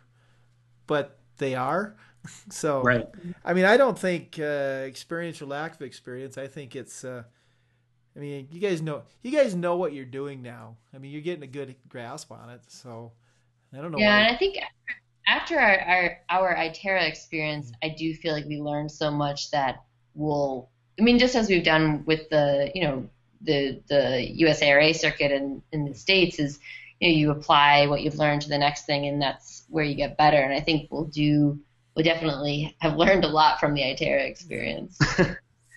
but 0.88 1.20
they 1.38 1.56
are. 1.56 1.96
So, 2.50 2.82
right. 2.82 3.08
I 3.44 3.54
mean, 3.54 3.66
I 3.66 3.78
don't 3.78 4.00
think 4.00 4.40
uh, 4.40 4.82
experience 4.88 5.44
or 5.44 5.46
lack 5.46 5.76
of 5.76 5.84
experience. 5.84 6.40
I 6.40 6.48
think 6.48 6.76
it's. 6.76 7.04
Uh, 7.04 7.22
I 8.16 8.20
mean, 8.20 8.48
you 8.50 8.60
guys 8.60 8.82
know 8.82 9.04
you 9.22 9.30
guys 9.30 9.54
know 9.54 9.76
what 9.76 9.94
you're 9.94 10.06
doing 10.06 10.42
now. 10.42 10.78
I 10.92 10.98
mean, 10.98 11.12
you're 11.12 11.22
getting 11.22 11.44
a 11.44 11.48
good 11.48 11.76
grasp 11.88 12.32
on 12.32 12.50
it. 12.50 12.62
So, 12.68 13.12
I 13.72 13.78
don't 13.78 13.92
know. 13.92 14.00
Yeah, 14.00 14.18
why. 14.18 14.22
and 14.22 14.36
I 14.36 14.40
think 14.40 14.58
after 15.28 15.60
our 15.60 15.80
our, 15.80 16.22
our 16.30 16.56
Itera 16.56 17.08
experience, 17.08 17.72
I 17.84 17.90
do 17.90 18.16
feel 18.16 18.34
like 18.34 18.46
we 18.46 18.60
learned 18.60 18.92
so 18.92 19.12
much 19.12 19.52
that 19.52 19.84
we'll. 20.16 20.70
I 21.00 21.04
mean, 21.04 21.20
just 21.20 21.36
as 21.36 21.48
we've 21.48 21.64
done 21.64 22.04
with 22.08 22.28
the 22.30 22.72
you 22.74 22.84
know 22.84 23.08
the 23.42 23.82
the 23.88 24.36
USARA 24.42 24.96
circuit 24.96 25.32
in, 25.32 25.62
in 25.72 25.86
the 25.86 25.94
states 25.94 26.40
is 26.40 26.60
you 27.00 27.10
know 27.10 27.16
you 27.16 27.32
apply 27.32 27.88
what 27.88 28.02
you've 28.02 28.16
learned 28.16 28.42
to 28.42 28.50
the 28.50 28.58
next 28.58 28.86
thing 28.86 29.08
and 29.08 29.22
that's 29.22 29.64
where 29.70 29.84
you 29.84 29.96
get 29.96 30.18
better 30.18 30.38
and 30.38 30.54
I 30.54 30.60
think 30.60 30.90
we'll 30.92 31.06
do 31.06 31.60
we'll 31.96 32.06
definitely 32.06 32.76
have 32.80 32.96
learned 32.98 33.26
a 33.26 33.30
lot 33.30 33.60
from 33.60 33.74
the 33.74 33.82
Itera 33.82 34.30
experience. 34.30 34.98
so, 35.18 35.26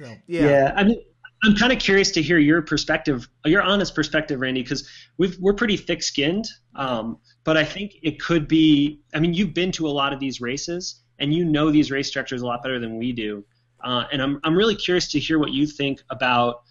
yeah. 0.00 0.16
yeah, 0.26 0.72
I 0.76 0.84
mean 0.84 1.00
I'm 1.44 1.54
kind 1.54 1.72
of 1.72 1.78
curious 1.78 2.10
to 2.12 2.22
hear 2.22 2.38
your 2.38 2.62
perspective, 2.62 3.28
your 3.44 3.62
honest 3.62 3.94
perspective, 3.94 4.40
Randy, 4.40 4.62
because 4.62 4.88
we 5.18 5.32
are 5.46 5.52
pretty 5.52 5.76
thick-skinned. 5.76 6.46
Um, 6.74 7.18
but 7.44 7.56
I 7.56 7.64
think 7.64 7.96
it 8.02 8.20
could 8.20 8.48
be. 8.48 9.00
I 9.14 9.20
mean, 9.20 9.34
you've 9.34 9.54
been 9.54 9.70
to 9.72 9.86
a 9.86 9.90
lot 9.90 10.12
of 10.12 10.18
these 10.18 10.40
races, 10.40 11.02
and 11.18 11.32
you 11.32 11.44
know 11.44 11.70
these 11.70 11.90
race 11.90 12.08
structures 12.08 12.42
a 12.42 12.46
lot 12.46 12.62
better 12.62 12.80
than 12.80 12.98
we 12.98 13.12
do. 13.12 13.44
Uh, 13.82 14.04
and 14.10 14.20
I'm 14.20 14.40
I'm 14.42 14.56
really 14.56 14.74
curious 14.74 15.08
to 15.12 15.20
hear 15.20 15.38
what 15.38 15.52
you 15.52 15.66
think 15.66 16.02
about 16.10 16.62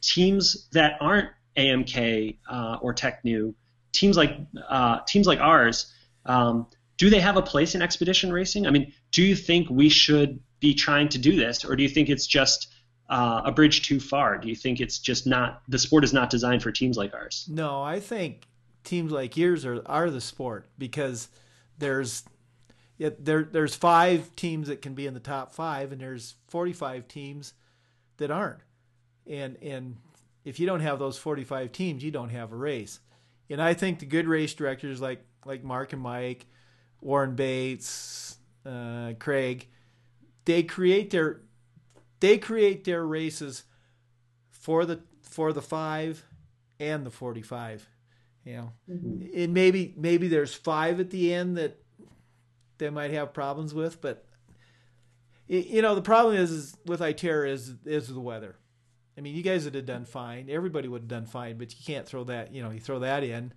teams 0.00 0.68
that 0.72 0.96
aren't 1.00 1.28
AMK 1.56 2.38
uh, 2.48 2.78
or 2.80 2.94
TecNu, 2.94 3.54
teams 3.92 4.16
like 4.16 4.38
uh, 4.68 5.00
teams 5.06 5.26
like 5.26 5.40
ours, 5.40 5.92
um, 6.26 6.66
do 6.96 7.10
they 7.10 7.20
have 7.20 7.36
a 7.36 7.42
place 7.42 7.74
in 7.74 7.82
expedition 7.82 8.32
racing? 8.32 8.66
I 8.66 8.70
mean, 8.70 8.92
do 9.10 9.22
you 9.22 9.34
think 9.36 9.68
we 9.70 9.88
should 9.88 10.40
be 10.60 10.74
trying 10.74 11.08
to 11.10 11.18
do 11.18 11.36
this, 11.36 11.64
or 11.64 11.76
do 11.76 11.82
you 11.82 11.88
think 11.88 12.08
it's 12.08 12.26
just 12.26 12.68
uh, 13.08 13.42
a 13.44 13.52
bridge 13.52 13.86
too 13.86 14.00
far? 14.00 14.38
Do 14.38 14.48
you 14.48 14.56
think 14.56 14.80
it's 14.80 14.98
just 14.98 15.26
not 15.26 15.62
the 15.68 15.78
sport 15.78 16.04
is 16.04 16.12
not 16.12 16.30
designed 16.30 16.62
for 16.62 16.70
teams 16.70 16.96
like 16.96 17.14
ours? 17.14 17.46
No, 17.50 17.82
I 17.82 18.00
think 18.00 18.46
teams 18.84 19.12
like 19.12 19.36
yours 19.36 19.64
are 19.64 19.82
are 19.86 20.10
the 20.10 20.20
sport 20.20 20.68
because 20.78 21.28
there's 21.78 22.24
yeah, 22.98 23.10
there 23.18 23.44
there's 23.44 23.74
five 23.74 24.34
teams 24.36 24.68
that 24.68 24.82
can 24.82 24.94
be 24.94 25.06
in 25.06 25.14
the 25.14 25.20
top 25.20 25.52
five, 25.52 25.92
and 25.92 26.00
there's 26.00 26.34
45 26.48 27.08
teams 27.08 27.54
that 28.18 28.30
aren't 28.30 28.60
and 29.26 29.56
and 29.62 29.96
if 30.44 30.58
you 30.58 30.66
don't 30.66 30.80
have 30.80 30.98
those 30.98 31.16
45 31.18 31.70
teams, 31.72 32.02
you 32.02 32.10
don't 32.10 32.30
have 32.30 32.52
a 32.52 32.56
race. 32.56 33.00
And 33.52 33.60
I 33.60 33.74
think 33.74 33.98
the 33.98 34.06
good 34.06 34.26
race 34.26 34.54
directors 34.54 35.00
like 35.00 35.24
like 35.44 35.62
Mark 35.62 35.92
and 35.92 36.00
Mike, 36.00 36.46
Warren 37.00 37.34
Bates, 37.34 38.38
uh, 38.64 39.12
Craig, 39.18 39.68
they 40.46 40.62
create 40.62 41.10
their 41.10 41.42
they 42.20 42.38
create 42.38 42.84
their 42.84 43.04
races 43.04 43.64
for 44.50 44.86
the 44.86 45.00
for 45.22 45.52
the 45.52 45.62
five 45.62 46.24
and 46.80 47.04
the 47.04 47.10
45 47.10 47.88
You 48.44 48.56
know, 48.56 48.72
and 48.88 49.52
maybe 49.52 49.94
maybe 49.96 50.28
there's 50.28 50.54
five 50.54 50.98
at 50.98 51.10
the 51.10 51.34
end 51.34 51.58
that 51.58 51.78
they 52.78 52.88
might 52.90 53.10
have 53.10 53.34
problems 53.34 53.74
with, 53.74 54.00
but 54.00 54.24
you 55.46 55.82
know 55.82 55.94
the 55.94 56.02
problem 56.02 56.36
is, 56.36 56.50
is 56.50 56.76
with 56.86 57.00
Itera 57.00 57.50
is 57.50 57.74
is 57.84 58.08
the 58.08 58.18
weather. 58.18 58.56
I 59.16 59.20
mean, 59.20 59.34
you 59.34 59.42
guys 59.42 59.64
would 59.64 59.74
have 59.74 59.86
done 59.86 60.04
fine. 60.04 60.48
Everybody 60.48 60.88
would 60.88 61.02
have 61.02 61.08
done 61.08 61.26
fine, 61.26 61.58
but 61.58 61.72
you 61.72 61.84
can't 61.84 62.06
throw 62.06 62.24
that. 62.24 62.54
You 62.54 62.62
know, 62.62 62.70
you 62.70 62.80
throw 62.80 63.00
that 63.00 63.22
in. 63.22 63.52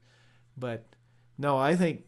But 0.58 0.86
no, 1.38 1.58
I 1.58 1.76
think 1.76 2.06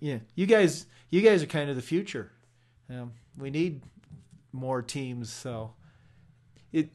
yeah, 0.00 0.18
you 0.34 0.46
guys 0.46 0.86
you 1.10 1.20
guys 1.22 1.42
are 1.42 1.46
kind 1.46 1.70
of 1.70 1.76
the 1.76 1.82
future. 1.82 2.32
Um, 2.88 3.12
we 3.36 3.50
need 3.50 3.82
more 4.52 4.82
teams, 4.82 5.30
so 5.32 5.74
it. 6.72 6.90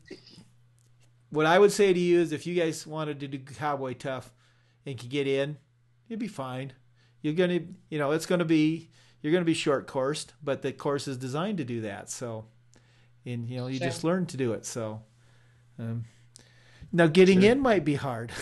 What 1.29 1.45
I 1.45 1.59
would 1.59 1.71
say 1.71 1.91
to 1.91 1.99
you 1.99 2.19
is, 2.19 2.31
if 2.31 2.47
you 2.47 2.55
guys 2.55 2.85
wanted 2.87 3.19
to 3.19 3.27
do 3.27 3.39
Cowboy 3.39 3.93
Tough 3.93 4.31
and 4.85 4.97
could 4.97 5.09
get 5.09 5.27
in, 5.27 5.57
you'd 6.07 6.19
be 6.19 6.27
fine. 6.27 6.73
You're 7.21 7.33
gonna, 7.33 7.59
you 7.89 7.97
know, 7.97 8.11
it's 8.11 8.25
gonna 8.25 8.45
be 8.45 8.89
you're 9.21 9.33
gonna 9.33 9.43
be 9.45 9.53
short 9.55 9.87
coursed, 9.87 10.33
but 10.43 10.61
the 10.61 10.71
course 10.71 11.07
is 11.07 11.17
designed 11.17 11.57
to 11.57 11.65
do 11.65 11.81
that. 11.81 12.09
So, 12.09 12.45
and 13.25 13.49
you 13.49 13.57
know, 13.57 13.67
you 13.67 13.79
Sure. 13.79 13.87
just 13.87 14.03
learn 14.03 14.25
to 14.27 14.37
do 14.37 14.53
it. 14.53 14.65
So, 14.65 15.01
um, 15.79 16.05
now 16.91 17.07
getting 17.07 17.41
Sure. 17.41 17.51
in 17.51 17.59
might 17.59 17.85
be 17.85 17.95
hard. 17.95 18.31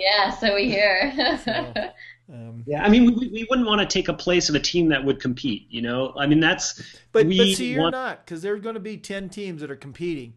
Yeah, 0.00 0.30
so 0.30 0.52
we 0.56 0.68
hear. 0.68 1.12
So- 1.44 1.72
Um, 2.32 2.64
Yeah, 2.66 2.82
I 2.82 2.88
mean, 2.88 3.04
we, 3.04 3.28
we 3.28 3.46
wouldn't 3.48 3.68
want 3.68 3.80
to 3.82 3.86
take 3.86 4.08
a 4.08 4.14
place 4.14 4.48
of 4.48 4.54
a 4.56 4.58
team 4.58 4.88
that 4.88 5.04
would 5.04 5.20
compete. 5.20 5.66
You 5.70 5.82
know, 5.82 6.12
I 6.18 6.26
mean, 6.26 6.40
that's 6.40 6.82
But 7.12 7.26
we 7.26 7.38
but 7.38 7.46
see, 7.56 7.72
you're 7.74 7.82
want- 7.82 7.92
not 7.92 8.24
because 8.24 8.42
there's 8.42 8.60
going 8.62 8.74
to 8.74 8.80
be 8.80 8.96
ten 8.96 9.28
teams 9.28 9.60
that 9.60 9.70
are 9.70 9.76
competing, 9.76 10.32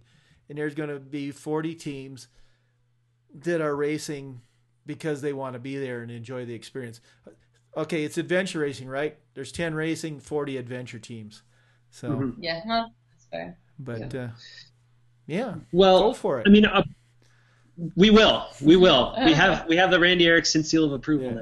and 0.49 0.57
there's 0.57 0.75
going 0.75 0.89
to 0.89 0.99
be 0.99 1.31
forty 1.31 1.73
teams 1.73 2.27
that 3.33 3.59
are 3.61 3.75
racing 3.75 4.41
because 4.85 5.21
they 5.21 5.33
want 5.33 5.53
to 5.53 5.59
be 5.59 5.77
there 5.77 6.01
and 6.01 6.11
enjoy 6.11 6.45
the 6.45 6.53
experience. 6.53 6.99
Okay, 7.75 8.03
it's 8.03 8.17
adventure 8.19 8.59
racing, 8.59 8.87
right? 8.89 9.17
There's 9.33 9.51
ten 9.51 9.73
racing, 9.73 10.19
forty 10.19 10.57
adventure 10.57 10.99
teams. 10.99 11.41
So, 11.89 12.09
Mhm. 12.09 12.35
yeah, 12.39 12.61
well, 12.67 12.93
that's 13.09 13.25
fair. 13.31 13.57
but 13.79 14.13
uh, 14.13 14.27
yeah, 15.27 15.55
well, 15.71 15.99
go 16.01 16.13
for 16.13 16.39
it. 16.39 16.47
I 16.47 16.49
mean, 16.49 16.65
uh, 16.65 16.83
we 17.95 18.09
will, 18.09 18.47
we 18.61 18.75
will. 18.75 19.13
We 19.23 19.33
have 19.43 19.67
we 19.67 19.75
have 19.77 19.91
the 19.91 19.99
Randy 19.99 20.25
Erickson 20.27 20.63
seal 20.63 20.83
of 20.85 20.93
approval 20.93 21.27
Yeah. 21.27 21.33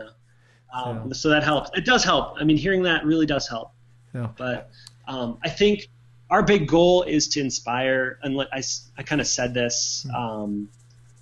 now, 0.73 0.81
um, 0.83 1.13
so 1.13 1.29
that 1.29 1.43
helps. 1.43 1.69
It 1.77 1.85
does 1.85 2.03
help. 2.03 2.35
I 2.39 2.43
mean, 2.43 2.57
hearing 2.57 2.83
that 2.83 3.05
really 3.05 3.25
does 3.25 3.47
help. 3.47 3.71
No. 4.13 4.33
But 4.37 4.69
um, 5.07 5.37
I 5.43 5.49
think 5.49 5.87
our 6.29 6.41
big 6.43 6.67
goal 6.67 7.03
is 7.03 7.27
to 7.29 7.39
inspire. 7.41 8.17
And 8.23 8.35
let- 8.35 8.47
I, 8.53 8.57
s- 8.59 8.89
I 8.97 9.03
kind 9.03 9.21
of 9.21 9.27
said 9.27 9.53
this 9.53 10.05
um, 10.15 10.69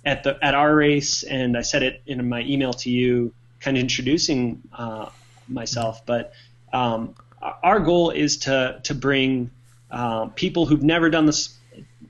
at 0.04 0.22
the 0.24 0.38
at 0.42 0.54
our 0.54 0.74
race, 0.74 1.22
and 1.22 1.56
I 1.56 1.62
said 1.62 1.82
it 1.82 2.02
in 2.06 2.28
my 2.28 2.40
email 2.42 2.72
to 2.72 2.90
you, 2.90 3.32
kind 3.60 3.76
of 3.76 3.82
introducing 3.82 4.62
uh, 4.72 5.10
myself. 5.48 6.04
But 6.06 6.32
um, 6.72 7.14
our- 7.42 7.58
our 7.62 7.80
goal 7.80 8.10
is 8.10 8.38
to 8.38 8.80
to 8.84 8.94
bring 8.94 9.50
uh, 9.90 10.26
people 10.34 10.66
who've 10.66 10.82
never 10.82 11.10
done 11.10 11.26
this 11.26 11.53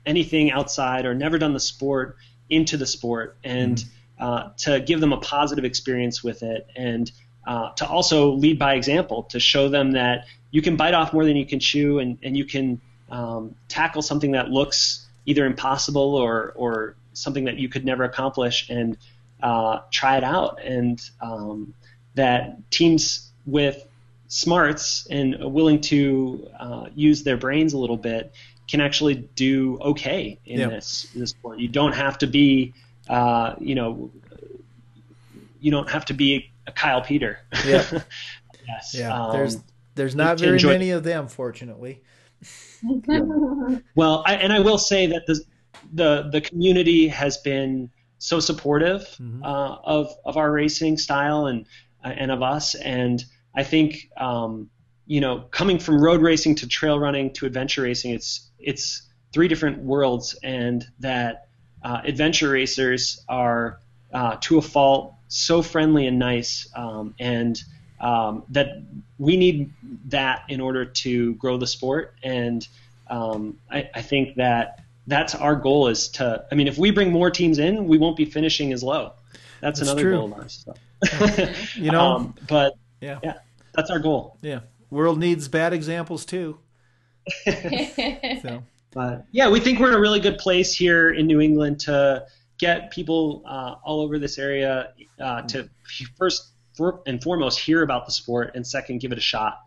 anything 0.05 0.51
outside 0.51 1.05
or 1.05 1.13
never 1.13 1.37
done 1.37 1.53
the 1.53 1.59
sport 1.59 2.17
into 2.49 2.77
the 2.77 2.85
sport 2.85 3.37
and 3.43 3.83
uh, 4.19 4.49
to 4.57 4.79
give 4.79 4.99
them 4.99 5.13
a 5.13 5.17
positive 5.17 5.65
experience 5.65 6.23
with 6.23 6.43
it 6.43 6.67
and 6.75 7.11
uh, 7.47 7.71
to 7.73 7.87
also 7.87 8.31
lead 8.31 8.57
by 8.57 8.75
example 8.75 9.23
to 9.23 9.39
show 9.39 9.69
them 9.69 9.91
that 9.91 10.25
you 10.51 10.61
can 10.61 10.75
bite 10.75 10.93
off 10.93 11.13
more 11.13 11.25
than 11.25 11.35
you 11.35 11.45
can 11.45 11.59
chew 11.59 11.99
and, 11.99 12.17
and 12.23 12.37
you 12.37 12.45
can 12.45 12.79
um, 13.09 13.55
tackle 13.67 14.01
something 14.01 14.31
that 14.31 14.49
looks 14.49 15.05
either 15.25 15.45
impossible 15.45 16.15
or, 16.15 16.53
or 16.55 16.95
something 17.13 17.45
that 17.45 17.57
you 17.57 17.69
could 17.69 17.85
never 17.85 18.03
accomplish 18.03 18.69
and 18.69 18.97
uh, 19.43 19.79
try 19.91 20.17
it 20.17 20.23
out. 20.23 20.59
And 20.63 21.01
um, 21.21 21.73
that 22.15 22.71
teams 22.71 23.31
with 23.45 23.87
smarts 24.27 25.07
and 25.09 25.53
willing 25.53 25.81
to 25.81 26.49
uh, 26.59 26.85
use 26.95 27.23
their 27.23 27.37
brains 27.37 27.73
a 27.73 27.77
little 27.77 27.97
bit 27.97 28.33
can 28.67 28.81
actually 28.81 29.15
do 29.35 29.77
okay 29.81 30.39
in 30.45 30.59
Yeah. 30.59 30.67
this 30.69 31.07
this 31.15 31.29
sport. 31.31 31.59
You 31.59 31.67
don't 31.67 31.93
have 31.93 32.17
to 32.19 32.27
be, 32.27 32.73
uh, 33.09 33.55
you 33.59 33.75
know, 33.75 34.11
you 35.61 35.71
don't 35.71 35.89
have 35.89 36.05
to 36.05 36.13
be 36.13 36.51
a 36.67 36.71
Kyle 36.71 37.01
Peter. 37.01 37.39
Yeah. 37.65 37.83
yes. 38.67 38.93
yeah, 38.95 39.13
um, 39.25 39.31
there's 39.33 39.57
there's 39.95 40.15
not 40.15 40.39
very 40.39 40.53
enjoy- 40.53 40.69
many 40.73 40.89
of 40.91 41.03
them, 41.03 41.27
fortunately. 41.27 42.01
Well, 43.95 44.23
I, 44.25 44.35
and 44.35 44.51
I 44.53 44.59
will 44.59 44.77
say 44.77 45.07
that 45.07 45.25
the 45.25 45.41
the 45.93 46.29
the 46.31 46.41
community 46.41 47.07
has 47.07 47.37
been 47.37 47.89
so 48.17 48.39
supportive 48.39 49.01
Mhm. 49.21 49.43
uh, 49.43 49.77
of 49.83 50.13
of 50.25 50.37
our 50.37 50.51
racing 50.51 50.97
style 50.97 51.45
and 51.47 51.65
uh, 52.03 52.09
and 52.09 52.31
of 52.31 52.41
us, 52.41 52.75
and 52.75 53.23
I 53.55 53.63
think 53.63 54.09
um, 54.17 54.69
you 55.07 55.21
know 55.21 55.45
coming 55.51 55.79
from 55.79 56.01
road 56.01 56.21
racing 56.21 56.55
to 56.55 56.67
trail 56.67 56.99
running 56.99 57.31
to 57.33 57.45
adventure 57.45 57.83
racing, 57.83 58.11
it's 58.11 58.49
it's 58.59 59.03
three 59.33 59.47
different 59.47 59.79
worlds, 59.79 60.37
and 60.43 60.85
that 60.99 61.47
uh, 61.83 62.01
adventure 62.03 62.49
racers 62.49 63.23
are 63.27 63.79
uh, 64.13 64.37
to 64.41 64.57
a 64.57 64.61
fault 64.61 65.13
so 65.27 65.61
friendly 65.61 66.07
and 66.07 66.17
nice, 66.17 66.67
um, 66.75 67.13
and 67.19 67.61
um, 67.99 68.43
that 68.49 68.81
we 69.17 69.37
need 69.37 69.71
that 70.07 70.43
in 70.49 70.61
order 70.61 70.85
to 70.85 71.33
grow 71.35 71.57
the 71.57 71.67
sport. 71.67 72.15
And 72.23 72.67
um, 73.09 73.57
I, 73.69 73.89
I 73.93 74.01
think 74.01 74.35
that 74.35 74.83
that's 75.07 75.35
our 75.35 75.55
goal 75.55 75.87
is 75.87 76.09
to. 76.09 76.45
I 76.51 76.55
mean, 76.55 76.67
if 76.67 76.77
we 76.77 76.91
bring 76.91 77.11
more 77.11 77.29
teams 77.29 77.59
in, 77.59 77.87
we 77.87 77.97
won't 77.97 78.17
be 78.17 78.25
finishing 78.25 78.73
as 78.73 78.83
low. 78.83 79.13
That's, 79.61 79.79
That's 79.79 79.81
another 79.81 80.01
true. 80.01 80.17
goal 80.17 80.33
of 80.33 80.39
ours. 80.39 80.65
so. 80.65 81.53
You 81.75 81.91
know, 81.91 82.01
um, 82.15 82.35
but 82.47 82.73
yeah, 83.01 83.19
yeah, 83.23 83.33
that's 83.73 83.89
our 83.89 83.99
goal. 83.99 84.37
yeah. 84.41 84.61
World 84.95 85.19
needs 85.19 85.47
bad 85.47 85.73
examples 85.73 86.25
too. 86.25 86.59
So 88.41 88.63
But 88.93 89.25
yeah, 89.31 89.49
we 89.49 89.59
think 89.59 89.79
we're 89.79 89.89
in 89.89 89.93
a 89.93 89.99
really 89.99 90.21
good 90.21 90.37
place 90.37 90.73
here 90.73 91.09
in 91.09 91.27
New 91.27 91.41
England 91.41 91.81
to 91.81 92.25
get 92.57 92.91
people 92.91 93.43
uh, 93.45 93.75
all 93.83 93.99
over 93.99 94.17
this 94.17 94.37
area 94.37 94.93
uh, 95.19 95.41
to 95.43 95.69
first 96.17 96.51
for, 96.75 97.01
and 97.05 97.21
foremost 97.21 97.59
hear 97.59 97.83
about 97.83 98.05
the 98.05 98.11
sport, 98.11 98.51
and 98.55 98.65
second 98.65 99.01
give 99.01 99.11
it 99.11 99.17
a 99.17 99.21
shot. 99.21 99.59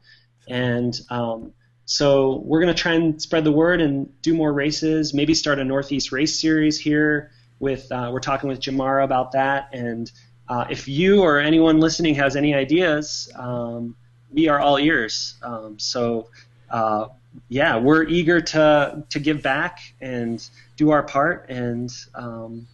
And 0.49 0.99
um, 1.11 1.53
so 1.85 2.43
we're 2.45 2.61
going 2.61 2.75
to 2.75 2.81
try 2.81 2.95
and 2.95 3.21
spread 3.21 3.45
the 3.45 3.53
word 3.53 3.83
and 3.83 4.11
do 4.23 4.35
more 4.35 4.53
races. 4.53 5.13
Maybe 5.13 5.35
start 5.35 5.59
a 5.59 5.65
Northeast 5.65 6.11
race 6.11 6.41
series 6.41 6.81
here. 6.81 7.31
With 7.61 7.91
uh, 7.93 8.11
we're 8.13 8.21
talking 8.21 8.49
with 8.49 8.61
GMARA 8.61 9.05
about 9.05 9.33
that, 9.33 9.71
and 9.73 10.11
uh, 10.49 10.67
if 10.71 10.89
you 10.89 11.23
or 11.23 11.39
anyone 11.39 11.81
listening 11.81 12.15
has 12.15 12.37
any 12.37 12.55
ideas, 12.55 13.31
um, 13.37 13.97
we 14.33 14.49
are 14.49 14.59
all 14.61 14.79
ears. 14.79 15.35
Um, 15.43 15.79
so. 15.79 16.29
Uh, 16.71 17.09
yeah, 17.49 17.77
we're 17.77 18.05
eager 18.05 18.41
to 18.41 19.05
to 19.11 19.19
give 19.19 19.43
back 19.43 19.81
and 20.01 20.47
do 20.77 20.91
our 20.91 21.03
part, 21.03 21.49
and 21.49 21.91
um, 22.15 22.67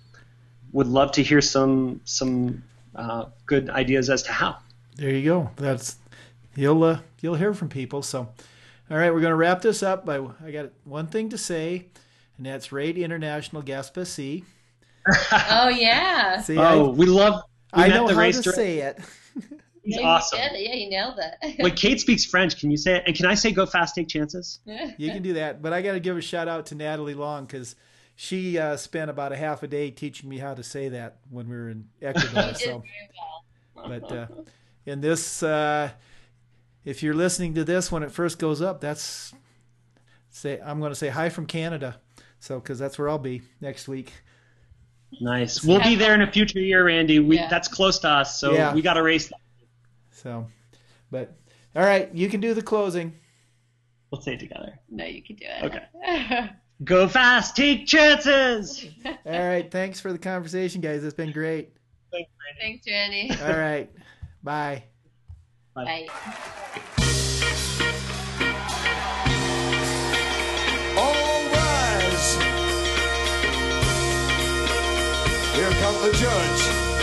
would 0.73 0.87
love 0.87 1.13
to 1.13 1.23
hear 1.23 1.41
some 1.41 2.01
some 2.05 2.63
uh, 2.95 3.27
good 3.47 3.71
ideas 3.71 4.11
as 4.11 4.23
to 4.25 4.33
how. 4.33 4.57
There 4.97 5.11
you 5.11 5.25
go. 5.25 5.51
That's 5.57 5.97
you'll 6.55 6.83
uh, 6.85 7.01
you'll 7.21 7.35
hear 7.35 7.55
from 7.55 7.69
people. 7.69 8.03
So, 8.03 8.21
all 8.91 8.97
right, 8.97 9.13
we're 9.13 9.21
going 9.21 9.31
to 9.31 9.37
wrap 9.37 9.63
this 9.63 9.83
up. 9.83 10.05
By 10.07 10.27
I 10.45 10.51
got 10.51 10.71
one 10.85 11.07
thing 11.07 11.29
to 11.31 11.39
say, 11.39 11.87
and 12.37 12.47
that's 12.47 12.73
Raid 12.73 12.97
International 12.97 13.63
Gaspésie. 13.63 14.45
oh 15.33 15.69
yeah. 15.69 16.41
See, 16.41 16.59
oh, 16.59 16.91
we 16.91 17.07
love. 17.07 17.43
We 17.77 17.83
I, 17.83 17.87
I 17.87 17.89
know 17.89 18.09
the 18.09 18.15
how 18.15 18.21
race 18.21 18.37
to 18.39 18.43
director. 18.43 18.61
say 18.61 18.79
it. 18.79 18.99
He's 19.85 19.97
Yeah, 19.99 20.07
awesome. 20.09 20.39
You. 20.55 20.59
Yeah, 20.61 20.75
you 20.75 20.91
nailed 20.91 21.19
that. 21.19 21.39
Wait, 21.59 21.77
Kate 21.77 22.01
speaks 22.01 22.25
French. 22.25 22.59
Can 22.59 22.71
you 22.71 22.77
say 22.77 22.97
it? 22.97 23.05
And 23.07 23.15
can 23.15 23.27
I 23.27 23.35
say 23.35 23.53
go 23.53 23.67
fast, 23.67 23.95
take 23.95 24.09
chances? 24.09 24.61
You 24.99 25.11
can 25.13 25.23
do 25.23 25.35
that, 25.35 25.61
but 25.63 25.73
I 25.73 25.83
got 25.83 25.93
to 25.93 26.01
give 26.01 26.17
a 26.17 26.21
shout 26.23 26.49
out 26.49 26.67
to 26.67 26.75
Natalie 26.75 27.15
Long 27.15 27.45
because 27.45 27.77
she 28.17 28.59
uh, 28.59 28.77
spent 28.77 29.11
about 29.11 29.33
a 29.33 29.37
half 29.37 29.63
a 29.63 29.67
day 29.67 29.91
teaching 29.91 30.29
me 30.29 30.39
how 30.39 30.55
to 30.55 30.63
say 30.63 30.89
that 30.89 31.19
when 31.31 31.49
we 31.49 31.57
were 31.57 31.69
in 31.71 31.89
Ecuador. 32.03 32.55
So, 32.55 32.83
well. 33.77 33.89
but 33.89 34.13
uh, 34.13 34.27
in 34.87 35.01
this, 35.01 35.43
uh, 35.43 35.91
if 36.85 37.03
you're 37.03 37.15
listening 37.15 37.55
to 37.55 37.65
this 37.65 37.91
when 37.93 38.03
it 38.03 38.11
first 38.11 38.39
goes 38.39 38.63
up, 38.63 38.81
that's 38.81 39.33
say 40.31 40.61
I'm 40.65 40.81
going 40.81 40.93
to 40.93 40.97
say 40.97 41.09
hi 41.09 41.29
from 41.29 41.47
Canada. 41.47 42.01
So, 42.41 42.61
because 42.61 42.79
that's 42.79 42.99
where 42.99 43.09
I'll 43.09 43.19
be 43.19 43.43
next 43.61 43.89
week. 43.89 44.13
Nice. 45.21 45.65
We'll 45.65 45.83
be 45.83 45.95
there 45.95 46.15
in 46.15 46.23
a 46.23 46.31
future 46.31 46.59
year, 46.59 46.85
Randy. 46.85 47.19
We, 47.21 47.37
Yeah. 47.37 47.49
That's 47.49 47.69
close 47.69 47.99
to 48.01 48.09
us, 48.09 48.39
so 48.39 48.53
Yeah. 48.53 48.75
we 48.75 48.83
got 48.83 48.95
to 48.95 49.03
race. 49.03 49.29
That. 49.29 49.39
So, 50.25 50.47
but 51.11 51.37
all 51.77 51.85
right, 51.85 52.13
you 52.15 52.31
can 52.31 52.41
do 52.41 52.55
the 52.55 52.63
closing. 52.63 53.13
We'll 54.11 54.23
say 54.23 54.35
it 54.35 54.41
together. 54.41 54.81
No, 54.91 55.05
you 55.05 55.23
can 55.23 55.37
do 55.37 55.45
it. 55.47 55.65
Okay. 55.65 56.51
Go 56.85 57.09
fast, 57.09 57.55
take 57.55 57.87
chances. 57.87 58.87
All 59.05 59.15
right, 59.27 59.71
thanks 59.71 60.01
for 60.01 60.13
the 60.13 60.19
conversation, 60.19 60.81
guys. 60.81 61.05
It's 61.05 61.15
been 61.15 61.31
great. 61.31 61.77
Thanks, 62.11 62.31
Randy. 62.61 62.81
Thanks, 62.83 63.39
Randy. 63.41 63.53
All 63.53 63.59
right, 63.59 63.91
bye. 64.43 64.83
Bye. 65.75 66.09
All 70.97 71.45
rise. 71.53 72.35
Here 75.55 75.71
comes 75.81 76.03
the 76.03 76.13
judge. 76.19 76.94